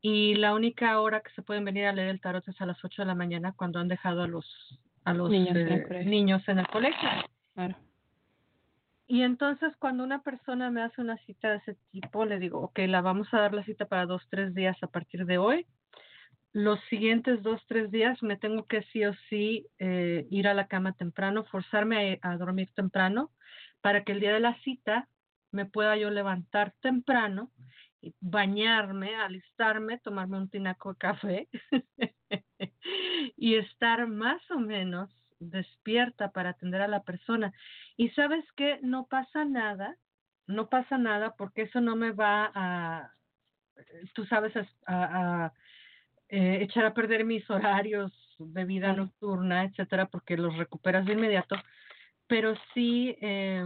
y 0.01 0.35
la 0.35 0.53
única 0.53 1.01
hora 1.01 1.19
que 1.19 1.31
se 1.31 1.41
pueden 1.41 1.65
venir 1.65 1.85
a 1.85 1.91
leer 1.91 2.07
el 2.07 2.22
tarot 2.22 2.47
es 2.47 2.61
a 2.61 2.65
las 2.65 2.81
8 2.81 3.01
de 3.01 3.07
la 3.07 3.15
mañana 3.15 3.51
cuando 3.57 3.80
han 3.80 3.89
dejado 3.89 4.23
a 4.23 4.27
los, 4.27 4.47
a 5.03 5.14
los 5.14 5.30
niños, 5.30 5.57
en, 5.57 5.68
el 5.68 5.91
eh, 5.91 6.06
niños 6.06 6.47
en 6.47 6.60
el 6.60 6.68
colegio. 6.68 7.10
Claro. 7.56 7.76
Y 9.11 9.23
entonces 9.23 9.76
cuando 9.80 10.03
una 10.03 10.22
persona 10.22 10.69
me 10.69 10.84
hace 10.84 11.02
una 11.02 11.18
cita 11.26 11.49
de 11.49 11.57
ese 11.57 11.76
tipo, 11.91 12.26
le 12.26 12.38
digo, 12.38 12.60
ok, 12.60 12.77
la 12.88 13.02
vamos 13.02 13.27
a 13.34 13.40
dar 13.40 13.56
la 13.56 13.64
cita 13.64 13.88
para 13.88 14.06
dos, 14.06 14.22
tres 14.30 14.53
días 14.53 14.77
a 14.84 14.88
partir 14.88 15.26
de 15.26 15.40
hoy. 15.40 15.65
Los 16.53 16.80
siguientes 16.91 17.41
dos, 17.41 17.60
tres 17.68 17.90
días 17.90 18.22
me 18.22 18.38
tengo 18.38 18.68
que 18.68 18.84
sí 18.84 19.03
o 19.06 19.15
sí 19.27 19.65
eh, 19.80 20.27
ir 20.30 20.48
a 20.48 20.53
la 20.53 20.68
cama 20.68 20.94
temprano, 20.94 21.44
forzarme 21.45 22.19
a, 22.22 22.38
dormir 22.38 22.69
temprano 22.76 23.31
para 23.81 24.03
que 24.03 24.11
el 24.11 24.19
día 24.19 24.31
de 24.31 24.41
la 24.41 24.56
cita 24.61 25.10
me 25.52 25.65
pueda 25.65 25.98
yo 25.98 26.11
levantar 26.11 26.76
temprano, 26.80 27.52
bañarme, 28.19 29.15
alistarme, 29.15 29.98
tomarme 29.98 30.38
un 30.38 30.49
tinaco 30.52 30.94
de 30.94 30.99
café 30.99 31.49
y 33.36 33.56
estar 33.56 34.07
más 34.07 34.40
o 34.52 34.60
menos 34.60 35.10
despierta 35.40 36.32
para 36.32 36.52
atender 36.52 36.82
a 36.82 36.88
la 36.88 37.03
persona. 37.03 37.53
Y 37.98 38.10
sabes 38.10 38.45
que 38.56 38.80
no 38.82 39.07
pasa 39.07 39.45
nada, 39.45 39.98
no 40.48 40.70
pasa 40.70 40.98
nada 40.98 41.36
porque 41.36 41.64
eso 41.64 41.82
no 41.82 41.95
me 41.95 42.11
va 42.11 42.52
a, 42.53 43.14
tú 44.14 44.26
sabes, 44.26 44.53
a, 44.56 44.66
a, 44.86 45.53
eh, 46.30 46.60
echar 46.61 46.86
a 46.86 46.94
perder 46.94 47.26
mis 47.26 47.49
horarios 47.49 48.11
de 48.38 48.66
vida 48.66 48.94
nocturna, 48.94 49.66
etcétera, 49.66 50.07
porque 50.07 50.38
los 50.38 50.56
recuperas 50.57 51.06
de 51.06 51.14
inmediato. 51.14 51.56
Pero 52.28 52.56
sí 52.74 53.16
eh, 53.22 53.66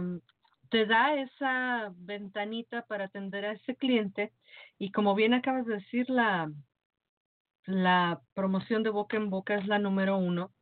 te 0.70 0.86
da 0.86 1.14
esa 1.14 1.92
ventanita 1.96 2.82
para 2.86 3.04
atender 3.04 3.44
a 3.44 3.52
ese 3.52 3.76
cliente 3.76 4.32
y 4.78 4.90
como 4.90 5.14
bien 5.14 5.34
acabas 5.34 5.66
de 5.66 5.74
decir, 5.74 6.08
la, 6.10 6.50
la 7.66 8.22
promoción 8.34 8.82
de 8.82 8.90
boca 8.90 9.16
en 9.16 9.30
boca 9.30 9.54
es 9.54 9.66
la 9.66 9.78
número 9.78 10.16
uno. 10.16 10.52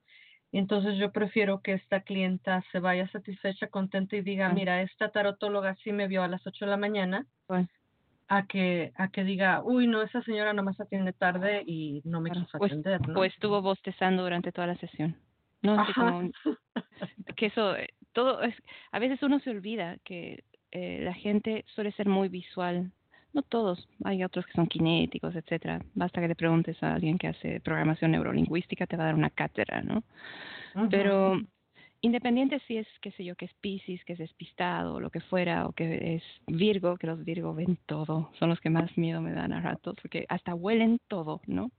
Entonces 0.52 0.98
yo 0.98 1.12
prefiero 1.12 1.60
que 1.60 1.72
esta 1.72 2.02
clienta 2.02 2.62
se 2.72 2.78
vaya 2.78 3.08
satisfecha, 3.08 3.68
contenta 3.68 4.16
y 4.16 4.20
diga, 4.20 4.50
mira, 4.50 4.82
esta 4.82 5.10
tarotóloga 5.10 5.74
sí 5.76 5.92
me 5.92 6.08
vio 6.08 6.22
a 6.22 6.28
las 6.28 6.46
8 6.46 6.66
de 6.66 6.70
la 6.70 6.76
mañana, 6.76 7.26
a 8.28 8.46
que 8.46 8.92
a 8.96 9.08
que 9.08 9.24
diga, 9.24 9.62
uy, 9.64 9.86
no, 9.86 10.02
esa 10.02 10.22
señora 10.22 10.52
nomás 10.52 10.78
atiende 10.78 11.14
tarde 11.14 11.62
y 11.66 12.02
no 12.04 12.20
me 12.20 12.30
quiso 12.30 12.58
pues, 12.58 12.72
atender. 12.72 13.08
¿no? 13.08 13.18
O 13.18 13.24
estuvo 13.24 13.62
bostezando 13.62 14.22
durante 14.22 14.52
toda 14.52 14.66
la 14.66 14.76
sesión. 14.76 15.16
No, 15.62 15.82
como 15.94 16.30
que 17.36 17.46
eso 17.46 17.76
eh, 17.76 17.88
todo 18.12 18.42
es, 18.42 18.54
a 18.90 18.98
veces 18.98 19.22
uno 19.22 19.40
se 19.40 19.50
olvida 19.50 19.96
que 20.04 20.44
eh, 20.70 21.00
la 21.02 21.14
gente 21.14 21.64
suele 21.74 21.92
ser 21.92 22.08
muy 22.08 22.28
visual. 22.28 22.92
No 23.34 23.42
todos, 23.42 23.88
hay 24.04 24.24
otros 24.24 24.44
que 24.46 24.52
son 24.52 24.66
kinéticos, 24.66 25.34
etcétera. 25.34 25.80
Basta 25.94 26.20
que 26.20 26.28
le 26.28 26.34
preguntes 26.34 26.82
a 26.82 26.94
alguien 26.94 27.18
que 27.18 27.28
hace 27.28 27.60
programación 27.60 28.10
neurolingüística, 28.12 28.86
te 28.86 28.96
va 28.96 29.04
a 29.04 29.06
dar 29.06 29.14
una 29.14 29.30
cátedra, 29.30 29.82
¿no? 29.82 30.02
Pero 30.90 31.40
independiente 32.02 32.60
si 32.66 32.76
es, 32.76 32.86
qué 33.00 33.12
sé 33.12 33.24
yo, 33.24 33.36
que 33.36 33.46
es 33.46 33.54
Pisces, 33.60 34.04
que 34.04 34.14
es 34.14 34.18
despistado, 34.18 34.94
o 34.94 35.00
lo 35.00 35.10
que 35.10 35.20
fuera, 35.20 35.66
o 35.66 35.72
que 35.72 36.16
es 36.16 36.22
Virgo, 36.46 36.96
que 36.96 37.06
los 37.06 37.24
Virgo 37.24 37.54
ven 37.54 37.78
todo, 37.86 38.30
son 38.38 38.50
los 38.50 38.60
que 38.60 38.70
más 38.70 38.96
miedo 38.98 39.20
me 39.20 39.32
dan 39.32 39.52
a 39.52 39.60
ratos, 39.60 39.96
porque 40.02 40.26
hasta 40.28 40.54
huelen 40.54 40.98
todo, 41.08 41.40
¿no? 41.46 41.70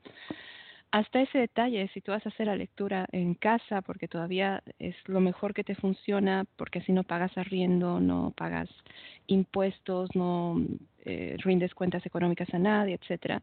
Hasta 0.94 1.22
ese 1.22 1.40
detalle, 1.40 1.90
si 1.92 2.02
tú 2.02 2.12
vas 2.12 2.24
a 2.24 2.30
hacer 2.30 2.46
la 2.46 2.56
lectura 2.56 3.08
en 3.12 3.34
casa, 3.34 3.82
porque 3.82 4.08
todavía 4.08 4.62
es 4.78 4.96
lo 5.08 5.22
mejor 5.22 5.56
que 5.56 5.64
te 5.64 5.74
funciona, 5.74 6.46
porque 6.56 6.82
si 6.82 6.92
no 6.92 7.04
pagas 7.04 7.36
arriendo, 7.36 8.00
no 8.00 8.32
pagas 8.38 8.70
impuestos, 9.26 10.12
no 10.14 10.62
eh, 11.04 11.36
rindes 11.40 11.74
cuentas 11.74 12.06
económicas 12.06 12.54
a 12.54 12.60
nadie, 12.60 12.94
etcétera. 12.94 13.42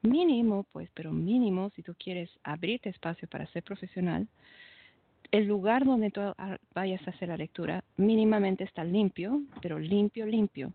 Mínimo, 0.00 0.64
pues, 0.72 0.88
pero 0.94 1.12
mínimo, 1.12 1.68
si 1.76 1.82
tú 1.82 1.94
quieres 2.02 2.30
abrirte 2.42 2.88
espacio 2.88 3.28
para 3.28 3.46
ser 3.48 3.62
profesional, 3.62 4.26
el 5.30 5.44
lugar 5.44 5.84
donde 5.84 6.10
tú 6.10 6.22
vayas 6.74 7.06
a 7.06 7.10
hacer 7.10 7.28
la 7.28 7.36
lectura 7.36 7.84
mínimamente 7.98 8.64
está 8.64 8.82
limpio, 8.82 9.42
pero 9.60 9.78
limpio, 9.78 10.24
limpio. 10.24 10.72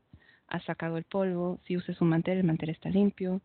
Has 0.48 0.64
sacado 0.66 0.98
el 0.98 1.06
polvo, 1.06 1.58
si 1.66 1.76
usas 1.76 2.00
un 2.02 2.10
mantel, 2.10 2.38
el 2.38 2.44
mantel 2.44 2.70
está 2.70 2.90
limpio, 2.90 3.42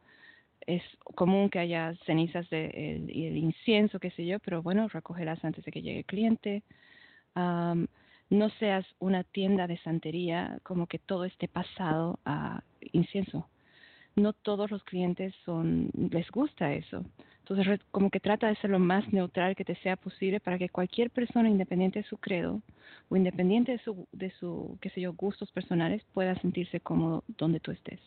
es 0.68 0.82
común 1.14 1.48
que 1.48 1.58
haya 1.58 1.94
cenizas 2.04 2.48
de 2.50 2.66
el, 2.66 3.10
el 3.10 3.36
incienso, 3.38 3.98
qué 3.98 4.10
sé 4.10 4.26
yo, 4.26 4.38
pero 4.38 4.62
bueno, 4.62 4.86
recogerlas 4.88 5.42
antes 5.42 5.64
de 5.64 5.72
que 5.72 5.80
llegue 5.80 6.00
el 6.00 6.04
cliente. 6.04 6.62
no 7.34 8.50
seas 8.58 8.86
una 8.98 9.24
tienda 9.24 9.66
de 9.66 9.78
santería 9.78 10.58
como 10.62 10.86
que 10.86 10.98
todo 10.98 11.24
esté 11.24 11.48
pasado 11.48 12.18
a 12.26 12.62
incienso. 12.92 13.48
No 14.14 14.34
todos 14.34 14.70
los 14.70 14.84
clientes 14.84 15.34
son 15.46 15.90
les 15.94 16.30
gusta 16.30 16.74
eso. 16.74 17.02
Entonces, 17.38 17.80
como 17.90 18.10
que 18.10 18.20
trata 18.20 18.48
de 18.48 18.56
ser 18.56 18.68
lo 18.68 18.78
más 18.78 19.10
neutral 19.10 19.56
que 19.56 19.64
te 19.64 19.76
sea 19.76 19.96
posible 19.96 20.38
para 20.38 20.58
que 20.58 20.68
cualquier 20.68 21.10
persona, 21.10 21.48
independiente 21.48 22.00
de 22.00 22.08
su 22.08 22.18
credo 22.18 22.60
o 23.08 23.16
independiente 23.16 23.72
de 23.72 23.78
su, 23.78 24.06
de 24.12 24.30
su 24.32 24.76
qué 24.82 24.90
sé 24.90 25.00
yo, 25.00 25.14
gustos 25.14 25.50
personales, 25.50 26.04
pueda 26.12 26.34
sentirse 26.42 26.80
cómodo 26.80 27.24
donde 27.38 27.60
tú 27.60 27.70
estés 27.70 28.00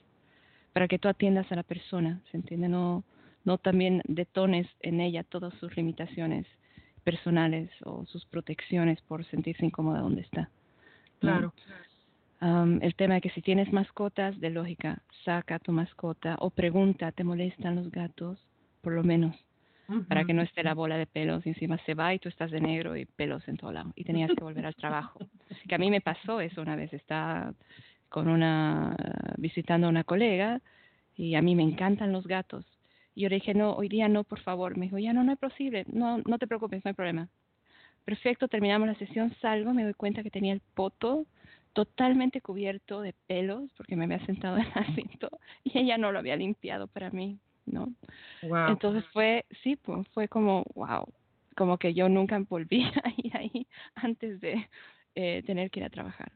para 0.74 0.88
que 0.88 1.00
tú 1.00 1.08
atiendas 1.08 1.52
a 1.52 1.56
la 1.56 1.64
persona, 1.64 2.22
¿se 2.32 2.38
entiende? 2.38 2.70
No, 2.70 3.04
no 3.44 3.58
también 3.58 4.02
detones 4.06 4.68
en 4.82 5.02
ella 5.02 5.24
todas 5.24 5.54
sus 5.56 5.76
limitaciones 5.76 6.48
personales 7.04 7.70
o 7.84 8.06
sus 8.06 8.26
protecciones 8.26 9.02
por 9.02 9.26
sentirse 9.26 9.66
incómoda 9.66 10.00
donde 10.00 10.22
está. 10.22 10.50
Claro. 11.20 11.54
el 12.42 12.96
tema 12.96 13.16
de 13.16 13.22
que 13.22 13.30
si 13.30 13.42
tienes 13.42 13.72
mascotas, 13.72 14.40
de 14.40 14.50
lógica, 14.50 15.04
saca 15.24 15.60
tu 15.60 15.72
mascota 15.72 16.36
o 16.40 16.50
pregunta, 16.50 17.12
¿te 17.12 17.24
molestan 17.24 17.76
los 17.76 17.92
gatos? 17.92 18.40
Por 18.82 18.94
lo 18.94 19.04
menos, 19.04 19.36
para 20.08 20.26
que 20.26 20.34
no 20.34 20.42
esté 20.42 20.64
la 20.64 20.74
bola 20.74 20.98
de 20.98 21.06
pelos 21.06 21.46
y 21.46 21.50
encima 21.50 21.78
se 21.86 21.94
va 21.94 22.14
y 22.16 22.20
tú 22.20 22.30
estás 22.30 22.50
de 22.50 22.60
negro 22.60 22.96
y 22.96 23.06
pelos 23.06 23.48
en 23.48 23.58
todo 23.58 23.72
lado 23.72 23.92
y 23.96 24.04
tenías 24.04 24.32
que 24.36 24.44
volver 24.44 24.66
al 24.66 24.76
trabajo. 24.76 25.20
Que 25.68 25.76
a 25.76 25.78
mí 25.78 25.92
me 25.92 26.02
pasó 26.02 26.42
eso 26.42 26.62
una 26.62 26.76
vez, 26.76 26.92
está 26.92 27.54
con 28.12 28.28
una, 28.28 28.94
visitando 29.38 29.88
a 29.88 29.90
una 29.90 30.04
colega 30.04 30.62
y 31.16 31.36
a 31.36 31.42
mí 31.42 31.56
me 31.56 31.64
encantan 31.64 32.12
los 32.12 32.28
gatos. 32.28 32.66
Y 33.16 33.22
yo 33.22 33.30
le 33.30 33.36
dije, 33.36 33.54
no, 33.54 33.72
hoy 33.74 33.88
día 33.88 34.10
no, 34.10 34.26
por 34.26 34.42
favor. 34.42 34.78
Me 34.78 34.86
dijo, 34.86 34.98
ya 34.98 35.14
no, 35.14 35.24
no 35.24 35.32
es 35.32 35.40
posible, 35.40 35.86
no, 35.92 36.18
no 36.20 36.38
te 36.38 36.46
preocupes, 36.46 36.84
no 36.84 36.90
hay 36.90 36.94
problema. 36.94 37.30
Perfecto, 38.04 38.50
terminamos 38.50 38.88
la 38.88 38.96
sesión, 38.96 39.34
salgo, 39.42 39.74
me 39.74 39.84
doy 39.84 39.94
cuenta 39.94 40.24
que 40.24 40.30
tenía 40.30 40.52
el 40.52 40.62
poto 40.74 41.26
totalmente 41.72 42.42
cubierto 42.42 43.00
de 43.00 43.14
pelos 43.28 43.72
porque 43.78 43.96
me 43.96 44.04
había 44.04 44.26
sentado 44.26 44.58
en 44.58 44.66
el 44.66 44.74
asiento 44.76 45.30
y 45.64 45.80
ella 45.80 45.98
no 45.98 46.12
lo 46.12 46.20
había 46.20 46.36
limpiado 46.36 46.88
para 46.88 47.12
mí, 47.12 47.40
¿no? 47.66 47.94
Entonces 48.68 49.06
fue, 49.14 49.46
sí, 49.64 49.78
pues 49.78 50.06
fue 50.10 50.28
como, 50.28 50.66
wow, 50.76 51.06
como 51.56 51.78
que 51.78 51.94
yo 51.94 52.10
nunca 52.10 52.38
volví 52.40 52.84
a 53.04 53.14
ir 53.16 53.38
ahí 53.38 53.68
antes 53.96 54.42
de 54.42 54.68
eh, 55.16 55.44
tener 55.46 55.72
que 55.72 55.80
ir 55.80 55.86
a 55.86 55.90
trabajar. 55.90 56.34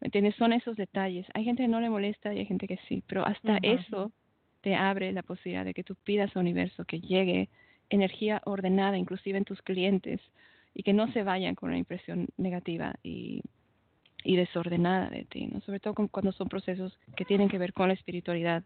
¿Me 0.00 0.08
entiendes? 0.08 0.34
Son 0.36 0.52
esos 0.52 0.76
detalles. 0.76 1.26
Hay 1.34 1.44
gente 1.44 1.62
que 1.62 1.68
no 1.68 1.80
le 1.80 1.90
molesta 1.90 2.34
y 2.34 2.38
hay 2.38 2.46
gente 2.46 2.66
que 2.66 2.78
sí, 2.88 3.02
pero 3.06 3.26
hasta 3.26 3.58
eso 3.62 4.12
te 4.60 4.74
abre 4.74 5.12
la 5.12 5.22
posibilidad 5.22 5.64
de 5.64 5.74
que 5.74 5.84
tú 5.84 5.94
pidas 5.94 6.34
al 6.34 6.42
universo 6.42 6.84
que 6.84 7.00
llegue 7.00 7.48
energía 7.90 8.40
ordenada, 8.44 8.96
inclusive 8.96 9.38
en 9.38 9.44
tus 9.44 9.60
clientes, 9.62 10.20
y 10.74 10.82
que 10.82 10.92
no 10.92 11.10
se 11.12 11.22
vayan 11.22 11.54
con 11.54 11.68
una 11.68 11.78
impresión 11.78 12.28
negativa 12.36 12.94
y, 13.02 13.42
y 14.24 14.36
desordenada 14.36 15.10
de 15.10 15.24
ti, 15.24 15.46
¿no? 15.46 15.60
Sobre 15.60 15.80
todo 15.80 15.94
cuando 15.94 16.32
son 16.32 16.48
procesos 16.48 16.98
que 17.16 17.24
tienen 17.24 17.48
que 17.48 17.58
ver 17.58 17.72
con 17.72 17.88
la 17.88 17.94
espiritualidad 17.94 18.64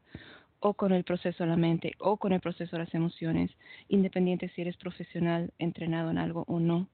o 0.61 0.75
con 0.75 0.93
el 0.93 1.05
proceso 1.05 1.45
de 1.45 1.51
la 1.51 1.57
mente 1.57 1.93
o 1.99 2.17
con 2.17 2.33
el 2.33 2.41
proceso 2.41 2.77
de 2.77 2.85
las 2.85 2.95
emociones, 2.95 3.51
independiente 3.89 4.49
si 4.51 4.63
eres 4.63 4.77
profesional, 4.77 5.53
entrenado 5.59 6.11
en 6.11 6.19
algo 6.19 6.45
o 6.49 6.59
no 6.61 6.89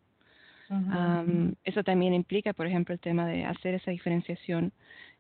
eso 1.65 1.83
también 1.83 2.15
implica, 2.15 2.53
por 2.53 2.67
ejemplo, 2.67 2.95
el 2.95 3.01
tema 3.01 3.27
de 3.27 3.45
hacer 3.45 3.75
esa 3.75 3.91
diferenciación 3.91 4.73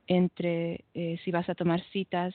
entre 0.07 0.85
eh, 0.95 1.19
si 1.25 1.31
vas 1.31 1.49
a 1.49 1.55
tomar 1.55 1.83
citas 1.91 2.35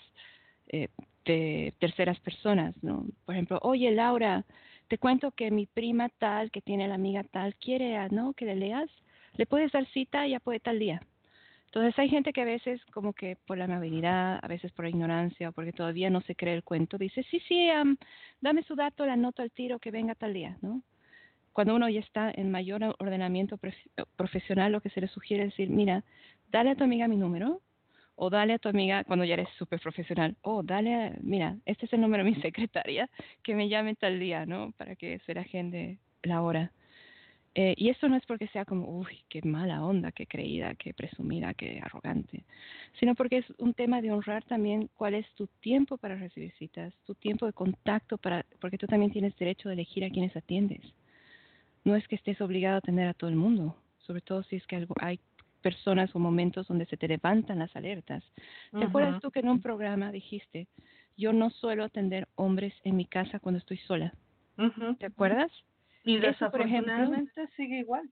eh, 0.67 0.87
de 1.25 1.73
terceras 1.79 2.19
personas, 2.19 2.75
¿no? 2.81 3.05
Por 3.25 3.35
ejemplo, 3.35 3.59
oye 3.61 3.91
Laura, 3.91 4.45
te 4.87 4.97
cuento 4.97 5.31
que 5.31 5.51
mi 5.51 5.67
prima 5.67 6.09
tal, 6.09 6.49
que 6.51 6.61
tiene 6.61 6.87
la 6.87 6.95
amiga 6.95 7.23
tal, 7.23 7.55
quiere, 7.55 8.09
¿no? 8.09 8.33
Que 8.33 8.45
le 8.45 8.55
leas, 8.55 8.89
le 9.35 9.45
puedes 9.45 9.71
dar 9.71 9.85
cita 9.87 10.25
y 10.25 10.31
ya 10.31 10.39
puede 10.39 10.59
tal 10.59 10.79
día. 10.79 11.01
Entonces 11.65 11.97
hay 11.99 12.09
gente 12.09 12.33
que 12.33 12.41
a 12.41 12.45
veces 12.45 12.83
como 12.85 13.13
que 13.13 13.37
por 13.45 13.59
la 13.59 13.65
amabilidad, 13.65 14.39
a 14.41 14.47
veces 14.47 14.71
por 14.71 14.85
la 14.85 14.89
ignorancia 14.89 15.49
o 15.49 15.51
porque 15.51 15.71
todavía 15.71 16.09
no 16.09 16.21
se 16.21 16.35
cree 16.35 16.55
el 16.55 16.63
cuento, 16.63 16.97
dice, 16.97 17.23
sí, 17.29 17.39
sí, 17.47 17.69
dame 18.41 18.63
su 18.63 18.75
dato, 18.75 19.05
la 19.05 19.13
anoto 19.13 19.43
al 19.43 19.51
tiro, 19.51 19.77
que 19.77 19.91
venga 19.91 20.15
tal 20.15 20.33
día, 20.33 20.57
¿no? 20.61 20.81
Cuando 21.59 21.75
uno 21.75 21.89
ya 21.89 21.99
está 21.99 22.31
en 22.33 22.51
mayor 22.51 22.95
ordenamiento 22.99 23.59
profesional, 24.15 24.71
lo 24.71 24.79
que 24.79 24.89
se 24.91 25.01
le 25.01 25.09
sugiere 25.09 25.43
es 25.43 25.49
decir, 25.49 25.69
mira, 25.69 26.05
dale 26.49 26.69
a 26.69 26.75
tu 26.75 26.85
amiga 26.85 27.09
mi 27.09 27.17
número, 27.17 27.61
o 28.15 28.29
dale 28.29 28.53
a 28.53 28.59
tu 28.59 28.69
amiga, 28.69 29.03
cuando 29.03 29.25
ya 29.25 29.33
eres 29.33 29.49
súper 29.57 29.81
profesional, 29.81 30.37
o 30.41 30.63
dale, 30.63 31.17
mira, 31.21 31.57
este 31.65 31.85
es 31.85 31.91
el 31.91 31.99
número 31.99 32.23
de 32.23 32.31
mi 32.31 32.35
secretaria, 32.41 33.09
que 33.43 33.55
me 33.55 33.67
llame 33.67 33.95
tal 33.95 34.21
día, 34.21 34.45
¿no? 34.45 34.71
Para 34.77 34.95
que 34.95 35.19
se 35.25 35.33
la 35.33 35.41
agende 35.41 35.97
la 36.23 36.41
hora. 36.41 36.71
Eh, 37.55 37.73
y 37.75 37.89
eso 37.89 38.07
no 38.07 38.15
es 38.15 38.25
porque 38.25 38.47
sea 38.47 38.63
como, 38.63 38.97
uy, 38.97 39.25
qué 39.27 39.41
mala 39.41 39.83
onda, 39.83 40.13
qué 40.13 40.27
creída, 40.27 40.75
qué 40.75 40.93
presumida, 40.93 41.53
qué 41.55 41.81
arrogante, 41.83 42.45
sino 43.01 43.15
porque 43.15 43.39
es 43.39 43.45
un 43.57 43.73
tema 43.73 44.01
de 44.01 44.13
honrar 44.13 44.45
también 44.45 44.89
cuál 44.95 45.13
es 45.13 45.29
tu 45.33 45.47
tiempo 45.59 45.97
para 45.97 46.15
recibir 46.15 46.53
citas, 46.53 46.93
tu 47.05 47.15
tiempo 47.15 47.45
de 47.45 47.51
contacto, 47.51 48.17
para, 48.17 48.45
porque 48.61 48.77
tú 48.77 48.87
también 48.87 49.11
tienes 49.11 49.35
derecho 49.35 49.67
de 49.67 49.73
elegir 49.73 50.05
a 50.05 50.09
quienes 50.09 50.33
atiendes 50.37 50.79
no 51.83 51.95
es 51.95 52.07
que 52.07 52.15
estés 52.15 52.39
obligado 52.41 52.75
a 52.75 52.79
atender 52.79 53.07
a 53.07 53.13
todo 53.13 53.29
el 53.29 53.35
mundo, 53.35 53.75
sobre 53.99 54.21
todo 54.21 54.43
si 54.43 54.55
es 54.55 54.67
que 54.67 54.85
hay 55.01 55.19
personas 55.61 56.15
o 56.15 56.19
momentos 56.19 56.67
donde 56.67 56.85
se 56.85 56.97
te 56.97 57.07
levantan 57.07 57.59
las 57.59 57.75
alertas. 57.75 58.23
¿Te 58.71 58.83
acuerdas 58.83 59.21
tú 59.21 59.31
que 59.31 59.39
en 59.39 59.49
un 59.49 59.61
programa 59.61 60.11
dijiste, 60.11 60.67
yo 61.17 61.33
no 61.33 61.49
suelo 61.49 61.83
atender 61.83 62.27
hombres 62.35 62.73
en 62.83 62.95
mi 62.95 63.05
casa 63.05 63.39
cuando 63.39 63.59
estoy 63.59 63.77
sola? 63.77 64.13
¿Te 64.99 65.05
acuerdas? 65.05 65.51
Y 66.03 66.15
eso, 66.17 66.49
por 66.49 66.61
ejemplo, 66.61 66.93
sigue 67.55 67.79
igual. 67.79 68.09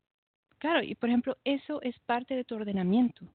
Claro, 0.59 0.83
y 0.83 0.95
por 0.95 1.09
ejemplo, 1.09 1.37
eso 1.43 1.81
es 1.81 1.97
parte 1.99 2.35
de 2.35 2.43
tu 2.43 2.55
ordenamiento. 2.55 3.25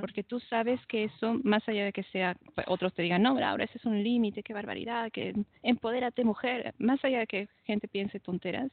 Porque 0.00 0.24
tú 0.24 0.40
sabes 0.40 0.84
que 0.86 1.04
eso, 1.04 1.38
más 1.44 1.68
allá 1.68 1.84
de 1.84 1.92
que 1.92 2.02
sea, 2.04 2.34
pues, 2.54 2.66
otros 2.68 2.94
te 2.94 3.02
digan, 3.02 3.22
no, 3.22 3.38
ahora 3.38 3.64
ese 3.64 3.76
es 3.76 3.84
un 3.84 4.02
límite, 4.02 4.42
qué 4.42 4.54
barbaridad, 4.54 5.12
que 5.12 5.34
empodérate 5.62 6.24
mujer, 6.24 6.74
más 6.78 7.04
allá 7.04 7.18
de 7.20 7.26
que 7.26 7.48
gente 7.64 7.86
piense 7.86 8.18
tonteras, 8.18 8.72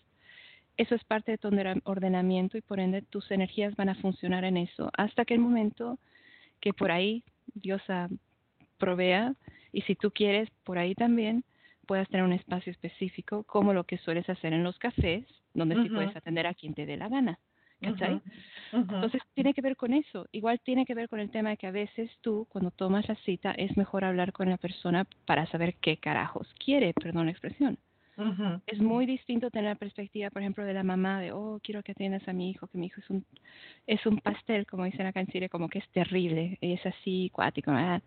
eso 0.78 0.96
es 0.96 1.04
parte 1.04 1.32
de 1.32 1.38
tu 1.38 1.48
ordena- 1.48 1.82
ordenamiento 1.86 2.58
y 2.58 2.62
por 2.62 2.80
ende 2.80 3.02
tus 3.02 3.30
energías 3.32 3.76
van 3.76 3.90
a 3.90 3.96
funcionar 3.96 4.44
en 4.44 4.58
eso 4.58 4.92
hasta 4.98 5.26
que 5.26 5.34
el 5.34 5.40
momento 5.40 6.00
que 6.60 6.74
por 6.74 6.92
ahí 6.92 7.24
Dios 7.54 7.82
ah, 7.90 8.10
provea 8.78 9.34
y 9.72 9.82
si 9.82 9.96
tú 9.96 10.12
quieres 10.12 10.50
por 10.64 10.78
ahí 10.78 10.96
también 10.96 11.44
puedas 11.86 12.08
tener 12.10 12.26
un 12.26 12.34
espacio 12.34 12.72
específico 12.72 13.44
como 13.44 13.74
lo 13.74 13.84
que 13.84 13.98
sueles 13.98 14.30
hacer 14.30 14.54
en 14.54 14.64
los 14.64 14.78
cafés 14.80 15.26
donde 15.54 15.76
sí 15.76 15.88
Ujú. 15.88 15.96
puedes 15.96 16.16
atender 16.16 16.48
a 16.48 16.54
quien 16.54 16.74
te 16.74 16.86
dé 16.86 16.98
la 16.98 17.10
gana. 17.10 17.40
¿Cachai? 17.82 18.22
Entonces 18.72 19.22
tiene 19.34 19.54
que 19.54 19.62
ver 19.62 19.76
con 19.76 19.94
eso. 19.94 20.28
Igual 20.32 20.60
tiene 20.62 20.86
que 20.86 20.96
ver 20.96 21.10
con 21.10 21.20
el 21.20 21.30
tema 21.30 21.50
de 21.50 21.58
que 21.58 21.68
a 21.68 21.72
veces 21.72 22.10
tú, 22.22 22.48
cuando 22.50 22.72
tomas 22.72 23.08
la 23.08 23.16
cita, 23.18 23.52
es 23.52 23.76
mejor 23.78 24.06
hablar 24.06 24.32
con 24.32 24.50
la 24.50 24.58
persona 24.58 25.06
para 25.26 25.46
saber 25.48 25.76
qué 25.76 25.98
carajos 25.98 26.48
quiere, 26.64 26.94
perdón 26.94 27.26
la 27.26 27.32
expresión. 27.32 27.78
Es 28.66 28.80
muy 28.80 29.06
distinto 29.06 29.50
tener 29.52 29.70
la 29.70 29.76
perspectiva, 29.76 30.30
por 30.30 30.42
ejemplo, 30.42 30.64
de 30.64 30.74
la 30.74 30.84
mamá 30.84 31.20
de, 31.20 31.32
oh, 31.32 31.60
quiero 31.62 31.84
que 31.84 31.92
atiendas 31.92 32.28
a 32.28 32.34
mi 32.34 32.50
hijo, 32.50 32.68
que 32.68 32.78
mi 32.78 32.88
hijo 32.88 33.02
es 33.02 33.10
un, 33.10 33.26
es 33.88 34.06
un 34.06 34.20
pastel, 34.20 34.66
como 34.66 34.86
dicen 34.86 35.06
acá 35.06 35.20
en 35.20 35.28
Chile, 35.28 35.50
como 35.50 35.68
que 35.68 35.80
es 35.80 35.90
terrible, 35.90 36.58
y 36.62 36.74
es 36.74 36.86
así, 36.86 37.30
cuático. 37.34 37.72
¿verdad? 37.72 38.02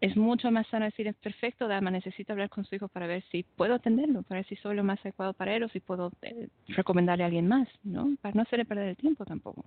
Es 0.00 0.16
mucho 0.16 0.50
más 0.50 0.66
sano 0.68 0.86
decir, 0.86 1.08
es 1.08 1.16
perfecto, 1.16 1.68
dama, 1.68 1.90
necesito 1.90 2.32
hablar 2.32 2.48
con 2.48 2.64
su 2.64 2.74
hijo 2.74 2.88
para 2.88 3.06
ver 3.06 3.22
si 3.30 3.42
puedo 3.42 3.74
atenderlo, 3.74 4.22
para 4.22 4.40
ver 4.40 4.46
si 4.46 4.56
soy 4.56 4.76
lo 4.76 4.84
más 4.84 4.98
adecuado 5.00 5.34
para 5.34 5.54
él 5.54 5.64
o 5.64 5.68
si 5.68 5.80
puedo 5.80 6.10
eh, 6.22 6.48
recomendarle 6.68 7.24
a 7.24 7.26
alguien 7.26 7.46
más, 7.48 7.68
¿no? 7.82 8.16
Para 8.22 8.34
no 8.34 8.42
hacerle 8.42 8.64
perder 8.64 8.88
el 8.88 8.96
tiempo 8.96 9.26
tampoco. 9.26 9.66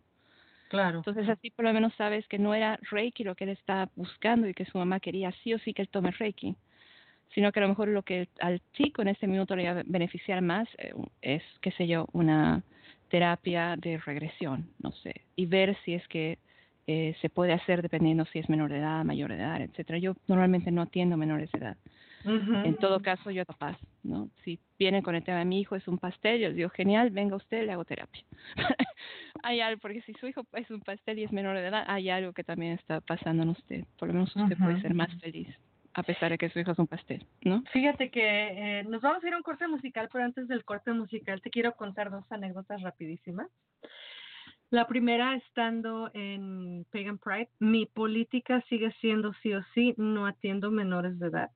Claro. 0.69 0.99
Entonces 0.99 1.29
así 1.29 1.51
por 1.51 1.65
lo 1.65 1.73
menos 1.73 1.93
sabes 1.95 2.27
que 2.27 2.39
no 2.39 2.55
era 2.55 2.79
Reiki 2.89 3.23
lo 3.23 3.35
que 3.35 3.43
él 3.43 3.51
está 3.51 3.89
buscando 3.95 4.47
y 4.47 4.55
que 4.55 4.65
su 4.65 4.79
mamá 4.79 4.99
quería 4.99 5.31
sí 5.43 5.53
o 5.53 5.59
sí 5.59 5.71
que 5.71 5.83
él 5.83 5.89
tome 5.89 6.09
Reiki, 6.09 6.55
sino 7.33 7.51
que 7.51 7.59
a 7.59 7.63
lo 7.63 7.69
mejor 7.69 7.87
lo 7.87 8.03
que 8.03 8.27
al 8.39 8.61
chico 8.73 9.01
en 9.01 9.09
este 9.09 9.27
minuto 9.27 9.55
le 9.55 9.63
iba 9.63 9.79
a 9.79 9.83
beneficiar 9.85 10.41
más 10.41 10.67
eh, 10.77 10.93
es, 11.21 11.43
qué 11.61 11.71
sé 11.71 11.87
yo, 11.87 12.07
una 12.13 12.63
terapia 13.09 13.75
de 13.77 13.97
regresión, 13.97 14.69
no 14.79 14.91
sé, 14.91 15.21
y 15.35 15.45
ver 15.45 15.77
si 15.83 15.93
es 15.93 16.07
que 16.07 16.39
eh, 16.85 17.15
se 17.21 17.29
puede 17.29 17.53
hacer 17.53 17.81
dependiendo 17.81 18.25
si 18.25 18.39
es 18.39 18.49
menor 18.49 18.69
de 18.69 18.79
edad, 18.79 19.05
mayor 19.05 19.29
de 19.29 19.37
edad, 19.37 19.61
etcétera. 19.61 19.99
Yo 19.99 20.15
normalmente 20.27 20.71
no 20.71 20.81
atiendo 20.81 21.15
menores 21.15 21.51
de 21.51 21.59
edad. 21.59 21.77
En 22.25 22.77
todo 22.77 23.01
caso, 23.01 23.31
yo 23.31 23.45
capaz, 23.45 23.77
¿no? 24.01 24.29
Si 24.45 24.57
viene 24.79 25.03
con 25.03 25.13
el 25.13 25.23
tema 25.23 25.39
de 25.39 25.45
mi 25.45 25.59
hijo 25.59 25.75
es 25.75 25.85
un 25.89 25.97
pastel, 25.97 26.39
yo 26.39 26.47
les 26.47 26.55
digo, 26.55 26.69
genial, 26.69 27.09
venga 27.09 27.35
usted, 27.35 27.65
le 27.65 27.73
hago 27.73 27.83
terapia. 27.83 28.23
hay 29.43 29.59
algo, 29.59 29.81
porque 29.81 30.01
si 30.03 30.13
su 30.13 30.27
hijo 30.27 30.45
es 30.53 30.71
un 30.71 30.79
pastel 30.79 31.19
y 31.19 31.25
es 31.25 31.33
menor 31.33 31.57
de 31.57 31.67
edad, 31.67 31.83
hay 31.85 32.09
algo 32.09 32.31
que 32.31 32.45
también 32.45 32.73
está 32.73 33.01
pasando 33.01 33.43
en 33.43 33.49
usted. 33.49 33.83
Por 33.99 34.07
lo 34.07 34.13
menos 34.13 34.33
usted 34.33 34.57
puede 34.57 34.81
ser 34.81 34.93
más 34.93 35.13
feliz, 35.19 35.49
a 35.93 36.03
pesar 36.03 36.31
de 36.31 36.37
que 36.37 36.49
su 36.49 36.59
hijo 36.59 36.71
es 36.71 36.79
un 36.79 36.87
pastel, 36.87 37.25
¿no? 37.43 37.63
Fíjate 37.71 38.09
que 38.09 38.79
eh, 38.79 38.83
nos 38.83 39.01
vamos 39.01 39.23
a 39.23 39.27
ir 39.27 39.33
a 39.33 39.37
un 39.37 39.43
corte 39.43 39.67
musical, 39.67 40.09
pero 40.11 40.25
antes 40.25 40.47
del 40.47 40.65
corte 40.65 40.91
musical 40.91 41.41
te 41.41 41.49
quiero 41.49 41.75
contar 41.75 42.09
dos 42.09 42.25
anécdotas 42.31 42.81
rapidísimas. 42.81 43.47
La 44.73 44.87
primera, 44.87 45.35
estando 45.35 46.09
en 46.15 46.87
Pagan 46.91 47.19
Pride, 47.19 47.49
mi 47.59 47.85
política 47.85 48.59
sigue 48.69 48.91
siendo 49.01 49.31
sí 49.43 49.53
o 49.53 49.63
sí, 49.75 49.93
no 49.97 50.25
atiendo 50.25 50.71
menores 50.71 51.19
de 51.19 51.27
edad. 51.27 51.51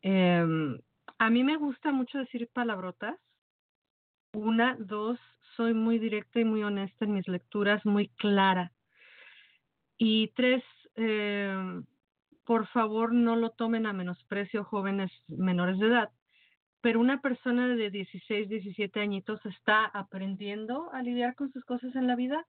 Em, 0.00 0.78
a 1.18 1.28
mí 1.28 1.44
me 1.44 1.58
gusta 1.58 1.92
mucho 1.92 2.16
decir 2.16 2.48
palabrotas. 2.54 3.16
Una, 4.32 4.76
dos, 4.78 5.18
soy 5.56 5.74
muy 5.74 5.98
directa 5.98 6.40
y 6.40 6.44
muy 6.44 6.62
honesta 6.62 7.04
en 7.04 7.12
mis 7.12 7.28
lecturas, 7.28 7.84
muy 7.84 8.08
clara. 8.08 8.72
Y 9.98 10.28
tres, 10.28 10.64
em, 10.94 11.84
por 12.48 12.66
favor 12.68 13.12
no 13.12 13.36
lo 13.36 13.50
tomen 13.50 13.84
a 13.84 13.92
menosprecio 13.92 14.64
jóvenes 14.64 15.12
menores 15.26 15.78
de 15.78 15.88
edad, 15.88 16.08
pero 16.80 16.98
una 16.98 17.20
persona 17.20 17.68
de 17.68 17.90
16, 17.90 18.48
17 18.48 19.00
añitos 19.00 19.44
está 19.44 19.84
aprendiendo 19.84 20.90
a 20.94 21.02
lidiar 21.02 21.34
con 21.34 21.52
sus 21.52 21.62
cosas 21.66 21.94
en 21.94 22.06
la 22.06 22.16
vida. 22.16 22.46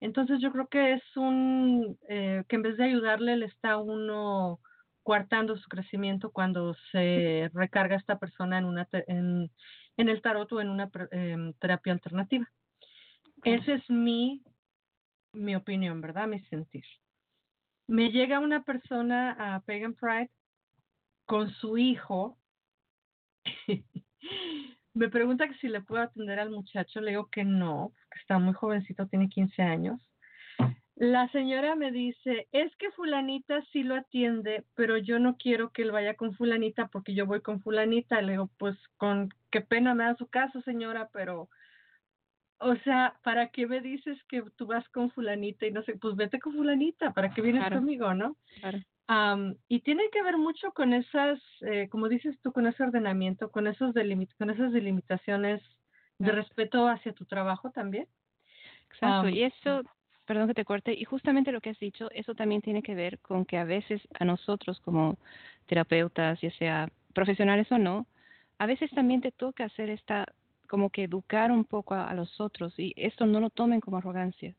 Entonces 0.00 0.40
yo 0.40 0.52
creo 0.52 0.68
que 0.68 0.92
es 0.92 1.02
un, 1.16 1.98
eh, 2.08 2.44
que 2.48 2.54
en 2.54 2.62
vez 2.62 2.76
de 2.76 2.84
ayudarle, 2.84 3.36
le 3.38 3.46
está 3.46 3.76
uno 3.78 4.60
coartando 5.02 5.56
su 5.56 5.68
crecimiento 5.68 6.30
cuando 6.30 6.76
se 6.92 7.50
recarga 7.52 7.96
esta 7.96 8.20
persona 8.20 8.56
en, 8.56 8.66
una 8.66 8.86
en, 8.92 9.50
en 9.96 10.08
el 10.08 10.22
tarot 10.22 10.52
o 10.52 10.60
en 10.60 10.68
una 10.68 10.88
em, 11.10 11.54
terapia 11.54 11.92
alternativa. 11.92 12.48
Esa 13.42 13.74
es 13.74 13.90
mi, 13.90 14.44
mi 15.32 15.56
opinión, 15.56 16.00
¿verdad? 16.00 16.28
Mi 16.28 16.38
sentir 16.42 16.84
me 17.90 18.12
llega 18.12 18.38
una 18.38 18.62
persona 18.62 19.32
a 19.32 19.60
Pagan 19.60 19.94
Pride 19.94 20.30
con 21.26 21.50
su 21.50 21.76
hijo. 21.76 22.38
me 24.94 25.08
pregunta 25.08 25.48
que 25.48 25.54
si 25.54 25.66
le 25.66 25.80
puedo 25.80 26.00
atender 26.00 26.38
al 26.38 26.50
muchacho. 26.50 27.00
Le 27.00 27.10
digo 27.10 27.28
que 27.30 27.42
no, 27.44 27.92
que 28.12 28.20
está 28.20 28.38
muy 28.38 28.54
jovencito, 28.54 29.08
tiene 29.08 29.28
15 29.28 29.62
años. 29.62 30.00
La 30.94 31.28
señora 31.32 31.74
me 31.74 31.90
dice, 31.90 32.46
es 32.52 32.74
que 32.76 32.92
fulanita 32.92 33.60
sí 33.72 33.82
lo 33.82 33.96
atiende, 33.96 34.64
pero 34.76 34.96
yo 34.96 35.18
no 35.18 35.36
quiero 35.36 35.70
que 35.70 35.82
él 35.82 35.90
vaya 35.90 36.14
con 36.14 36.36
fulanita 36.36 36.86
porque 36.88 37.14
yo 37.14 37.26
voy 37.26 37.40
con 37.40 37.60
fulanita. 37.60 38.22
Le 38.22 38.32
digo, 38.32 38.50
pues 38.56 38.76
con 38.98 39.30
qué 39.50 39.62
pena 39.62 39.94
me 39.94 40.04
da 40.04 40.14
su 40.14 40.28
caso, 40.28 40.60
señora, 40.60 41.08
pero, 41.12 41.48
o 42.60 42.76
sea, 42.84 43.18
¿para 43.24 43.48
qué 43.50 43.66
me 43.66 43.80
dices 43.80 44.18
que 44.28 44.42
tú 44.56 44.66
vas 44.66 44.88
con 44.90 45.10
fulanita 45.10 45.66
y 45.66 45.72
no 45.72 45.82
sé? 45.82 45.96
Pues 45.96 46.16
vete 46.16 46.38
con 46.40 46.54
fulanita, 46.54 47.12
¿para 47.14 47.30
qué 47.32 47.42
vienes 47.42 47.62
Claro. 47.62 47.76
conmigo, 47.78 48.14
no? 48.14 48.36
Claro. 48.60 48.80
Am, 49.08 49.56
y 49.68 49.80
tiene 49.80 50.04
que 50.12 50.22
ver 50.22 50.38
mucho 50.38 50.72
con 50.72 50.92
esas, 50.94 51.40
eh, 51.62 51.88
como 51.90 52.08
dices 52.08 52.38
tú, 52.42 52.52
con 52.52 52.66
ese 52.66 52.82
ordenamiento, 52.84 53.50
con 53.50 53.66
esos 53.66 53.94
delimit 53.94 54.30
con 54.38 54.50
esas 54.50 54.72
delimitaciones 54.72 55.62
de 56.18 56.32
respeto 56.32 56.88
hacia 56.88 57.12
tu 57.14 57.24
trabajo 57.26 57.70
también. 57.72 58.08
Exacto, 58.90 59.28
y 59.28 59.42
eso, 59.42 59.82
perdón 60.26 60.48
que 60.48 60.54
te 60.54 60.64
corte, 60.64 60.92
y 60.92 61.04
justamente 61.04 61.52
lo 61.52 61.60
que 61.60 61.70
has 61.70 61.78
dicho, 61.78 62.10
eso 62.10 62.34
también 62.34 62.60
tiene 62.62 62.82
que 62.82 62.94
ver 62.94 63.18
con 63.20 63.44
que 63.44 63.56
a 63.58 63.64
veces 63.64 64.02
a 64.18 64.24
nosotros 64.24 64.80
como 64.80 65.18
terapeutas, 65.66 66.40
ya 66.40 66.50
sea 66.52 66.88
profesionales 67.14 67.70
o 67.72 67.78
no, 67.78 68.06
a 68.58 68.66
veces 68.66 68.90
también 68.90 69.20
te 69.20 69.32
toca 69.32 69.64
hacer 69.64 69.90
esta, 69.90 70.26
como 70.70 70.90
que 70.90 71.02
educar 71.04 71.50
un 71.50 71.64
poco 71.64 71.94
a, 71.94 72.14
los 72.14 72.40
otros, 72.40 72.78
y 72.78 72.94
esto 72.96 73.26
no 73.26 73.40
lo 73.40 73.50
tomen 73.50 73.80
como 73.80 73.96
arrogancia. 73.96 74.54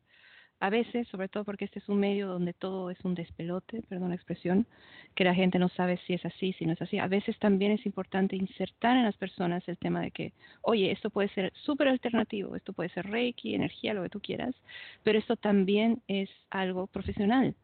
A 0.60 0.68
veces, 0.68 1.08
sobre 1.08 1.28
todo 1.28 1.42
porque 1.46 1.64
este 1.64 1.78
es 1.78 1.88
un 1.88 2.00
medio 2.00 2.28
donde 2.28 2.52
todo 2.52 2.90
es 2.90 3.02
un 3.02 3.14
despelote, 3.14 3.82
perdón 3.88 4.10
la 4.10 4.16
expresión, 4.16 4.66
que 5.14 5.24
la 5.24 5.34
gente 5.34 5.58
no 5.58 5.70
sabe 5.70 5.98
si 6.06 6.12
es 6.12 6.24
así, 6.26 6.52
si 6.52 6.66
no 6.66 6.74
es 6.74 6.82
así. 6.82 6.98
A 6.98 7.08
veces 7.08 7.38
también 7.38 7.72
es 7.72 7.86
importante 7.86 8.36
insertar 8.36 8.98
en 8.98 9.04
las 9.04 9.16
personas 9.16 9.66
el 9.66 9.78
tema 9.78 10.02
de 10.02 10.10
que, 10.10 10.34
oye, 10.60 10.92
esto 10.92 11.08
puede 11.08 11.30
ser 11.30 11.50
súper 11.54 11.88
alternativo, 11.88 12.56
esto 12.56 12.74
puede 12.74 12.90
ser 12.90 13.06
Reiki, 13.06 13.54
energía, 13.54 13.94
lo 13.94 14.02
que 14.02 14.10
tú 14.10 14.20
quieras, 14.20 14.54
pero 15.02 15.18
esto 15.18 15.36
también 15.36 16.02
es 16.08 16.28
algo 16.50 16.88
profesional. 16.88 17.56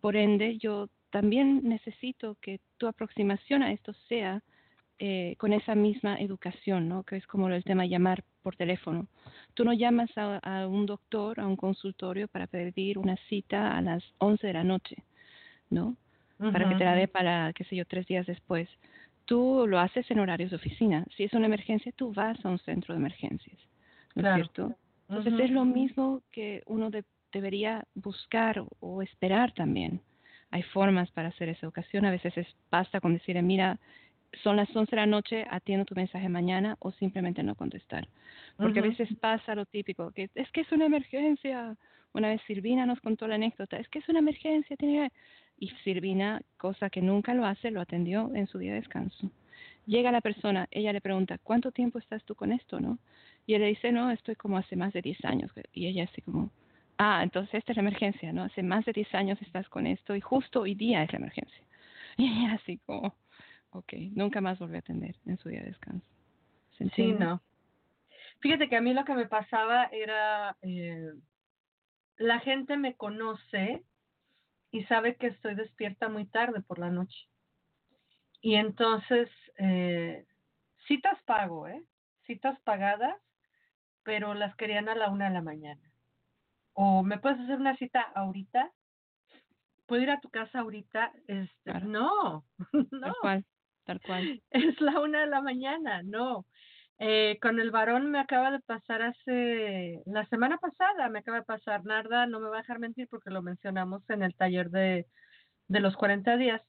Por 0.00 0.14
ende, 0.14 0.56
yo 0.58 0.88
también 1.10 1.62
necesito 1.64 2.36
que 2.40 2.60
tu 2.76 2.86
aproximación 2.86 3.64
a 3.64 3.72
esto 3.72 3.92
sea 4.08 4.40
eh, 4.98 5.36
con 5.38 5.52
esa 5.52 5.74
misma 5.74 6.16
educación, 6.20 6.88
¿no? 6.88 7.02
Que 7.04 7.16
es 7.16 7.26
como 7.26 7.48
el 7.48 7.62
tema 7.64 7.86
llamar 7.86 8.24
por 8.42 8.56
teléfono. 8.56 9.06
Tú 9.54 9.64
no 9.64 9.72
llamas 9.72 10.10
a, 10.16 10.38
a 10.38 10.66
un 10.66 10.86
doctor, 10.86 11.38
a 11.40 11.46
un 11.46 11.56
consultorio 11.56 12.26
para 12.28 12.46
pedir 12.46 12.98
una 12.98 13.16
cita 13.28 13.76
a 13.76 13.80
las 13.82 14.02
11 14.18 14.46
de 14.46 14.52
la 14.54 14.64
noche, 14.64 14.96
¿no? 15.70 15.96
Para 16.52 16.68
que 16.68 16.74
te 16.76 16.84
la 16.84 16.94
dé 16.94 17.08
para, 17.08 17.52
qué 17.52 17.64
sé 17.64 17.76
yo, 17.76 17.84
tres 17.84 18.06
días 18.06 18.24
después. 18.26 18.68
Tú 19.24 19.66
lo 19.68 19.78
haces 19.80 20.08
en 20.10 20.20
horarios 20.20 20.50
de 20.50 20.56
oficina. 20.56 21.04
Si 21.16 21.24
es 21.24 21.32
una 21.32 21.46
emergencia, 21.46 21.92
tú 21.92 22.12
vas 22.14 22.42
a 22.44 22.48
un 22.48 22.58
centro 22.60 22.94
de 22.94 23.00
emergencias, 23.00 23.58
¿no 24.14 24.22
Claro. 24.22 24.36
es 24.42 24.50
cierto? 24.52 24.76
Entonces 25.08 25.34
es 25.44 25.50
lo 25.50 25.64
mismo 25.64 26.22
que 26.30 26.62
uno 26.66 26.90
de- 26.90 27.04
debería 27.32 27.84
buscar 27.94 28.58
o, 28.60 28.68
o 28.80 29.02
esperar 29.02 29.52
también. 29.52 30.00
Hay 30.50 30.62
formas 30.62 31.10
para 31.10 31.28
hacer 31.28 31.48
esa 31.50 31.66
educación. 31.66 32.04
A 32.06 32.10
veces 32.10 32.36
es 32.38 32.46
basta 32.70 33.00
con 33.00 33.12
decirle, 33.14 33.42
mira, 33.42 33.78
son 34.42 34.56
las 34.56 34.74
11 34.74 34.90
de 34.90 34.96
la 34.96 35.06
noche, 35.06 35.46
atiendo 35.50 35.84
tu 35.84 35.94
mensaje 35.94 36.28
mañana 36.28 36.76
o 36.80 36.92
simplemente 36.92 37.42
no 37.42 37.54
contestar. 37.54 38.08
Porque 38.56 38.80
a 38.80 38.82
veces 38.82 39.08
pasa 39.20 39.54
lo 39.54 39.66
típico, 39.66 40.10
que 40.12 40.30
es 40.34 40.50
que 40.50 40.62
es 40.62 40.72
una 40.72 40.86
emergencia. 40.86 41.76
Una 42.12 42.28
vez 42.28 42.40
Silvina 42.46 42.86
nos 42.86 43.00
contó 43.00 43.28
la 43.28 43.36
anécdota, 43.36 43.76
es 43.78 43.88
que 43.88 44.00
es 44.00 44.08
una 44.08 44.18
emergencia. 44.18 44.76
Tiene... 44.76 45.10
que-". 45.10 45.16
Y 45.60 45.70
Silvina, 45.82 46.40
cosa 46.56 46.88
que 46.88 47.02
nunca 47.02 47.34
lo 47.34 47.44
hace, 47.44 47.70
lo 47.70 47.80
atendió 47.80 48.30
en 48.34 48.46
su 48.46 48.58
día 48.58 48.72
de 48.72 48.80
descanso. 48.80 49.30
Llega 49.86 50.12
la 50.12 50.20
persona, 50.20 50.68
ella 50.70 50.92
le 50.92 51.00
pregunta, 51.00 51.38
¿cuánto 51.38 51.72
tiempo 51.72 51.98
estás 51.98 52.22
tú 52.24 52.34
con 52.34 52.52
esto, 52.52 52.78
no? 52.78 52.98
Y 53.46 53.54
él 53.54 53.62
le 53.62 53.68
dice, 53.68 53.90
no, 53.90 54.10
estoy 54.10 54.36
como 54.36 54.58
hace 54.58 54.76
más 54.76 54.92
de 54.92 55.02
10 55.02 55.24
años. 55.24 55.50
Y 55.72 55.86
ella 55.86 56.04
así 56.04 56.20
como, 56.22 56.50
ah, 56.98 57.22
entonces 57.22 57.54
esta 57.54 57.72
es 57.72 57.76
la 57.76 57.82
emergencia, 57.82 58.32
¿no? 58.32 58.44
Hace 58.44 58.62
más 58.62 58.84
de 58.84 58.92
10 58.92 59.14
años 59.14 59.40
estás 59.40 59.68
con 59.68 59.86
esto 59.86 60.14
y 60.14 60.20
justo 60.20 60.60
hoy 60.60 60.74
día 60.74 61.02
es 61.02 61.12
la 61.12 61.18
emergencia. 61.18 61.62
Y 62.18 62.26
ella 62.26 62.54
así 62.54 62.78
como, 62.84 63.14
ok, 63.78 63.92
nunca 64.12 64.40
más 64.40 64.58
volvió 64.58 64.76
a 64.76 64.80
atender 64.80 65.16
en 65.26 65.38
su 65.38 65.48
día 65.48 65.60
de 65.60 65.66
descanso. 65.66 66.06
¿Se 66.76 66.88
Sí, 66.90 67.12
no. 67.12 67.42
Fíjate 68.40 68.68
que 68.68 68.76
a 68.76 68.80
mí 68.80 68.94
lo 68.94 69.04
que 69.04 69.14
me 69.14 69.26
pasaba 69.26 69.84
era, 69.86 70.56
eh, 70.62 71.12
la 72.16 72.38
gente 72.40 72.76
me 72.76 72.96
conoce 72.96 73.84
y 74.70 74.84
sabe 74.84 75.16
que 75.16 75.28
estoy 75.28 75.54
despierta 75.54 76.08
muy 76.08 76.26
tarde 76.26 76.60
por 76.60 76.78
la 76.78 76.90
noche. 76.90 77.28
Y 78.40 78.54
entonces, 78.54 79.28
eh, 79.58 80.26
citas 80.86 81.20
pago, 81.24 81.66
¿eh? 81.66 81.82
Citas 82.26 82.58
pagadas, 82.60 83.16
pero 84.04 84.34
las 84.34 84.54
querían 84.56 84.88
a 84.88 84.94
la 84.94 85.10
una 85.10 85.28
de 85.28 85.34
la 85.34 85.42
mañana. 85.42 85.82
O 86.74 87.02
me 87.02 87.18
puedes 87.18 87.40
hacer 87.40 87.56
una 87.56 87.76
cita 87.76 88.02
ahorita. 88.14 88.70
¿Puedo 89.86 90.02
ir 90.02 90.10
a 90.10 90.20
tu 90.20 90.28
casa 90.28 90.60
ahorita? 90.60 91.12
Este, 91.26 91.72
No, 91.80 92.44
no. 92.92 93.12
Tal 93.88 94.02
cual. 94.02 94.42
Es 94.50 94.78
la 94.82 95.00
una 95.00 95.22
de 95.22 95.28
la 95.28 95.40
mañana, 95.40 96.02
no. 96.02 96.44
Eh, 96.98 97.38
con 97.40 97.58
el 97.58 97.70
varón 97.70 98.10
me 98.10 98.18
acaba 98.18 98.50
de 98.50 98.60
pasar 98.60 99.00
hace, 99.00 100.02
la 100.04 100.26
semana 100.26 100.58
pasada 100.58 101.08
me 101.08 101.20
acaba 101.20 101.38
de 101.38 101.44
pasar, 101.44 101.86
Narda 101.86 102.26
no 102.26 102.38
me 102.38 102.50
va 102.50 102.58
a 102.58 102.60
dejar 102.60 102.80
mentir 102.80 103.08
porque 103.08 103.30
lo 103.30 103.40
mencionamos 103.40 104.02
en 104.10 104.22
el 104.22 104.34
taller 104.34 104.68
de, 104.68 105.06
de 105.68 105.80
los 105.80 105.96
40 105.96 106.36
días. 106.36 106.60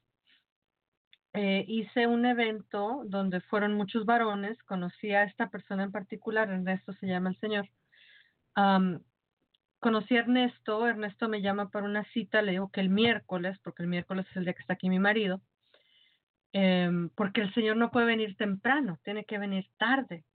Eh, 1.34 1.66
hice 1.68 2.08
un 2.08 2.26
evento 2.26 3.04
donde 3.06 3.42
fueron 3.42 3.74
muchos 3.74 4.06
varones, 4.06 4.58
conocí 4.64 5.12
a 5.12 5.24
esta 5.24 5.50
persona 5.50 5.84
en 5.84 5.92
particular, 5.92 6.50
Ernesto 6.50 6.94
se 6.94 7.08
llama 7.08 7.32
el 7.32 7.40
señor. 7.40 7.68
conocí 9.82 10.16
a 10.16 10.20
Ernesto, 10.22 10.88
Ernesto 10.88 11.28
me 11.28 11.42
llama 11.42 11.70
para 11.70 11.86
una 11.86 12.06
cita, 12.14 12.42
le 12.42 12.52
digo 12.52 12.72
que 12.72 12.80
el 12.80 12.90
miércoles, 12.90 13.60
porque 13.62 13.84
el 13.84 13.90
miércoles 13.90 14.26
es 14.30 14.38
el 14.38 14.46
día 14.46 14.54
que 14.54 14.62
está 14.62 14.74
aquí 14.76 14.90
mi 14.90 15.00
marido, 15.00 15.42
Em, 16.52 17.10
porque 17.10 17.42
el 17.42 17.54
señor 17.54 17.78
no 17.78 17.92
puede 17.92 18.08
venir 18.08 18.36
temprano, 18.36 19.00
tiene 19.04 19.26
que 19.26 19.38
venir 19.38 19.70
tarde, 19.78 20.26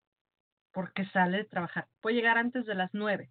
porque 0.72 1.06
sale 1.06 1.38
de 1.38 1.44
trabajar. 1.44 1.88
Puede 2.00 2.16
llegar 2.16 2.38
antes 2.38 2.66
de 2.66 2.74
las 2.74 2.90
nueve. 2.92 3.30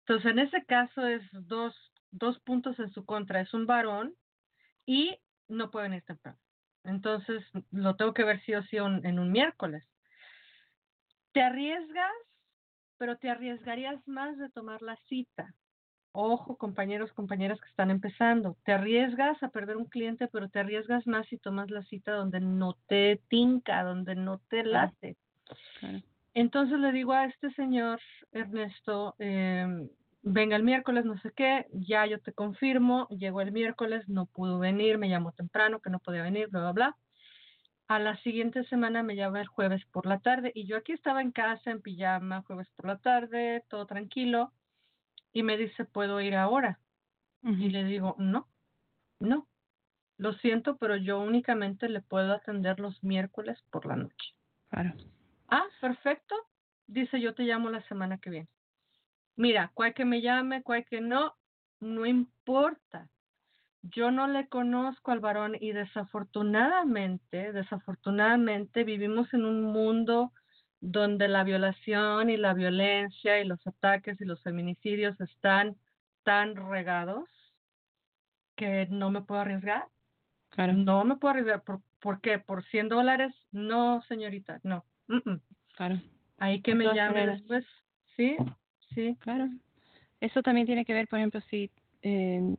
Entonces, 0.00 0.30
en 0.30 0.38
ese 0.38 0.64
caso 0.64 1.06
es 1.06 1.22
dos, 1.32 1.74
dos 2.10 2.38
puntos 2.40 2.78
en 2.78 2.90
su 2.90 3.04
contra. 3.04 3.40
Es 3.40 3.52
un 3.54 3.66
varón 3.66 4.14
y 4.86 5.18
no 5.48 5.70
puede 5.70 5.88
venir 5.88 6.02
temprano. 6.04 6.38
Entonces, 6.84 7.44
lo 7.70 7.96
tengo 7.96 8.12
que 8.14 8.24
ver 8.24 8.42
sí 8.44 8.54
o 8.54 8.62
sí 8.64 8.76
en 8.76 9.18
un 9.18 9.30
miércoles. 9.30 9.86
Te 11.32 11.42
arriesgas, 11.42 12.12
pero 12.98 13.16
te 13.18 13.30
arriesgarías 13.30 14.06
más 14.06 14.36
de 14.38 14.50
tomar 14.50 14.82
la 14.82 14.96
cita. 15.08 15.54
Ojo, 16.14 16.56
compañeros, 16.56 17.10
compañeras 17.14 17.58
que 17.58 17.68
están 17.70 17.90
empezando, 17.90 18.54
te 18.64 18.72
arriesgas 18.72 19.42
a 19.42 19.48
perder 19.48 19.78
un 19.78 19.86
cliente, 19.86 20.28
pero 20.28 20.50
te 20.50 20.58
arriesgas 20.58 21.06
más 21.06 21.26
si 21.28 21.38
tomas 21.38 21.70
la 21.70 21.82
cita 21.84 22.12
donde 22.12 22.38
no 22.40 22.76
te 22.86 23.22
tinca, 23.28 23.82
donde 23.82 24.14
no 24.14 24.38
te 24.50 24.62
late. 24.62 25.16
Entonces 26.34 26.78
le 26.78 26.92
digo 26.92 27.12
a 27.12 27.24
este 27.24 27.50
señor 27.52 27.98
Ernesto, 28.30 29.14
eh, 29.18 29.88
venga 30.22 30.56
el 30.56 30.64
miércoles, 30.64 31.06
no 31.06 31.18
sé 31.20 31.32
qué, 31.34 31.66
ya 31.72 32.04
yo 32.04 32.20
te 32.20 32.34
confirmo, 32.34 33.08
llegó 33.08 33.40
el 33.40 33.52
miércoles, 33.52 34.06
no 34.06 34.26
pudo 34.26 34.58
venir, 34.58 34.98
me 34.98 35.08
llamó 35.08 35.32
temprano, 35.32 35.80
que 35.80 35.88
no 35.88 35.98
podía 35.98 36.22
venir, 36.22 36.48
bla, 36.48 36.60
bla, 36.60 36.72
bla. 36.72 36.96
A 37.88 37.98
la 37.98 38.18
siguiente 38.18 38.64
semana 38.64 39.02
me 39.02 39.16
llama 39.16 39.40
el 39.40 39.46
jueves 39.46 39.82
por 39.90 40.04
la 40.04 40.20
tarde 40.20 40.52
y 40.54 40.66
yo 40.66 40.76
aquí 40.76 40.92
estaba 40.92 41.22
en 41.22 41.32
casa 41.32 41.70
en 41.70 41.80
pijama, 41.80 42.42
jueves 42.42 42.68
por 42.76 42.86
la 42.86 42.98
tarde, 42.98 43.64
todo 43.70 43.86
tranquilo 43.86 44.52
y 45.32 45.42
me 45.42 45.56
dice, 45.56 45.84
¿puedo 45.84 46.20
ir 46.20 46.34
ahora? 46.34 46.78
Y 47.42 47.70
le 47.70 47.84
digo, 47.84 48.14
no, 48.18 48.48
no, 49.18 49.48
lo 50.16 50.32
siento, 50.34 50.76
pero 50.76 50.96
yo 50.96 51.18
únicamente 51.18 51.88
le 51.88 52.00
puedo 52.00 52.32
atender 52.32 52.78
los 52.78 53.02
miércoles 53.02 53.58
por 53.70 53.86
la 53.86 53.96
noche. 53.96 54.34
Claro. 54.70 54.94
Ah, 55.48 55.64
perfecto. 55.80 56.36
Dice, 56.86 57.20
yo 57.20 57.34
te 57.34 57.42
llamo 57.42 57.70
la 57.70 57.82
semana 57.88 58.18
que 58.18 58.30
viene. 58.30 58.48
Mira, 59.34 59.72
cual 59.74 59.94
que 59.94 60.04
me 60.04 60.20
llame, 60.20 60.62
cual 60.62 60.84
que 60.84 61.00
no, 61.00 61.34
no 61.80 62.06
importa. 62.06 63.08
Yo 63.82 64.12
no 64.12 64.28
le 64.28 64.48
conozco 64.48 65.10
al 65.10 65.18
varón 65.18 65.56
y 65.58 65.72
desafortunadamente, 65.72 67.52
desafortunadamente 67.52 68.84
vivimos 68.84 69.34
en 69.34 69.44
un 69.44 69.64
mundo 69.64 70.32
donde 70.82 71.28
la 71.28 71.44
violación 71.44 72.28
y 72.28 72.36
la 72.36 72.54
violencia 72.54 73.40
y 73.40 73.46
los 73.46 73.64
ataques 73.66 74.20
y 74.20 74.24
los 74.24 74.42
feminicidios 74.42 75.18
están 75.20 75.76
tan 76.24 76.56
regados 76.56 77.28
que 78.56 78.88
no 78.90 79.10
me 79.10 79.22
puedo 79.22 79.40
arriesgar. 79.40 79.86
Claro. 80.50 80.72
No 80.74 81.04
me 81.04 81.16
puedo 81.16 81.30
arriesgar. 81.30 81.62
¿Por, 81.62 82.20
qué? 82.20 82.40
¿Por 82.40 82.64
100 82.64 82.88
dólares? 82.88 83.32
No, 83.52 84.02
señorita, 84.08 84.60
no. 84.64 84.84
Claro. 85.76 86.00
Ahí 86.38 86.60
que 86.60 86.74
me 86.74 86.84
llame 86.92 87.26
después. 87.26 87.64
Sí, 88.16 88.36
sí. 88.94 89.16
Claro. 89.20 89.48
Eso 90.20 90.42
también 90.42 90.66
tiene 90.66 90.84
que 90.84 90.92
ver, 90.92 91.08
por 91.08 91.18
ejemplo, 91.18 91.40
si 91.48 91.70
eh, 92.02 92.56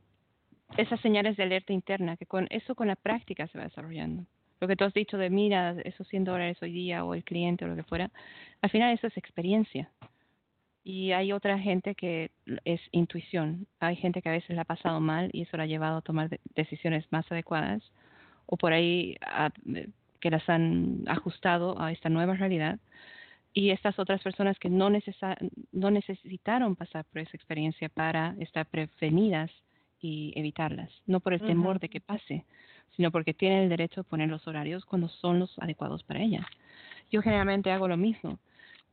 esas 0.78 1.00
señales 1.00 1.36
de 1.36 1.44
alerta 1.44 1.72
interna, 1.72 2.16
que 2.16 2.26
con 2.26 2.48
eso 2.50 2.74
con 2.74 2.88
la 2.88 2.96
práctica 2.96 3.46
se 3.48 3.58
va 3.58 3.64
desarrollando 3.64 4.26
lo 4.64 4.68
que 4.68 4.76
tú 4.76 4.84
has 4.84 4.94
dicho 4.94 5.18
de 5.18 5.28
mira 5.28 5.76
esos 5.84 6.08
100 6.08 6.24
dólares 6.24 6.56
hoy 6.62 6.72
día 6.72 7.04
o 7.04 7.12
el 7.12 7.22
cliente 7.22 7.66
o 7.66 7.68
lo 7.68 7.76
que 7.76 7.82
fuera, 7.82 8.10
al 8.62 8.70
final 8.70 8.94
eso 8.94 9.06
es 9.06 9.16
experiencia. 9.18 9.90
Y 10.82 11.12
hay 11.12 11.32
otra 11.32 11.58
gente 11.58 11.94
que 11.94 12.30
es 12.64 12.80
intuición. 12.92 13.66
Hay 13.78 13.96
gente 13.96 14.22
que 14.22 14.30
a 14.30 14.32
veces 14.32 14.56
la 14.56 14.62
ha 14.62 14.64
pasado 14.64 15.00
mal 15.00 15.28
y 15.34 15.42
eso 15.42 15.58
la 15.58 15.64
ha 15.64 15.66
llevado 15.66 15.98
a 15.98 16.02
tomar 16.02 16.40
decisiones 16.54 17.04
más 17.10 17.30
adecuadas 17.30 17.82
o 18.46 18.56
por 18.56 18.72
ahí 18.72 19.16
que 20.20 20.30
las 20.30 20.48
han 20.48 21.04
ajustado 21.06 21.78
a 21.78 21.92
esta 21.92 22.08
nueva 22.08 22.34
realidad. 22.34 22.78
Y 23.52 23.68
estas 23.70 23.98
otras 23.98 24.22
personas 24.22 24.58
que 24.58 24.70
no, 24.70 24.90
no 25.72 25.90
necesitaron 25.90 26.74
pasar 26.74 27.04
por 27.04 27.20
esa 27.20 27.36
experiencia 27.36 27.90
para 27.90 28.34
estar 28.38 28.64
prevenidas 28.64 29.50
y 30.00 30.32
evitarlas, 30.36 30.90
no 31.06 31.20
por 31.20 31.34
el 31.34 31.42
temor 31.42 31.80
de 31.80 31.90
que 31.90 32.00
pase, 32.00 32.44
sino 32.96 33.10
porque 33.10 33.34
tienen 33.34 33.64
el 33.64 33.68
derecho 33.68 34.02
de 34.02 34.08
poner 34.08 34.28
los 34.28 34.46
horarios 34.46 34.84
cuando 34.84 35.08
son 35.08 35.40
los 35.40 35.58
adecuados 35.58 36.02
para 36.04 36.20
ella. 36.20 36.46
Yo 37.10 37.22
generalmente 37.22 37.70
hago 37.70 37.88
lo 37.88 37.96
mismo. 37.96 38.38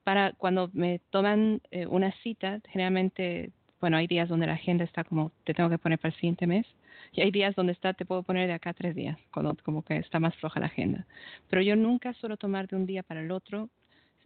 Para 0.03 0.33
cuando 0.33 0.69
me 0.73 0.99
toman 1.11 1.61
eh, 1.71 1.85
una 1.85 2.11
cita, 2.23 2.59
generalmente, 2.69 3.51
bueno, 3.79 3.97
hay 3.97 4.07
días 4.07 4.29
donde 4.29 4.47
la 4.47 4.53
agenda 4.53 4.83
está 4.83 5.03
como, 5.03 5.31
te 5.43 5.53
tengo 5.53 5.69
que 5.69 5.77
poner 5.77 5.99
para 5.99 6.13
el 6.13 6.19
siguiente 6.19 6.47
mes, 6.47 6.65
y 7.13 7.21
hay 7.21 7.31
días 7.31 7.55
donde 7.55 7.73
está, 7.73 7.93
te 7.93 8.05
puedo 8.05 8.23
poner 8.23 8.47
de 8.47 8.53
acá 8.53 8.73
tres 8.73 8.95
días, 8.95 9.17
cuando 9.33 9.55
como 9.63 9.83
que 9.83 9.97
está 9.97 10.19
más 10.19 10.35
floja 10.37 10.59
la 10.59 10.67
agenda. 10.67 11.05
Pero 11.49 11.61
yo 11.61 11.75
nunca 11.75 12.13
suelo 12.13 12.37
tomar 12.37 12.67
de 12.67 12.75
un 12.75 12.85
día 12.85 13.03
para 13.03 13.21
el 13.21 13.31
otro. 13.31 13.69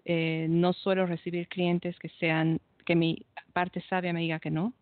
Eh, 0.05 0.47
no 0.49 0.71
suelo 0.73 1.05
recibir 1.05 1.47
clientes 1.47 1.97
que 1.97 2.09
sean, 2.09 2.59
que 2.85 2.95
mi 2.95 3.25
parte 3.53 3.81
sabia 3.89 4.13
me 4.13 4.21
diga 4.21 4.39
que 4.39 4.51
no. 4.51 4.73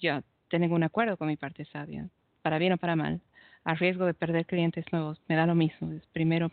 Ya 0.00 0.22
tengo 0.48 0.74
un 0.74 0.82
acuerdo 0.82 1.16
con 1.16 1.28
mi 1.28 1.36
parte 1.36 1.64
sabia, 1.66 2.08
para 2.42 2.58
bien 2.58 2.72
o 2.72 2.78
para 2.78 2.96
mal 2.96 3.20
a 3.64 3.74
riesgo 3.74 4.06
de 4.06 4.14
perder 4.14 4.46
clientes 4.46 4.84
nuevos. 4.92 5.20
Me 5.28 5.36
da 5.36 5.46
lo 5.46 5.54
mismo. 5.54 5.92
Primero 6.12 6.50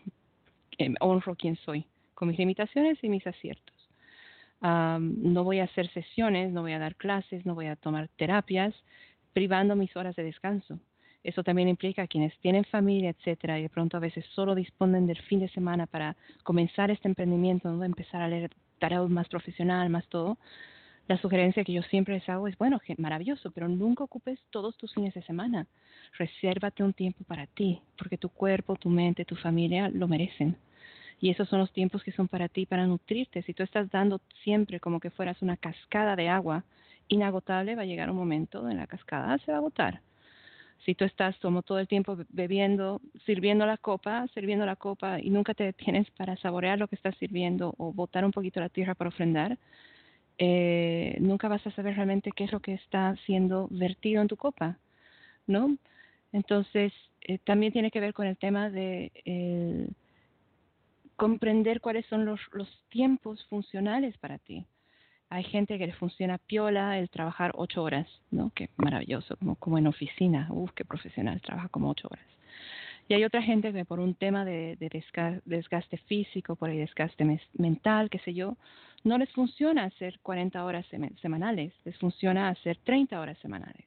eh, 0.78 0.92
honro 1.00 1.34
quién 1.34 1.56
soy, 1.56 1.86
con 2.14 2.28
mis 2.28 2.38
limitaciones 2.38 2.98
y 3.02 3.08
mis 3.08 3.26
aciertos. 3.26 3.74
no 4.60 5.44
voy 5.44 5.60
a 5.60 5.64
hacer 5.64 5.90
sesiones, 5.92 6.52
no 6.52 6.62
voy 6.62 6.72
a 6.72 6.78
dar 6.78 6.96
clases, 6.96 7.44
no 7.46 7.54
voy 7.54 7.66
a 7.66 7.76
tomar 7.76 8.08
terapias, 8.16 8.74
privando 9.32 9.76
mis 9.76 9.94
horas 9.96 10.16
de 10.16 10.24
descanso. 10.24 10.78
Eso 11.22 11.42
también 11.42 11.68
implica 11.68 12.02
a 12.02 12.06
quienes 12.06 12.38
tienen 12.38 12.64
familia, 12.64 13.10
etcétera, 13.10 13.58
y 13.58 13.62
de 13.62 13.68
pronto 13.68 13.96
a 13.96 14.00
veces 14.00 14.24
solo 14.26 14.54
disponen 14.54 15.06
del 15.06 15.20
fin 15.22 15.40
de 15.40 15.48
semana 15.48 15.86
para 15.86 16.16
comenzar 16.44 16.90
este 16.90 17.08
emprendimiento, 17.08 17.68
¿no? 17.68 17.82
empezar 17.82 18.22
a 18.22 18.28
leer 18.28 18.50
tarot 18.78 19.08
más 19.08 19.28
profesional, 19.28 19.90
más 19.90 20.06
todo 20.08 20.38
la 21.08 21.18
sugerencia 21.18 21.64
que 21.64 21.72
yo 21.72 21.82
siempre 21.82 22.14
les 22.14 22.28
hago 22.28 22.48
es, 22.48 22.58
bueno, 22.58 22.80
maravilloso, 22.98 23.50
pero 23.52 23.68
nunca 23.68 24.04
ocupes 24.04 24.40
todos 24.50 24.76
tus 24.76 24.92
fines 24.92 25.14
de 25.14 25.22
semana. 25.22 25.66
Resérvate 26.18 26.82
un 26.82 26.92
tiempo 26.92 27.24
para 27.24 27.46
ti, 27.46 27.80
porque 27.96 28.18
tu 28.18 28.28
cuerpo, 28.28 28.76
tu 28.76 28.88
mente, 28.88 29.24
tu 29.24 29.36
familia 29.36 29.88
lo 29.88 30.08
merecen. 30.08 30.56
Y 31.20 31.30
esos 31.30 31.48
son 31.48 31.60
los 31.60 31.72
tiempos 31.72 32.02
que 32.02 32.12
son 32.12 32.28
para 32.28 32.48
ti, 32.48 32.66
para 32.66 32.86
nutrirte. 32.86 33.42
Si 33.42 33.54
tú 33.54 33.62
estás 33.62 33.90
dando 33.90 34.20
siempre 34.42 34.80
como 34.80 35.00
que 35.00 35.10
fueras 35.10 35.40
una 35.42 35.56
cascada 35.56 36.16
de 36.16 36.28
agua 36.28 36.64
inagotable, 37.08 37.76
va 37.76 37.82
a 37.82 37.86
llegar 37.86 38.10
un 38.10 38.16
momento 38.16 38.68
en 38.68 38.76
la 38.76 38.86
cascada 38.86 39.38
se 39.38 39.52
va 39.52 39.58
a 39.58 39.60
agotar. 39.60 40.00
Si 40.84 40.94
tú 40.94 41.04
estás 41.04 41.36
como 41.38 41.62
todo 41.62 41.78
el 41.78 41.88
tiempo 41.88 42.18
bebiendo, 42.28 43.00
sirviendo 43.24 43.64
la 43.64 43.78
copa, 43.78 44.26
sirviendo 44.34 44.66
la 44.66 44.76
copa 44.76 45.20
y 45.20 45.30
nunca 45.30 45.54
te 45.54 45.64
detienes 45.64 46.10
para 46.10 46.36
saborear 46.36 46.78
lo 46.78 46.88
que 46.88 46.96
estás 46.96 47.16
sirviendo 47.16 47.74
o 47.78 47.92
botar 47.92 48.24
un 48.24 48.32
poquito 48.32 48.60
la 48.60 48.68
tierra 48.68 48.94
para 48.94 49.08
ofrendar, 49.08 49.58
eh, 50.38 51.16
nunca 51.20 51.48
vas 51.48 51.66
a 51.66 51.70
saber 51.70 51.94
realmente 51.96 52.32
qué 52.34 52.44
es 52.44 52.52
lo 52.52 52.60
que 52.60 52.74
está 52.74 53.16
siendo 53.26 53.68
vertido 53.70 54.22
en 54.22 54.28
tu 54.28 54.36
copa, 54.36 54.78
¿no? 55.46 55.76
Entonces, 56.32 56.92
eh, 57.22 57.38
también 57.38 57.72
tiene 57.72 57.90
que 57.90 58.00
ver 58.00 58.12
con 58.12 58.26
el 58.26 58.36
tema 58.36 58.70
de 58.70 59.12
eh, 59.24 59.88
comprender 61.16 61.80
cuáles 61.80 62.04
son 62.06 62.24
los, 62.24 62.40
los 62.52 62.68
tiempos 62.90 63.44
funcionales 63.46 64.16
para 64.18 64.38
ti. 64.38 64.66
Hay 65.28 65.42
gente 65.44 65.78
que 65.78 65.86
le 65.86 65.92
funciona 65.94 66.38
piola 66.38 66.98
el 66.98 67.08
trabajar 67.08 67.52
ocho 67.54 67.82
horas, 67.82 68.06
¿no? 68.30 68.50
Que 68.54 68.68
maravilloso, 68.76 69.36
como, 69.36 69.56
como 69.56 69.78
en 69.78 69.86
oficina, 69.86 70.48
uff, 70.50 70.70
qué 70.72 70.84
profesional, 70.84 71.40
trabaja 71.40 71.68
como 71.68 71.90
ocho 71.90 72.08
horas. 72.10 72.35
Y 73.08 73.14
hay 73.14 73.24
otra 73.24 73.42
gente 73.42 73.72
que 73.72 73.84
por 73.84 74.00
un 74.00 74.14
tema 74.14 74.44
de, 74.44 74.76
de 74.76 75.04
desgaste 75.44 75.96
físico, 75.98 76.56
por 76.56 76.70
el 76.70 76.78
desgaste 76.78 77.24
mental, 77.54 78.10
qué 78.10 78.18
sé 78.18 78.34
yo, 78.34 78.56
no 79.04 79.16
les 79.18 79.30
funciona 79.32 79.84
hacer 79.84 80.18
40 80.20 80.64
horas 80.64 80.84
semanales, 81.22 81.72
les 81.84 81.96
funciona 81.98 82.48
hacer 82.48 82.78
30 82.78 83.20
horas 83.20 83.38
semanales 83.38 83.86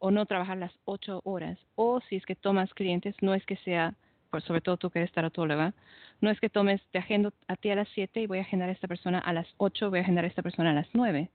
o 0.00 0.10
no 0.10 0.26
trabajar 0.26 0.56
las 0.56 0.72
ocho 0.84 1.20
horas. 1.24 1.58
O 1.76 2.00
si 2.08 2.16
es 2.16 2.26
que 2.26 2.34
tomas 2.34 2.72
clientes, 2.74 3.14
no 3.20 3.34
es 3.34 3.44
que 3.46 3.56
sea, 3.58 3.94
por 4.30 4.42
sobre 4.42 4.62
todo 4.62 4.76
tú 4.78 4.90
que 4.90 4.98
eres 4.98 5.12
taratóloga, 5.12 5.74
no 6.20 6.30
es 6.30 6.40
que 6.40 6.48
tomes, 6.48 6.80
te 6.90 6.98
agendo 6.98 7.32
a 7.46 7.56
ti 7.56 7.70
a 7.70 7.76
las 7.76 7.88
siete 7.90 8.20
y 8.20 8.26
voy 8.26 8.38
a 8.38 8.42
agendar 8.42 8.68
a 8.68 8.72
esta 8.72 8.88
persona 8.88 9.18
a 9.18 9.32
las 9.32 9.46
ocho, 9.58 9.90
voy 9.90 10.00
a 10.00 10.02
agendar 10.02 10.24
a 10.24 10.28
esta 10.28 10.42
persona 10.42 10.70
a 10.70 10.74
las 10.74 10.88
nueve. 10.94 11.30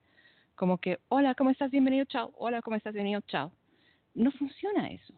Como 0.55 0.79
que, 0.79 0.99
hola, 1.09 1.35
¿cómo 1.35 1.51
estás? 1.51 1.71
Bienvenido, 1.71 2.05
chao. 2.05 2.33
Hola, 2.37 2.61
¿cómo 2.61 2.75
estás? 2.75 2.93
Bienvenido, 2.93 3.21
chao. 3.27 3.51
No 4.15 4.31
funciona 4.31 4.89
eso. 4.89 5.13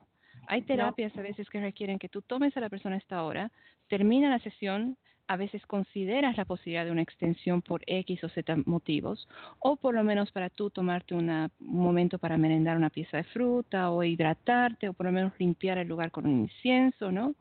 Hay 0.48 0.62
terapias 0.64 1.16
a 1.18 1.22
veces 1.22 1.50
que 1.50 1.60
requieren 1.60 2.00
que 2.00 2.10
tú 2.10 2.22
tomes 2.22 2.56
a 2.58 2.62
la 2.62 2.70
persona 2.70 2.96
a 2.96 3.00
esta 3.00 3.24
hora, 3.24 3.52
termina 3.88 4.30
la 4.30 4.40
sesión, 4.40 4.98
a 5.28 5.36
veces 5.36 5.66
consideras 5.66 6.38
la 6.38 6.46
posibilidad 6.46 6.86
de 6.86 6.92
una 6.92 7.02
extensión 7.02 7.62
por 7.62 7.82
X 7.86 8.24
o 8.24 8.30
Z 8.30 8.56
motivos, 8.66 9.28
o 9.60 9.76
por 9.76 9.94
lo 9.94 10.04
menos 10.04 10.32
para 10.32 10.50
tú 10.50 10.70
tomarte 10.70 11.16
un 11.16 11.52
momento 11.60 12.18
para 12.18 12.38
merendar 12.38 12.78
una 12.78 12.90
pieza 12.90 13.18
de 13.18 13.24
fruta 13.26 13.92
o 13.92 14.04
hidratarte 14.04 14.88
o 14.88 14.94
por 14.94 15.06
lo 15.06 15.12
menos 15.12 15.34
limpiar 15.38 15.78
el 15.78 15.88
lugar 15.88 16.12
con 16.12 16.26
un 16.26 16.40
incienso, 16.42 17.12
¿no? 17.12 17.36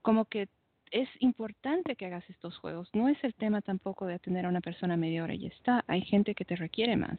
Como 0.00 0.24
que 0.24 0.48
es 0.90 1.08
importante 1.20 1.96
que 1.96 2.06
hagas 2.06 2.28
estos 2.28 2.56
juegos. 2.58 2.88
No 2.94 3.08
es 3.08 3.22
el 3.24 3.34
tema 3.34 3.60
tampoco 3.60 4.06
de 4.06 4.14
atender 4.14 4.46
a 4.46 4.48
una 4.48 4.60
persona 4.60 4.96
media 4.96 5.22
hora 5.24 5.34
y 5.34 5.40
ya 5.40 5.48
está. 5.48 5.84
Hay 5.86 6.02
gente 6.02 6.34
que 6.34 6.44
te 6.44 6.56
requiere 6.56 6.96
más. 6.96 7.18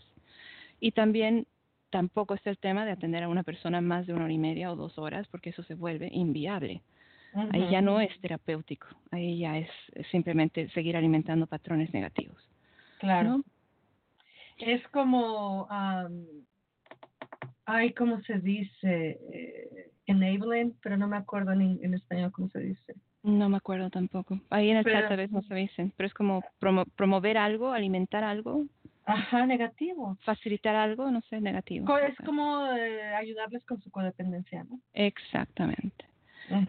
Y 0.80 0.92
también 0.92 1.48
tampoco 1.94 2.34
es 2.34 2.46
el 2.48 2.58
tema 2.58 2.86
de 2.86 2.92
atender 2.92 3.22
a 3.22 3.30
una 3.30 3.44
persona 3.44 3.80
más 3.80 4.08
de 4.08 4.14
una 4.14 4.24
hora 4.24 4.34
y 4.34 4.40
media 4.40 4.72
o 4.72 4.76
dos 4.76 4.98
horas 4.98 5.28
porque 5.28 5.52
eso 5.52 5.62
se 5.64 5.76
vuelve 5.76 6.10
inviable. 6.12 6.82
Ahí 7.52 7.70
ya 7.70 7.82
no 7.82 8.02
es 8.02 8.12
terapéutico, 8.20 8.88
ahí 9.12 9.40
ya 9.40 9.60
es 9.60 9.70
simplemente 10.12 10.70
seguir 10.70 10.98
alimentando 10.98 11.46
patrones 11.46 11.94
negativos. 11.94 12.38
Claro. 13.00 13.44
Es 14.58 14.88
como, 14.88 15.66
um, 15.66 16.26
ay, 17.66 17.94
¿cómo 17.94 18.22
se 18.22 18.40
dice? 18.40 19.20
Eh, 19.32 19.92
enabling, 20.08 20.76
pero 20.82 20.98
no 20.98 21.08
me 21.08 21.18
acuerdo 21.18 21.52
en, 21.52 21.80
en 21.84 21.94
español 21.94 22.32
cómo 22.32 22.50
se 22.50 22.60
dice. 22.60 22.96
No 23.22 23.50
me 23.50 23.58
acuerdo 23.58 23.90
tampoco. 23.90 24.40
Ahí 24.50 24.70
en 24.70 24.78
el 24.78 24.84
chat 24.84 25.12
a 25.12 25.16
veces 25.16 25.32
no 25.32 25.44
se 25.44 25.56
dicen, 25.56 25.94
pero 25.96 26.08
es 26.08 26.14
como 26.14 26.44
promover 26.96 27.38
algo, 27.38 27.72
alimentar 27.72 28.24
algo. 28.24 28.66
Ajá, 29.06 29.46
negativo. 29.46 30.18
Facilitar 30.24 30.76
algo, 30.76 31.12
no 31.12 31.22
sé, 31.30 31.42
negativo. 31.42 31.98
Es 31.98 32.16
como 32.26 32.68
eh, 32.68 33.14
ayudarles 33.16 33.66
con 33.66 33.82
su 33.82 33.92
codependencia, 33.92 34.64
¿no? 34.64 34.80
Exactamente. 34.94 36.06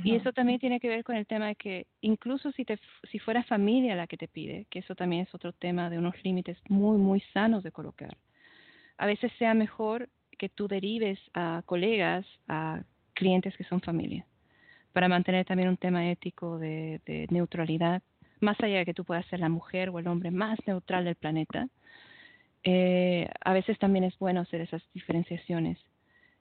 Y 0.03 0.15
eso 0.15 0.33
también 0.33 0.61
tiene 0.61 0.81
que 0.81 0.89
ver 0.89 1.05
con 1.05 1.17
el 1.17 1.27
tema 1.27 1.49
de 1.49 1.57
que 1.57 1.87
incluso 2.01 2.53
si, 2.53 2.65
te, 2.65 2.79
si 3.11 3.19
fuera 3.19 3.43
familia 3.43 3.97
la 3.97 4.07
que 4.07 4.17
te 4.17 4.29
pide, 4.29 4.67
que 4.71 4.79
eso 4.79 4.95
también 4.95 5.23
es 5.23 5.35
otro 5.35 5.53
tema 5.53 5.91
de 5.91 5.99
unos 5.99 6.15
límites 6.25 6.57
muy, 6.69 6.97
muy 6.97 7.21
sanos 7.33 7.63
de 7.65 7.73
colocar, 7.73 8.17
a 8.97 9.07
veces 9.07 9.33
sea 9.39 9.53
mejor 9.53 10.09
que 10.39 10.49
tú 10.49 10.69
derives 10.69 11.19
a 11.35 11.63
colegas, 11.67 12.25
a 12.49 12.83
clientes 13.15 13.57
que 13.57 13.65
son 13.65 13.81
familia, 13.81 14.25
para 14.93 15.09
mantener 15.09 15.45
también 15.45 15.69
un 15.69 15.77
tema 15.77 16.09
ético 16.09 16.59
de, 16.59 17.01
de 17.05 17.27
neutralidad, 17.31 18.03
más 18.41 18.59
allá 18.61 18.79
de 18.79 18.85
que 18.85 18.95
tú 18.95 19.05
puedas 19.05 19.27
ser 19.27 19.41
la 19.41 19.49
mujer 19.49 19.91
o 19.91 19.99
el 19.99 20.07
hombre 20.07 20.31
más 20.31 20.59
neutral 20.67 21.05
del 21.05 21.17
planeta, 21.17 21.69
eh, 22.65 23.29
a 23.41 23.53
veces 23.53 23.79
también 23.79 24.05
es 24.05 24.19
bueno 24.19 24.41
hacer 24.41 24.63
esas 24.63 24.83
diferenciaciones 24.95 25.79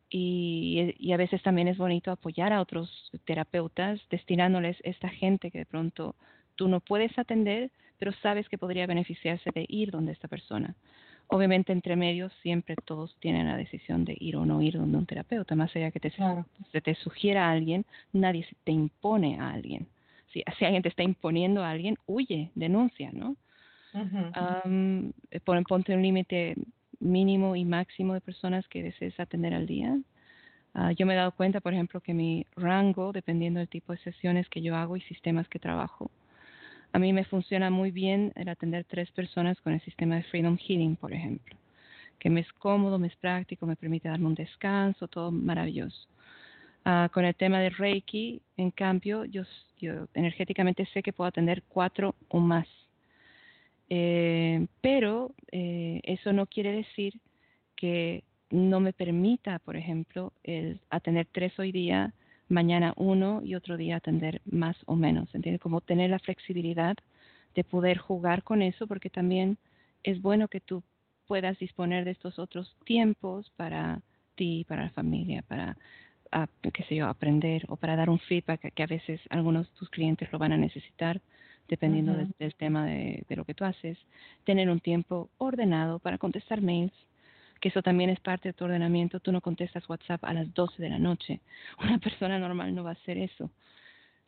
y, 0.09 1.11
a 1.11 1.17
veces 1.17 1.41
también 1.41 1.67
es 1.67 1.77
bonito 1.77 2.11
apoyar 2.11 2.53
a 2.53 2.61
otros 2.61 3.11
terapeutas 3.25 3.99
destinándoles 4.09 4.77
esta 4.83 5.09
gente 5.09 5.51
que 5.51 5.59
de 5.59 5.65
pronto 5.65 6.15
tú 6.55 6.67
no 6.67 6.81
puedes 6.81 7.17
atender, 7.17 7.71
pero 7.97 8.11
sabes 8.21 8.47
que 8.47 8.59
podría 8.59 8.85
beneficiarse 8.85 9.49
de 9.53 9.65
ir 9.67 9.91
donde 9.91 10.11
esta 10.11 10.27
persona. 10.27 10.75
Obviamente 11.27 11.71
entre 11.71 11.95
medios 11.95 12.31
siempre 12.41 12.75
todos 12.85 13.15
tienen 13.19 13.47
la 13.47 13.57
decisión 13.57 14.05
de 14.05 14.15
ir 14.19 14.37
o 14.37 14.45
no 14.45 14.61
ir 14.61 14.77
donde 14.77 14.97
un 14.97 15.05
terapeuta, 15.05 15.55
más 15.55 15.75
allá 15.75 15.89
que 15.89 15.99
te, 15.99 16.13
se 16.71 16.81
te 16.81 16.95
sugiera 16.95 17.47
a 17.47 17.51
alguien, 17.51 17.85
nadie 18.11 18.45
te 18.63 18.71
impone 18.71 19.39
a 19.39 19.49
alguien. 19.49 19.87
Si, 20.31 20.43
si 20.59 20.65
alguien 20.65 20.83
te 20.83 20.89
está 20.89 21.01
imponiendo 21.01 21.63
a 21.63 21.71
alguien, 21.71 21.97
huye, 22.05 22.51
denuncia, 22.55 23.11
¿no? 23.11 23.35
Ponte 25.67 25.93
un 25.93 26.01
límite 26.01 26.55
mínimo 26.99 27.55
y 27.55 27.65
máximo 27.65 28.13
de 28.13 28.21
personas 28.21 28.67
que 28.67 28.83
desees 28.83 29.19
atender 29.19 29.53
al 29.53 29.67
día. 29.67 29.97
Ah, 30.73 30.91
yo 30.91 31.05
me 31.05 31.13
he 31.13 31.17
dado 31.17 31.31
cuenta, 31.33 31.61
por 31.61 31.73
ejemplo, 31.73 32.01
que 32.01 32.13
mi 32.13 32.45
rango, 32.55 33.11
dependiendo 33.11 33.59
del 33.59 33.69
tipo 33.69 33.93
de 33.93 33.99
sesiones 33.99 34.49
que 34.49 34.61
yo 34.61 34.75
hago 34.75 34.97
y 34.97 35.01
sistemas 35.01 35.47
que 35.47 35.59
trabajo, 35.59 36.09
a 36.91 36.99
mí 36.99 37.13
me 37.13 37.25
funciona 37.25 37.69
muy 37.69 37.91
bien 37.91 38.31
el 38.35 38.49
atender 38.49 38.85
tres 38.85 39.11
personas 39.11 39.59
con 39.61 39.73
el 39.73 39.81
sistema 39.81 40.15
de 40.15 40.23
Freedom 40.23 40.57
Healing, 40.57 40.95
por 40.95 41.13
ejemplo, 41.13 41.55
que 42.19 42.29
me 42.29 42.41
es 42.41 42.53
cómodo, 42.53 42.97
me 42.97 43.07
es 43.07 43.15
práctico, 43.17 43.65
me 43.65 43.75
permite 43.75 44.09
darme 44.09 44.27
un 44.27 44.35
descanso, 44.35 45.07
todo 45.07 45.31
maravilloso. 45.31 46.07
Ah, 46.85 47.09
con 47.13 47.25
el 47.25 47.35
tema 47.35 47.59
de 47.59 47.69
Reiki, 47.69 48.41
en 48.57 48.71
cambio, 48.71 49.25
yo, 49.25 49.43
yo 49.79 50.07
energéticamente 50.13 50.85
sé 50.87 51.01
que 51.01 51.13
puedo 51.13 51.27
atender 51.27 51.63
cuatro 51.67 52.15
o 52.29 52.39
más 52.39 52.67
eh, 53.89 54.67
pero 54.81 55.33
eh, 55.51 56.01
eso 56.03 56.33
no 56.33 56.47
quiere 56.47 56.71
decir 56.71 57.19
que 57.75 58.23
no 58.49 58.79
me 58.79 58.93
permita, 58.93 59.59
por 59.59 59.75
ejemplo, 59.75 60.31
el 60.43 60.79
atender 60.89 61.27
tres 61.31 61.57
hoy 61.59 61.71
día, 61.71 62.13
mañana 62.49 62.93
uno 62.97 63.41
y 63.43 63.55
otro 63.55 63.77
día 63.77 63.95
atender 63.95 64.41
más 64.45 64.77
o 64.85 64.95
menos. 64.95 65.33
¿Entiendes? 65.33 65.61
Como 65.61 65.81
tener 65.81 66.09
la 66.09 66.19
flexibilidad 66.19 66.95
de 67.55 67.63
poder 67.63 67.97
jugar 67.97 68.43
con 68.43 68.61
eso, 68.61 68.87
porque 68.87 69.09
también 69.09 69.57
es 70.03 70.21
bueno 70.21 70.47
que 70.47 70.59
tú 70.59 70.83
puedas 71.27 71.57
disponer 71.59 72.05
de 72.05 72.11
estos 72.11 72.37
otros 72.39 72.75
tiempos 72.85 73.51
para 73.55 74.01
ti, 74.35 74.65
para 74.67 74.83
la 74.83 74.89
familia, 74.89 75.43
para, 75.47 75.77
qué 76.73 76.83
sé 76.83 76.95
yo, 76.95 77.07
aprender 77.07 77.63
o 77.69 77.75
para 77.75 77.95
dar 77.95 78.09
un 78.09 78.19
feedback 78.19 78.73
que 78.73 78.83
a 78.83 78.87
veces 78.87 79.21
algunos 79.29 79.69
de 79.69 79.75
tus 79.77 79.89
clientes 79.89 80.31
lo 80.31 80.39
van 80.39 80.51
a 80.51 80.57
necesitar 80.57 81.21
dependiendo 81.67 82.13
del 82.13 82.55
tema 82.55 82.85
de, 82.85 83.25
lo 83.29 83.45
que 83.45 83.53
tú 83.53 83.65
haces, 83.65 83.97
tener 84.43 84.69
un 84.69 84.79
tiempo 84.79 85.29
ordenado 85.37 85.99
para 85.99 86.17
contestar 86.17 86.61
mails, 86.61 86.93
que 87.59 87.69
eso 87.69 87.81
también 87.81 88.09
es 88.09 88.19
parte 88.19 88.49
de 88.49 88.53
tu 88.53 88.65
ordenamiento. 88.65 89.19
Tú 89.19 89.31
no 89.31 89.41
contestas 89.41 89.87
WhatsApp 89.89 90.23
a 90.25 90.33
las 90.33 90.53
12 90.53 90.81
de 90.81 90.89
la 90.89 90.99
noche. 90.99 91.39
Una 91.83 91.97
persona 91.97 92.37
normal 92.37 92.75
no 92.75 92.83
va 92.83 92.91
a 92.91 92.93
hacer 92.93 93.17
eso, 93.17 93.49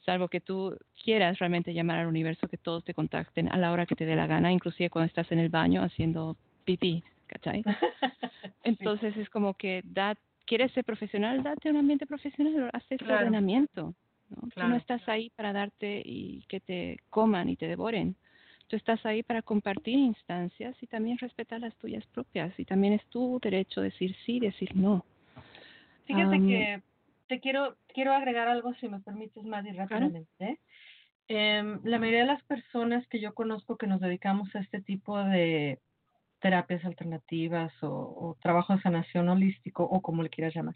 salvo 0.05 0.27
que 0.27 0.39
tú 0.39 0.77
quieras 1.03 1.39
realmente 1.39 1.73
llamar 1.73 1.99
al 1.99 2.07
universo 2.07 2.47
que 2.47 2.57
todos 2.57 2.83
te 2.83 2.93
contacten 2.93 3.51
a 3.51 3.57
la 3.57 3.71
hora 3.71 3.85
que 3.85 3.95
te 3.95 4.05
dé 4.05 4.15
la 4.15 4.27
gana, 4.27 4.51
inclusive 4.51 4.89
cuando 4.89 5.07
estás 5.07 5.31
en 5.31 5.39
el 5.39 5.49
baño 5.49 5.81
haciendo 5.83 6.37
pipí, 6.63 7.03
¿cachai? 7.27 7.63
Entonces 8.63 9.17
es 9.17 9.29
como 9.29 9.55
que 9.55 9.81
da, 9.83 10.15
quieres 10.45 10.71
ser 10.73 10.85
profesional, 10.85 11.43
date 11.43 11.69
un 11.69 11.77
ambiente 11.77 12.05
profesional, 12.05 12.69
haz 12.71 12.83
ese 12.89 13.03
ordenamiento. 13.11 13.93
¿No? 14.29 14.49
Tú 14.53 14.67
no 14.67 14.75
estás 14.75 15.07
ahí 15.07 15.29
para 15.35 15.53
darte 15.53 16.01
y 16.03 16.43
que 16.47 16.59
te 16.59 16.99
coman 17.09 17.49
y 17.49 17.55
te 17.55 17.67
devoren. 17.67 18.15
Tú 18.67 18.75
estás 18.75 19.05
ahí 19.05 19.21
para 19.21 19.41
compartir 19.41 19.97
instancias 19.97 20.75
y 20.81 20.87
también 20.87 21.17
respetar 21.17 21.61
las 21.61 21.75
tuyas 21.75 22.05
propias. 22.07 22.57
Y 22.59 22.65
también 22.65 22.93
es 22.93 23.05
tu 23.07 23.39
derecho 23.41 23.81
decir 23.81 24.15
sí, 24.25 24.39
decir 24.39 24.75
no. 24.75 25.05
Fíjate 26.05 26.37
que 26.39 26.81
te 27.27 27.39
quiero 27.39 27.75
quiero 27.93 28.13
agregar 28.13 28.47
algo, 28.47 28.73
si 28.75 28.87
me 28.87 28.99
permites, 28.99 29.43
más 29.43 29.65
rápidamente. 29.75 30.59
Em, 31.27 31.79
la 31.83 31.97
mayoría 31.97 32.21
de 32.21 32.27
las 32.27 32.43
personas 32.43 33.05
que 33.07 33.19
yo 33.19 33.33
conozco 33.33 33.77
que 33.77 33.87
nos 33.87 33.99
dedicamos 33.99 34.55
a 34.55 34.59
este 34.59 34.81
tipo 34.81 35.17
de 35.17 35.79
terapias 36.39 36.85
alternativas 36.85 37.73
o, 37.81 37.89
o 37.89 38.37
trabajo 38.41 38.75
de 38.75 38.81
sanación 38.81 39.29
holístico 39.29 39.83
o 39.83 40.01
como 40.01 40.21
le 40.21 40.29
quieras 40.29 40.53
llamar, 40.53 40.75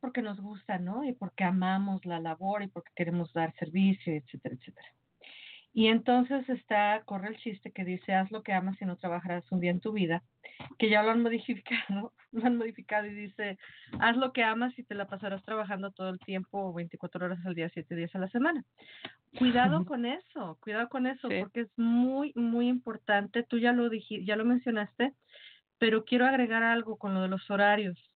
porque 0.00 0.22
nos 0.22 0.40
gusta, 0.40 0.78
¿no? 0.78 1.04
Y 1.04 1.12
porque 1.12 1.44
amamos 1.44 2.04
la 2.04 2.20
labor 2.20 2.62
y 2.62 2.68
porque 2.68 2.92
queremos 2.94 3.32
dar 3.32 3.54
servicio, 3.54 4.14
etcétera, 4.14 4.54
etcétera. 4.54 4.88
Y 5.72 5.86
entonces 5.86 6.48
está, 6.48 7.02
corre 7.04 7.28
el 7.28 7.36
chiste 7.36 7.70
que 7.70 7.84
dice, 7.84 8.12
haz 8.12 8.30
lo 8.32 8.42
que 8.42 8.52
amas 8.52 8.80
y 8.82 8.84
no 8.84 8.96
trabajarás 8.96 9.50
un 9.52 9.60
día 9.60 9.70
en 9.70 9.80
tu 9.80 9.92
vida, 9.92 10.22
que 10.78 10.90
ya 10.90 11.02
lo 11.02 11.10
han 11.10 11.22
modificado, 11.22 12.12
lo 12.32 12.44
han 12.44 12.56
modificado 12.56 13.06
y 13.06 13.14
dice, 13.14 13.58
haz 14.00 14.16
lo 14.16 14.32
que 14.32 14.42
amas 14.42 14.76
y 14.78 14.82
te 14.82 14.96
la 14.96 15.06
pasarás 15.06 15.44
trabajando 15.44 15.92
todo 15.92 16.08
el 16.08 16.18
tiempo, 16.18 16.72
24 16.72 17.24
horas 17.24 17.46
al 17.46 17.54
día, 17.54 17.70
7 17.72 17.94
días 17.94 18.14
a 18.14 18.18
la 18.18 18.28
semana. 18.28 18.64
Cuidado 19.38 19.84
con 19.86 20.06
eso, 20.06 20.58
cuidado 20.60 20.88
con 20.88 21.06
eso, 21.06 21.28
porque 21.38 21.60
es 21.60 21.78
muy, 21.78 22.32
muy 22.34 22.68
importante. 22.68 23.44
Tú 23.44 23.58
ya 23.58 23.72
lo 23.72 23.88
dijiste, 23.88 24.24
ya 24.24 24.34
lo 24.34 24.44
mencionaste, 24.44 25.14
pero 25.78 26.04
quiero 26.04 26.26
agregar 26.26 26.64
algo 26.64 26.96
con 26.98 27.14
lo 27.14 27.22
de 27.22 27.28
los 27.28 27.48
horarios. 27.48 28.09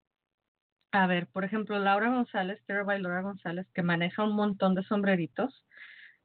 A 0.95 1.09
ver, 1.09 1.27
por 1.27 1.43
ejemplo, 1.43 1.77
Laura 1.81 2.09
González, 2.09 2.63
Terabyte 2.67 3.03
Laura 3.03 3.23
González, 3.23 3.67
que 3.75 3.83
maneja 3.83 4.23
un 4.23 4.37
montón 4.37 4.77
de 4.77 4.85
sombreritos, 4.85 5.67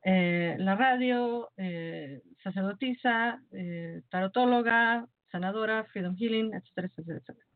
eh, 0.03 0.57
la 0.59 0.75
radio, 0.75 1.49
eh, 1.57 2.21
sacerdotisa, 2.43 3.41
eh, 3.51 4.03
tarotóloga, 4.09 5.07
sanadora, 5.31 5.85
freedom 5.85 6.15
healing, 6.15 6.53
etcétera, 6.53 6.85
etcétera, 6.87 7.17
etcétera. 7.17 7.47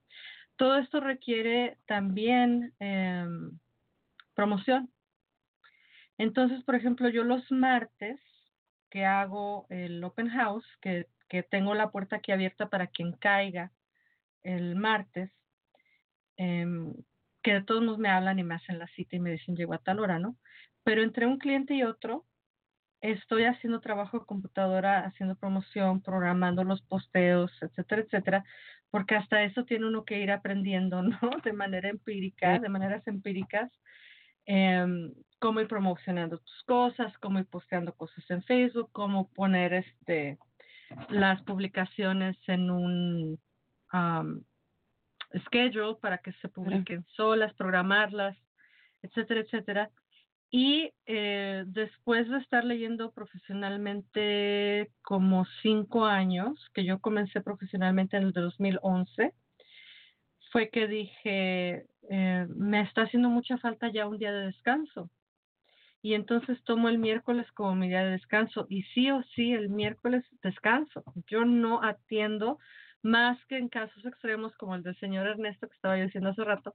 Todo 0.56 0.80
esto 0.80 1.02
requiere 1.02 1.78
también 1.86 2.74
em, 2.80 3.60
promoción. 4.34 4.90
Entonces, 6.18 6.64
por 6.64 6.74
ejemplo, 6.74 7.10
yo 7.10 7.24
los 7.24 7.44
martes 7.52 8.20
que 8.90 9.06
hago 9.06 9.68
el 9.70 10.04
open 10.04 10.30
house, 10.30 10.66
que, 10.82 11.06
que 11.30 11.44
tengo 11.44 11.76
la 11.76 11.92
puerta 11.92 12.16
aquí 12.16 12.32
abierta 12.32 12.70
para 12.70 12.88
quien 12.88 13.12
caiga 13.14 13.72
el 14.42 14.76
martes, 14.76 15.32
em, 16.38 16.94
que 17.42 17.54
de 17.54 17.64
todos 17.64 17.84
modos 17.84 18.00
me 18.00 18.10
hablan 18.10 18.40
y 18.40 18.44
me 18.44 18.56
hacen 18.56 18.80
la 18.80 18.88
cita 18.88 19.16
y 19.16 19.20
me 19.20 19.32
dicen 19.32 19.56
llego 19.56 19.74
a 19.74 19.80
tal 19.80 20.00
hora, 20.00 20.20
¿no? 20.20 20.38
Pero 20.84 21.04
entre 21.04 21.28
un 21.28 21.38
cliente 21.38 21.74
y 21.74 21.84
otro, 21.84 22.26
estoy 23.02 23.44
haciendo 23.44 23.82
trabajo 23.82 24.20
de 24.20 24.26
computadora, 24.26 25.06
haciendo 25.06 25.36
promoción, 25.36 26.02
programando 26.02 26.64
los 26.64 26.82
posteos, 26.84 27.52
etcétera, 27.62 28.02
etcétera, 28.04 28.46
porque 28.90 29.16
hasta 29.16 29.44
eso 29.44 29.66
tiene 29.66 29.88
uno 29.88 30.06
que 30.06 30.20
ir 30.20 30.32
aprendiendo, 30.32 31.02
¿no? 31.04 31.20
De 31.44 31.54
manera 31.54 31.90
empírica, 31.90 32.60
de 32.60 32.70
maneras 32.70 33.06
empíricas, 33.08 33.72
eh, 34.46 34.86
cómo 35.40 35.60
ir 35.60 35.68
promocionando 35.68 36.40
tus 36.40 36.64
cosas, 36.64 37.18
cómo 37.20 37.40
ir 37.40 37.46
posteando 37.48 37.94
cosas 37.94 38.24
en 38.30 38.44
Facebook, 38.44 38.90
cómo 38.94 39.30
poner 39.34 39.74
este 39.74 40.38
las 41.10 41.42
publicaciones 41.44 42.38
en 42.48 42.70
un 42.70 43.40
um, 43.92 44.44
schedule 45.46 45.96
para 46.02 46.20
que 46.20 46.34
se 46.34 46.50
publiquen 46.50 47.06
solas, 47.16 47.54
programarlas, 47.54 48.38
etcétera, 49.02 49.42
etcétera. 49.42 49.90
Y 50.50 50.92
eh, 51.08 51.64
después 51.66 52.30
de 52.30 52.38
estar 52.38 52.64
leyendo 52.64 53.12
profesionalmente 53.12 54.92
como 55.02 55.46
cinco 55.64 56.06
años, 56.06 56.70
que 56.76 56.86
yo 56.86 57.00
comencé 57.00 57.42
profesionalmente 57.42 58.18
en 58.18 58.24
el 58.24 58.34
2011, 58.34 59.34
fue 60.52 60.70
que 60.70 60.88
dije, 60.88 61.88
eh, 62.10 62.46
me 62.56 62.82
está 62.82 63.02
haciendo 63.02 63.30
mucha 63.30 63.58
falta 63.58 63.92
ya 63.92 64.08
un 64.08 64.20
día 64.20 64.32
de 64.32 64.46
descanso. 64.46 65.10
Y 66.04 66.14
entonces 66.14 66.62
tomo 66.66 66.90
el 66.90 67.00
miércoles 67.00 67.52
como 67.54 67.74
mi 67.76 67.88
día 67.88 68.04
de 68.04 68.12
descanso. 68.12 68.68
Y 68.70 68.84
sí 68.94 69.10
o 69.10 69.24
sí, 69.36 69.54
el 69.54 69.70
miércoles 69.70 70.24
descanso. 70.44 71.04
Yo 71.28 71.46
no 71.46 71.82
atiendo 71.82 72.60
más 73.04 73.38
que 73.46 73.58
en 73.58 73.70
casos 73.70 74.04
extremos 74.06 74.56
como 74.56 74.76
el 74.76 74.84
del 74.84 74.98
señor 75.00 75.28
Ernesto 75.28 75.68
que 75.68 75.76
estaba 75.76 75.98
yo 75.98 76.06
diciendo 76.06 76.30
hace 76.30 76.44
rato, 76.44 76.74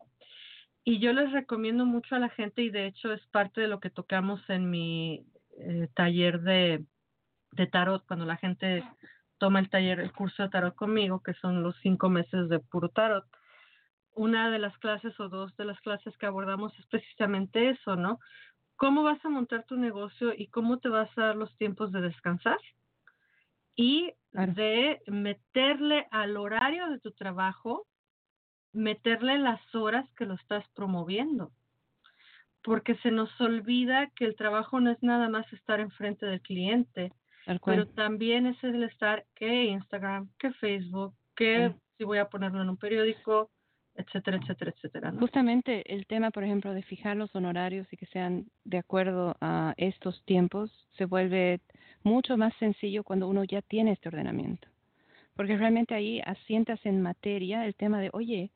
y 0.85 1.01
yo 1.01 1.13
les 1.13 1.33
recomiendo 1.33 1.85
mucho 1.85 2.15
a 2.15 2.19
la 2.19 2.29
gente 2.31 2.63
y 2.63 2.71
de 2.71 2.87
hecho 2.87 3.13
es 3.13 3.27
parte 3.27 3.61
de 3.61 3.69
lo 3.69 3.81
que 3.81 3.91
tocamos 3.91 4.41
en 4.49 4.71
mi 4.71 5.27
eh, 5.59 5.89
taller 5.95 6.41
de, 6.41 6.85
de 7.53 7.67
tarot, 7.67 8.07
cuando 8.07 8.25
la 8.25 8.37
gente 8.37 8.85
toma 9.39 9.59
el 9.61 9.71
taller, 9.71 10.01
el 10.01 10.13
curso 10.13 10.43
de 10.43 10.49
tarot 10.49 10.75
conmigo, 10.75 11.23
que 11.23 11.35
son 11.35 11.63
los 11.63 11.77
cinco 11.83 12.09
meses 12.09 12.49
de 12.49 12.59
puro 12.61 12.89
tarot. 12.89 13.25
Una 14.15 14.51
de 14.51 14.59
las 14.59 14.77
clases 14.79 15.19
o 15.21 15.29
dos 15.29 15.55
de 15.57 15.65
las 15.65 15.81
clases 15.81 16.17
que 16.17 16.27
abordamos 16.27 16.77
es 16.79 16.87
precisamente 16.87 17.71
eso, 17.71 17.97
¿no? 17.97 18.19
¿Cómo 18.77 19.03
vas 19.03 19.25
a 19.25 19.29
montar 19.29 19.65
tu 19.65 19.77
negocio 19.77 20.33
y 20.37 20.49
cómo 20.49 20.79
te 20.79 20.89
vas 20.89 21.11
a 21.17 21.23
dar 21.23 21.37
los 21.37 21.57
tiempos 21.57 21.93
de 21.93 22.01
descansar? 22.01 22.59
Y 23.81 24.13
de 24.33 25.01
meterle 25.07 26.09
al 26.11 26.37
horario 26.37 26.91
de 26.91 26.99
tu 26.99 27.13
trabajo 27.13 27.87
meterle 28.73 29.39
las 29.39 29.61
horas 29.73 30.05
que 30.17 30.27
lo 30.27 30.35
estás 30.35 30.65
promoviendo. 30.75 31.53
Porque 32.65 32.97
se 32.97 33.13
nos 33.13 33.31
olvida 33.41 34.11
que 34.17 34.25
el 34.25 34.35
trabajo 34.35 34.81
no 34.81 34.91
es 34.91 35.01
nada 35.01 35.29
más 35.29 35.51
estar 35.53 35.79
enfrente 35.79 36.27
del 36.27 36.41
cliente, 36.41 37.13
pero 37.65 37.87
también 37.87 38.47
es 38.47 38.63
el 38.65 38.83
estar 38.83 39.25
que 39.37 39.67
Instagram, 39.67 40.29
que 40.41 40.53
Facebook, 40.55 41.15
que 41.37 41.73
si 41.97 42.05
voy 42.05 42.19
a 42.19 42.29
ponerlo 42.29 42.61
en 42.61 42.71
un 42.71 42.77
periódico, 42.77 43.49
etcétera, 43.95 44.39
etcétera, 44.39 44.73
etcétera. 44.77 45.13
Justamente 45.21 45.95
el 45.95 46.07
tema, 46.07 46.33
por 46.33 46.43
ejemplo, 46.43 46.75
de 46.75 46.83
fijar 46.83 47.17
los 47.17 47.35
honorarios 47.35 47.87
y 47.93 47.97
que 47.97 48.07
sean 48.07 48.47
de 48.65 48.79
acuerdo 48.79 49.37
a 49.41 49.75
estos 49.77 50.25
tiempos 50.25 50.89
se 50.97 51.05
vuelve 51.05 51.61
mucho 52.03 52.37
más 52.37 52.55
sencillo 52.57 53.05
cuando 53.05 53.29
uno 53.29 53.45
ya 53.45 53.63
tiene 53.63 53.93
este 53.93 54.09
ordenamiento. 54.09 54.69
Porque 55.35 55.57
realmente 55.57 55.95
ahí 55.95 56.21
asientas 56.25 56.85
en 56.85 57.03
materia 57.03 57.65
el 57.65 57.75
tema 57.75 58.01
de, 58.01 58.11
oye, 58.13 58.51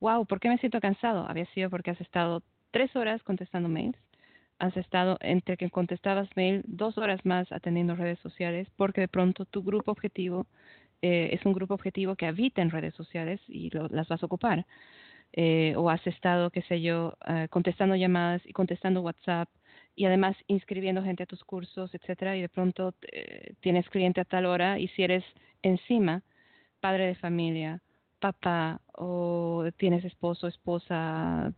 wow, 0.00 0.26
¿por 0.26 0.40
qué 0.40 0.48
me 0.48 0.58
siento 0.58 0.80
cansado? 0.80 1.26
Había 1.28 1.46
sido 1.46 1.70
porque 1.70 1.90
has 1.90 2.00
estado 2.00 2.42
tres 2.70 2.94
horas 2.96 3.22
contestando 3.22 3.68
mails, 3.68 3.98
has 4.58 4.76
estado 4.76 5.18
entre 5.20 5.56
que 5.56 5.70
contestabas 5.70 6.28
mail 6.36 6.62
dos 6.66 6.96
horas 6.98 7.24
más 7.24 7.50
atendiendo 7.52 7.96
redes 7.96 8.18
sociales, 8.20 8.68
porque 8.76 9.02
de 9.02 9.08
pronto 9.08 9.44
tu 9.44 9.62
grupo 9.62 9.90
objetivo 9.90 10.46
eh, 11.02 11.30
es 11.32 11.44
un 11.44 11.52
grupo 11.52 11.74
objetivo 11.74 12.14
que 12.16 12.26
habita 12.26 12.62
en 12.62 12.70
redes 12.70 12.94
sociales 12.94 13.40
y 13.48 13.70
las 13.90 14.08
vas 14.08 14.22
a 14.22 14.26
ocupar. 14.26 14.66
Eh, 15.32 15.74
o 15.76 15.88
has 15.90 16.06
estado, 16.06 16.50
qué 16.50 16.62
sé 16.62 16.80
yo, 16.80 17.14
eh, 17.26 17.48
contestando 17.50 17.96
llamadas 17.96 18.42
y 18.44 18.52
contestando 18.52 19.00
WhatsApp 19.00 19.48
y 19.94 20.06
además 20.06 20.36
inscribiendo 20.46 21.02
gente 21.02 21.24
a 21.24 21.26
tus 21.26 21.44
cursos, 21.44 21.94
etcétera, 21.94 22.36
y 22.36 22.40
de 22.40 22.48
pronto 22.48 22.94
tienes 23.60 23.88
cliente 23.90 24.20
a 24.20 24.24
tal 24.24 24.46
hora 24.46 24.78
y 24.78 24.88
si 24.88 25.02
eres 25.02 25.24
encima 25.62 26.22
padre 26.80 27.06
de 27.06 27.14
familia 27.14 27.82
papá 28.22 28.80
o 28.94 29.64
tienes 29.76 30.04
esposo, 30.04 30.46
esposa, 30.46 31.52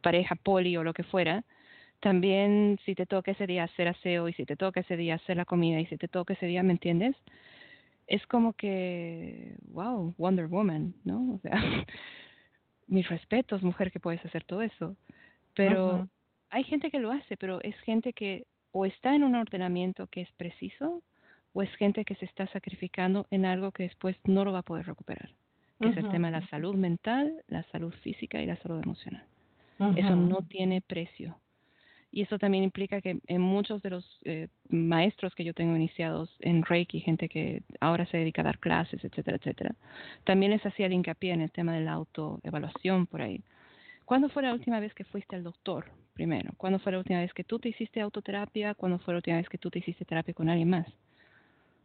pareja, 0.00 0.34
poli 0.34 0.76
o 0.76 0.82
lo 0.82 0.94
que 0.94 1.04
fuera, 1.04 1.44
también 2.00 2.78
si 2.84 2.94
te 2.94 3.06
toca 3.06 3.32
ese 3.32 3.46
día 3.46 3.64
hacer 3.64 3.88
aseo 3.88 4.28
y 4.28 4.32
si 4.32 4.44
te 4.46 4.56
toca 4.56 4.80
ese 4.80 4.96
día 4.96 5.16
hacer 5.16 5.36
la 5.36 5.44
comida 5.44 5.78
y 5.78 5.86
si 5.86 5.96
te 5.96 6.08
toca 6.08 6.32
ese 6.34 6.46
día, 6.46 6.62
¿me 6.62 6.72
entiendes? 6.72 7.14
Es 8.06 8.26
como 8.26 8.54
que, 8.54 9.56
wow, 9.68 10.14
Wonder 10.16 10.46
Woman, 10.46 10.94
¿no? 11.04 11.34
O 11.34 11.38
sea, 11.40 11.52
mis 12.86 13.08
respetos, 13.08 13.62
mujer, 13.62 13.92
que 13.92 14.00
puedes 14.00 14.24
hacer 14.24 14.44
todo 14.44 14.62
eso. 14.62 14.96
Pero 15.54 16.08
hay 16.50 16.64
gente 16.64 16.90
que 16.90 16.98
lo 16.98 17.10
hace, 17.10 17.36
pero 17.36 17.60
es 17.62 17.76
gente 17.80 18.12
que 18.12 18.46
o 18.72 18.84
está 18.84 19.14
en 19.14 19.24
un 19.24 19.34
ordenamiento 19.34 20.06
que 20.08 20.22
es 20.22 20.32
preciso 20.32 21.02
o 21.52 21.62
es 21.62 21.74
gente 21.76 22.04
que 22.04 22.14
se 22.16 22.26
está 22.26 22.46
sacrificando 22.48 23.26
en 23.30 23.46
algo 23.46 23.72
que 23.72 23.84
después 23.84 24.16
no 24.24 24.44
lo 24.44 24.52
va 24.52 24.58
a 24.58 24.62
poder 24.62 24.86
recuperar 24.86 25.30
que 25.80 25.88
es 25.88 25.96
el 25.96 26.08
tema 26.10 26.30
de 26.30 26.40
la 26.40 26.48
salud 26.48 26.74
mental, 26.74 27.42
la 27.48 27.62
salud 27.64 27.92
física 28.02 28.40
y 28.40 28.46
la 28.46 28.56
salud 28.56 28.82
emocional. 28.82 29.24
Eso 29.96 30.16
no 30.16 30.38
tiene 30.48 30.80
precio. 30.80 31.38
Y 32.10 32.22
eso 32.22 32.38
también 32.38 32.64
implica 32.64 33.02
que 33.02 33.18
en 33.26 33.40
muchos 33.42 33.82
de 33.82 33.90
los 33.90 34.20
eh, 34.24 34.48
maestros 34.70 35.34
que 35.34 35.44
yo 35.44 35.52
tengo 35.52 35.76
iniciados 35.76 36.34
en 36.40 36.62
Reiki, 36.62 37.00
gente 37.00 37.28
que 37.28 37.62
ahora 37.80 38.06
se 38.06 38.16
dedica 38.16 38.40
a 38.40 38.46
dar 38.46 38.58
clases, 38.58 39.04
etcétera, 39.04 39.36
etcétera, 39.36 39.74
también 40.24 40.52
les 40.52 40.64
hacía 40.64 40.86
el 40.86 40.94
hincapié 40.94 41.32
en 41.32 41.42
el 41.42 41.50
tema 41.50 41.74
de 41.74 41.82
la 41.82 41.92
autoevaluación 41.92 43.06
por 43.06 43.20
ahí. 43.20 43.42
¿Cuándo 44.06 44.30
fue 44.30 44.42
la 44.42 44.54
última 44.54 44.80
vez 44.80 44.94
que 44.94 45.04
fuiste 45.04 45.36
al 45.36 45.42
doctor? 45.42 45.84
Primero, 46.14 46.54
¿cuándo 46.56 46.78
fue 46.78 46.92
la 46.92 46.98
última 46.98 47.20
vez 47.20 47.34
que 47.34 47.44
tú 47.44 47.58
te 47.58 47.68
hiciste 47.68 48.00
autoterapia? 48.00 48.74
¿Cuándo 48.74 48.98
fue 48.98 49.12
la 49.12 49.18
última 49.18 49.36
vez 49.36 49.48
que 49.50 49.58
tú 49.58 49.70
te 49.70 49.80
hiciste 49.80 50.06
terapia 50.06 50.32
con 50.32 50.48
alguien 50.48 50.70
más? 50.70 50.86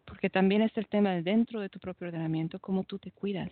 Porque 0.06 0.30
también 0.30 0.62
es 0.62 0.72
el 0.78 0.88
tema 0.88 1.12
de 1.12 1.24
dentro 1.24 1.60
de 1.60 1.68
tu 1.68 1.80
propio 1.80 2.08
ordenamiento, 2.08 2.60
cómo 2.60 2.86
tú 2.86 2.98
te 2.98 3.12
cuidas 3.12 3.52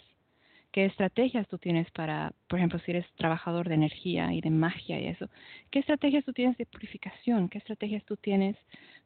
qué 0.72 0.86
estrategias 0.86 1.48
tú 1.48 1.58
tienes 1.58 1.90
para, 1.92 2.34
por 2.48 2.60
ejemplo, 2.60 2.80
si 2.80 2.92
eres 2.92 3.06
trabajador 3.16 3.68
de 3.68 3.76
energía 3.76 4.34
y 4.34 4.42
de 4.42 4.50
magia 4.50 5.00
y 5.00 5.08
eso, 5.08 5.30
qué 5.72 5.80
estrategias 5.80 6.26
tú 6.26 6.34
tienes 6.34 6.58
de 6.58 6.66
purificación, 6.66 7.50
qué 7.50 7.58
estrategias 7.58 8.04
tú 8.06 8.18
tienes 8.18 8.56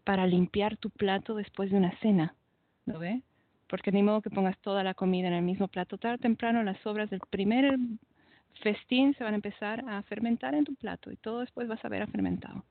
para 0.03 0.27
limpiar 0.27 0.77
tu 0.77 0.89
plato 0.89 1.35
después 1.35 1.71
de 1.71 1.77
una 1.77 1.97
cena, 1.99 2.35
¿lo 2.85 2.99
ve? 2.99 3.21
Porque 3.67 3.91
ni 3.91 4.03
modo 4.03 4.21
que 4.21 4.29
pongas 4.29 4.57
toda 4.59 4.83
la 4.83 4.93
comida 4.93 5.27
en 5.29 5.33
el 5.33 5.43
mismo 5.43 5.67
plato, 5.67 5.97
tarde 5.97 6.15
o 6.15 6.19
temprano 6.19 6.63
las 6.63 6.77
sobras 6.79 7.09
del 7.09 7.21
primer 7.29 7.77
festín 8.61 9.13
se 9.15 9.23
van 9.23 9.33
a 9.33 9.37
empezar 9.37 9.83
a 9.87 10.01
fermentar 10.03 10.53
en 10.55 10.65
tu 10.65 10.75
plato 10.75 11.11
y 11.11 11.15
todo 11.17 11.39
después 11.39 11.67
vas 11.67 11.83
a 11.83 11.89
ver 11.89 12.01
a 12.01 12.07
fermentado. 12.07 12.63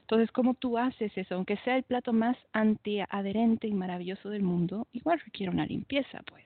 Entonces, 0.00 0.30
¿cómo 0.32 0.54
tú 0.54 0.76
haces 0.76 1.16
eso? 1.16 1.34
Aunque 1.34 1.56
sea 1.58 1.76
el 1.76 1.82
plato 1.82 2.12
más 2.12 2.36
antiadherente 2.52 3.66
y 3.66 3.72
maravilloso 3.72 4.28
del 4.28 4.42
mundo, 4.42 4.86
igual 4.92 5.18
requiere 5.20 5.50
una 5.50 5.64
limpieza, 5.64 6.22
pues. 6.26 6.44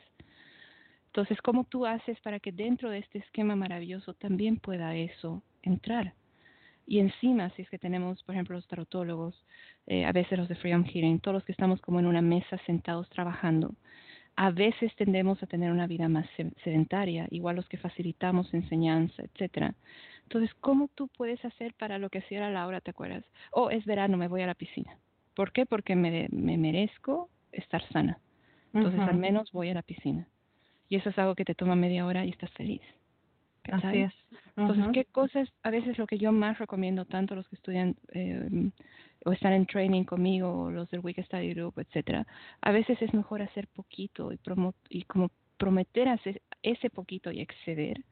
Entonces, 1.06 1.42
¿cómo 1.42 1.64
tú 1.64 1.84
haces 1.84 2.20
para 2.20 2.38
que 2.38 2.52
dentro 2.52 2.90
de 2.90 2.98
este 2.98 3.18
esquema 3.18 3.56
maravilloso 3.56 4.14
también 4.14 4.58
pueda 4.58 4.94
eso 4.94 5.42
entrar? 5.62 6.14
Y 6.86 7.00
encima, 7.00 7.50
si 7.50 7.62
es 7.62 7.68
que 7.68 7.78
tenemos, 7.78 8.22
por 8.22 8.36
ejemplo, 8.36 8.54
los 8.54 8.68
tarotólogos, 8.68 9.34
eh, 9.88 10.04
a 10.04 10.12
veces 10.12 10.38
los 10.38 10.48
de 10.48 10.54
Freedom 10.54 10.84
Healing, 10.84 11.18
todos 11.18 11.34
los 11.34 11.44
que 11.44 11.52
estamos 11.52 11.80
como 11.80 11.98
en 11.98 12.06
una 12.06 12.22
mesa 12.22 12.58
sentados 12.64 13.10
trabajando, 13.10 13.74
a 14.40 14.52
veces 14.52 14.94
tendemos 14.94 15.42
a 15.42 15.48
tener 15.48 15.72
una 15.72 15.88
vida 15.88 16.08
más 16.08 16.24
sedentaria, 16.62 17.26
igual 17.30 17.56
los 17.56 17.68
que 17.68 17.76
facilitamos 17.76 18.54
enseñanza, 18.54 19.24
etcétera. 19.24 19.74
Entonces, 20.22 20.54
¿cómo 20.60 20.86
tú 20.94 21.08
puedes 21.08 21.44
hacer 21.44 21.74
para 21.74 21.98
lo 21.98 22.08
que 22.08 22.18
hacía 22.18 22.48
Laura, 22.48 22.80
te 22.80 22.92
acuerdas? 22.92 23.24
Oh, 23.50 23.68
es 23.70 23.84
verano, 23.84 24.16
me 24.16 24.28
voy 24.28 24.42
a 24.42 24.46
la 24.46 24.54
piscina. 24.54 24.96
¿Por 25.34 25.50
qué? 25.50 25.66
Porque 25.66 25.96
me, 25.96 26.28
merezco 26.30 27.28
estar 27.50 27.82
sana. 27.88 28.20
Entonces, 28.72 29.00
al 29.00 29.16
menos 29.16 29.50
voy 29.50 29.70
a 29.70 29.74
la 29.74 29.82
piscina 29.82 30.28
y 30.88 30.94
eso 30.94 31.10
es 31.10 31.18
algo 31.18 31.34
que 31.34 31.44
te 31.44 31.56
toma 31.56 31.74
media 31.74 32.06
hora 32.06 32.24
y 32.24 32.30
estás 32.30 32.52
feliz. 32.52 32.82
Así 33.72 33.98
es. 33.98 34.12
Entonces, 34.56 34.86
¿qué 34.92 35.04
cosas, 35.04 35.48
a 35.62 35.70
veces 35.70 35.98
lo 35.98 36.06
que 36.06 36.18
yo 36.18 36.32
más 36.32 36.58
recomiendo, 36.58 37.04
tanto 37.04 37.34
los 37.34 37.46
que 37.48 37.56
estudian 37.56 37.94
eh, 38.12 38.70
o 39.24 39.32
están 39.32 39.52
en 39.52 39.66
training 39.66 40.04
conmigo, 40.04 40.64
o 40.64 40.70
los 40.70 40.90
del 40.90 41.00
Week 41.00 41.22
Study 41.24 41.54
Group, 41.54 41.74
etcétera, 41.78 42.26
a 42.60 42.72
veces 42.72 43.00
es 43.00 43.12
mejor 43.14 43.42
hacer 43.42 43.68
poquito 43.68 44.32
y, 44.32 44.36
promo 44.36 44.74
y 44.88 45.02
como 45.02 45.30
prometer 45.56 46.08
hacer 46.08 46.42
ese 46.62 46.90
poquito 46.90 47.30
y 47.30 47.40
exceder, 47.40 48.04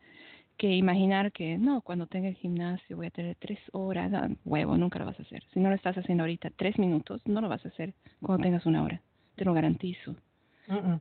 que 0.56 0.72
imaginar 0.74 1.32
que 1.32 1.58
no, 1.58 1.82
cuando 1.82 2.06
tenga 2.06 2.28
el 2.28 2.34
gimnasio 2.36 2.96
voy 2.96 3.06
a 3.06 3.10
tener 3.10 3.36
tres 3.36 3.58
horas, 3.72 4.12
ah, 4.14 4.28
huevo, 4.44 4.76
nunca 4.76 4.98
lo 4.98 5.06
vas 5.06 5.18
a 5.18 5.22
hacer. 5.22 5.42
Si 5.52 5.60
no 5.60 5.68
lo 5.68 5.74
estás 5.74 5.96
haciendo 5.96 6.24
ahorita 6.24 6.50
tres 6.50 6.78
minutos, 6.78 7.20
no 7.26 7.40
lo 7.40 7.48
vas 7.48 7.64
a 7.64 7.68
hacer 7.68 7.94
cuando 8.20 8.42
tengas 8.42 8.66
una 8.66 8.82
hora, 8.82 9.02
te 9.36 9.44
lo 9.44 9.52
garantizo. 9.52 10.16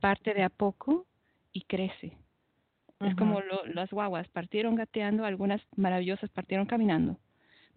Parte 0.00 0.34
de 0.34 0.44
a 0.44 0.50
poco 0.50 1.06
y 1.52 1.62
crece. 1.62 2.12
Es 3.00 3.14
como 3.16 3.40
lo, 3.40 3.64
las 3.66 3.90
guaguas, 3.90 4.26
partieron 4.28 4.74
gateando, 4.74 5.24
algunas 5.24 5.60
maravillosas 5.76 6.30
partieron 6.30 6.66
caminando. 6.66 7.18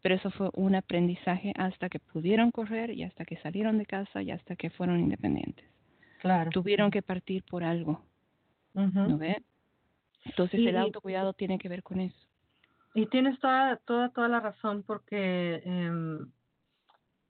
Pero 0.01 0.15
eso 0.15 0.31
fue 0.31 0.49
un 0.53 0.75
aprendizaje 0.75 1.51
hasta 1.57 1.89
que 1.89 1.99
pudieron 1.99 2.51
correr 2.51 2.91
y 2.91 3.03
hasta 3.03 3.25
que 3.25 3.35
salieron 3.37 3.77
de 3.77 3.85
casa 3.85 4.21
y 4.21 4.31
hasta 4.31 4.55
que 4.55 4.69
fueron 4.69 4.99
independientes. 4.99 5.65
Claro. 6.21 6.51
Tuvieron 6.51 6.89
que 6.89 7.01
partir 7.01 7.43
por 7.43 7.63
algo. 7.63 8.01
¿no 8.73 9.17
ve? 9.17 9.43
Entonces 10.23 10.59
Y- 10.59 10.67
el 10.67 10.75
y- 10.75 10.77
autocuidado 10.77 11.33
tiene 11.33 11.57
que 11.57 11.67
ver 11.67 11.83
con 11.83 11.99
eso. 11.99 12.17
Y 12.93 13.07
tienes 13.07 13.39
toda, 13.39 13.75
toda, 13.77 14.09
toda 14.09 14.27
la 14.29 14.39
razón 14.39 14.83
porque 14.83 15.61
em, 15.65 16.31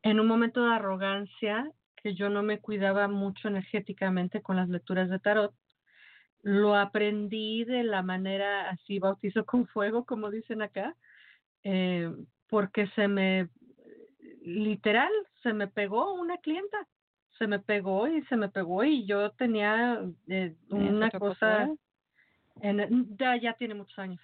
en 0.03 0.20
un 0.20 0.28
momento 0.28 0.64
de 0.64 0.74
arrogancia, 0.76 1.72
que 2.02 2.14
yo 2.14 2.30
no 2.30 2.44
me 2.44 2.60
cuidaba 2.60 3.07
mucho 3.07 3.48
energéticamente 3.48 4.41
con 4.41 4.56
las 4.57 4.70
lecturas 4.70 5.10
de 5.10 5.20
tarot, 5.20 5.53
lo 6.41 6.76
aprendí 6.76 7.66
de 7.66 7.84
la 7.84 8.02
manera 8.02 8.70
así, 8.70 8.99
bautizo 8.99 9.45
con 9.45 9.68
fuego, 9.68 10.06
como 10.06 10.32
dicen 10.32 10.61
acá, 10.61 10.95
eh, 11.64 12.11
porque 12.48 12.88
se 12.95 13.07
me, 13.07 13.49
literal, 14.41 15.11
se 15.44 15.53
me 15.53 15.68
pegó 15.68 16.14
una 16.14 16.38
clienta, 16.38 16.78
se 17.38 17.48
me 17.48 17.60
pegó 17.60 18.07
y 18.07 18.22
se 18.26 18.36
me 18.36 18.49
pegó 18.49 18.84
y 18.84 19.06
yo 19.06 19.32
tenía 19.32 20.02
eh, 20.28 20.56
¿Tenías 20.70 20.94
una 20.94 21.11
cosa, 21.11 21.70
en, 22.61 23.18
ya, 23.18 23.38
ya 23.38 23.53
tiene 23.53 23.76
muchos 23.76 23.98
años. 23.99 24.22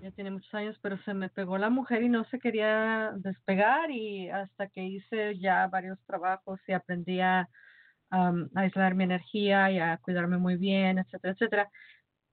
Ya 0.00 0.12
tiene 0.12 0.30
muchos 0.30 0.54
años, 0.54 0.78
pero 0.80 0.96
se 0.98 1.12
me 1.12 1.28
pegó 1.28 1.58
la 1.58 1.70
mujer 1.70 2.04
y 2.04 2.08
no 2.08 2.24
se 2.26 2.38
quería 2.38 3.12
despegar 3.16 3.90
y 3.90 4.28
hasta 4.30 4.68
que 4.68 4.84
hice 4.84 5.36
ya 5.38 5.66
varios 5.66 5.98
trabajos 6.06 6.60
y 6.68 6.72
aprendí 6.72 7.20
a, 7.20 7.48
am, 8.10 8.50
a 8.54 8.60
aislar 8.60 8.94
mi 8.94 9.04
energía 9.04 9.70
y 9.70 9.78
a 9.78 9.98
cuidarme 9.98 10.38
muy 10.38 10.56
bien, 10.56 10.98
etcétera, 10.98 11.32
etcétera. 11.34 11.70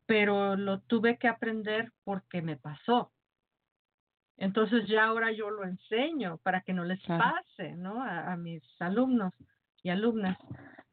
Pero 0.05 0.55
lo 0.55 0.81
tuve 0.81 1.17
que 1.17 1.27
aprender 1.27 1.91
porque 2.03 2.41
me 2.41 2.57
pasó. 2.57 3.11
Entonces 4.37 4.87
ya 4.87 5.05
ahora 5.05 5.31
yo 5.31 5.49
lo 5.49 5.63
enseño 5.63 6.37
para 6.39 6.61
que 6.61 6.73
no 6.73 6.83
les 6.83 7.01
pase, 7.03 7.73
¿no? 7.75 8.01
A, 8.01 8.33
a 8.33 8.37
mis 8.37 8.63
alumnos 8.79 9.33
y 9.83 9.89
alumnas. 9.89 10.37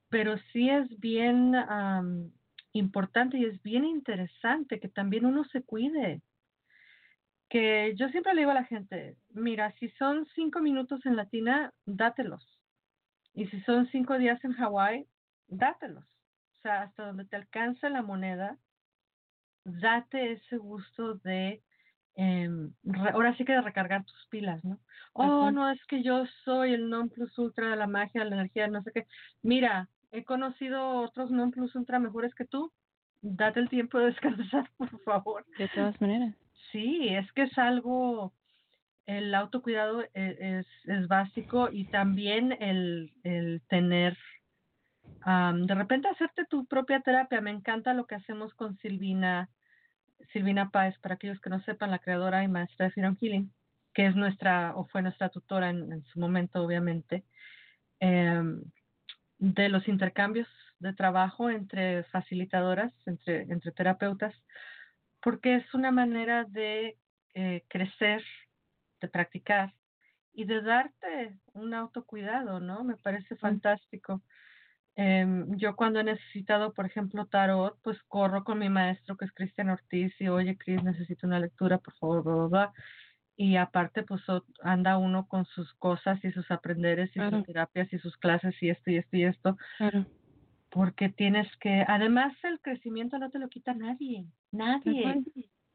Pero 0.09 0.37
sí 0.53 0.69
es 0.69 0.89
bien 1.01 1.55
importante 2.73 3.39
y 3.39 3.45
es 3.45 3.63
bien 3.63 3.85
interesante 3.85 4.81
que 4.81 4.89
también 4.89 5.27
uno 5.27 5.45
se 5.45 5.63
cuide. 5.63 6.23
Que 7.49 7.95
yo 7.97 8.09
siempre 8.11 8.35
le 8.35 8.43
digo 8.43 8.53
a 8.53 8.55
la 8.55 8.65
gente, 8.65 9.17
mira, 9.31 9.73
si 9.81 9.89
son 9.91 10.27
cinco 10.35 10.61
minutos 10.61 11.05
en 11.05 11.17
Latina, 11.17 11.73
dátelos. 11.85 12.60
Y 13.35 13.47
si 13.47 13.61
son 13.63 13.87
cinco 13.89 14.19
días 14.19 14.43
en 14.45 14.53
Hawái, 14.53 15.07
dátelos. 15.49 16.05
O 16.05 16.63
sea, 16.63 16.83
hasta 16.83 17.07
donde 17.07 17.25
te 17.25 17.37
alcance 17.37 17.89
la 17.89 18.03
moneda, 18.03 18.59
date 19.65 20.33
ese 20.33 20.57
gusto 20.57 21.15
de, 21.15 21.63
em, 22.15 22.73
re- 22.83 23.11
ahora 23.11 23.37
sí 23.37 23.45
que 23.45 23.53
de 23.53 23.61
recargar 23.63 24.05
tus 24.05 24.27
pilas, 24.29 24.63
¿no? 24.65 24.79
Oh, 25.15 25.51
no, 25.51 25.71
es 25.71 25.85
que 25.87 26.03
yo 26.03 26.25
soy 26.45 26.73
el 26.75 26.89
non 26.89 27.09
plus 27.09 27.37
ultra 27.39 27.71
de 27.71 27.77
la 27.77 27.87
magia, 27.87 28.25
de 28.25 28.31
la 28.31 28.37
energía, 28.37 28.69
no 28.69 28.83
sé 28.83 28.93
qué. 28.93 29.07
Mira, 29.43 29.89
he 30.13 30.25
conocido 30.25 30.89
otros 31.01 31.31
non 31.31 31.51
plus 31.51 31.75
ultra 31.75 31.99
mejores 31.99 32.35
que 32.35 32.45
tú. 32.45 32.73
Date 33.23 33.61
el 33.61 33.69
tiempo 33.69 33.99
de 33.99 34.07
descansar, 34.13 34.71
por 34.77 34.99
favor. 35.03 35.45
De 35.59 35.69
todas 35.69 36.01
maneras. 36.01 36.35
Sí, 36.73 37.09
es 37.09 37.31
que 37.33 37.43
es 37.43 37.59
algo, 37.59 38.33
el 39.11 39.35
autocuidado 39.35 40.03
e- 40.03 40.09
es, 40.15 40.67
es, 40.85 41.09
básico 41.09 41.69
y 41.71 41.85
también 41.87 42.57
el, 42.61 43.13
el 43.25 43.61
tener, 43.69 44.17
de 45.25 45.75
repente 45.75 46.09
hacerte 46.09 46.45
tu 46.47 46.65
propia 46.67 47.01
terapia. 47.01 47.41
Me 47.41 47.51
encanta 47.51 47.93
lo 47.93 48.07
que 48.07 48.15
hacemos 48.15 48.55
con 48.55 48.77
Silvina, 48.79 49.49
Silvina 50.33 50.71
Páez, 50.71 50.97
para 51.01 51.17
aquellos 51.17 51.41
que 51.41 51.51
no 51.51 51.61
sepan, 51.65 51.91
la 51.91 51.99
creadora 51.99 52.45
y 52.45 52.49
maestra 52.49 52.87
de 52.87 52.93
Freedom 52.93 53.17
Healing, 53.21 53.53
que 53.95 54.07
es 54.07 54.15
nuestra, 54.15 54.77
o 54.77 54.87
fue 54.87 55.03
nuestra 55.03 55.29
tutora 55.29 55.71
en, 55.71 55.93
en 55.93 56.05
su 56.05 56.21
momento, 56.21 56.63
obviamente, 56.63 57.25
em, 57.99 58.63
de 59.39 59.69
los 59.69 59.89
intercambios 59.89 60.49
de 60.79 60.93
trabajo 60.93 61.51
entre 61.51 62.05
facilitadoras, 62.05 62.93
entre, 63.07 63.43
entre 63.43 63.73
terapeutas, 63.73 64.35
porque 65.21 65.57
es 65.57 65.75
una 65.75 65.91
manera 65.91 66.45
de 66.45 66.97
eh, 67.35 67.65
crecer, 67.69 68.23
de 69.01 69.09
practicar 69.09 69.75
y 70.33 70.45
de 70.45 70.63
darte 70.63 71.39
un 71.53 71.75
autocuidado, 71.75 72.61
¿no? 72.61 72.85
Me 72.85 72.97
parece 72.97 73.37
fantástico. 73.37 74.23
Em, 74.97 75.57
yo 75.57 75.77
cuando 75.77 76.01
he 76.01 76.05
necesitado, 76.05 76.73
por 76.73 76.87
ejemplo, 76.87 77.27
tarot, 77.27 77.79
pues 77.83 78.03
corro 78.09 78.45
con 78.45 78.59
mi 78.59 78.69
maestro 78.69 79.17
que 79.17 79.25
es 79.25 79.33
Cristian 79.33 79.71
Ortiz 79.71 80.13
y 80.21 80.29
oye, 80.29 80.57
Cris, 80.59 80.83
necesito 80.83 81.27
una 81.27 81.41
lectura, 81.41 81.79
por 81.79 81.95
favor, 81.95 82.23
bla, 82.23 82.35
bla, 82.35 82.47
bla. 82.47 82.73
Y 83.37 83.57
aparte, 83.57 84.03
pues 84.03 84.23
anda 84.63 84.99
uno 84.99 85.27
con 85.27 85.47
sus 85.47 85.73
cosas 85.75 86.23
y 86.25 86.31
sus 86.33 86.51
aprenderes 86.51 87.09
y 87.11 87.15
Claro. 87.15 87.39
sus 87.39 87.47
terapias 87.47 87.93
y 87.93 87.99
sus 87.99 88.17
clases 88.19 88.55
y 88.63 88.69
esto 88.69 88.91
y 88.91 88.97
esto 88.99 89.17
y 89.17 89.25
esto, 89.25 89.57
Claro. 89.79 90.05
porque 90.69 91.09
tienes 91.09 91.49
que, 91.57 91.85
además 91.89 92.35
el 92.43 92.61
crecimiento 92.61 93.19
no 93.19 93.31
te 93.31 93.39
lo 93.39 93.49
quita 93.49 93.73
nadie, 93.73 94.27
Tal 94.51 94.59
nadie. 94.59 95.03
cual, 95.03 95.25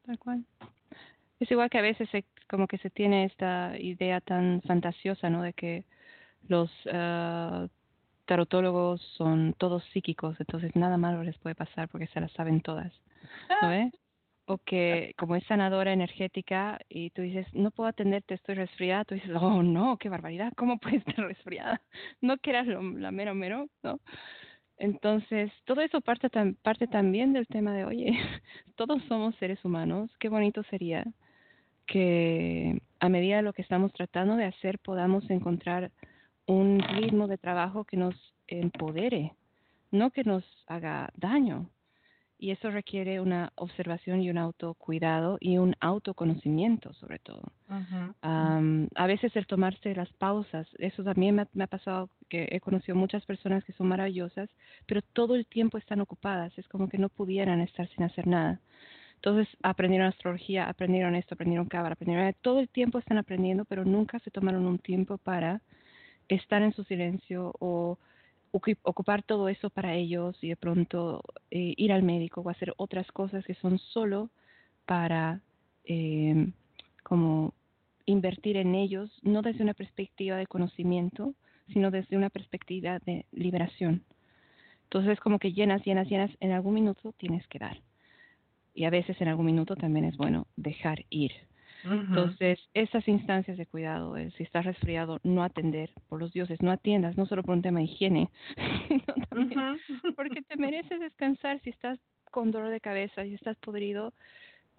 tal 0.05 0.19
cual. 0.19 0.45
Es 1.39 1.49
igual 1.49 1.69
que 1.69 1.79
a 1.79 1.81
veces 1.81 2.07
se, 2.11 2.23
como 2.47 2.67
que 2.67 2.77
se 2.77 2.89
tiene 2.89 3.25
esta 3.25 3.77
idea 3.79 4.21
tan 4.21 4.61
fantasiosa, 4.63 5.29
¿no? 5.29 5.41
De 5.41 5.53
que 5.53 5.85
los 6.47 6.71
ah, 6.91 7.67
tarotólogos 8.25 9.01
son 9.17 9.53
todos 9.57 9.83
psíquicos, 9.93 10.35
entonces 10.39 10.75
nada 10.75 10.97
malo 10.97 11.23
les 11.23 11.37
puede 11.37 11.55
pasar 11.55 11.89
porque 11.89 12.07
se 12.07 12.19
las 12.19 12.31
saben 12.33 12.61
todas, 12.61 12.93
¿no 13.61 13.69
ves? 13.69 13.93
O 14.47 14.59
que 14.59 15.15
como 15.17 15.35
es 15.35 15.43
sanadora 15.45 15.91
energética 15.91 16.77
y 16.87 17.09
tú 17.09 17.23
dices, 17.23 17.47
no 17.53 17.71
puedo 17.71 17.89
atenderte, 17.89 18.35
estoy 18.35 18.53
resfriada, 18.53 19.03
tú 19.03 19.15
dices, 19.15 19.31
oh 19.33 19.63
no, 19.63 19.97
qué 19.97 20.07
barbaridad, 20.07 20.53
¿cómo 20.55 20.77
puedes 20.77 20.99
estar 20.99 21.15
resfriada? 21.27 21.81
No 22.21 22.37
que 22.37 22.51
eras 22.51 22.67
lo, 22.67 22.79
la 22.83 23.09
mero 23.09 23.33
mero, 23.33 23.65
¿no? 23.81 23.99
Entonces, 24.77 25.51
todo 25.63 25.81
eso 25.81 25.99
parte, 26.01 26.29
parte 26.61 26.85
también 26.85 27.33
del 27.33 27.47
tema 27.47 27.73
de, 27.73 27.85
oye, 27.85 28.11
todos 28.75 29.01
somos 29.07 29.33
seres 29.37 29.65
humanos, 29.65 30.11
qué 30.19 30.29
bonito 30.29 30.61
sería 30.69 31.05
que 31.85 32.81
a 32.99 33.09
medida 33.09 33.37
de 33.37 33.41
lo 33.43 33.53
que 33.53 33.61
estamos 33.61 33.93
tratando 33.93 34.35
de 34.35 34.45
hacer 34.45 34.79
podamos 34.79 35.29
encontrar 35.29 35.91
un 36.47 36.79
ritmo 36.79 37.27
de 37.27 37.37
trabajo 37.37 37.83
que 37.83 37.97
nos 37.97 38.15
empodere, 38.47 39.33
no 39.91 40.11
que 40.11 40.23
nos 40.23 40.43
haga 40.67 41.09
daño. 41.15 41.69
Y 42.37 42.51
eso 42.51 42.69
requiere 42.69 43.21
una 43.21 43.53
observación 43.55 44.21
y 44.21 44.29
un 44.29 44.37
autocuidado 44.37 45.37
y 45.39 45.57
un 45.57 45.73
autoconocimiento 45.79 46.93
sobre 46.93 47.17
todo. 47.19 47.43
Am, 48.21 48.89
a 48.93 49.07
veces 49.07 49.33
el 49.37 49.47
tomarse 49.47 49.95
las 49.95 50.11
pausas, 50.13 50.67
eso 50.77 51.03
también 51.03 51.35
me 51.35 51.43
ha, 51.43 51.47
me 51.53 51.63
ha 51.63 51.67
pasado 51.67 52.09
que 52.27 52.49
he 52.51 52.59
conocido 52.59 52.97
muchas 52.97 53.25
personas 53.25 53.63
que 53.63 53.73
son 53.73 53.87
maravillosas, 53.87 54.49
pero 54.85 55.01
todo 55.13 55.35
el 55.35 55.45
tiempo 55.45 55.77
están 55.77 56.01
ocupadas, 56.01 56.55
es 56.57 56.67
como 56.67 56.89
que 56.89 56.97
no 56.97 57.07
pudieran 57.07 57.61
estar 57.61 57.87
sin 57.89 58.03
hacer 58.03 58.27
nada. 58.27 58.59
Entonces 59.25 59.47
aprendieron 59.63 60.07
astrología, 60.07 60.69
aprendieron 60.69 61.15
esto, 61.15 61.33
aprendieron 61.33 61.65
cábala, 61.65 61.93
aprendieron 61.93 62.31
todo 62.43 62.59
el 62.59 62.69
tiempo 62.69 62.99
están 62.99 63.17
aprendiendo, 63.17 63.65
pero 63.65 63.83
nunca 63.83 64.19
se 64.19 64.29
tomaron 64.29 64.67
un 64.67 64.77
tiempo 64.77 65.17
para 65.17 65.63
estar 66.27 66.61
en 66.61 66.73
su 66.73 66.83
silencio 66.83 67.51
o 67.59 67.97
ocu- 68.51 68.77
ocupar 68.83 69.23
todo 69.23 69.49
eso 69.49 69.71
para 69.71 69.95
ellos 69.95 70.37
y 70.43 70.49
de 70.49 70.55
pronto 70.55 71.23
eh, 71.49 71.73
ir 71.75 71.91
al 71.91 72.03
médico 72.03 72.41
o 72.41 72.49
hacer 72.51 72.75
otras 72.77 73.11
cosas 73.11 73.43
que 73.45 73.55
son 73.55 73.79
solo 73.79 74.29
para 74.85 75.41
eh, 75.85 76.51
como 77.01 77.55
invertir 78.05 78.57
en 78.57 78.75
ellos, 78.75 79.09
no 79.23 79.41
desde 79.41 79.63
una 79.63 79.73
perspectiva 79.73 80.37
de 80.37 80.45
conocimiento, 80.45 81.33
sino 81.73 81.89
desde 81.89 82.15
una 82.15 82.29
perspectiva 82.29 82.99
de 82.99 83.25
liberación. 83.31 84.03
Entonces 84.83 85.13
es 85.13 85.19
como 85.19 85.39
que 85.39 85.51
llenas, 85.51 85.83
llenas, 85.83 86.07
llenas, 86.07 86.29
en 86.41 86.51
algún 86.51 86.75
minuto 86.75 87.11
tienes 87.17 87.47
que 87.47 87.57
dar. 87.57 87.79
Y 88.75 88.85
a 88.85 88.91
veces 88.91 89.21
en 89.21 89.29
algún 89.29 89.47
minuto 89.47 89.77
también 89.77 90.05
es 90.05 90.17
bueno 90.17 90.47
dejar 90.57 91.05
ir. 91.11 91.31
Entonces, 92.07 92.59
esas 92.73 93.07
instancias 93.07 93.57
de 93.57 93.65
cuidado, 93.65 94.17
el 94.17 94.31
si 94.33 94.43
estás 94.43 94.65
resfriado, 94.65 95.19
no 95.23 95.43
atender, 95.43 95.91
por 96.09 96.19
los 96.19 96.31
dioses, 96.33 96.61
no 96.61 96.71
atiendas, 96.71 97.17
no 97.17 97.25
solo 97.25 97.43
por 97.43 97.55
un 97.55 97.61
tema 97.61 97.79
de 97.79 97.85
higiene, 97.85 98.29
sino 98.87 99.03
también 99.29 99.63
porque 100.15 100.41
te 100.41 100.57
mereces 100.57 100.99
descansar 101.01 101.61
si 101.61 101.71
estás 101.71 101.99
con 102.31 102.51
dolor 102.51 102.69
de 102.71 102.81
cabeza, 102.81 103.23
si 103.23 103.33
estás 103.35 103.57
podrido. 103.57 104.13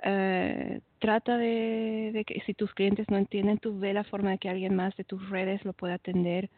eh, 0.03 0.81
trata 0.99 1.39
de, 1.39 2.11
de 2.13 2.25
que 2.25 2.41
si 2.47 2.55
tus 2.55 2.73
clientes 2.75 3.09
no 3.11 3.17
entienden, 3.19 3.59
tú 3.59 3.79
ve 3.79 3.95
la 3.95 4.05
forma 4.05 4.31
de 4.31 4.39
que 4.39 4.49
alguien 4.51 4.75
más 4.77 4.97
de 4.97 5.05
tus 5.05 5.29
redes 5.31 5.65
lo 5.65 5.73
pueda 5.73 5.95
atender 5.95 6.51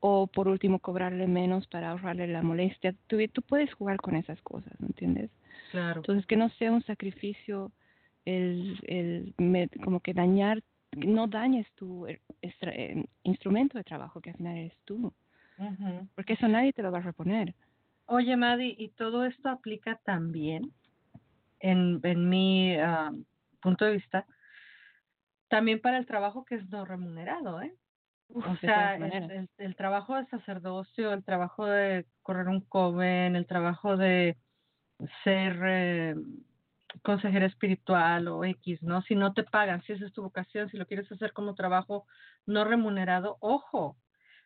o 0.00 0.26
por 0.28 0.48
último 0.48 0.78
cobrarle 0.80 1.26
menos 1.26 1.66
para 1.68 1.90
ahorrarle 1.90 2.26
la 2.28 2.42
molestia. 2.42 2.94
Tú, 3.08 3.18
tú 3.32 3.42
puedes 3.42 3.72
jugar 3.74 3.98
con 3.98 4.16
esas 4.16 4.40
cosas, 4.42 4.72
¿me 4.80 4.88
entiendes? 4.88 5.30
Claro. 5.70 6.00
Entonces, 6.00 6.26
que 6.26 6.36
no 6.36 6.48
sea 6.50 6.72
un 6.72 6.82
sacrificio 6.84 7.72
el, 8.24 8.78
el 8.86 9.34
me- 9.38 9.68
como 9.84 10.00
que 10.00 10.14
dañar, 10.14 10.62
no 10.96 11.26
dañes 11.26 11.66
tu 11.74 12.06
extra- 12.42 12.72
eh, 12.74 13.04
instrumento 13.22 13.78
de 13.78 13.84
trabajo, 13.84 14.20
que 14.20 14.30
al 14.30 14.36
final 14.36 14.56
eres 14.56 14.76
tú, 14.84 15.12
porque 16.14 16.34
eso 16.34 16.48
nadie 16.48 16.72
te 16.72 16.82
lo 16.82 16.90
va 16.92 16.98
a 16.98 17.02
reponer. 17.02 17.54
Oye, 18.06 18.36
Madi, 18.36 18.74
¿y 18.78 18.88
todo 18.90 19.24
esto 19.24 19.48
aplica 19.48 19.96
también 20.04 20.72
en, 21.60 22.00
en 22.02 22.28
mi 22.28 22.76
ah, 22.76 23.12
punto 23.60 23.84
de 23.84 23.92
vista, 23.92 24.26
también 25.48 25.80
para 25.80 25.98
el 25.98 26.06
trabajo 26.06 26.44
que 26.44 26.56
es 26.56 26.68
no 26.68 26.84
remunerado, 26.84 27.62
¿eh? 27.62 27.74
Uf, 28.28 28.44
O 28.46 28.56
sea, 28.56 28.96
el, 28.96 29.02
el- 29.30 29.50
el 29.58 29.76
trabajo 29.76 30.16
de 30.16 30.26
sacerdocio, 30.26 31.12
el 31.12 31.24
trabajo 31.24 31.66
de 31.66 32.06
correr 32.22 32.48
un 32.48 32.60
coven, 32.60 33.36
el 33.36 33.46
trabajo 33.46 33.96
de 33.96 34.36
ser 35.24 35.58
eh, 35.64 36.14
consejera 37.02 37.46
espiritual 37.46 38.28
o 38.28 38.44
X, 38.44 38.82
¿no? 38.82 39.02
Si 39.02 39.14
no 39.14 39.32
te 39.32 39.44
pagan, 39.44 39.82
si 39.82 39.92
esa 39.92 40.06
es 40.06 40.12
tu 40.12 40.22
vocación, 40.22 40.68
si 40.70 40.76
lo 40.76 40.86
quieres 40.86 41.10
hacer 41.10 41.32
como 41.32 41.54
trabajo 41.54 42.06
no 42.46 42.64
remunerado, 42.64 43.36
ojo, 43.40 43.96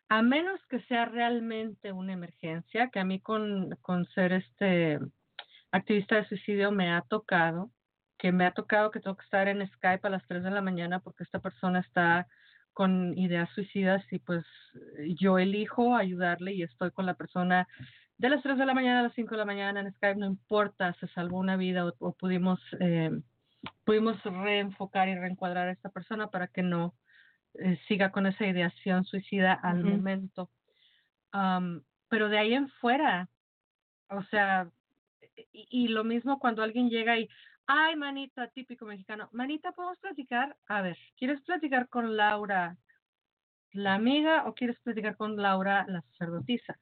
a 0.09 0.21
menos 0.21 0.59
que 0.69 0.81
sea 0.81 1.05
realmente 1.05 1.91
una 1.91 2.13
emergencia, 2.13 2.89
que 2.89 2.99
a 2.99 3.05
mí 3.05 3.21
con, 3.21 3.77
con 3.81 4.05
ser 4.07 4.33
este 4.33 4.99
activista 5.71 6.17
de 6.17 6.27
suicidio 6.27 6.71
me 6.71 6.91
ha 6.91 7.01
tocado, 7.01 7.71
que 8.17 8.31
me 8.31 8.45
ha 8.45 8.51
tocado 8.51 8.91
que 8.91 8.99
tengo 8.99 9.15
que 9.15 9.23
estar 9.23 9.47
en 9.47 9.65
Skype 9.65 10.05
a 10.05 10.11
las 10.11 10.27
3 10.27 10.43
de 10.43 10.51
la 10.51 10.61
mañana 10.61 10.99
porque 10.99 11.23
esta 11.23 11.39
persona 11.39 11.79
está 11.79 12.27
con 12.73 13.17
ideas 13.17 13.49
suicidas 13.53 14.03
y 14.11 14.19
pues 14.19 14.45
yo 15.19 15.39
elijo 15.39 15.95
ayudarle 15.95 16.53
y 16.53 16.63
estoy 16.63 16.91
con 16.91 17.05
la 17.05 17.15
persona 17.15 17.67
de 18.21 18.29
las 18.29 18.43
3 18.43 18.55
de 18.55 18.67
la 18.67 18.75
mañana 18.75 18.99
a 18.99 19.03
las 19.03 19.15
5 19.15 19.31
de 19.31 19.37
la 19.37 19.45
mañana 19.45 19.79
en 19.79 19.91
Skype, 19.93 20.19
no 20.19 20.27
importa, 20.27 20.93
se 20.99 21.07
salvó 21.07 21.39
una 21.39 21.57
vida 21.57 21.87
o, 21.87 21.93
o 21.97 22.13
pudimos, 22.13 22.59
eh, 22.79 23.09
pudimos 23.83 24.21
reenfocar 24.23 25.09
y 25.09 25.15
reencuadrar 25.15 25.67
a 25.67 25.71
esta 25.71 25.89
persona 25.89 26.27
para 26.27 26.45
que 26.45 26.61
no 26.61 26.93
eh, 27.55 27.79
siga 27.87 28.11
con 28.11 28.27
esa 28.27 28.45
ideación 28.45 29.05
suicida 29.05 29.53
al 29.53 29.83
momento. 29.83 30.51
Pero 31.31 32.29
de 32.29 32.37
ahí 32.37 32.53
en 32.53 32.69
fuera, 32.69 33.27
o 34.07 34.21
sea, 34.25 34.69
y, 35.51 35.67
y 35.71 35.87
lo 35.87 36.03
mismo 36.03 36.37
cuando 36.37 36.61
alguien 36.61 36.91
llega 36.91 37.17
y, 37.17 37.27
ay, 37.65 37.95
manita, 37.95 38.49
típico 38.49 38.85
mexicano, 38.85 39.29
manita, 39.31 39.71
¿podemos 39.71 39.97
platicar? 39.97 40.55
A 40.67 40.83
ver, 40.83 40.97
¿quieres 41.17 41.41
platicar 41.41 41.89
con 41.89 42.15
Laura, 42.15 42.77
la 43.71 43.95
amiga, 43.95 44.43
o 44.45 44.53
quieres 44.53 44.79
platicar 44.81 45.17
con 45.17 45.37
Laura, 45.37 45.85
la 45.87 46.03
sacerdotisa? 46.03 46.77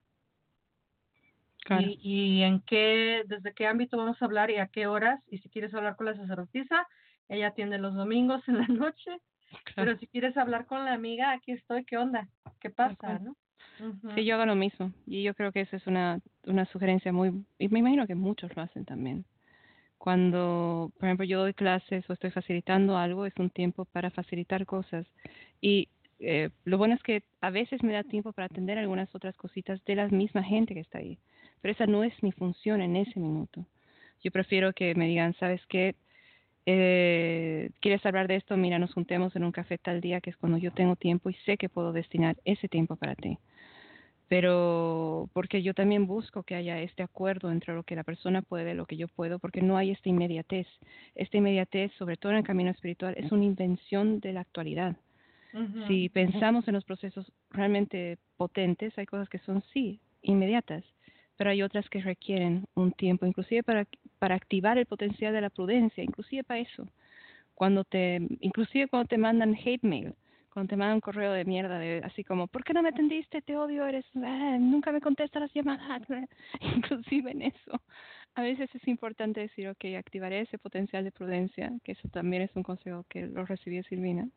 Claro. 1.69 1.87
Y, 1.87 1.99
y 2.01 2.41
en 2.41 2.61
qué, 2.61 3.21
desde 3.27 3.53
qué 3.53 3.67
ámbito 3.67 3.95
vamos 3.95 4.19
a 4.19 4.25
hablar 4.25 4.49
y 4.49 4.57
a 4.57 4.67
qué 4.67 4.87
horas. 4.87 5.21
Y 5.29 5.37
si 5.37 5.49
quieres 5.49 5.71
hablar 5.75 5.95
con 5.97 6.07
la 6.07 6.15
sacerdotisa, 6.15 6.87
ella 7.27 7.49
atiende 7.49 7.77
los 7.77 7.93
domingos 7.93 8.41
en 8.47 8.57
la 8.57 8.65
noche. 8.67 9.11
Pero 9.75 9.95
si 9.99 10.07
quieres 10.07 10.35
hablar 10.35 10.65
con 10.65 10.83
la 10.83 10.93
amiga, 10.93 11.31
aquí 11.31 11.51
estoy, 11.51 11.85
¿qué 11.85 11.97
onda? 11.97 12.27
¿Qué 12.59 12.71
pasa, 12.71 13.19
no? 13.19 13.35
Ujú. 13.79 14.15
Sí, 14.15 14.25
yo 14.25 14.33
hago 14.33 14.47
lo 14.47 14.55
mismo. 14.55 14.91
Y 15.05 15.21
yo 15.21 15.35
creo 15.35 15.51
que 15.51 15.61
esa 15.61 15.77
es 15.77 15.85
una, 15.85 16.19
una 16.45 16.65
sugerencia 16.65 17.13
muy, 17.13 17.45
y 17.59 17.67
me 17.69 17.79
imagino 17.79 18.07
que 18.07 18.15
muchos 18.15 18.55
lo 18.55 18.63
hacen 18.63 18.83
también. 18.83 19.25
Cuando, 19.99 20.91
por 20.97 21.07
ejemplo, 21.07 21.25
yo 21.25 21.41
doy 21.41 21.53
clases 21.53 22.09
o 22.09 22.13
estoy 22.13 22.31
facilitando 22.31 22.97
algo, 22.97 23.27
es 23.27 23.33
un 23.37 23.51
tiempo 23.51 23.85
para 23.85 24.09
facilitar 24.09 24.65
cosas. 24.65 25.05
Y 25.61 25.87
eh, 26.19 26.49
lo 26.65 26.79
bueno 26.79 26.95
es 26.95 27.03
que 27.03 27.21
a 27.41 27.51
veces 27.51 27.83
me 27.83 27.93
da 27.93 28.03
tiempo 28.03 28.33
para 28.33 28.47
atender 28.47 28.79
algunas 28.79 29.13
otras 29.13 29.37
cositas 29.37 29.83
de 29.85 29.95
la 29.95 30.07
misma 30.07 30.41
gente 30.41 30.73
que 30.73 30.79
está 30.79 30.97
ahí. 30.97 31.19
Pero 31.61 31.71
esa 31.71 31.87
no 31.87 32.03
es 32.03 32.13
mi 32.23 32.31
función 32.31 32.81
en 32.81 32.95
ese 32.95 33.19
minuto. 33.19 33.65
Yo 34.23 34.31
prefiero 34.31 34.73
que 34.73 34.95
me 34.95 35.07
digan, 35.07 35.33
¿sabes 35.39 35.61
qué? 35.67 35.95
Eh, 36.65 37.71
¿Quieres 37.79 38.05
hablar 38.05 38.27
de 38.27 38.35
esto? 38.35 38.55
Mira, 38.57 38.79
nos 38.79 38.93
juntemos 38.93 39.35
en 39.35 39.43
un 39.43 39.51
café 39.51 39.77
tal 39.77 40.01
día, 40.01 40.21
que 40.21 40.29
es 40.29 40.37
cuando 40.37 40.57
yo 40.57 40.71
tengo 40.71 40.95
tiempo 40.95 41.29
y 41.29 41.33
sé 41.45 41.57
que 41.57 41.69
puedo 41.69 41.93
destinar 41.93 42.37
ese 42.45 42.67
tiempo 42.67 42.95
para 42.95 43.15
ti 43.15 43.37
pero 44.29 45.27
porque 45.33 45.63
yo 45.63 45.73
también 45.73 46.05
busco 46.05 46.43
que 46.43 46.53
haya 46.53 46.79
este 46.79 47.01
acuerdo 47.01 47.51
entre 47.51 47.73
lo 47.73 47.83
que 47.83 47.95
la 47.95 48.03
persona 48.03 48.43
puede 48.43 48.71
y 48.71 48.75
lo 48.75 48.85
que 48.85 48.95
yo 48.95 49.07
puedo, 49.07 49.39
porque 49.39 49.61
no 49.61 49.75
hay 49.75 49.89
esta 49.89 50.07
inmediatez. 50.07 50.67
Esta 51.15 51.37
inmediatez, 51.37 51.91
sobre 51.97 52.15
todo 52.15 52.31
en 52.31 52.37
el 52.37 52.43
camino 52.43 52.69
espiritual, 52.69 53.15
es 53.17 53.31
una 53.31 53.43
invención 53.43 54.19
de 54.19 54.33
la 54.33 54.41
actualidad. 54.41 54.95
Si 55.87 56.09
pensamos 56.09 56.67
en 56.67 56.75
los 56.75 56.85
procesos 56.85 57.31
realmente 57.49 58.19
potentes, 58.37 58.95
hay 58.99 59.07
cosas 59.07 59.27
que 59.29 59.39
son 59.39 59.63
sí, 59.73 59.99
inmediatas, 60.21 60.83
pero 61.39 61.51
hay 61.51 61.61
otras 61.61 61.89
que 61.89 62.01
requieren 62.01 62.65
un 62.75 62.91
tiempo, 62.91 63.25
inclusive 63.25 63.63
para, 63.63 63.87
para 64.19 64.35
activar 64.35 64.77
el 64.77 64.85
potencial 64.85 65.31
de 65.31 65.39
la 65.39 65.49
prudencia, 65.49 66.03
inclusive 66.03 66.43
para 66.43 66.59
eso. 66.59 66.85
Cuando 67.53 67.85
te, 67.85 68.19
inclusive 68.41 68.89
cuando 68.89 69.07
te 69.07 69.17
mandan 69.17 69.55
hate 69.55 69.81
mail, 69.81 70.15
cuando 70.51 70.71
te 70.71 70.75
mandan 70.75 70.95
un 70.95 70.99
correo 70.99 71.31
de 71.31 71.45
mierda, 71.45 71.79
de, 71.79 72.01
así 72.03 72.25
como, 72.25 72.47
¿por 72.47 72.65
qué 72.65 72.73
no 72.73 72.83
me 72.83 72.89
atendiste? 72.89 73.41
Te 73.41 73.55
odio, 73.55 73.85
eres, 73.85 74.05
ah, 74.15 74.57
nunca 74.59 74.91
me 74.91 74.99
contestas 74.99 75.43
las 75.43 75.53
llamadas. 75.53 76.01
Inclusive 76.75 77.31
en 77.31 77.43
eso. 77.43 77.81
A 78.35 78.41
veces 78.41 78.69
es 78.75 78.85
importante 78.89 79.39
decir, 79.39 79.69
ok, 79.69 79.85
activaré 79.97 80.41
ese 80.41 80.57
potencial 80.57 81.05
de 81.05 81.13
prudencia, 81.13 81.71
que 81.85 81.93
eso 81.93 82.09
también 82.09 82.41
es 82.41 82.51
un 82.53 82.63
consejo 82.63 83.05
que 83.07 83.27
lo 83.27 83.45
recibí 83.45 83.77
de 83.77 83.83
Silvina. 83.83 84.27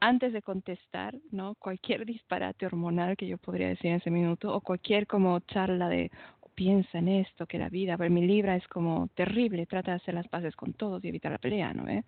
Antes 0.00 0.32
de 0.32 0.42
contestar, 0.42 1.16
¿no? 1.30 1.54
Cualquier 1.54 2.04
disparate 2.04 2.66
hormonal 2.66 3.16
que 3.16 3.26
yo 3.26 3.38
podría 3.38 3.68
decir 3.68 3.90
en 3.90 3.96
ese 3.96 4.10
minuto, 4.10 4.54
o 4.54 4.60
cualquier 4.60 5.06
como 5.06 5.40
charla 5.40 5.88
de, 5.88 6.10
piensa 6.54 6.98
en 6.98 7.08
esto, 7.08 7.46
que 7.46 7.58
la 7.58 7.68
vida, 7.68 7.96
pero 7.96 8.10
mi 8.10 8.26
libra 8.26 8.56
es 8.56 8.66
como 8.68 9.08
terrible, 9.14 9.66
trata 9.66 9.92
de 9.92 9.98
hacer 9.98 10.14
las 10.14 10.26
paces 10.26 10.56
con 10.56 10.72
todos 10.72 11.04
y 11.04 11.08
evitar 11.08 11.30
la 11.30 11.38
pelea, 11.38 11.72
¿no? 11.72 11.88
¿Eh? 11.88 12.02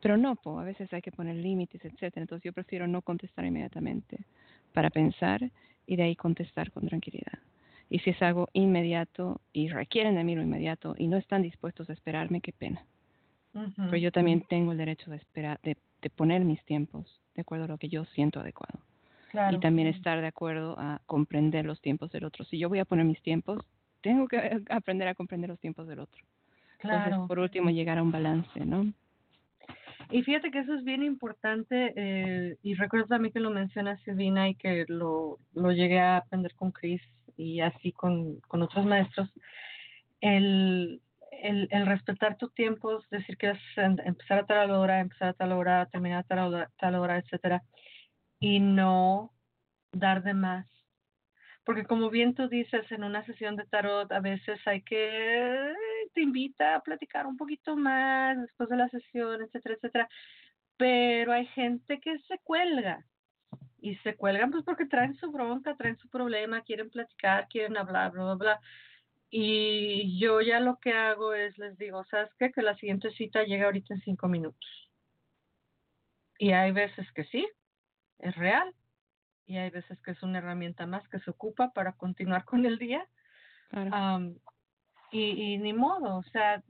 Pero 0.00 0.16
no, 0.16 0.36
po, 0.36 0.60
a 0.60 0.64
veces 0.64 0.92
hay 0.92 1.00
que 1.00 1.12
poner 1.12 1.36
límites, 1.36 1.84
etcétera. 1.84 2.22
Entonces 2.22 2.44
yo 2.44 2.52
prefiero 2.52 2.86
no 2.86 3.02
contestar 3.02 3.44
inmediatamente 3.44 4.24
para 4.72 4.90
pensar 4.90 5.50
y 5.86 5.96
de 5.96 6.02
ahí 6.02 6.16
contestar 6.16 6.70
con 6.70 6.86
tranquilidad. 6.86 7.38
Y 7.88 7.98
si 8.00 8.10
es 8.10 8.22
algo 8.22 8.48
inmediato 8.52 9.40
y 9.52 9.68
requieren 9.68 10.16
de 10.16 10.24
mí 10.24 10.34
lo 10.34 10.42
inmediato 10.42 10.94
y 10.98 11.06
no 11.06 11.18
están 11.18 11.42
dispuestos 11.42 11.88
a 11.88 11.92
esperarme, 11.92 12.40
qué 12.40 12.52
pena. 12.52 12.84
Pero 13.52 13.96
yo 13.96 14.10
también 14.10 14.42
tengo 14.48 14.72
el 14.72 14.78
derecho 14.78 15.10
de 15.10 15.18
esperar, 15.18 15.60
de, 15.62 15.76
de 16.02 16.10
poner 16.10 16.44
mis 16.44 16.62
tiempos 16.64 17.20
de 17.34 17.42
acuerdo 17.42 17.64
a 17.64 17.68
lo 17.68 17.78
que 17.78 17.88
yo 17.88 18.04
siento 18.06 18.40
adecuado. 18.40 18.80
Claro. 19.30 19.56
Y 19.56 19.60
también 19.60 19.88
estar 19.88 20.20
de 20.20 20.26
acuerdo 20.26 20.78
a 20.78 21.00
comprender 21.06 21.64
los 21.64 21.80
tiempos 21.80 22.12
del 22.12 22.24
otro. 22.24 22.44
Si 22.44 22.58
yo 22.58 22.68
voy 22.68 22.80
a 22.80 22.84
poner 22.84 23.06
mis 23.06 23.22
tiempos, 23.22 23.64
tengo 24.02 24.28
que 24.28 24.36
aprender 24.70 25.08
a 25.08 25.14
comprender 25.14 25.48
los 25.48 25.60
tiempos 25.60 25.88
del 25.88 26.00
otro. 26.00 26.22
Claro. 26.78 27.04
Entonces, 27.04 27.28
por 27.28 27.38
último, 27.38 27.70
llegar 27.70 27.96
a 27.96 28.02
un 28.02 28.12
balance, 28.12 28.66
¿no? 28.66 28.92
Y 30.10 30.22
fíjate 30.22 30.50
que 30.50 30.58
eso 30.58 30.74
es 30.74 30.84
bien 30.84 31.02
importante 31.02 31.94
eh, 31.96 32.56
y 32.62 32.74
recuerdo 32.74 33.06
también 33.06 33.32
que 33.32 33.40
lo 33.40 33.50
menciona 33.50 33.96
Silvina 33.98 34.50
y 34.50 34.54
que 34.56 34.84
lo, 34.88 35.38
lo 35.54 35.72
llegué 35.72 36.00
a 36.00 36.18
aprender 36.18 36.54
con 36.54 36.70
Chris 36.70 37.00
y 37.36 37.60
así 37.60 37.92
con, 37.92 38.40
con 38.40 38.62
otros 38.62 38.84
maestros, 38.84 39.32
el, 40.20 41.00
el, 41.42 41.68
el 41.70 41.86
respetar 41.86 42.36
tus 42.36 42.54
tiempos, 42.54 43.04
decir 43.10 43.36
que 43.36 43.50
es 43.50 43.58
empezar 43.76 44.38
a 44.38 44.46
tal 44.46 44.70
hora, 44.70 45.00
empezar 45.00 45.28
a 45.28 45.34
tal 45.34 45.52
hora, 45.52 45.86
terminar 45.86 46.20
a 46.20 46.22
tal 46.22 46.38
hora, 46.38 46.70
tal 46.78 46.94
hora, 46.94 47.18
etcétera, 47.18 47.62
y 48.40 48.60
no 48.60 49.32
dar 49.92 50.22
de 50.22 50.34
más. 50.34 50.66
Porque 51.64 51.84
como 51.84 52.10
bien 52.10 52.34
tú 52.34 52.48
dices, 52.48 52.90
en 52.90 53.04
una 53.04 53.24
sesión 53.24 53.56
de 53.56 53.66
tarot 53.66 54.10
a 54.10 54.20
veces 54.20 54.60
hay 54.66 54.82
que, 54.82 55.72
te 56.12 56.20
invita 56.20 56.76
a 56.76 56.80
platicar 56.80 57.26
un 57.26 57.36
poquito 57.36 57.76
más 57.76 58.40
después 58.40 58.68
de 58.68 58.76
la 58.76 58.88
sesión, 58.88 59.42
etcétera, 59.42 59.76
etcétera. 59.76 60.08
Pero 60.76 61.32
hay 61.32 61.46
gente 61.46 62.00
que 62.00 62.18
se 62.20 62.38
cuelga. 62.42 63.04
Y 63.80 63.96
se 63.96 64.14
cuelgan 64.16 64.52
pues 64.52 64.64
porque 64.64 64.86
traen 64.86 65.14
su 65.16 65.30
bronca, 65.32 65.76
traen 65.76 65.98
su 65.98 66.08
problema, 66.08 66.62
quieren 66.62 66.88
platicar, 66.88 67.48
quieren 67.48 67.76
hablar, 67.76 68.12
bla, 68.12 68.24
bla, 68.24 68.34
bla. 68.34 68.60
Y 69.34 70.20
yo 70.20 70.42
ya 70.42 70.60
lo 70.60 70.78
que 70.78 70.92
hago 70.92 71.32
es 71.32 71.56
les 71.56 71.78
digo, 71.78 72.04
¿sabes 72.04 72.30
qué? 72.38 72.52
Que 72.52 72.60
la 72.60 72.76
siguiente 72.76 73.10
cita 73.12 73.44
llega 73.44 73.64
ahorita 73.64 73.94
en 73.94 74.02
cinco 74.02 74.28
minutos. 74.28 74.90
Y 76.38 76.52
hay 76.52 76.70
veces 76.72 77.10
que 77.12 77.24
sí, 77.24 77.48
es 78.18 78.36
real. 78.36 78.74
Y 79.46 79.56
hay 79.56 79.70
veces 79.70 79.98
que 80.02 80.10
es 80.10 80.22
una 80.22 80.36
herramienta 80.36 80.84
más 80.84 81.08
que 81.08 81.18
se 81.20 81.30
ocupa 81.30 81.72
para 81.72 81.94
continuar 81.94 82.44
con 82.44 82.66
el 82.66 82.78
día. 82.78 83.08
Claro. 83.70 83.90
Am, 83.94 84.34
y, 85.10 85.54
y 85.54 85.56
ni 85.56 85.72
modo, 85.72 86.18
o 86.18 86.22
sea, 86.24 86.62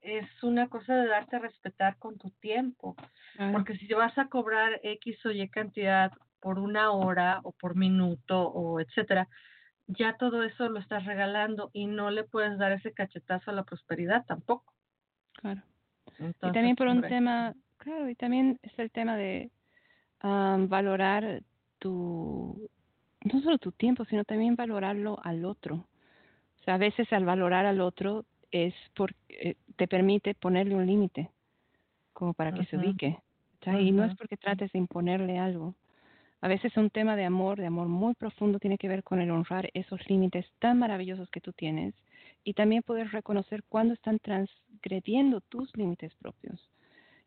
es 0.00 0.42
una 0.42 0.70
cosa 0.70 0.96
de 0.96 1.08
darte 1.08 1.36
a 1.36 1.40
respetar 1.40 1.98
con 1.98 2.16
tu 2.16 2.30
tiempo. 2.40 2.96
claro. 3.36 3.52
Porque 3.52 3.76
si 3.76 3.86
vas 3.92 4.16
a 4.16 4.28
cobrar 4.28 4.80
X 4.82 5.26
o 5.26 5.30
Y 5.30 5.46
cantidad 5.50 6.10
por 6.40 6.58
una 6.58 6.90
hora 6.90 7.40
o 7.44 7.52
por 7.52 7.76
minuto 7.76 8.48
o 8.48 8.80
etcétera, 8.80 9.28
ya 9.98 10.16
todo 10.16 10.42
eso 10.42 10.68
lo 10.68 10.78
estás 10.78 11.04
regalando 11.04 11.70
y 11.72 11.86
no 11.86 12.10
le 12.10 12.24
puedes 12.24 12.58
dar 12.58 12.72
ese 12.72 12.92
cachetazo 12.92 13.50
a 13.50 13.54
la 13.54 13.64
prosperidad 13.64 14.24
tampoco. 14.26 14.72
claro. 15.32 15.62
y 16.18 16.52
también 16.52 16.76
por 16.76 16.86
un 16.86 16.98
hombre, 16.98 17.08
tema, 17.08 17.54
claro, 17.78 18.08
y 18.08 18.14
también 18.14 18.58
es 18.62 18.78
el 18.78 18.90
tema 18.90 19.16
de 19.16 19.50
am, 20.20 20.68
valorar 20.68 21.42
tu, 21.78 22.68
no 23.24 23.42
solo 23.42 23.58
tu 23.58 23.72
tiempo, 23.72 24.04
sino 24.04 24.24
también 24.24 24.56
valorarlo 24.56 25.18
al 25.22 25.44
otro. 25.44 25.86
O 26.60 26.64
sea, 26.64 26.74
a 26.74 26.78
veces 26.78 27.12
al 27.12 27.24
valorar 27.24 27.66
al 27.66 27.80
otro 27.80 28.24
es 28.50 28.74
porque 28.94 29.56
te 29.76 29.88
permite 29.88 30.34
ponerle 30.34 30.74
un 30.74 30.86
límite, 30.86 31.30
como 32.12 32.34
para 32.34 32.52
que 32.52 32.64
se 32.66 32.76
ubique. 32.76 33.18
Y 33.66 33.92
no 33.92 34.04
es 34.04 34.14
porque 34.16 34.36
trates 34.36 34.70
de 34.72 34.78
imponerle 34.78 35.38
algo. 35.38 35.74
A 36.42 36.48
veces 36.48 36.76
un 36.76 36.90
tema 36.90 37.14
de 37.14 37.24
amor, 37.24 37.58
de 37.58 37.66
amor 37.66 37.86
muy 37.86 38.14
profundo, 38.14 38.58
tiene 38.58 38.76
que 38.76 38.88
ver 38.88 39.04
con 39.04 39.20
el 39.20 39.30
honrar 39.30 39.70
esos 39.74 40.00
límites 40.10 40.44
tan 40.58 40.76
maravillosos 40.76 41.30
que 41.30 41.40
tú 41.40 41.52
tienes, 41.52 41.94
y 42.42 42.54
también 42.54 42.82
poder 42.82 43.12
reconocer 43.12 43.62
cuándo 43.68 43.94
están 43.94 44.18
transgrediendo 44.18 45.40
tus 45.40 45.74
límites 45.76 46.12
propios. 46.16 46.68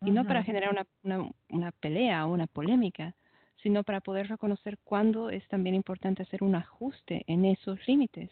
Y 0.02 0.12
no 0.12 0.26
para 0.26 0.44
generar 0.44 0.70
una, 0.70 0.86
una, 1.04 1.32
una 1.50 1.72
pelea 1.72 2.28
o 2.28 2.34
una 2.34 2.46
polémica, 2.46 3.16
sino 3.64 3.86
para 3.86 4.02
poder 4.02 4.28
reconocer 4.28 4.78
cuándo 4.84 5.30
es 5.30 5.48
también 5.48 5.76
importante 5.76 6.22
hacer 6.22 6.44
un 6.44 6.54
ajuste 6.54 7.24
en 7.28 7.46
esos 7.46 7.80
límites. 7.88 8.30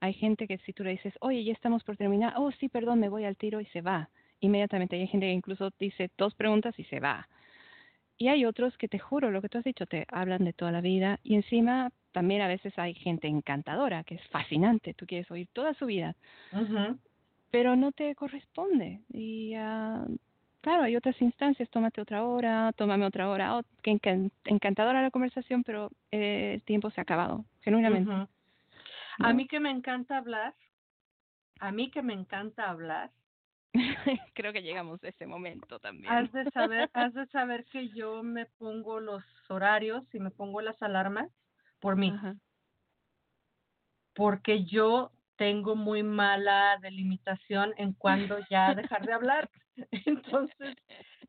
Hay 0.00 0.14
gente 0.14 0.48
que 0.48 0.56
si 0.58 0.72
tú 0.72 0.84
le 0.84 0.92
dices, 0.92 1.12
oye, 1.20 1.44
ya 1.44 1.52
estamos 1.52 1.84
por 1.84 1.98
terminar, 1.98 2.32
oh, 2.38 2.50
sí, 2.52 2.70
perdón, 2.70 2.98
me 2.98 3.10
voy 3.10 3.24
al 3.24 3.36
tiro 3.36 3.60
y 3.60 3.66
se 3.66 3.82
va. 3.82 4.08
Inmediatamente 4.40 4.96
hay 4.96 5.06
gente 5.06 5.26
que 5.26 5.32
incluso 5.32 5.70
dice 5.78 6.10
dos 6.16 6.34
preguntas 6.34 6.74
y 6.78 6.84
se 6.84 6.98
va. 6.98 7.28
Y 8.16 8.28
hay 8.28 8.44
otros 8.44 8.76
que 8.78 8.88
te 8.88 8.98
juro, 8.98 9.30
lo 9.30 9.42
que 9.42 9.48
tú 9.48 9.58
has 9.58 9.64
dicho, 9.64 9.86
te 9.86 10.06
hablan 10.08 10.44
de 10.44 10.52
toda 10.52 10.70
la 10.70 10.80
vida 10.80 11.18
y 11.22 11.34
encima 11.34 11.90
también 12.12 12.42
a 12.42 12.48
veces 12.48 12.72
hay 12.78 12.94
gente 12.94 13.26
encantadora, 13.26 14.04
que 14.04 14.14
es 14.14 14.26
fascinante, 14.28 14.94
tú 14.94 15.04
quieres 15.04 15.28
oír 15.32 15.48
toda 15.52 15.74
su 15.74 15.86
vida, 15.86 16.14
pero 17.50 17.74
no 17.74 17.90
te 17.90 18.14
corresponde. 18.14 19.00
Y 19.12 19.56
uh, 19.56 20.16
claro, 20.60 20.84
hay 20.84 20.94
otras 20.94 21.20
instancias, 21.20 21.68
tómate 21.70 22.00
otra 22.00 22.24
hora, 22.24 22.72
tómame 22.76 23.04
otra 23.04 23.28
hora, 23.28 23.58
oh, 23.58 23.62
que 23.82 23.98
encantadora 24.44 25.02
la 25.02 25.10
conversación, 25.10 25.64
pero 25.64 25.90
eh, 26.12 26.52
el 26.54 26.62
tiempo 26.62 26.88
se 26.90 27.00
ha 27.00 27.02
acabado, 27.02 27.44
genuinamente. 27.62 28.12
A 29.18 29.32
mí 29.32 29.48
que 29.48 29.58
me 29.58 29.70
encanta 29.70 30.16
hablar, 30.16 30.54
a 31.58 31.72
mí 31.72 31.90
que 31.90 32.02
me 32.02 32.12
encanta 32.12 32.70
hablar, 32.70 33.10
Creo 34.34 34.52
que 34.52 34.62
llegamos 34.62 35.02
a 35.02 35.08
ese 35.08 35.26
momento 35.26 35.78
también. 35.78 36.12
Has 36.12 36.32
de 36.32 36.50
saber, 36.50 36.90
has 36.94 37.12
de 37.12 37.26
saber 37.26 37.64
que 37.66 37.88
yo 37.88 38.22
me 38.22 38.46
pongo 38.46 39.00
los 39.00 39.24
horarios 39.48 40.04
y 40.14 40.20
me 40.20 40.30
pongo 40.30 40.60
las 40.60 40.80
alarmas 40.82 41.30
por 41.80 41.96
mí. 41.96 42.12
Porque 44.14 44.64
yo 44.64 45.10
tengo 45.36 45.74
muy 45.74 46.02
mala 46.02 46.78
delimitación 46.80 47.74
en 47.76 47.92
cuando 47.92 48.38
ya 48.48 48.74
dejar 48.74 49.04
de 49.04 49.12
hablar. 49.12 49.50
Entonces, 50.06 50.76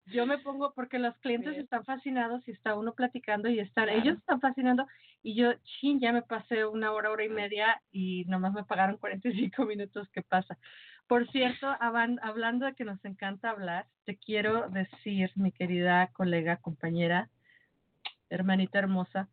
yo 0.06 0.28
me 0.28 0.38
pongo 0.38 0.74
porque 0.74 1.00
los 1.00 1.18
clientes 1.18 1.58
están 1.58 1.84
fascinados 1.84 2.48
y 2.48 2.52
está 2.52 2.76
uno 2.76 2.94
platicando 2.94 3.50
y 3.50 3.60
están, 3.60 3.90
ellos 3.90 4.18
están 4.18 4.40
fascinando 4.40 4.86
y 5.24 5.34
yo, 5.34 5.54
chin, 5.64 6.00
ya 6.00 6.12
me 6.12 6.22
pasé 6.22 6.66
una 6.66 6.92
hora, 6.92 7.10
hora 7.10 7.26
y 7.26 7.30
media 7.30 7.82
y 7.92 8.26
nomás 8.26 8.54
me 8.54 8.64
pagaron 8.64 8.98
45 8.98 9.66
minutos, 9.66 10.08
¿qué 10.14 10.22
pasa? 10.22 10.58
Por 11.08 11.28
cierto, 11.32 11.68
hablando 11.80 12.66
de 12.66 12.74
que 12.74 12.84
nos 12.84 13.04
encanta 13.06 13.52
hablar, 13.52 13.86
te 14.06 14.18
quiero 14.18 14.70
decir, 14.70 15.32
mi 15.36 15.52
querida 15.52 16.08
colega, 16.14 16.58
compañera, 16.58 17.30
hermanita 18.30 18.80
hermosa, 18.80 19.30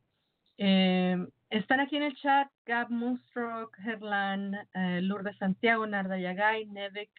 eh, 0.58 1.16
están 1.50 1.80
aquí 1.80 1.96
en 1.96 2.02
el 2.04 2.14
chat 2.16 2.48
Gab 2.66 2.90
Munstrok, 2.90 3.76
Gerlán, 3.78 4.54
eh, 4.74 5.00
Lourdes 5.02 5.36
Santiago, 5.38 5.86
Narda 5.86 6.18
Yagay, 6.18 6.66
Nevek, 6.66 7.10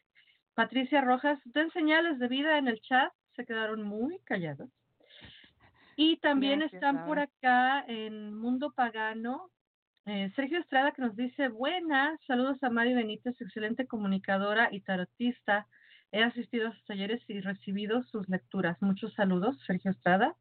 Patricia 0.53 1.01
Rojas. 1.01 1.39
Den 1.45 1.71
señales 1.71 2.19
de 2.19 2.27
vida 2.27 2.57
en 2.57 2.67
el 2.67 2.79
chat, 2.81 3.11
se 3.35 3.45
quedaron 3.45 3.83
muy 3.83 4.19
callados. 4.19 4.69
Y 5.95 6.17
también 6.17 6.61
están 6.61 7.05
por 7.05 7.19
acá 7.19 7.83
en 7.87 8.33
Mundo 8.33 8.71
Pagano, 8.71 9.49
eh, 10.05 10.31
Sergio 10.35 10.59
Estrada 10.59 10.91
que 10.91 11.01
nos 11.01 11.15
dice, 11.15 11.47
buenas, 11.49 12.19
saludos 12.25 12.61
a 12.63 12.69
Mari 12.69 12.93
Benítez, 12.93 13.39
excelente 13.39 13.87
comunicadora 13.87 14.69
y 14.71 14.81
tarotista. 14.81 15.67
He 16.11 16.21
asistido 16.21 16.67
a 16.67 16.71
sus 16.73 16.85
talleres 16.85 17.21
y 17.27 17.39
recibido 17.41 18.03
sus 18.03 18.27
lecturas. 18.29 18.81
Muchos 18.81 19.13
saludos, 19.13 19.57
Sergio 19.65 19.91
Estrada. 19.91 20.35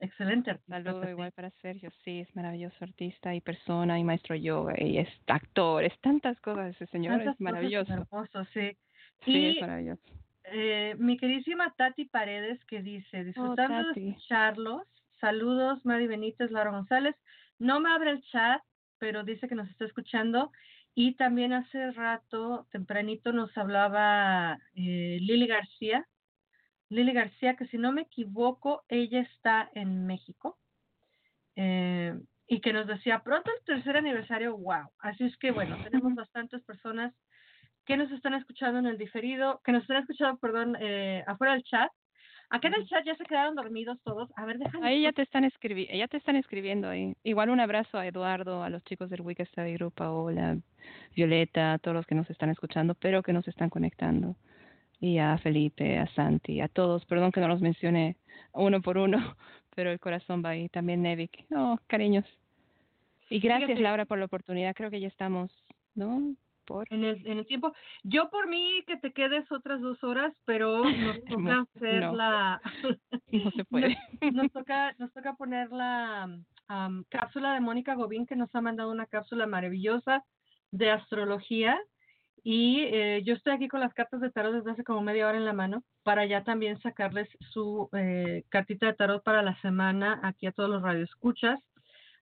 Excelente 0.00 0.50
artista. 0.50 0.82
Saludo 0.82 1.08
igual 1.08 1.32
para 1.32 1.50
Sergio, 1.62 1.90
sí, 2.04 2.20
es 2.20 2.36
maravilloso 2.36 2.76
artista 2.80 3.34
y 3.34 3.40
persona 3.40 3.98
y 3.98 4.04
maestro 4.04 4.34
yoga 4.34 4.74
y 4.76 4.98
es 4.98 5.08
actor, 5.26 5.84
es 5.84 5.98
tantas 6.00 6.38
cosas 6.40 6.74
ese 6.74 6.86
señor, 6.88 7.22
es 7.22 7.40
maravilloso. 7.40 7.92
Hermoso, 7.92 8.44
sí. 8.52 8.76
Sí, 9.24 9.46
es 9.46 9.60
maravilloso. 9.60 10.02
Eh, 10.44 10.94
mi 10.98 11.16
queridísima 11.16 11.72
Tati 11.76 12.04
Paredes 12.04 12.62
que 12.66 12.82
dice, 12.82 13.20
oh, 13.20 13.24
disfrutando 13.24 13.92
de 13.92 14.08
escucharlos, 14.10 14.82
saludos 15.20 15.86
Mari 15.86 16.06
Benítez, 16.06 16.50
Laura 16.50 16.72
González. 16.72 17.16
No 17.58 17.80
me 17.80 17.90
abre 17.90 18.10
el 18.10 18.22
chat, 18.24 18.60
pero 19.04 19.22
dice 19.22 19.48
que 19.48 19.54
nos 19.54 19.68
está 19.68 19.84
escuchando. 19.84 20.50
Y 20.94 21.14
también 21.16 21.52
hace 21.52 21.90
rato, 21.90 22.66
tempranito, 22.72 23.32
nos 23.32 23.54
hablaba 23.58 24.58
eh, 24.74 25.18
Lili 25.20 25.46
García. 25.46 26.08
Lili 26.88 27.12
García, 27.12 27.54
que 27.54 27.66
si 27.66 27.76
no 27.76 27.92
me 27.92 28.02
equivoco, 28.02 28.82
ella 28.88 29.20
está 29.20 29.68
en 29.74 30.06
México. 30.06 30.58
Eh, 31.54 32.14
y 32.46 32.62
que 32.62 32.72
nos 32.72 32.86
decía, 32.86 33.22
pronto 33.22 33.50
el 33.50 33.62
tercer 33.66 33.98
aniversario, 33.98 34.56
wow. 34.56 34.88
Así 35.00 35.24
es 35.24 35.36
que, 35.36 35.50
bueno, 35.50 35.76
tenemos 35.84 36.14
bastantes 36.14 36.62
personas 36.62 37.12
que 37.84 37.98
nos 37.98 38.10
están 38.10 38.32
escuchando 38.32 38.78
en 38.78 38.86
el 38.86 38.96
diferido, 38.96 39.60
que 39.64 39.72
nos 39.72 39.82
están 39.82 39.98
escuchando, 39.98 40.38
perdón, 40.38 40.78
eh, 40.80 41.22
afuera 41.26 41.52
del 41.52 41.64
chat 41.64 41.92
Acá 42.50 42.68
en 42.68 42.74
el 42.74 42.86
chat 42.86 43.04
ya 43.04 43.14
se 43.16 43.24
quedaron 43.24 43.54
dormidos 43.54 43.98
todos. 44.04 44.30
A 44.36 44.44
ver, 44.44 44.58
déjame. 44.58 44.86
Ahí 44.86 45.02
ya 45.02 45.12
te 45.12 45.22
están 45.22 45.44
escribiendo, 45.44 45.94
ya 45.96 46.08
te 46.08 46.18
están 46.18 46.36
escribiendo 46.36 46.88
ahí. 46.88 47.14
Igual 47.24 47.50
un 47.50 47.60
abrazo 47.60 47.98
a 47.98 48.06
Eduardo, 48.06 48.62
a 48.62 48.70
los 48.70 48.84
chicos 48.84 49.10
del 49.10 49.22
Wiki 49.22 49.44
Study 49.46 49.74
Group, 49.74 49.94
Paola, 49.94 50.58
Violeta, 51.16 51.74
a 51.74 51.78
todos 51.78 51.96
los 51.96 52.06
que 52.06 52.14
nos 52.14 52.28
están 52.30 52.50
escuchando, 52.50 52.94
pero 52.94 53.22
que 53.22 53.32
nos 53.32 53.46
están 53.48 53.70
conectando. 53.70 54.36
Y 55.00 55.18
a 55.18 55.36
Felipe, 55.38 55.98
a 55.98 56.06
Santi, 56.14 56.60
a 56.60 56.68
todos. 56.68 57.04
Perdón 57.06 57.32
que 57.32 57.40
no 57.40 57.48
los 57.48 57.60
mencione 57.60 58.16
uno 58.52 58.80
por 58.80 58.98
uno, 58.98 59.18
pero 59.74 59.90
el 59.90 60.00
corazón 60.00 60.42
va 60.44 60.50
ahí. 60.50 60.68
También 60.68 61.02
Nevik. 61.02 61.46
Oh, 61.50 61.78
cariños. 61.86 62.24
Y 63.30 63.40
gracias, 63.40 63.80
Laura, 63.80 64.04
por 64.04 64.18
la 64.18 64.26
oportunidad. 64.26 64.74
Creo 64.74 64.90
que 64.90 65.00
ya 65.00 65.08
estamos, 65.08 65.50
¿no? 65.94 66.34
En 66.90 67.04
el, 67.04 67.26
en 67.26 67.38
el 67.38 67.46
tiempo. 67.46 67.74
Yo 68.02 68.30
por 68.30 68.48
mí 68.48 68.82
que 68.86 68.96
te 68.96 69.12
quedes 69.12 69.50
otras 69.52 69.80
dos 69.80 70.02
horas, 70.02 70.32
pero 70.44 70.82
nos 70.84 71.24
toca 71.24 71.64
hacer 71.74 72.02
la... 72.12 72.60
no 73.32 73.50
se 73.50 73.64
puede. 73.64 73.96
Nos, 74.32 74.50
toca, 74.52 74.94
nos 74.98 75.12
toca 75.12 75.34
poner 75.34 75.70
la 75.70 76.28
cápsula 77.10 77.54
de 77.54 77.60
Mónica 77.60 77.94
Gobín, 77.94 78.26
que 78.26 78.36
nos 78.36 78.52
ha 78.54 78.60
mandado 78.60 78.90
una 78.90 79.06
cápsula 79.06 79.46
maravillosa 79.46 80.24
de 80.70 80.90
astrología. 80.90 81.78
Y 82.42 82.82
eh, 82.82 83.22
yo 83.24 83.34
estoy 83.34 83.54
aquí 83.54 83.68
con 83.68 83.80
las 83.80 83.94
cartas 83.94 84.20
de 84.20 84.30
tarot 84.30 84.54
desde 84.54 84.70
hace 84.70 84.84
como 84.84 85.00
media 85.00 85.26
hora 85.28 85.38
en 85.38 85.46
la 85.46 85.54
mano 85.54 85.82
para 86.02 86.26
ya 86.26 86.44
también 86.44 86.78
sacarles 86.80 87.28
su 87.52 87.88
eh, 87.92 88.44
cartita 88.50 88.86
de 88.86 88.92
tarot 88.92 89.22
para 89.22 89.42
la 89.42 89.58
semana 89.62 90.20
aquí 90.22 90.46
a 90.46 90.52
todos 90.52 90.68
los 90.68 90.82
radioescuchas. 90.82 91.60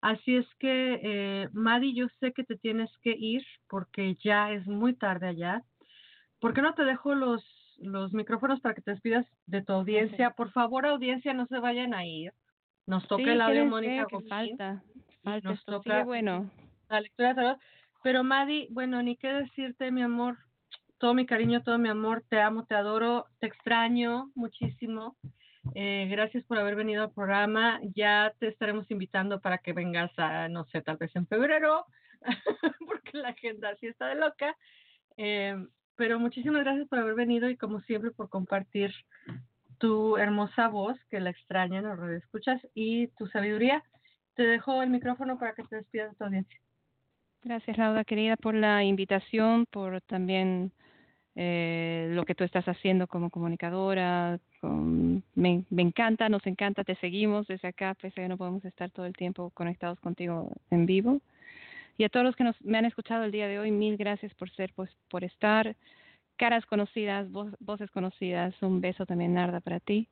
Así 0.03 0.35
es 0.35 0.47
que, 0.59 1.01
eh, 1.01 1.49
Madi, 1.53 1.95
yo 1.95 2.09
sé 2.19 2.33
que 2.33 2.43
te 2.43 2.57
tienes 2.57 2.91
que 3.03 3.15
ir 3.17 3.47
porque 3.69 4.17
ya 4.25 4.51
es 4.51 4.67
muy 4.67 4.95
tarde 4.95 5.29
allá. 5.29 5.63
¿Por 6.41 6.53
qué 6.53 6.61
no 6.61 6.75
te 6.75 6.85
dejo 6.85 7.15
los, 7.15 7.45
los 7.79 8.13
micrófonos 8.13 8.61
para 8.61 8.75
que 8.75 8.83
te 8.83 8.91
despidas 8.91 9.25
de 9.47 9.63
tu 9.63 9.73
audiencia? 9.73 10.33
Por 10.33 10.51
favor, 10.51 10.87
audiencia, 10.87 11.33
no 11.35 11.47
se 11.47 11.61
vayan 11.61 11.95
a 11.95 12.05
ir. 12.05 12.33
Nos 12.85 13.07
toca 13.07 13.23
el 13.23 13.41
audio, 13.41 13.65
Mónica. 13.65 14.09
falta, 14.29 14.83
falta, 15.23 15.49
nos 15.49 15.65
toca 15.65 16.03
bueno. 16.03 16.51
La 16.89 17.01
lectura 17.01 17.33
de 17.35 17.55
Pero, 18.03 18.25
Madi, 18.25 18.67
bueno, 18.73 19.01
ni 19.05 19.17
qué 19.17 19.29
decirte, 19.29 19.93
mi 19.93 20.03
amor. 20.03 20.37
Todo 20.99 21.15
mi 21.15 21.27
cariño, 21.27 21.63
todo 21.63 21.79
mi 21.79 21.89
amor. 21.89 22.25
Te 22.29 22.41
amo, 22.41 22.65
te 22.67 22.75
adoro, 22.75 23.27
te 23.39 23.47
extraño 23.47 24.33
muchísimo. 24.35 25.17
Eh, 25.75 26.09
gracias 26.11 26.45
por 26.45 26.59
haber 26.59 26.75
venido 26.75 27.05
al 27.05 27.13
programa. 27.13 27.81
Ya 27.95 28.33
te 28.39 28.49
estaremos 28.49 28.91
invitando 28.91 29.41
para 29.41 29.59
que 29.59 29.73
vengas 29.73 30.11
a, 30.19 30.49
no 30.49 30.65
sé, 30.67 30.83
tal 30.83 30.97
vez 30.97 31.15
en 31.15 31.27
febrero, 31.27 31.87
porque 32.87 33.19
la 33.19 33.29
agenda 33.31 33.71
así 33.71 33.87
está 33.87 34.09
de 34.09 34.17
loca. 34.17 34.57
Eh, 35.17 35.57
pero 35.97 36.19
muchísimas 36.19 36.65
gracias 36.65 36.89
por 36.89 36.99
haber 36.99 37.15
venido 37.15 37.49
y 37.49 37.57
como 37.57 37.81
siempre 37.83 38.11
por 38.11 38.29
compartir 38.29 38.93
tu 39.79 40.17
hermosa 40.17 40.69
voz, 40.69 40.97
que 41.11 41.21
la 41.21 41.31
extrañan 41.31 41.85
los 41.85 42.11
escuchas, 42.11 42.61
y 42.75 43.09
tu 43.09 43.27
sabiduría. 43.27 43.83
Te 44.35 44.45
dejo 44.45 44.83
el 44.83 44.91
micrófono 44.91 45.39
para 45.39 45.55
que 45.55 45.65
te 45.65 45.77
despidas 45.77 46.11
de 46.11 46.17
tu 46.17 46.25
audiencia. 46.25 46.61
Gracias, 47.43 47.77
Laura, 47.77 48.05
querida, 48.05 48.37
por 48.37 48.55
la 48.55 48.85
invitación, 48.85 49.67
por 49.67 50.01
también 50.03 50.73
eh, 51.35 52.09
lo 52.13 52.25
que 52.25 52.35
tú 52.35 52.45
estás 52.45 52.65
haciendo 52.67 53.09
como 53.09 53.31
comunicadora. 53.31 54.39
Me, 54.69 55.65
me, 55.71 55.83
encanta, 55.83 56.29
nos 56.29 56.47
encanta, 56.47 56.85
te 56.85 56.95
seguimos 56.97 57.47
desde 57.47 57.69
acá, 57.69 57.95
pese 57.95 58.21
a 58.21 58.25
que 58.25 58.29
no 58.29 58.37
podemos 58.37 58.65
estar 58.65 58.91
todo 58.91 59.07
el 59.07 59.15
tiempo 59.15 59.51
conectados 59.51 59.99
contigo 60.01 60.53
en 60.71 60.87
vivo. 60.87 61.21
Y 61.99 62.05
a 62.05 62.09
todos 62.09 62.25
los 62.25 62.37
que 62.37 62.45
nos, 62.45 62.61
me 62.63 62.79
han 62.79 62.85
escuchado 62.85 63.25
el 63.25 63.33
día 63.33 63.49
de 63.49 63.59
hoy, 63.59 63.71
mil 63.71 63.97
gracias 63.97 64.33
por 64.35 64.51
ser, 64.51 64.73
pues, 64.75 64.91
por 65.09 65.25
estar. 65.25 65.77
Caras 66.37 66.65
conocidas, 66.67 67.29
voces 67.31 67.91
conocidas, 67.91 68.55
un 68.63 68.81
beso 68.81 69.05
también, 69.07 69.35
Narda, 69.35 69.61
para 69.61 69.81
ti. 69.81 70.09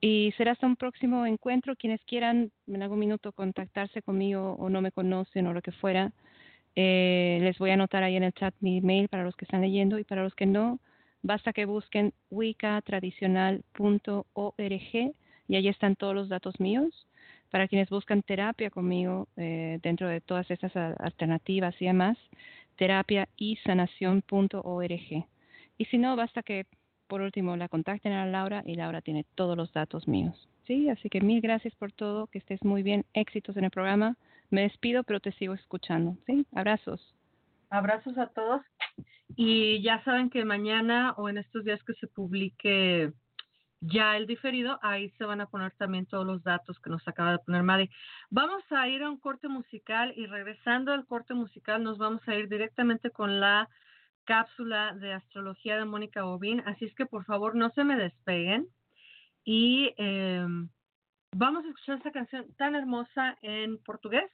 Y 0.00 0.32
será 0.36 0.52
hasta 0.52 0.66
un 0.66 0.76
próximo 0.76 1.26
encuentro. 1.26 1.74
Quienes 1.76 2.00
quieran 2.04 2.52
en 2.66 2.82
algún 2.82 2.98
minuto 2.98 3.32
contactarse 3.32 4.02
conmigo 4.02 4.56
o 4.58 4.68
no 4.68 4.80
me 4.80 4.92
conocen 4.92 5.46
o 5.46 5.52
lo 5.52 5.62
que 5.62 5.72
fuera, 5.72 6.12
eh, 6.76 7.38
les 7.42 7.58
voy 7.58 7.70
a 7.70 7.74
anotar 7.74 8.02
ahí 8.02 8.16
en 8.16 8.22
el 8.22 8.32
chat 8.34 8.54
mi 8.60 8.78
email 8.78 9.08
para 9.08 9.24
los 9.24 9.34
que 9.34 9.46
están 9.46 9.62
leyendo 9.62 9.98
y 9.98 10.04
para 10.04 10.22
los 10.22 10.34
que 10.34 10.46
no, 10.46 10.78
basta 11.26 11.52
que 11.52 11.66
busquen 11.66 12.14
wicatradicional.org 12.30 15.14
y 15.48 15.56
ahí 15.56 15.68
están 15.68 15.96
todos 15.96 16.14
los 16.14 16.28
datos 16.28 16.60
míos. 16.60 17.08
Para 17.50 17.66
quienes 17.68 17.90
buscan 17.90 18.22
terapia 18.22 18.70
conmigo 18.70 19.28
eh, 19.36 19.78
dentro 19.82 20.08
de 20.08 20.20
todas 20.20 20.50
estas 20.50 20.74
alternativas 20.76 21.74
y 21.80 21.86
demás, 21.86 22.18
terapiaysanación.org. 22.76 25.26
Y 25.78 25.84
si 25.84 25.98
no, 25.98 26.16
basta 26.16 26.42
que 26.42 26.66
por 27.06 27.20
último 27.20 27.56
la 27.56 27.68
contacten 27.68 28.12
a 28.12 28.26
Laura 28.26 28.64
y 28.66 28.74
Laura 28.74 29.00
tiene 29.00 29.24
todos 29.34 29.56
los 29.56 29.72
datos 29.72 30.08
míos. 30.08 30.48
Sí, 30.66 30.88
así 30.88 31.08
que 31.08 31.20
mil 31.20 31.40
gracias 31.40 31.74
por 31.76 31.92
todo, 31.92 32.26
que 32.26 32.38
estés 32.38 32.64
muy 32.64 32.82
bien, 32.82 33.04
éxitos 33.14 33.56
en 33.56 33.62
el 33.64 33.70
programa. 33.70 34.16
Me 34.50 34.62
despido, 34.62 35.04
pero 35.04 35.20
te 35.20 35.30
sigo 35.32 35.54
escuchando. 35.54 36.16
Sí, 36.26 36.44
abrazos. 36.52 37.14
Abrazos 37.70 38.18
a 38.18 38.26
todos. 38.28 38.62
Y 39.34 39.82
ya 39.82 40.02
saben 40.04 40.30
que 40.30 40.44
mañana 40.44 41.12
o 41.16 41.28
en 41.28 41.38
estos 41.38 41.64
días 41.64 41.82
que 41.82 41.94
se 41.94 42.06
publique 42.06 43.12
ya 43.80 44.16
el 44.16 44.26
diferido, 44.26 44.78
ahí 44.82 45.10
se 45.18 45.24
van 45.24 45.40
a 45.40 45.46
poner 45.46 45.72
también 45.72 46.06
todos 46.06 46.26
los 46.26 46.42
datos 46.42 46.78
que 46.80 46.90
nos 46.90 47.06
acaba 47.06 47.32
de 47.32 47.38
poner 47.40 47.62
Madi. 47.62 47.90
Vamos 48.30 48.62
a 48.70 48.88
ir 48.88 49.02
a 49.02 49.10
un 49.10 49.18
corte 49.18 49.48
musical 49.48 50.12
y 50.16 50.26
regresando 50.26 50.92
al 50.92 51.06
corte 51.06 51.34
musical 51.34 51.82
nos 51.82 51.98
vamos 51.98 52.26
a 52.26 52.34
ir 52.34 52.48
directamente 52.48 53.10
con 53.10 53.40
la 53.40 53.68
cápsula 54.24 54.94
de 54.94 55.12
astrología 55.12 55.76
de 55.76 55.84
Mónica 55.84 56.22
Bobín. 56.24 56.62
Así 56.66 56.86
es 56.86 56.94
que 56.94 57.06
por 57.06 57.24
favor 57.24 57.54
no 57.54 57.70
se 57.70 57.84
me 57.84 57.96
despeguen 57.96 58.66
y 59.44 59.94
em, 59.98 60.68
vamos 61.32 61.64
a 61.64 61.68
escuchar 61.68 61.98
esta 61.98 62.10
canción 62.10 62.46
tan 62.56 62.74
hermosa 62.74 63.36
en 63.42 63.78
portugués 63.78 64.30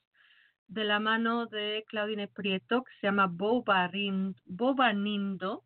de 0.73 0.85
la 0.85 1.01
mano 1.01 1.47
de 1.47 1.85
Claudine 1.87 2.29
Prieto 2.29 2.83
que 2.83 2.93
se 3.01 3.07
llama 3.07 3.27
Bobanindo. 3.27 4.41
Bobanindo, 4.47 5.65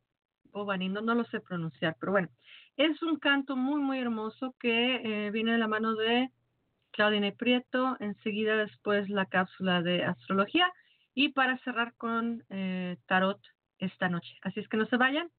Bobanindo, 0.50 1.00
no 1.00 1.14
lo 1.14 1.24
sé 1.24 1.40
pronunciar, 1.40 1.96
pero 2.00 2.12
bueno. 2.12 2.28
Es 2.76 3.00
un 3.02 3.16
canto 3.16 3.56
muy, 3.56 3.80
muy 3.80 4.00
hermoso 4.00 4.54
que 4.58 4.96
eh, 4.96 5.30
viene 5.30 5.52
de 5.52 5.58
la 5.58 5.68
mano 5.68 5.94
de 5.94 6.30
Claudine 6.90 7.32
Prieto, 7.32 7.96
enseguida 8.00 8.56
después 8.56 9.08
la 9.08 9.26
cápsula 9.26 9.80
de 9.80 10.04
astrología 10.04 10.72
y 11.14 11.30
para 11.30 11.56
cerrar 11.58 11.94
con 11.96 12.44
eh, 12.50 12.96
tarot 13.06 13.40
esta 13.78 14.08
noche. 14.08 14.36
Así 14.42 14.60
es 14.60 14.68
que 14.68 14.76
no 14.76 14.86
se 14.86 14.96
vayan, 14.96 15.30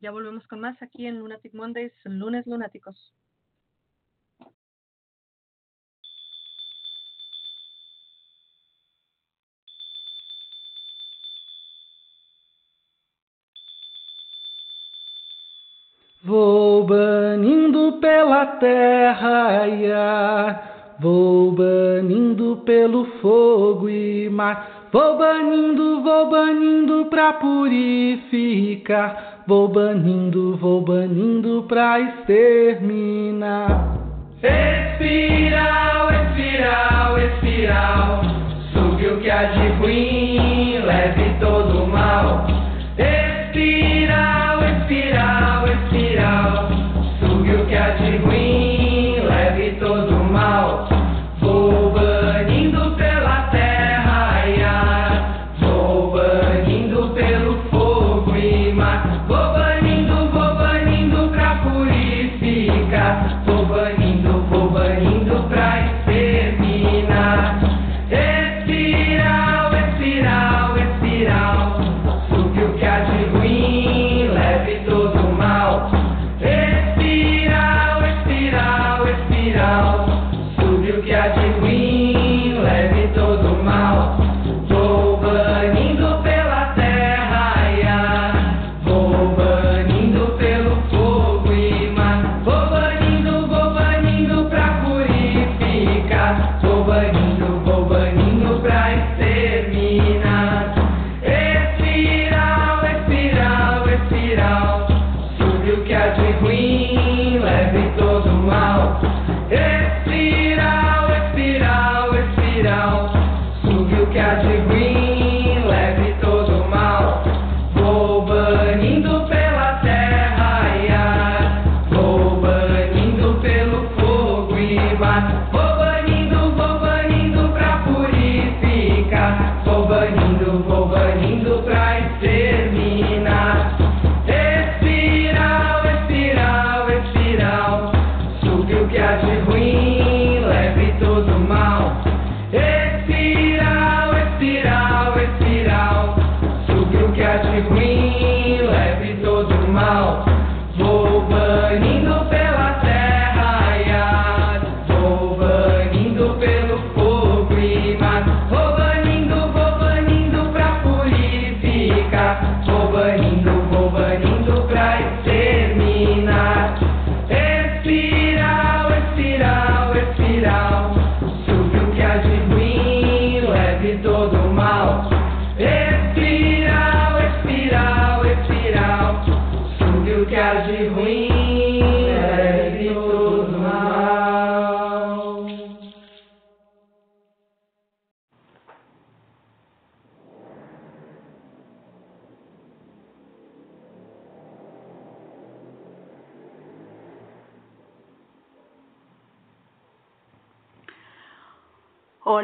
ya 0.00 0.10
volvemos 0.10 0.46
con 0.48 0.60
más 0.60 0.82
aquí 0.82 1.06
en 1.06 1.20
Lunatic 1.20 1.54
Mondays, 1.54 1.92
lunes 2.04 2.46
lunáticos. 2.46 3.14
Vou 16.24 16.84
banindo 16.84 17.98
pela 18.00 18.46
terra 18.46 19.66
ar, 19.92 20.94
vou 21.00 21.50
banindo 21.50 22.62
pelo 22.64 23.06
fogo 23.20 23.88
e 23.88 24.30
mar. 24.30 24.86
Vou 24.92 25.18
banindo, 25.18 26.00
vou 26.00 26.30
banindo 26.30 27.06
pra 27.06 27.32
purificar. 27.32 29.42
Vou 29.48 29.66
banindo, 29.66 30.56
vou 30.58 30.80
banindo 30.80 31.64
pra 31.66 31.98
exterminar. 31.98 33.96
Espiral, 34.40 36.08
espiral, 36.12 37.18
espiral. 37.18 38.20
O 38.76 39.20
que 39.20 39.28
há 39.28 39.42
de 39.42 39.68
ruim, 39.80 40.78
leve 40.84 41.34
todo 41.40 41.82
o 41.82 41.88
mal. 41.88 42.51
Sugue 48.02 48.18
o 48.18 48.61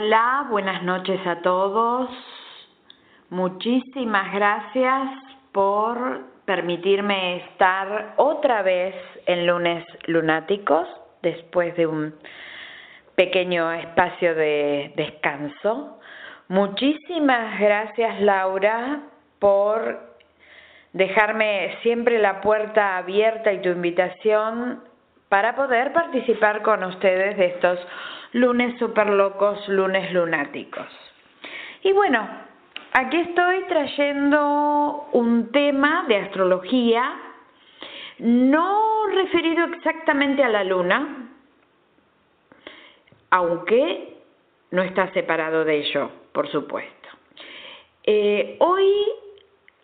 Hola, 0.00 0.46
buenas 0.48 0.84
noches 0.84 1.18
a 1.26 1.42
todos. 1.42 2.08
Muchísimas 3.30 4.32
gracias 4.32 5.08
por 5.50 6.20
permitirme 6.44 7.38
estar 7.38 8.14
otra 8.16 8.62
vez 8.62 8.94
en 9.26 9.44
lunes 9.44 9.84
lunáticos 10.06 10.86
después 11.20 11.76
de 11.76 11.88
un 11.88 12.14
pequeño 13.16 13.72
espacio 13.72 14.36
de 14.36 14.92
descanso. 14.94 15.98
Muchísimas 16.46 17.58
gracias 17.58 18.20
Laura 18.20 19.00
por 19.40 19.98
dejarme 20.92 21.76
siempre 21.82 22.20
la 22.20 22.40
puerta 22.40 22.98
abierta 22.98 23.52
y 23.52 23.62
tu 23.62 23.70
invitación 23.70 24.80
para 25.28 25.56
poder 25.56 25.92
participar 25.92 26.62
con 26.62 26.84
ustedes 26.84 27.36
de 27.36 27.46
estos 27.46 27.80
lunes 28.32 28.78
super 28.78 29.08
locos, 29.08 29.68
lunes 29.68 30.12
lunáticos. 30.12 30.86
Y 31.82 31.92
bueno, 31.92 32.28
aquí 32.92 33.16
estoy 33.18 33.64
trayendo 33.64 35.08
un 35.12 35.50
tema 35.52 36.04
de 36.08 36.16
astrología 36.16 37.14
no 38.18 39.06
referido 39.06 39.66
exactamente 39.66 40.42
a 40.42 40.48
la 40.48 40.64
luna, 40.64 41.30
aunque 43.30 44.16
no 44.70 44.82
está 44.82 45.12
separado 45.12 45.64
de 45.64 45.76
ello, 45.78 46.10
por 46.32 46.48
supuesto. 46.50 47.08
Eh, 48.02 48.56
hoy 48.58 48.92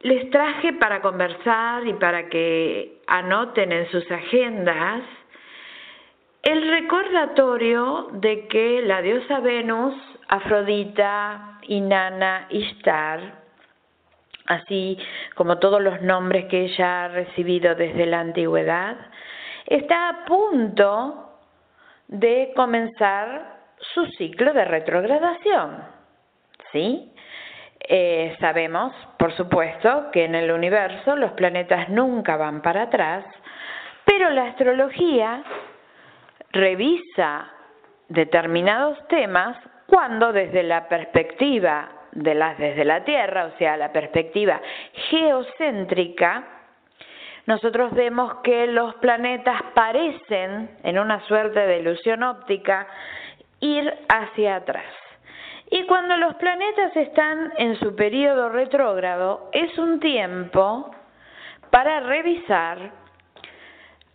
les 0.00 0.30
traje 0.30 0.72
para 0.74 1.00
conversar 1.00 1.86
y 1.86 1.94
para 1.94 2.28
que 2.28 3.00
anoten 3.06 3.72
en 3.72 3.90
sus 3.90 4.10
agendas 4.10 5.02
el 6.44 6.68
recordatorio 6.68 8.08
de 8.12 8.46
que 8.48 8.82
la 8.82 9.00
diosa 9.00 9.40
Venus, 9.40 9.94
Afrodita, 10.28 11.58
Inanna, 11.62 12.46
Ishtar, 12.50 13.20
así 14.46 14.98
como 15.36 15.58
todos 15.58 15.80
los 15.80 16.02
nombres 16.02 16.44
que 16.46 16.66
ella 16.66 17.04
ha 17.04 17.08
recibido 17.08 17.74
desde 17.74 18.04
la 18.04 18.20
antigüedad, 18.20 18.96
está 19.66 20.10
a 20.10 20.24
punto 20.26 21.30
de 22.08 22.52
comenzar 22.54 23.60
su 23.94 24.04
ciclo 24.18 24.52
de 24.52 24.66
retrogradación. 24.66 25.82
¿Sí? 26.72 27.10
Eh, 27.88 28.36
sabemos, 28.38 28.92
por 29.18 29.34
supuesto, 29.34 30.10
que 30.12 30.24
en 30.24 30.34
el 30.34 30.50
universo 30.50 31.16
los 31.16 31.32
planetas 31.32 31.88
nunca 31.88 32.36
van 32.36 32.60
para 32.60 32.82
atrás, 32.82 33.24
pero 34.04 34.28
la 34.30 34.48
astrología 34.48 35.42
revisa 36.54 37.50
determinados 38.08 39.06
temas 39.08 39.56
cuando 39.86 40.32
desde 40.32 40.62
la 40.62 40.88
perspectiva 40.88 41.90
de 42.12 42.34
las 42.34 42.56
desde 42.58 42.84
la 42.84 43.04
Tierra, 43.04 43.46
o 43.46 43.58
sea, 43.58 43.76
la 43.76 43.92
perspectiva 43.92 44.60
geocéntrica, 45.10 46.44
nosotros 47.46 47.92
vemos 47.92 48.36
que 48.42 48.66
los 48.68 48.94
planetas 48.96 49.60
parecen, 49.74 50.70
en 50.82 50.98
una 50.98 51.20
suerte 51.26 51.60
de 51.60 51.80
ilusión 51.80 52.22
óptica, 52.22 52.86
ir 53.60 53.92
hacia 54.08 54.56
atrás. 54.56 54.86
Y 55.70 55.84
cuando 55.86 56.16
los 56.16 56.36
planetas 56.36 56.96
están 56.96 57.52
en 57.58 57.76
su 57.80 57.94
periodo 57.96 58.48
retrógrado, 58.48 59.50
es 59.52 59.76
un 59.76 59.98
tiempo 59.98 60.94
para 61.70 62.00
revisar, 62.00 62.92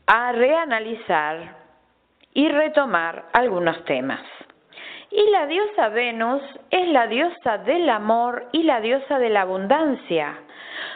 a 0.08 0.32
reanalizar 0.32 1.59
y 2.34 2.48
retomar 2.50 3.26
algunos 3.34 3.84
temas. 3.86 4.22
Y 5.12 5.30
la 5.32 5.48
diosa 5.48 5.90
Venus 5.90 6.42
es 6.70 6.88
la 6.90 7.08
diosa 7.08 7.58
del 7.60 7.90
amor 7.90 8.48
y 8.52 8.64
la 8.64 8.80
diosa 8.80 9.18
de 9.18 9.30
la 9.30 9.42
abundancia. 9.42 10.38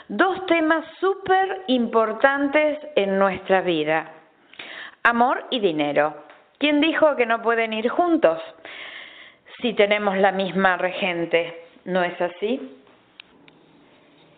Dos 0.08 0.46
temas 0.46 0.86
súper 1.00 1.64
importantes 1.68 2.80
en 2.96 3.18
nuestra 3.18 3.62
vida. 3.62 4.12
Amor 5.04 5.46
y 5.50 5.60
dinero. 5.60 6.16
¿Quién 6.60 6.80
dijo 6.80 7.16
que 7.16 7.26
no 7.26 7.42
pueden 7.42 7.74
ir 7.74 7.90
juntos 7.90 8.40
si 9.62 9.74
tenemos 9.74 10.18
la 10.18 10.32
misma 10.32 10.78
regente? 10.78 11.66
¿No 11.86 12.04
es 12.04 12.20
así? 12.22 12.80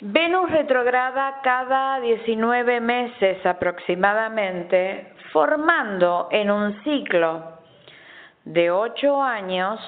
Venus 0.01 0.49
retrograda 0.51 1.39
cada 1.41 1.99
19 1.99 2.81
meses 2.81 3.45
aproximadamente, 3.45 5.14
formando 5.35 6.29
en 6.31 6.49
un 6.49 6.81
ciclo 6.85 7.57
de 8.45 8.71
ocho 8.71 9.21
años 9.21 9.81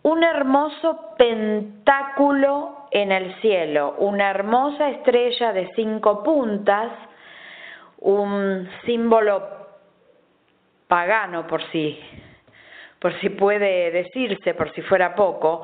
un 0.00 0.24
hermoso 0.24 1.14
pentáculo 1.18 2.86
en 2.90 3.12
el 3.12 3.38
cielo, 3.42 3.96
una 3.98 4.30
hermosa 4.30 4.88
estrella 4.88 5.52
de 5.52 5.70
cinco 5.76 6.22
puntas, 6.22 6.90
un 7.98 8.70
símbolo 8.86 9.46
pagano 10.88 11.46
por 11.46 11.62
si, 11.72 12.00
por 13.00 13.12
si 13.20 13.28
puede 13.28 13.90
decirse, 13.90 14.54
por 14.54 14.72
si 14.72 14.80
fuera 14.80 15.14
poco, 15.14 15.60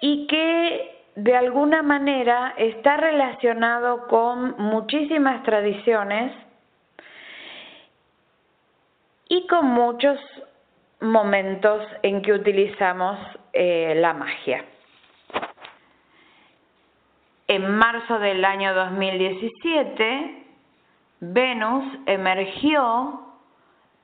y 0.00 0.26
que 0.26 1.04
de 1.14 1.36
alguna 1.36 1.84
manera 1.84 2.54
está 2.56 2.96
relacionado 2.96 4.08
con 4.08 4.56
muchísimas 4.58 5.44
tradiciones 5.44 6.32
y 9.28 9.46
con 9.46 9.66
muchos 9.66 10.18
momentos 11.00 11.82
en 12.02 12.22
que 12.22 12.32
utilizamos 12.32 13.18
eh, 13.52 13.94
la 13.96 14.14
magia. 14.14 14.64
En 17.46 17.70
marzo 17.70 18.18
del 18.18 18.44
año 18.44 18.74
2017, 18.74 20.44
Venus 21.20 21.84
emergió 22.06 23.22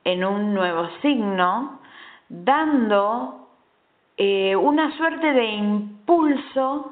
en 0.03 0.23
un 0.23 0.53
nuevo 0.53 0.89
signo, 1.01 1.79
dando 2.29 3.49
eh, 4.17 4.55
una 4.55 4.95
suerte 4.97 5.33
de 5.33 5.45
impulso 5.45 6.91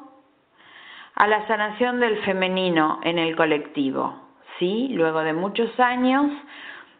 a 1.15 1.27
la 1.27 1.47
sanación 1.47 1.99
del 1.99 2.17
femenino 2.23 2.99
en 3.03 3.19
el 3.19 3.35
colectivo. 3.35 4.15
¿sí? 4.59 4.89
Luego 4.89 5.21
de 5.21 5.33
muchos 5.33 5.79
años, 5.79 6.31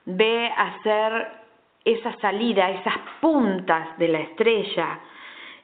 ve 0.05 0.51
hacer 0.55 1.43
esa 1.85 2.17
salida, 2.19 2.69
esas 2.71 2.97
puntas 3.19 3.97
de 3.97 4.07
la 4.07 4.19
estrella 4.19 4.99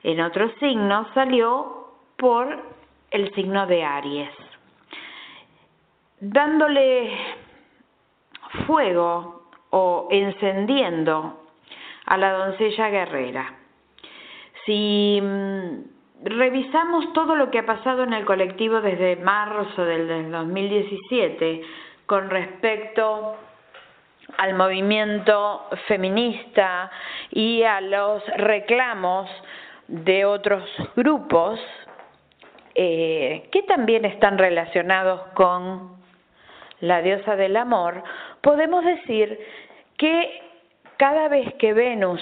en 0.03 0.21
otro 0.21 0.49
signo, 0.59 1.07
salió 1.13 1.87
por 2.17 2.63
el 3.11 3.33
signo 3.33 3.65
de 3.67 3.83
Aries, 3.83 4.29
dándole 6.19 7.17
fuego 8.65 9.49
o 9.71 10.07
encendiendo 10.11 11.41
a 12.05 12.17
la 12.17 12.33
doncella 12.33 12.89
guerrera. 12.89 13.53
Si 14.65 15.19
mm, 15.21 16.25
revisamos 16.25 17.13
todo 17.13 17.35
lo 17.35 17.49
que 17.51 17.59
ha 17.59 17.65
pasado 17.65 18.03
en 18.03 18.13
el 18.13 18.25
colectivo 18.25 18.81
desde 18.81 19.15
marzo 19.17 19.85
del 19.85 20.31
2017 20.31 21.61
con 22.05 22.29
respecto 22.29 23.37
al 24.39 24.53
movimiento 24.53 25.67
feminista 25.85 26.89
y 27.29 27.63
a 27.63 27.81
los 27.81 28.25
reclamos 28.37 29.29
de 29.89 30.23
otros 30.23 30.63
grupos 30.95 31.59
eh, 32.73 33.49
que 33.51 33.63
también 33.63 34.05
están 34.05 34.37
relacionados 34.37 35.23
con 35.33 35.97
la 36.79 37.01
diosa 37.01 37.35
del 37.35 37.57
amor, 37.57 38.01
podemos 38.39 38.85
decir 38.85 39.37
que 39.97 40.41
cada 40.95 41.27
vez 41.27 41.53
que 41.55 41.73
Venus 41.73 42.21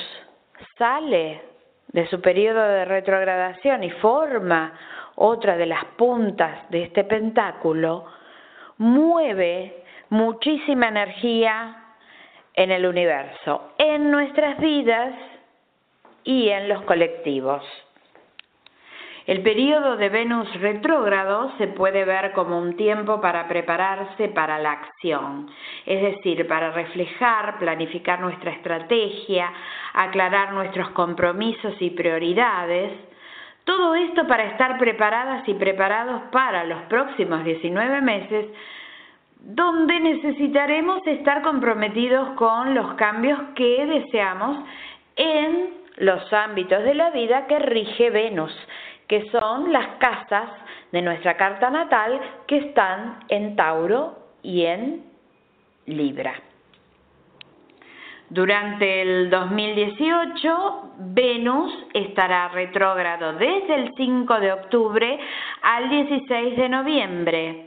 sale 0.79 1.43
de 1.89 2.07
su 2.07 2.19
periodo 2.19 2.63
de 2.63 2.85
retrogradación 2.85 3.83
y 3.83 3.91
forma 3.91 4.73
otra 5.13 5.55
de 5.55 5.67
las 5.67 5.85
puntas 5.97 6.67
de 6.71 6.81
este 6.85 7.03
pentáculo, 7.03 8.05
mueve 8.79 9.83
muchísima 10.09 10.87
energía 10.87 11.83
en 12.57 12.71
el 12.71 12.87
universo, 12.87 13.71
en 13.77 14.09
nuestras 14.09 14.59
vidas 14.59 15.13
y 16.23 16.49
en 16.49 16.67
los 16.67 16.81
colectivos. 16.81 17.63
El 19.27 19.43
periodo 19.43 19.97
de 19.97 20.09
Venus 20.09 20.51
retrógrado 20.59 21.51
se 21.57 21.67
puede 21.67 22.03
ver 22.03 22.31
como 22.31 22.57
un 22.57 22.75
tiempo 22.75 23.21
para 23.21 23.47
prepararse 23.47 24.29
para 24.29 24.57
la 24.57 24.71
acción, 24.71 25.49
es 25.85 26.01
decir, 26.01 26.47
para 26.47 26.71
reflejar, 26.71 27.59
planificar 27.59 28.19
nuestra 28.21 28.51
estrategia, 28.51 29.51
aclarar 29.93 30.53
nuestros 30.53 30.89
compromisos 30.91 31.75
y 31.79 31.91
prioridades, 31.91 32.93
todo 33.65 33.95
esto 33.95 34.25
para 34.27 34.45
estar 34.45 34.77
preparadas 34.77 35.47
y 35.47 35.53
preparados 35.53 36.23
para 36.31 36.63
los 36.63 36.83
próximos 36.83 37.43
19 37.43 38.01
meses 38.01 38.45
donde 39.39 39.99
necesitaremos 39.99 41.05
estar 41.07 41.41
comprometidos 41.41 42.29
con 42.31 42.73
los 42.73 42.95
cambios 42.95 43.39
que 43.55 43.85
deseamos 43.85 44.65
en 45.15 45.69
los 45.97 46.31
ámbitos 46.33 46.83
de 46.83 46.95
la 46.95 47.09
vida 47.11 47.47
que 47.47 47.59
rige 47.59 48.09
Venus, 48.09 48.53
que 49.07 49.29
son 49.31 49.71
las 49.71 49.87
casas 49.99 50.49
de 50.91 51.01
nuestra 51.01 51.37
carta 51.37 51.69
natal 51.69 52.19
que 52.47 52.57
están 52.57 53.19
en 53.29 53.55
Tauro 53.55 54.17
y 54.41 54.65
en 54.65 55.03
Libra. 55.85 56.33
Durante 58.29 59.01
el 59.01 59.29
2018, 59.29 60.93
Venus 60.97 61.73
estará 61.93 62.49
retrógrado 62.49 63.33
desde 63.33 63.75
el 63.75 63.93
5 63.95 64.39
de 64.39 64.51
octubre 64.51 65.19
al 65.61 65.89
16 65.89 66.57
de 66.57 66.69
noviembre 66.69 67.66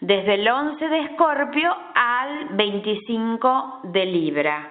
desde 0.00 0.34
el 0.34 0.48
11 0.48 0.88
de 0.88 1.00
Escorpio 1.00 1.76
al 1.94 2.48
25 2.50 3.80
de 3.84 4.06
Libra. 4.06 4.70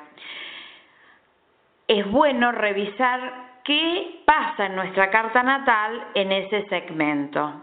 Es 1.87 2.09
bueno 2.09 2.51
revisar 2.51 3.61
qué 3.63 4.21
pasa 4.25 4.65
en 4.65 4.75
nuestra 4.75 5.09
carta 5.09 5.43
natal 5.43 6.07
en 6.15 6.31
ese 6.31 6.67
segmento. 6.67 7.53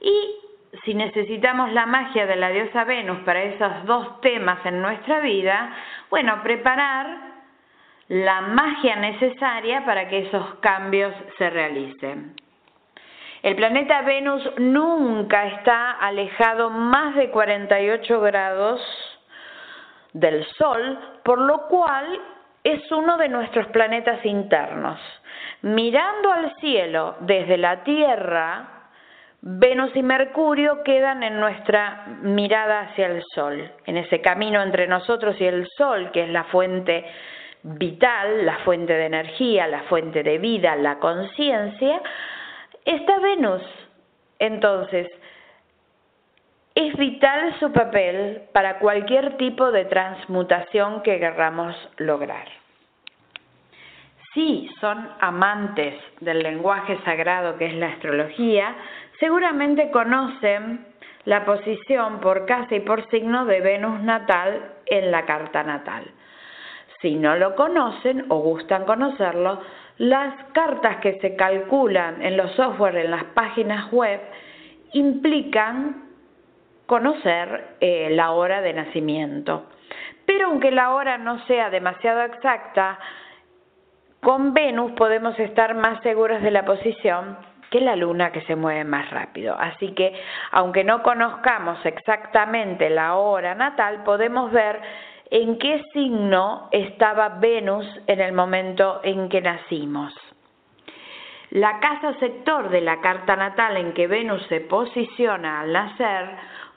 Y 0.00 0.36
si 0.84 0.94
necesitamos 0.94 1.72
la 1.72 1.86
magia 1.86 2.26
de 2.26 2.36
la 2.36 2.50
diosa 2.50 2.84
Venus 2.84 3.18
para 3.20 3.42
esos 3.42 3.84
dos 3.84 4.20
temas 4.20 4.64
en 4.64 4.80
nuestra 4.80 5.20
vida, 5.20 5.74
bueno, 6.10 6.42
preparar 6.42 7.36
la 8.08 8.40
magia 8.40 8.96
necesaria 8.96 9.84
para 9.84 10.08
que 10.08 10.26
esos 10.26 10.54
cambios 10.56 11.12
se 11.38 11.50
realicen. 11.50 12.34
El 13.46 13.54
planeta 13.54 14.02
Venus 14.02 14.42
nunca 14.58 15.46
está 15.46 15.92
alejado 15.92 16.68
más 16.68 17.14
de 17.14 17.30
48 17.30 18.20
grados 18.20 18.80
del 20.12 20.44
Sol, 20.58 20.98
por 21.22 21.38
lo 21.38 21.68
cual 21.68 22.06
es 22.64 22.90
uno 22.90 23.16
de 23.16 23.28
nuestros 23.28 23.68
planetas 23.68 24.24
internos. 24.26 24.98
Mirando 25.62 26.32
al 26.32 26.56
cielo 26.56 27.18
desde 27.20 27.56
la 27.56 27.84
Tierra, 27.84 28.88
Venus 29.42 29.94
y 29.94 30.02
Mercurio 30.02 30.82
quedan 30.82 31.22
en 31.22 31.38
nuestra 31.38 32.04
mirada 32.22 32.80
hacia 32.80 33.06
el 33.06 33.22
Sol, 33.32 33.70
en 33.84 33.96
ese 33.96 34.20
camino 34.20 34.60
entre 34.60 34.88
nosotros 34.88 35.40
y 35.40 35.44
el 35.44 35.68
Sol, 35.78 36.10
que 36.10 36.24
es 36.24 36.30
la 36.30 36.42
fuente 36.42 37.04
vital, 37.62 38.44
la 38.44 38.58
fuente 38.64 38.92
de 38.92 39.06
energía, 39.06 39.68
la 39.68 39.82
fuente 39.84 40.24
de 40.24 40.38
vida, 40.38 40.74
la 40.74 40.98
conciencia, 40.98 42.02
está 42.86 43.18
Venus. 43.18 43.62
Entonces, 44.38 45.08
es 46.74 46.94
vital 46.96 47.58
su 47.58 47.72
papel 47.72 48.42
para 48.52 48.78
cualquier 48.78 49.36
tipo 49.38 49.72
de 49.72 49.86
transmutación 49.86 51.02
que 51.02 51.18
queramos 51.18 51.74
lograr. 51.96 52.46
Si 54.34 54.68
son 54.80 55.08
amantes 55.20 55.94
del 56.20 56.40
lenguaje 56.40 56.98
sagrado 57.04 57.56
que 57.56 57.66
es 57.66 57.74
la 57.74 57.88
astrología, 57.88 58.74
seguramente 59.18 59.90
conocen 59.90 60.86
la 61.24 61.46
posición 61.46 62.20
por 62.20 62.44
casa 62.44 62.74
y 62.74 62.80
por 62.80 63.08
signo 63.08 63.46
de 63.46 63.62
Venus 63.62 64.00
natal 64.02 64.74
en 64.84 65.10
la 65.10 65.24
carta 65.24 65.62
natal. 65.62 66.04
Si 67.00 67.14
no 67.14 67.36
lo 67.36 67.54
conocen 67.54 68.26
o 68.28 68.40
gustan 68.40 68.84
conocerlo, 68.84 69.60
las 69.98 70.34
cartas 70.52 70.98
que 70.98 71.18
se 71.20 71.36
calculan 71.36 72.22
en 72.22 72.36
los 72.36 72.52
software, 72.52 72.96
en 72.96 73.10
las 73.10 73.24
páginas 73.24 73.90
web, 73.92 74.20
implican 74.92 76.04
conocer 76.86 77.76
eh, 77.80 78.08
la 78.10 78.32
hora 78.32 78.60
de 78.60 78.72
nacimiento. 78.72 79.66
Pero 80.24 80.48
aunque 80.48 80.70
la 80.70 80.92
hora 80.92 81.18
no 81.18 81.44
sea 81.46 81.70
demasiado 81.70 82.22
exacta, 82.22 82.98
con 84.20 84.54
Venus 84.54 84.92
podemos 84.92 85.38
estar 85.38 85.74
más 85.74 86.02
seguros 86.02 86.42
de 86.42 86.50
la 86.50 86.64
posición 86.64 87.36
que 87.70 87.80
la 87.80 87.96
luna 87.96 88.32
que 88.32 88.42
se 88.42 88.56
mueve 88.56 88.84
más 88.84 89.10
rápido. 89.10 89.56
Así 89.58 89.92
que, 89.92 90.12
aunque 90.52 90.84
no 90.84 91.02
conozcamos 91.02 91.84
exactamente 91.84 92.90
la 92.90 93.16
hora 93.16 93.54
natal, 93.54 94.02
podemos 94.04 94.52
ver 94.52 94.80
en 95.30 95.58
qué 95.58 95.82
signo 95.92 96.68
estaba 96.70 97.28
Venus 97.40 97.86
en 98.06 98.20
el 98.20 98.32
momento 98.32 99.00
en 99.02 99.28
que 99.28 99.40
nacimos. 99.40 100.14
La 101.50 101.78
casa 101.80 102.18
sector 102.18 102.70
de 102.70 102.80
la 102.80 103.00
carta 103.00 103.36
natal 103.36 103.76
en 103.76 103.92
que 103.92 104.06
Venus 104.06 104.42
se 104.48 104.60
posiciona 104.60 105.60
al 105.60 105.72
nacer 105.72 106.28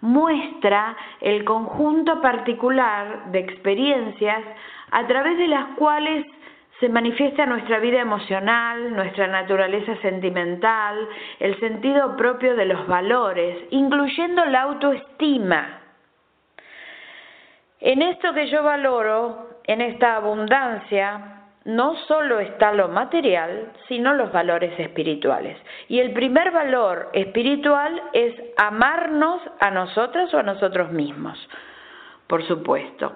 muestra 0.02 0.96
el 1.22 1.44
conjunto 1.44 2.22
particular 2.22 3.32
de 3.32 3.40
experiencias 3.40 4.44
a 4.92 5.06
través 5.08 5.38
de 5.38 5.48
las 5.48 5.76
cuales 5.76 6.26
se 6.80 6.88
manifiesta 6.88 7.46
nuestra 7.46 7.80
vida 7.80 8.00
emocional, 8.00 8.96
nuestra 8.96 9.28
naturaleza 9.28 9.98
sentimental, 9.98 11.10
el 11.40 11.60
sentido 11.60 12.16
propio 12.16 12.56
de 12.56 12.66
los 12.66 12.88
valores, 12.88 13.58
incluyendo 13.72 14.46
la 14.46 14.62
autoestima. 14.62 15.79
En 17.82 18.02
esto 18.02 18.34
que 18.34 18.48
yo 18.48 18.64
valoro, 18.64 19.50
en 19.66 19.82
esta 19.82 20.16
abundancia, 20.16 21.40
no 21.66 21.96
solo 22.08 22.40
está 22.40 22.74
lo 22.74 22.88
material, 22.88 23.72
sino 23.88 24.14
los 24.14 24.32
valores 24.32 24.78
espirituales. 24.80 25.58
Y 25.88 26.00
el 26.00 26.14
primer 26.14 26.52
valor 26.52 27.10
espiritual 27.14 28.02
es 28.14 28.34
amarnos 28.58 29.42
a 29.60 29.70
nosotras 29.72 30.34
o 30.34 30.40
a 30.40 30.44
nosotros 30.44 30.92
mismos, 30.92 31.38
por 32.28 32.46
supuesto. 32.48 33.14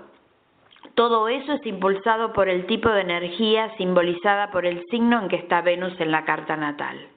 Todo 0.95 1.27
eso 1.27 1.53
es 1.53 1.65
impulsado 1.65 2.33
por 2.33 2.47
el 2.47 2.67
tipo 2.67 2.89
de 2.89 3.01
energía 3.01 3.75
simbolizada 3.77 4.51
por 4.51 4.65
el 4.65 4.85
signo 4.91 5.21
en 5.21 5.27
que 5.27 5.37
está 5.37 5.61
Venus 5.61 5.99
en 5.99 6.11
la 6.11 6.23
carta 6.23 6.55
natal. 6.55 7.12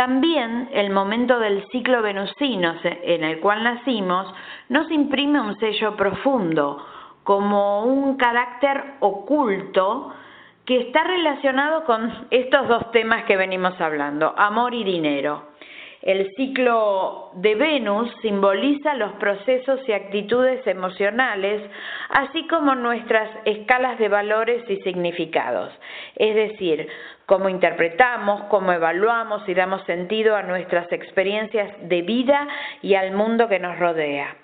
También 0.00 0.70
el 0.72 0.88
momento 0.88 1.38
del 1.38 1.68
ciclo 1.68 2.00
venusino 2.00 2.74
en 2.82 3.22
el 3.22 3.38
cual 3.38 3.62
nacimos 3.62 4.32
nos 4.70 4.90
imprime 4.90 5.42
un 5.42 5.58
sello 5.58 5.94
profundo, 5.94 6.82
como 7.22 7.84
un 7.84 8.16
carácter 8.16 8.94
oculto 9.00 10.10
que 10.64 10.80
está 10.80 11.04
relacionado 11.04 11.84
con 11.84 12.10
estos 12.30 12.66
dos 12.66 12.90
temas 12.92 13.24
que 13.24 13.36
venimos 13.36 13.78
hablando, 13.78 14.32
amor 14.38 14.72
y 14.72 14.84
dinero. 14.84 15.49
El 16.02 16.34
ciclo 16.34 17.30
de 17.34 17.54
Venus 17.56 18.10
simboliza 18.22 18.94
los 18.94 19.12
procesos 19.14 19.80
y 19.86 19.92
actitudes 19.92 20.66
emocionales, 20.66 21.62
así 22.08 22.46
como 22.46 22.74
nuestras 22.74 23.28
escalas 23.44 23.98
de 23.98 24.08
valores 24.08 24.64
y 24.70 24.76
significados, 24.78 25.70
es 26.16 26.34
decir, 26.34 26.88
cómo 27.26 27.50
interpretamos, 27.50 28.44
cómo 28.44 28.72
evaluamos 28.72 29.46
y 29.46 29.52
damos 29.52 29.84
sentido 29.84 30.36
a 30.36 30.42
nuestras 30.42 30.90
experiencias 30.90 31.70
de 31.82 32.00
vida 32.00 32.48
y 32.80 32.94
al 32.94 33.12
mundo 33.12 33.46
que 33.48 33.58
nos 33.58 33.78
rodea. 33.78 34.36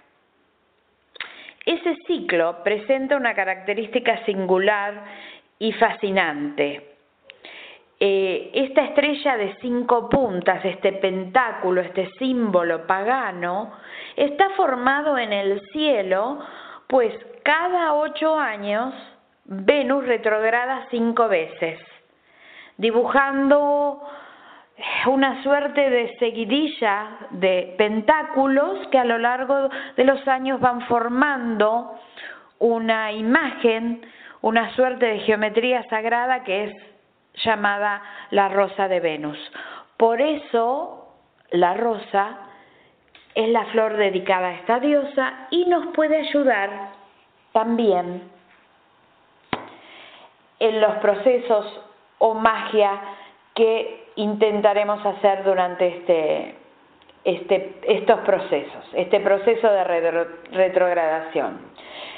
Ese 1.64 1.96
ciclo 2.06 2.62
presenta 2.62 3.16
una 3.16 3.34
característica 3.34 4.24
singular 4.26 5.04
y 5.58 5.72
fascinante 5.72 6.95
eh, 7.98 8.50
esta 8.52 8.82
estrella 8.82 9.36
de 9.38 9.56
cinco 9.60 10.08
puntas, 10.10 10.62
este 10.64 10.92
pentáculo, 10.92 11.80
este 11.80 12.10
símbolo 12.18 12.86
pagano, 12.86 13.72
está 14.16 14.50
formado 14.50 15.16
en 15.16 15.32
el 15.32 15.60
cielo, 15.72 16.40
pues 16.88 17.14
cada 17.42 17.94
ocho 17.94 18.38
años 18.38 18.92
Venus 19.46 20.04
retrograda 20.04 20.88
cinco 20.90 21.28
veces, 21.28 21.78
dibujando 22.76 24.02
una 25.06 25.42
suerte 25.42 25.88
de 25.88 26.16
seguidilla 26.18 27.16
de 27.30 27.74
pentáculos 27.78 28.88
que 28.88 28.98
a 28.98 29.04
lo 29.04 29.16
largo 29.16 29.70
de 29.96 30.04
los 30.04 30.26
años 30.28 30.60
van 30.60 30.82
formando 30.82 31.98
una 32.58 33.12
imagen, 33.12 34.02
una 34.42 34.74
suerte 34.74 35.06
de 35.06 35.20
geometría 35.20 35.82
sagrada 35.88 36.44
que 36.44 36.64
es 36.64 36.95
llamada 37.44 38.02
la 38.30 38.48
rosa 38.48 38.88
de 38.88 39.00
Venus. 39.00 39.38
Por 39.96 40.20
eso 40.20 41.08
la 41.50 41.74
rosa 41.74 42.38
es 43.34 43.48
la 43.50 43.64
flor 43.66 43.96
dedicada 43.96 44.48
a 44.48 44.54
esta 44.54 44.80
diosa 44.80 45.46
y 45.50 45.66
nos 45.66 45.86
puede 45.88 46.16
ayudar 46.16 46.70
también 47.52 48.30
en 50.58 50.80
los 50.80 50.94
procesos 50.96 51.80
o 52.18 52.34
magia 52.34 53.00
que 53.54 54.10
intentaremos 54.16 55.04
hacer 55.04 55.44
durante 55.44 55.98
este, 55.98 56.54
este, 57.24 57.80
estos 57.82 58.20
procesos, 58.20 58.84
este 58.94 59.20
proceso 59.20 59.70
de 59.70 59.84
retrogradación. 60.52 61.58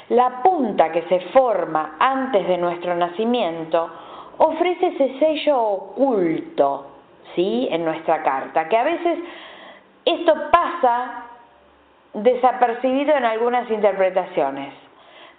La 0.09 0.41
punta 0.41 0.91
que 0.91 1.03
se 1.03 1.19
forma 1.31 1.97
antes 1.99 2.47
de 2.47 2.57
nuestro 2.57 2.95
nacimiento 2.95 3.91
ofrece 4.39 4.87
ese 4.87 5.19
sello 5.19 5.61
oculto, 5.61 6.87
¿sí? 7.35 7.67
En 7.71 7.85
nuestra 7.85 8.23
carta, 8.23 8.67
que 8.67 8.77
a 8.77 8.83
veces 8.83 9.19
esto 10.05 10.33
pasa 10.51 11.25
desapercibido 12.13 13.15
en 13.15 13.25
algunas 13.25 13.69
interpretaciones. 13.69 14.73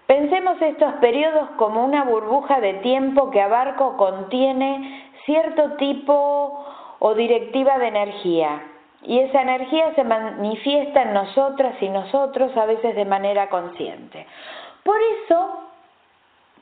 Pensemos 0.07 0.61
estos 0.61 0.93
periodos 0.95 1.51
como 1.57 1.85
una 1.85 2.05
burbuja 2.05 2.61
de 2.61 2.75
tiempo 2.75 3.31
que 3.31 3.41
abarca 3.41 3.85
o 3.85 3.97
contiene 3.97 5.11
cierto 5.25 5.77
tipo 5.77 6.67
o 6.99 7.15
directiva 7.15 7.79
de 7.79 7.89
energía. 7.89 8.63
Y 9.03 9.21
esa 9.21 9.41
energía 9.41 9.95
se 9.95 10.05
manifiesta 10.05 11.03
en 11.03 11.15
nosotras 11.15 11.75
y 11.81 11.89
nosotros 11.89 12.55
a 12.57 12.67
veces 12.67 12.95
de 12.97 13.05
manera 13.07 13.49
consciente. 13.49 14.27
Por 14.85 14.97
eso 15.25 15.70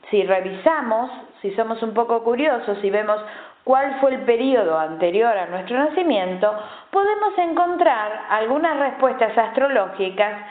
si 0.09 0.23
revisamos, 0.23 1.11
si 1.41 1.51
somos 1.55 1.81
un 1.81 1.93
poco 1.93 2.23
curiosos 2.23 2.77
y 2.83 2.89
vemos 2.89 3.19
cuál 3.63 3.99
fue 3.99 4.15
el 4.15 4.21
periodo 4.21 4.77
anterior 4.77 5.37
a 5.37 5.45
nuestro 5.47 5.77
nacimiento, 5.77 6.51
podemos 6.91 7.37
encontrar 7.37 8.25
algunas 8.29 8.79
respuestas 8.79 9.37
astrológicas 9.37 10.41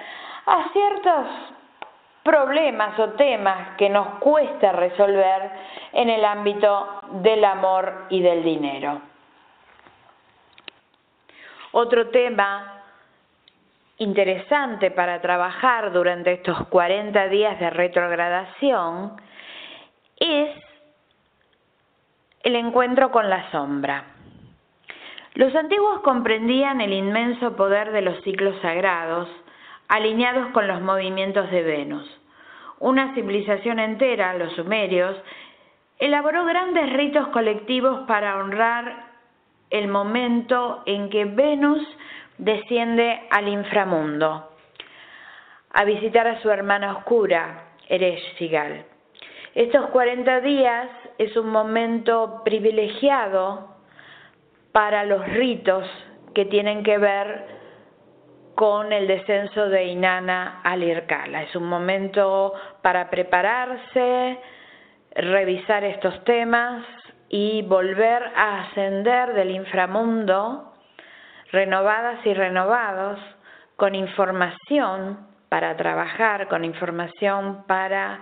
a 0.47 0.69
ciertos 0.73 1.27
problemas 2.23 2.99
o 2.99 3.11
temas 3.11 3.77
que 3.77 3.89
nos 3.89 4.19
cuesta 4.19 4.73
resolver 4.73 5.51
en 5.93 6.11
el 6.11 6.25
ámbito 6.25 7.01
del 7.23 7.45
amor 7.45 8.07
y 8.11 8.21
del 8.21 8.43
dinero. 8.45 9.01
Otro 11.73 12.09
tema 12.11 12.83
interesante 13.99 14.91
para 14.91 15.21
trabajar 15.21 15.93
durante 15.93 16.33
estos 16.33 16.67
40 16.69 17.29
días 17.29 17.59
de 17.59 17.71
retrogradación 17.71 19.17
es 20.21 20.51
el 22.43 22.57
encuentro 22.57 23.11
con 23.11 23.29
la 23.29 23.51
sombra. 23.51 24.05
Los 25.35 25.55
antiguos 25.55 26.01
comprendían 26.01 26.81
el 26.81 26.93
inmenso 26.93 27.55
poder 27.57 27.93
de 27.93 28.03
los 28.03 28.21
ciclos 28.23 28.61
sagrados, 28.61 29.29
alineados 29.89 30.49
con 30.53 30.67
los 30.67 30.81
movimientos 30.81 31.51
de 31.51 31.63
Venus. 31.63 32.21
Una 32.81 33.15
civilización 33.15 33.79
entera, 33.79 34.35
los 34.35 34.53
sumerios, 34.55 35.17
elaboró 35.99 36.45
grandes 36.45 36.93
ritos 36.93 37.29
colectivos 37.29 38.07
para 38.07 38.37
honrar 38.39 39.09
el 39.71 39.89
momento 39.89 40.83
en 40.87 41.11
que 41.11 41.25
Venus 41.25 41.87
desciende 42.39 43.27
al 43.31 43.49
inframundo 43.49 44.49
a 45.71 45.85
visitar 45.85 46.27
a 46.27 46.41
su 46.41 46.51
hermana 46.51 46.97
oscura, 46.97 47.75
Ereshkigal. 47.89 48.85
Estos 49.59 49.87
40 49.87 50.41
días 50.43 50.89
es 51.19 51.37
un 51.37 51.49
momento 51.49 52.43
privilegiado 52.45 53.75
para 54.71 55.03
los 55.03 55.27
ritos 55.31 55.85
que 56.33 56.45
tienen 56.45 56.85
que 56.85 56.97
ver 56.97 57.45
con 58.55 58.93
el 58.93 59.09
descenso 59.09 59.69
de 59.69 59.87
Inanna 59.87 60.61
al 60.63 60.85
Irkala. 60.85 61.43
Es 61.43 61.57
un 61.57 61.65
momento 61.65 62.55
para 62.83 63.11
prepararse, 63.11 64.39
revisar 65.17 65.83
estos 65.83 66.23
temas 66.23 66.87
y 67.29 67.63
volver 67.63 68.31
a 68.37 68.61
ascender 68.61 69.33
del 69.35 69.51
inframundo 69.51 70.73
renovadas 71.51 72.25
y 72.25 72.33
renovados 72.33 73.19
con 73.75 73.97
información 73.97 75.27
para 75.49 75.77
trabajar, 75.77 76.47
con 76.47 76.65
información 76.65 77.65
para 77.67 78.21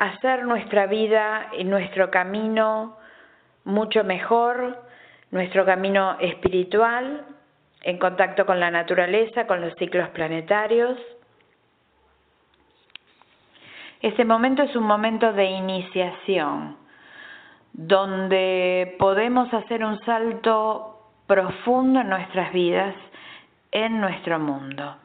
hacer 0.00 0.44
nuestra 0.44 0.86
vida 0.86 1.50
y 1.58 1.64
nuestro 1.64 2.10
camino 2.10 2.96
mucho 3.64 4.02
mejor, 4.02 4.82
nuestro 5.30 5.66
camino 5.66 6.16
espiritual, 6.20 7.26
en 7.82 7.98
contacto 7.98 8.46
con 8.46 8.58
la 8.58 8.70
naturaleza, 8.70 9.46
con 9.46 9.60
los 9.60 9.74
ciclos 9.74 10.08
planetarios. 10.10 10.98
Ese 14.00 14.24
momento 14.24 14.62
es 14.62 14.74
un 14.74 14.84
momento 14.84 15.34
de 15.34 15.44
iniciación, 15.44 16.78
donde 17.74 18.96
podemos 18.98 19.52
hacer 19.52 19.84
un 19.84 20.02
salto 20.06 21.10
profundo 21.26 22.00
en 22.00 22.08
nuestras 22.08 22.54
vidas, 22.54 22.94
en 23.70 24.00
nuestro 24.00 24.38
mundo. 24.38 24.96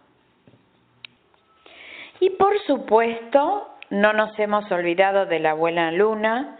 Y 2.22 2.30
por 2.30 2.58
supuesto, 2.62 3.75
no 3.90 4.14
nos 4.14 4.38
hemos 4.40 4.72
olvidado 4.72 5.26
de 5.26 5.40
la 5.40 5.52
abuela 5.52 5.92
luna, 5.92 6.58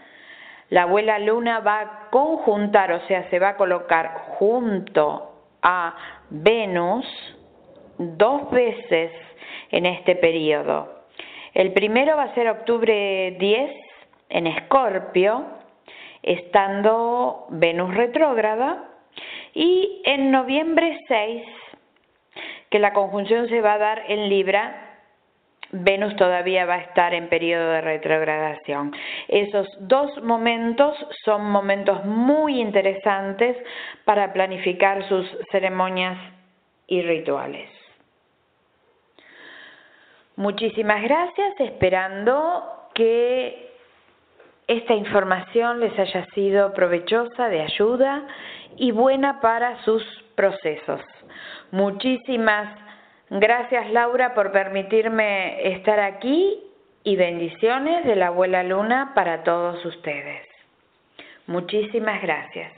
la 0.68 0.82
abuela 0.82 1.18
luna 1.18 1.60
va 1.60 1.80
a 1.80 2.10
conjuntar, 2.10 2.92
o 2.92 3.00
sea, 3.06 3.28
se 3.30 3.38
va 3.38 3.50
a 3.50 3.56
colocar 3.56 4.12
junto 4.38 5.32
a 5.62 5.94
Venus 6.30 7.06
dos 7.98 8.50
veces 8.50 9.12
en 9.70 9.86
este 9.86 10.16
periodo. 10.16 11.04
El 11.54 11.72
primero 11.72 12.16
va 12.16 12.24
a 12.24 12.34
ser 12.34 12.48
octubre 12.48 13.36
10 13.38 13.70
en 14.28 14.46
Escorpio, 14.46 15.44
estando 16.22 17.46
Venus 17.50 17.94
retrógrada, 17.94 18.90
y 19.54 20.02
en 20.04 20.30
noviembre 20.30 20.98
6, 21.08 21.42
que 22.70 22.78
la 22.78 22.92
conjunción 22.92 23.48
se 23.48 23.60
va 23.60 23.74
a 23.74 23.78
dar 23.78 24.02
en 24.08 24.28
Libra, 24.28 24.85
Venus 25.84 26.16
todavía 26.16 26.66
va 26.66 26.74
a 26.74 26.80
estar 26.80 27.14
en 27.14 27.28
periodo 27.28 27.70
de 27.70 27.80
retrogradación. 27.80 28.92
Esos 29.28 29.66
dos 29.80 30.22
momentos 30.22 30.94
son 31.24 31.50
momentos 31.50 32.04
muy 32.04 32.60
interesantes 32.60 33.56
para 34.04 34.32
planificar 34.32 35.06
sus 35.08 35.26
ceremonias 35.50 36.18
y 36.86 37.02
rituales. 37.02 37.68
Muchísimas 40.36 41.02
gracias, 41.02 41.60
esperando 41.60 42.90
que 42.94 43.70
esta 44.66 44.94
información 44.94 45.80
les 45.80 45.98
haya 45.98 46.26
sido 46.34 46.72
provechosa, 46.74 47.48
de 47.48 47.62
ayuda 47.62 48.26
y 48.76 48.90
buena 48.90 49.40
para 49.40 49.82
sus 49.84 50.02
procesos. 50.34 51.00
Muchísimas 51.70 52.85
Gracias 53.30 53.90
Laura 53.90 54.34
por 54.34 54.52
permitirme 54.52 55.74
estar 55.74 55.98
aquí 55.98 56.62
y 57.02 57.16
bendiciones 57.16 58.04
de 58.04 58.16
la 58.16 58.28
abuela 58.28 58.62
Luna 58.62 59.12
para 59.14 59.42
todos 59.42 59.84
ustedes. 59.84 60.46
Muchísimas 61.46 62.22
gracias. 62.22 62.72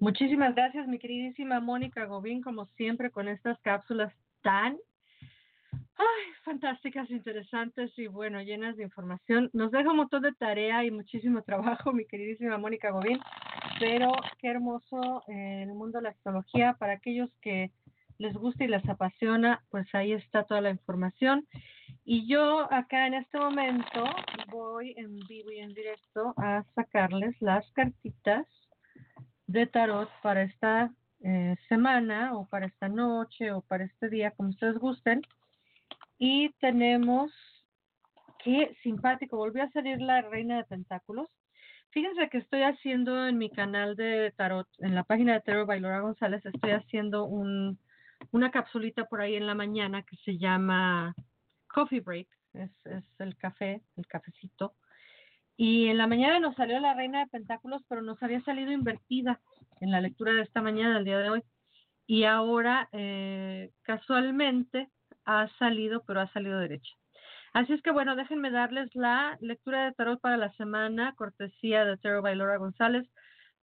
Muchísimas 0.00 0.54
gracias, 0.54 0.88
mi 0.88 0.98
queridísima 0.98 1.60
Mónica 1.60 2.06
Gobín, 2.06 2.42
como 2.42 2.66
siempre, 2.76 3.10
con 3.10 3.28
estas 3.28 3.60
cápsulas 3.60 4.12
tan 4.40 4.78
ay, 6.00 6.32
fantásticas, 6.44 7.10
interesantes 7.10 7.92
y 7.98 8.06
bueno, 8.06 8.40
llenas 8.40 8.76
de 8.76 8.84
información. 8.84 9.50
Nos 9.52 9.70
deja 9.70 9.90
un 9.90 9.98
montón 9.98 10.22
de 10.22 10.32
tarea 10.32 10.84
y 10.84 10.90
muchísimo 10.90 11.42
trabajo, 11.82 11.92
mi 11.92 12.06
queridísima 12.06 12.58
Mónica 12.58 12.90
Gobín, 12.90 13.20
pero 13.78 14.12
qué 14.38 14.48
hermoso 14.48 15.22
eh, 15.28 15.62
el 15.64 15.74
mundo 15.74 15.98
de 15.98 16.04
la 16.04 16.10
astrología 16.10 16.74
para 16.74 16.94
aquellos 16.94 17.30
que 17.42 17.70
les 18.18 18.34
gusta 18.34 18.64
y 18.64 18.68
les 18.68 18.86
apasiona, 18.88 19.62
pues 19.70 19.86
ahí 19.94 20.12
está 20.12 20.44
toda 20.44 20.60
la 20.60 20.70
información. 20.70 21.46
Y 22.04 22.26
yo 22.26 22.72
acá 22.72 23.06
en 23.06 23.14
este 23.14 23.38
momento 23.38 24.04
voy 24.48 24.94
en 24.96 25.18
vivo 25.20 25.52
y 25.52 25.60
en 25.60 25.74
directo 25.74 26.34
a 26.36 26.64
sacarles 26.74 27.34
las 27.40 27.70
cartitas 27.72 28.46
de 29.46 29.66
tarot 29.66 30.10
para 30.22 30.42
esta 30.42 30.92
eh, 31.22 31.56
semana 31.68 32.34
o 32.36 32.46
para 32.46 32.66
esta 32.66 32.88
noche 32.88 33.52
o 33.52 33.60
para 33.62 33.84
este 33.84 34.08
día, 34.08 34.30
como 34.32 34.50
ustedes 34.50 34.78
gusten. 34.78 35.22
Y 36.22 36.50
tenemos, 36.60 37.32
qué 38.44 38.76
simpático, 38.82 39.38
volvió 39.38 39.62
a 39.62 39.70
salir 39.70 40.02
la 40.02 40.20
reina 40.20 40.58
de 40.58 40.64
pentáculos. 40.64 41.28
Fíjense 41.92 42.28
que 42.28 42.36
estoy 42.36 42.60
haciendo 42.60 43.26
en 43.26 43.38
mi 43.38 43.48
canal 43.48 43.96
de 43.96 44.30
tarot, 44.36 44.68
en 44.80 44.94
la 44.94 45.02
página 45.02 45.32
de 45.32 45.40
Tarot 45.40 45.66
Bailora 45.66 46.00
González, 46.00 46.44
estoy 46.44 46.72
haciendo 46.72 47.24
un, 47.24 47.78
una 48.32 48.50
capsulita 48.50 49.06
por 49.06 49.22
ahí 49.22 49.34
en 49.34 49.46
la 49.46 49.54
mañana 49.54 50.02
que 50.02 50.16
se 50.18 50.36
llama 50.36 51.14
Coffee 51.68 52.00
Break, 52.00 52.28
es, 52.52 52.70
es 52.84 53.04
el 53.18 53.34
café, 53.38 53.80
el 53.96 54.06
cafecito. 54.06 54.74
Y 55.56 55.86
en 55.86 55.96
la 55.96 56.06
mañana 56.06 56.38
nos 56.38 56.54
salió 56.54 56.78
la 56.80 56.92
reina 56.92 57.20
de 57.20 57.28
pentáculos, 57.28 57.82
pero 57.88 58.02
nos 58.02 58.22
había 58.22 58.42
salido 58.42 58.72
invertida 58.72 59.40
en 59.80 59.90
la 59.90 60.02
lectura 60.02 60.34
de 60.34 60.42
esta 60.42 60.60
mañana, 60.60 60.98
el 60.98 61.06
día 61.06 61.18
de 61.18 61.30
hoy. 61.30 61.42
Y 62.06 62.24
ahora, 62.24 62.90
eh, 62.92 63.70
casualmente, 63.82 64.90
ha 65.30 65.48
salido, 65.58 66.02
pero 66.06 66.20
ha 66.20 66.32
salido 66.32 66.58
derecha. 66.58 66.92
Así 67.52 67.72
es 67.72 67.82
que 67.82 67.90
bueno, 67.90 68.16
déjenme 68.16 68.50
darles 68.50 68.94
la 68.94 69.36
lectura 69.40 69.84
de 69.84 69.92
tarot 69.92 70.20
para 70.20 70.36
la 70.36 70.52
semana, 70.52 71.14
cortesía 71.16 71.84
de 71.84 71.96
Tarot 71.96 72.22
by 72.22 72.36
Laura 72.36 72.58
González, 72.58 73.08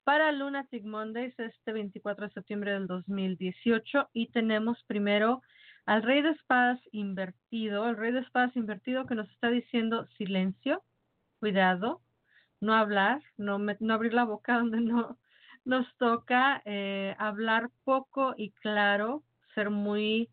para 0.04 0.30
Lunatic 0.30 0.84
Mondays 0.84 1.38
este 1.38 1.72
24 1.72 2.26
de 2.26 2.32
septiembre 2.32 2.72
del 2.72 2.86
2018. 2.86 4.10
Y 4.12 4.28
tenemos 4.30 4.82
primero 4.86 5.42
al 5.86 6.02
Rey 6.02 6.22
de 6.22 6.30
Espadas 6.30 6.80
invertido, 6.92 7.88
el 7.88 7.96
Rey 7.96 8.12
de 8.12 8.20
Espadas 8.20 8.54
invertido 8.56 9.06
que 9.06 9.14
nos 9.14 9.28
está 9.30 9.50
diciendo 9.50 10.06
silencio, 10.18 10.82
cuidado, 11.40 12.02
no 12.60 12.74
hablar, 12.74 13.22
no, 13.36 13.58
no 13.58 13.94
abrir 13.94 14.14
la 14.14 14.24
boca 14.24 14.58
donde 14.58 14.80
no 14.80 15.18
nos 15.64 15.86
toca, 15.96 16.62
eh, 16.64 17.14
hablar 17.18 17.70
poco 17.84 18.34
y 18.36 18.52
claro, 18.52 19.24
ser 19.54 19.70
muy 19.70 20.30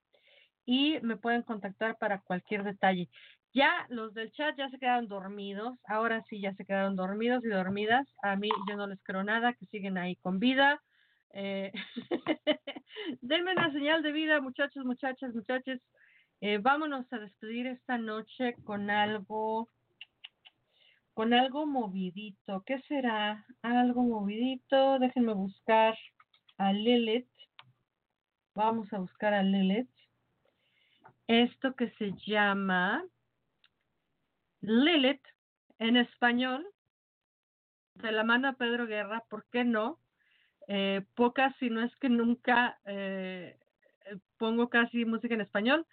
Y 0.65 0.99
me 1.03 1.17
pueden 1.17 1.43
contactar 1.43 1.99
para 1.99 2.21
cualquier 2.21 2.65
detalle. 2.65 3.09
Ya 3.55 3.87
los 3.91 4.15
del 4.15 4.33
chat 4.33 4.57
ya 4.57 4.71
se 4.71 4.79
quedaron 4.79 5.09
dormidos, 5.09 5.79
ahora 5.87 6.23
sí 6.29 6.41
ya 6.41 6.55
se 6.55 6.65
quedaron 6.65 6.97
dormidos 6.97 7.45
y 7.45 7.49
dormidas. 7.49 8.07
A 8.23 8.37
mí 8.37 8.49
yo 8.69 8.77
no 8.77 8.87
les 8.87 9.03
creo 9.03 9.23
nada, 9.25 9.53
que 9.53 9.67
siguen 9.67 9.99
ahí 9.99 10.17
con 10.17 10.39
vida. 10.39 10.81
Eh, 11.35 11.73
denme 13.21 13.53
una 13.53 13.71
señal 13.73 14.03
de 14.03 14.13
vida, 14.13 14.41
muchachos, 14.41 14.85
muchachas, 14.85 15.35
muchachos. 15.35 15.81
Eh, 16.41 16.59
vámonos 16.59 17.13
a 17.13 17.19
despedir 17.19 17.67
esta 17.67 17.99
noche 17.99 18.57
con 18.65 18.91
algo, 18.91 19.69
con 21.15 21.35
algo 21.35 21.67
movidito. 21.67 22.63
¿Qué 22.65 22.81
será? 22.89 23.47
Algo 23.63 24.03
movidito. 24.03 24.99
Déjenme 24.99 25.35
buscar 25.35 25.97
a 26.59 26.73
Lilith. 26.73 27.29
Vamos 28.55 28.93
a 28.93 28.99
buscar 28.99 29.35
a 29.35 29.43
Lilith. 29.43 29.91
Esto 31.27 31.75
que 31.75 31.91
se 31.93 32.13
llama 32.27 33.05
Lilith 34.61 35.23
en 35.79 35.97
español, 35.97 36.67
de 37.95 38.13
la 38.13 38.25
mano 38.25 38.49
a 38.49 38.53
Pedro 38.55 38.87
Guerra, 38.87 39.25
¿por 39.29 39.45
qué 39.51 39.65
no? 39.65 39.99
Eh, 40.69 41.05
pocas, 41.15 41.55
si 41.59 41.71
no 41.71 41.83
es 41.83 41.95
que 41.97 42.09
nunca 42.09 42.79
eh, 42.85 43.59
pongo 44.39 44.69
casi 44.69 45.05
música 45.05 45.35
en 45.35 45.41
español, 45.41 45.87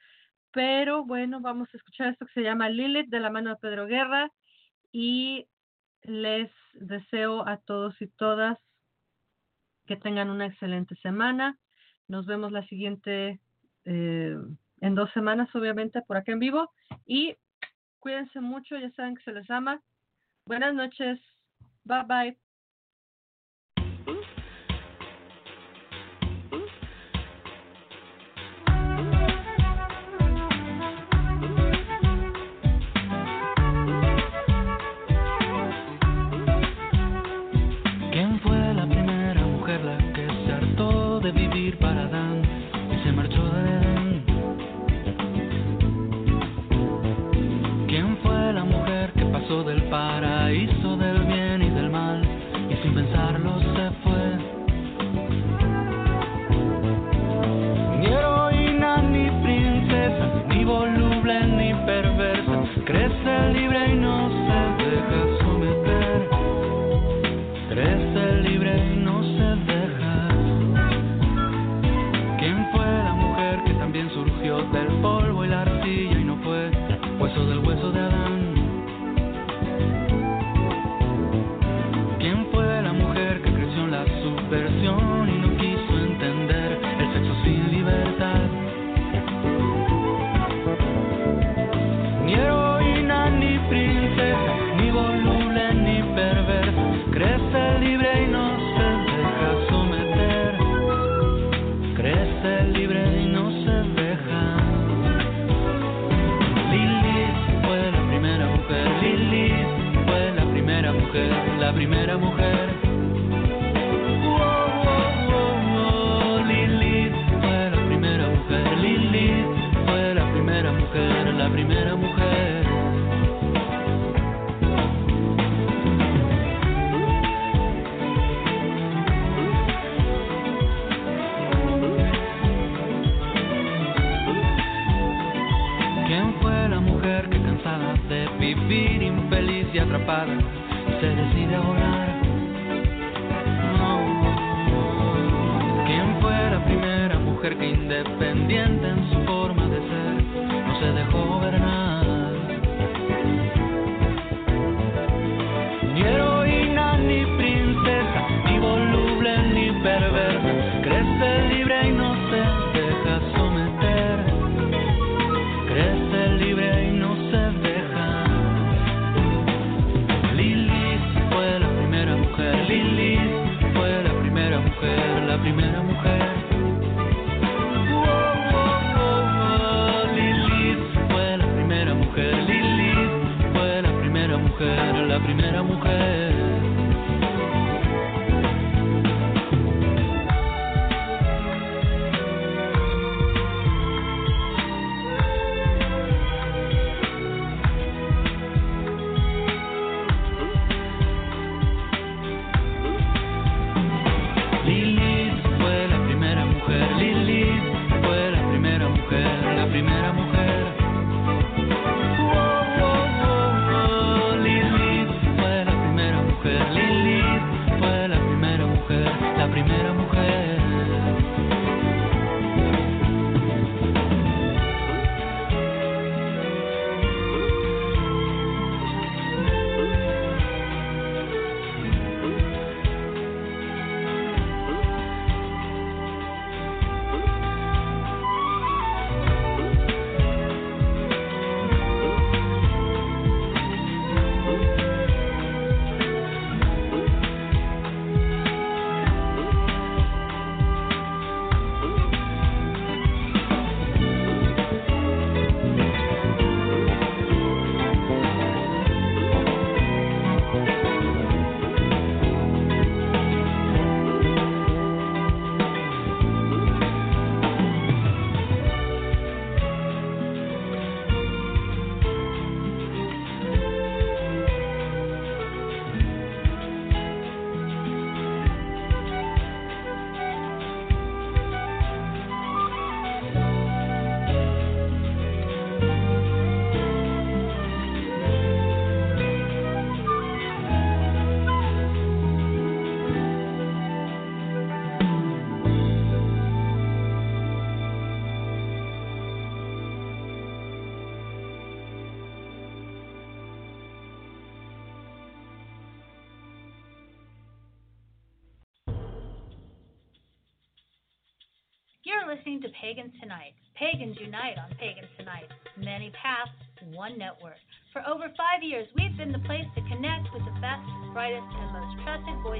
pero 0.51 1.03
bueno, 1.05 1.39
vamos 1.41 1.69
a 1.73 1.77
escuchar 1.77 2.09
esto 2.09 2.25
que 2.25 2.33
se 2.33 2.43
llama 2.43 2.69
Lilith 2.69 3.09
de 3.09 3.19
la 3.19 3.29
mano 3.29 3.49
de 3.49 3.55
Pedro 3.57 3.87
Guerra 3.87 4.31
y 4.91 5.47
les 6.03 6.51
deseo 6.73 7.47
a 7.47 7.57
todos 7.57 7.99
y 8.01 8.07
todas 8.07 8.57
que 9.85 9.95
tengan 9.95 10.29
una 10.29 10.45
excelente 10.45 10.95
semana. 10.97 11.59
Nos 12.07 12.25
vemos 12.25 12.51
la 12.51 12.65
siguiente, 12.67 13.39
eh, 13.85 14.37
en 14.81 14.95
dos 14.95 15.11
semanas, 15.11 15.53
obviamente, 15.55 16.01
por 16.01 16.17
acá 16.17 16.31
en 16.31 16.39
vivo. 16.39 16.71
Y 17.05 17.35
Cuídense 17.99 18.39
mucho, 18.39 18.77
ya 18.77 18.89
saben 18.91 19.15
que 19.15 19.23
se 19.23 19.33
les 19.33 19.49
ama. 19.51 19.81
Buenas 20.45 20.73
noches. 20.73 21.19
Bye 21.83 22.03
bye. 22.07 22.37
Para 41.77 42.03
Adán 42.03 42.41
y 42.91 43.03
se 43.03 43.11
marchó 43.11 43.43
de 43.51 43.61
Edén? 43.61 44.23
¿Quién 47.87 48.17
fue 48.23 48.53
la 48.53 48.63
mujer 48.63 49.11
que 49.13 49.25
pasó 49.25 49.63
del 49.63 49.83
paraíso 49.83 50.78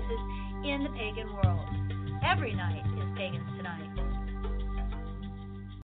places 0.10 0.26
in 0.64 0.84
the 0.84 0.90
pagan 0.90 1.32
world. 1.34 1.68
Every 2.24 2.54
night 2.54 2.84
is 2.98 3.18
Pagans 3.18 3.48
Tonight. 3.58 3.99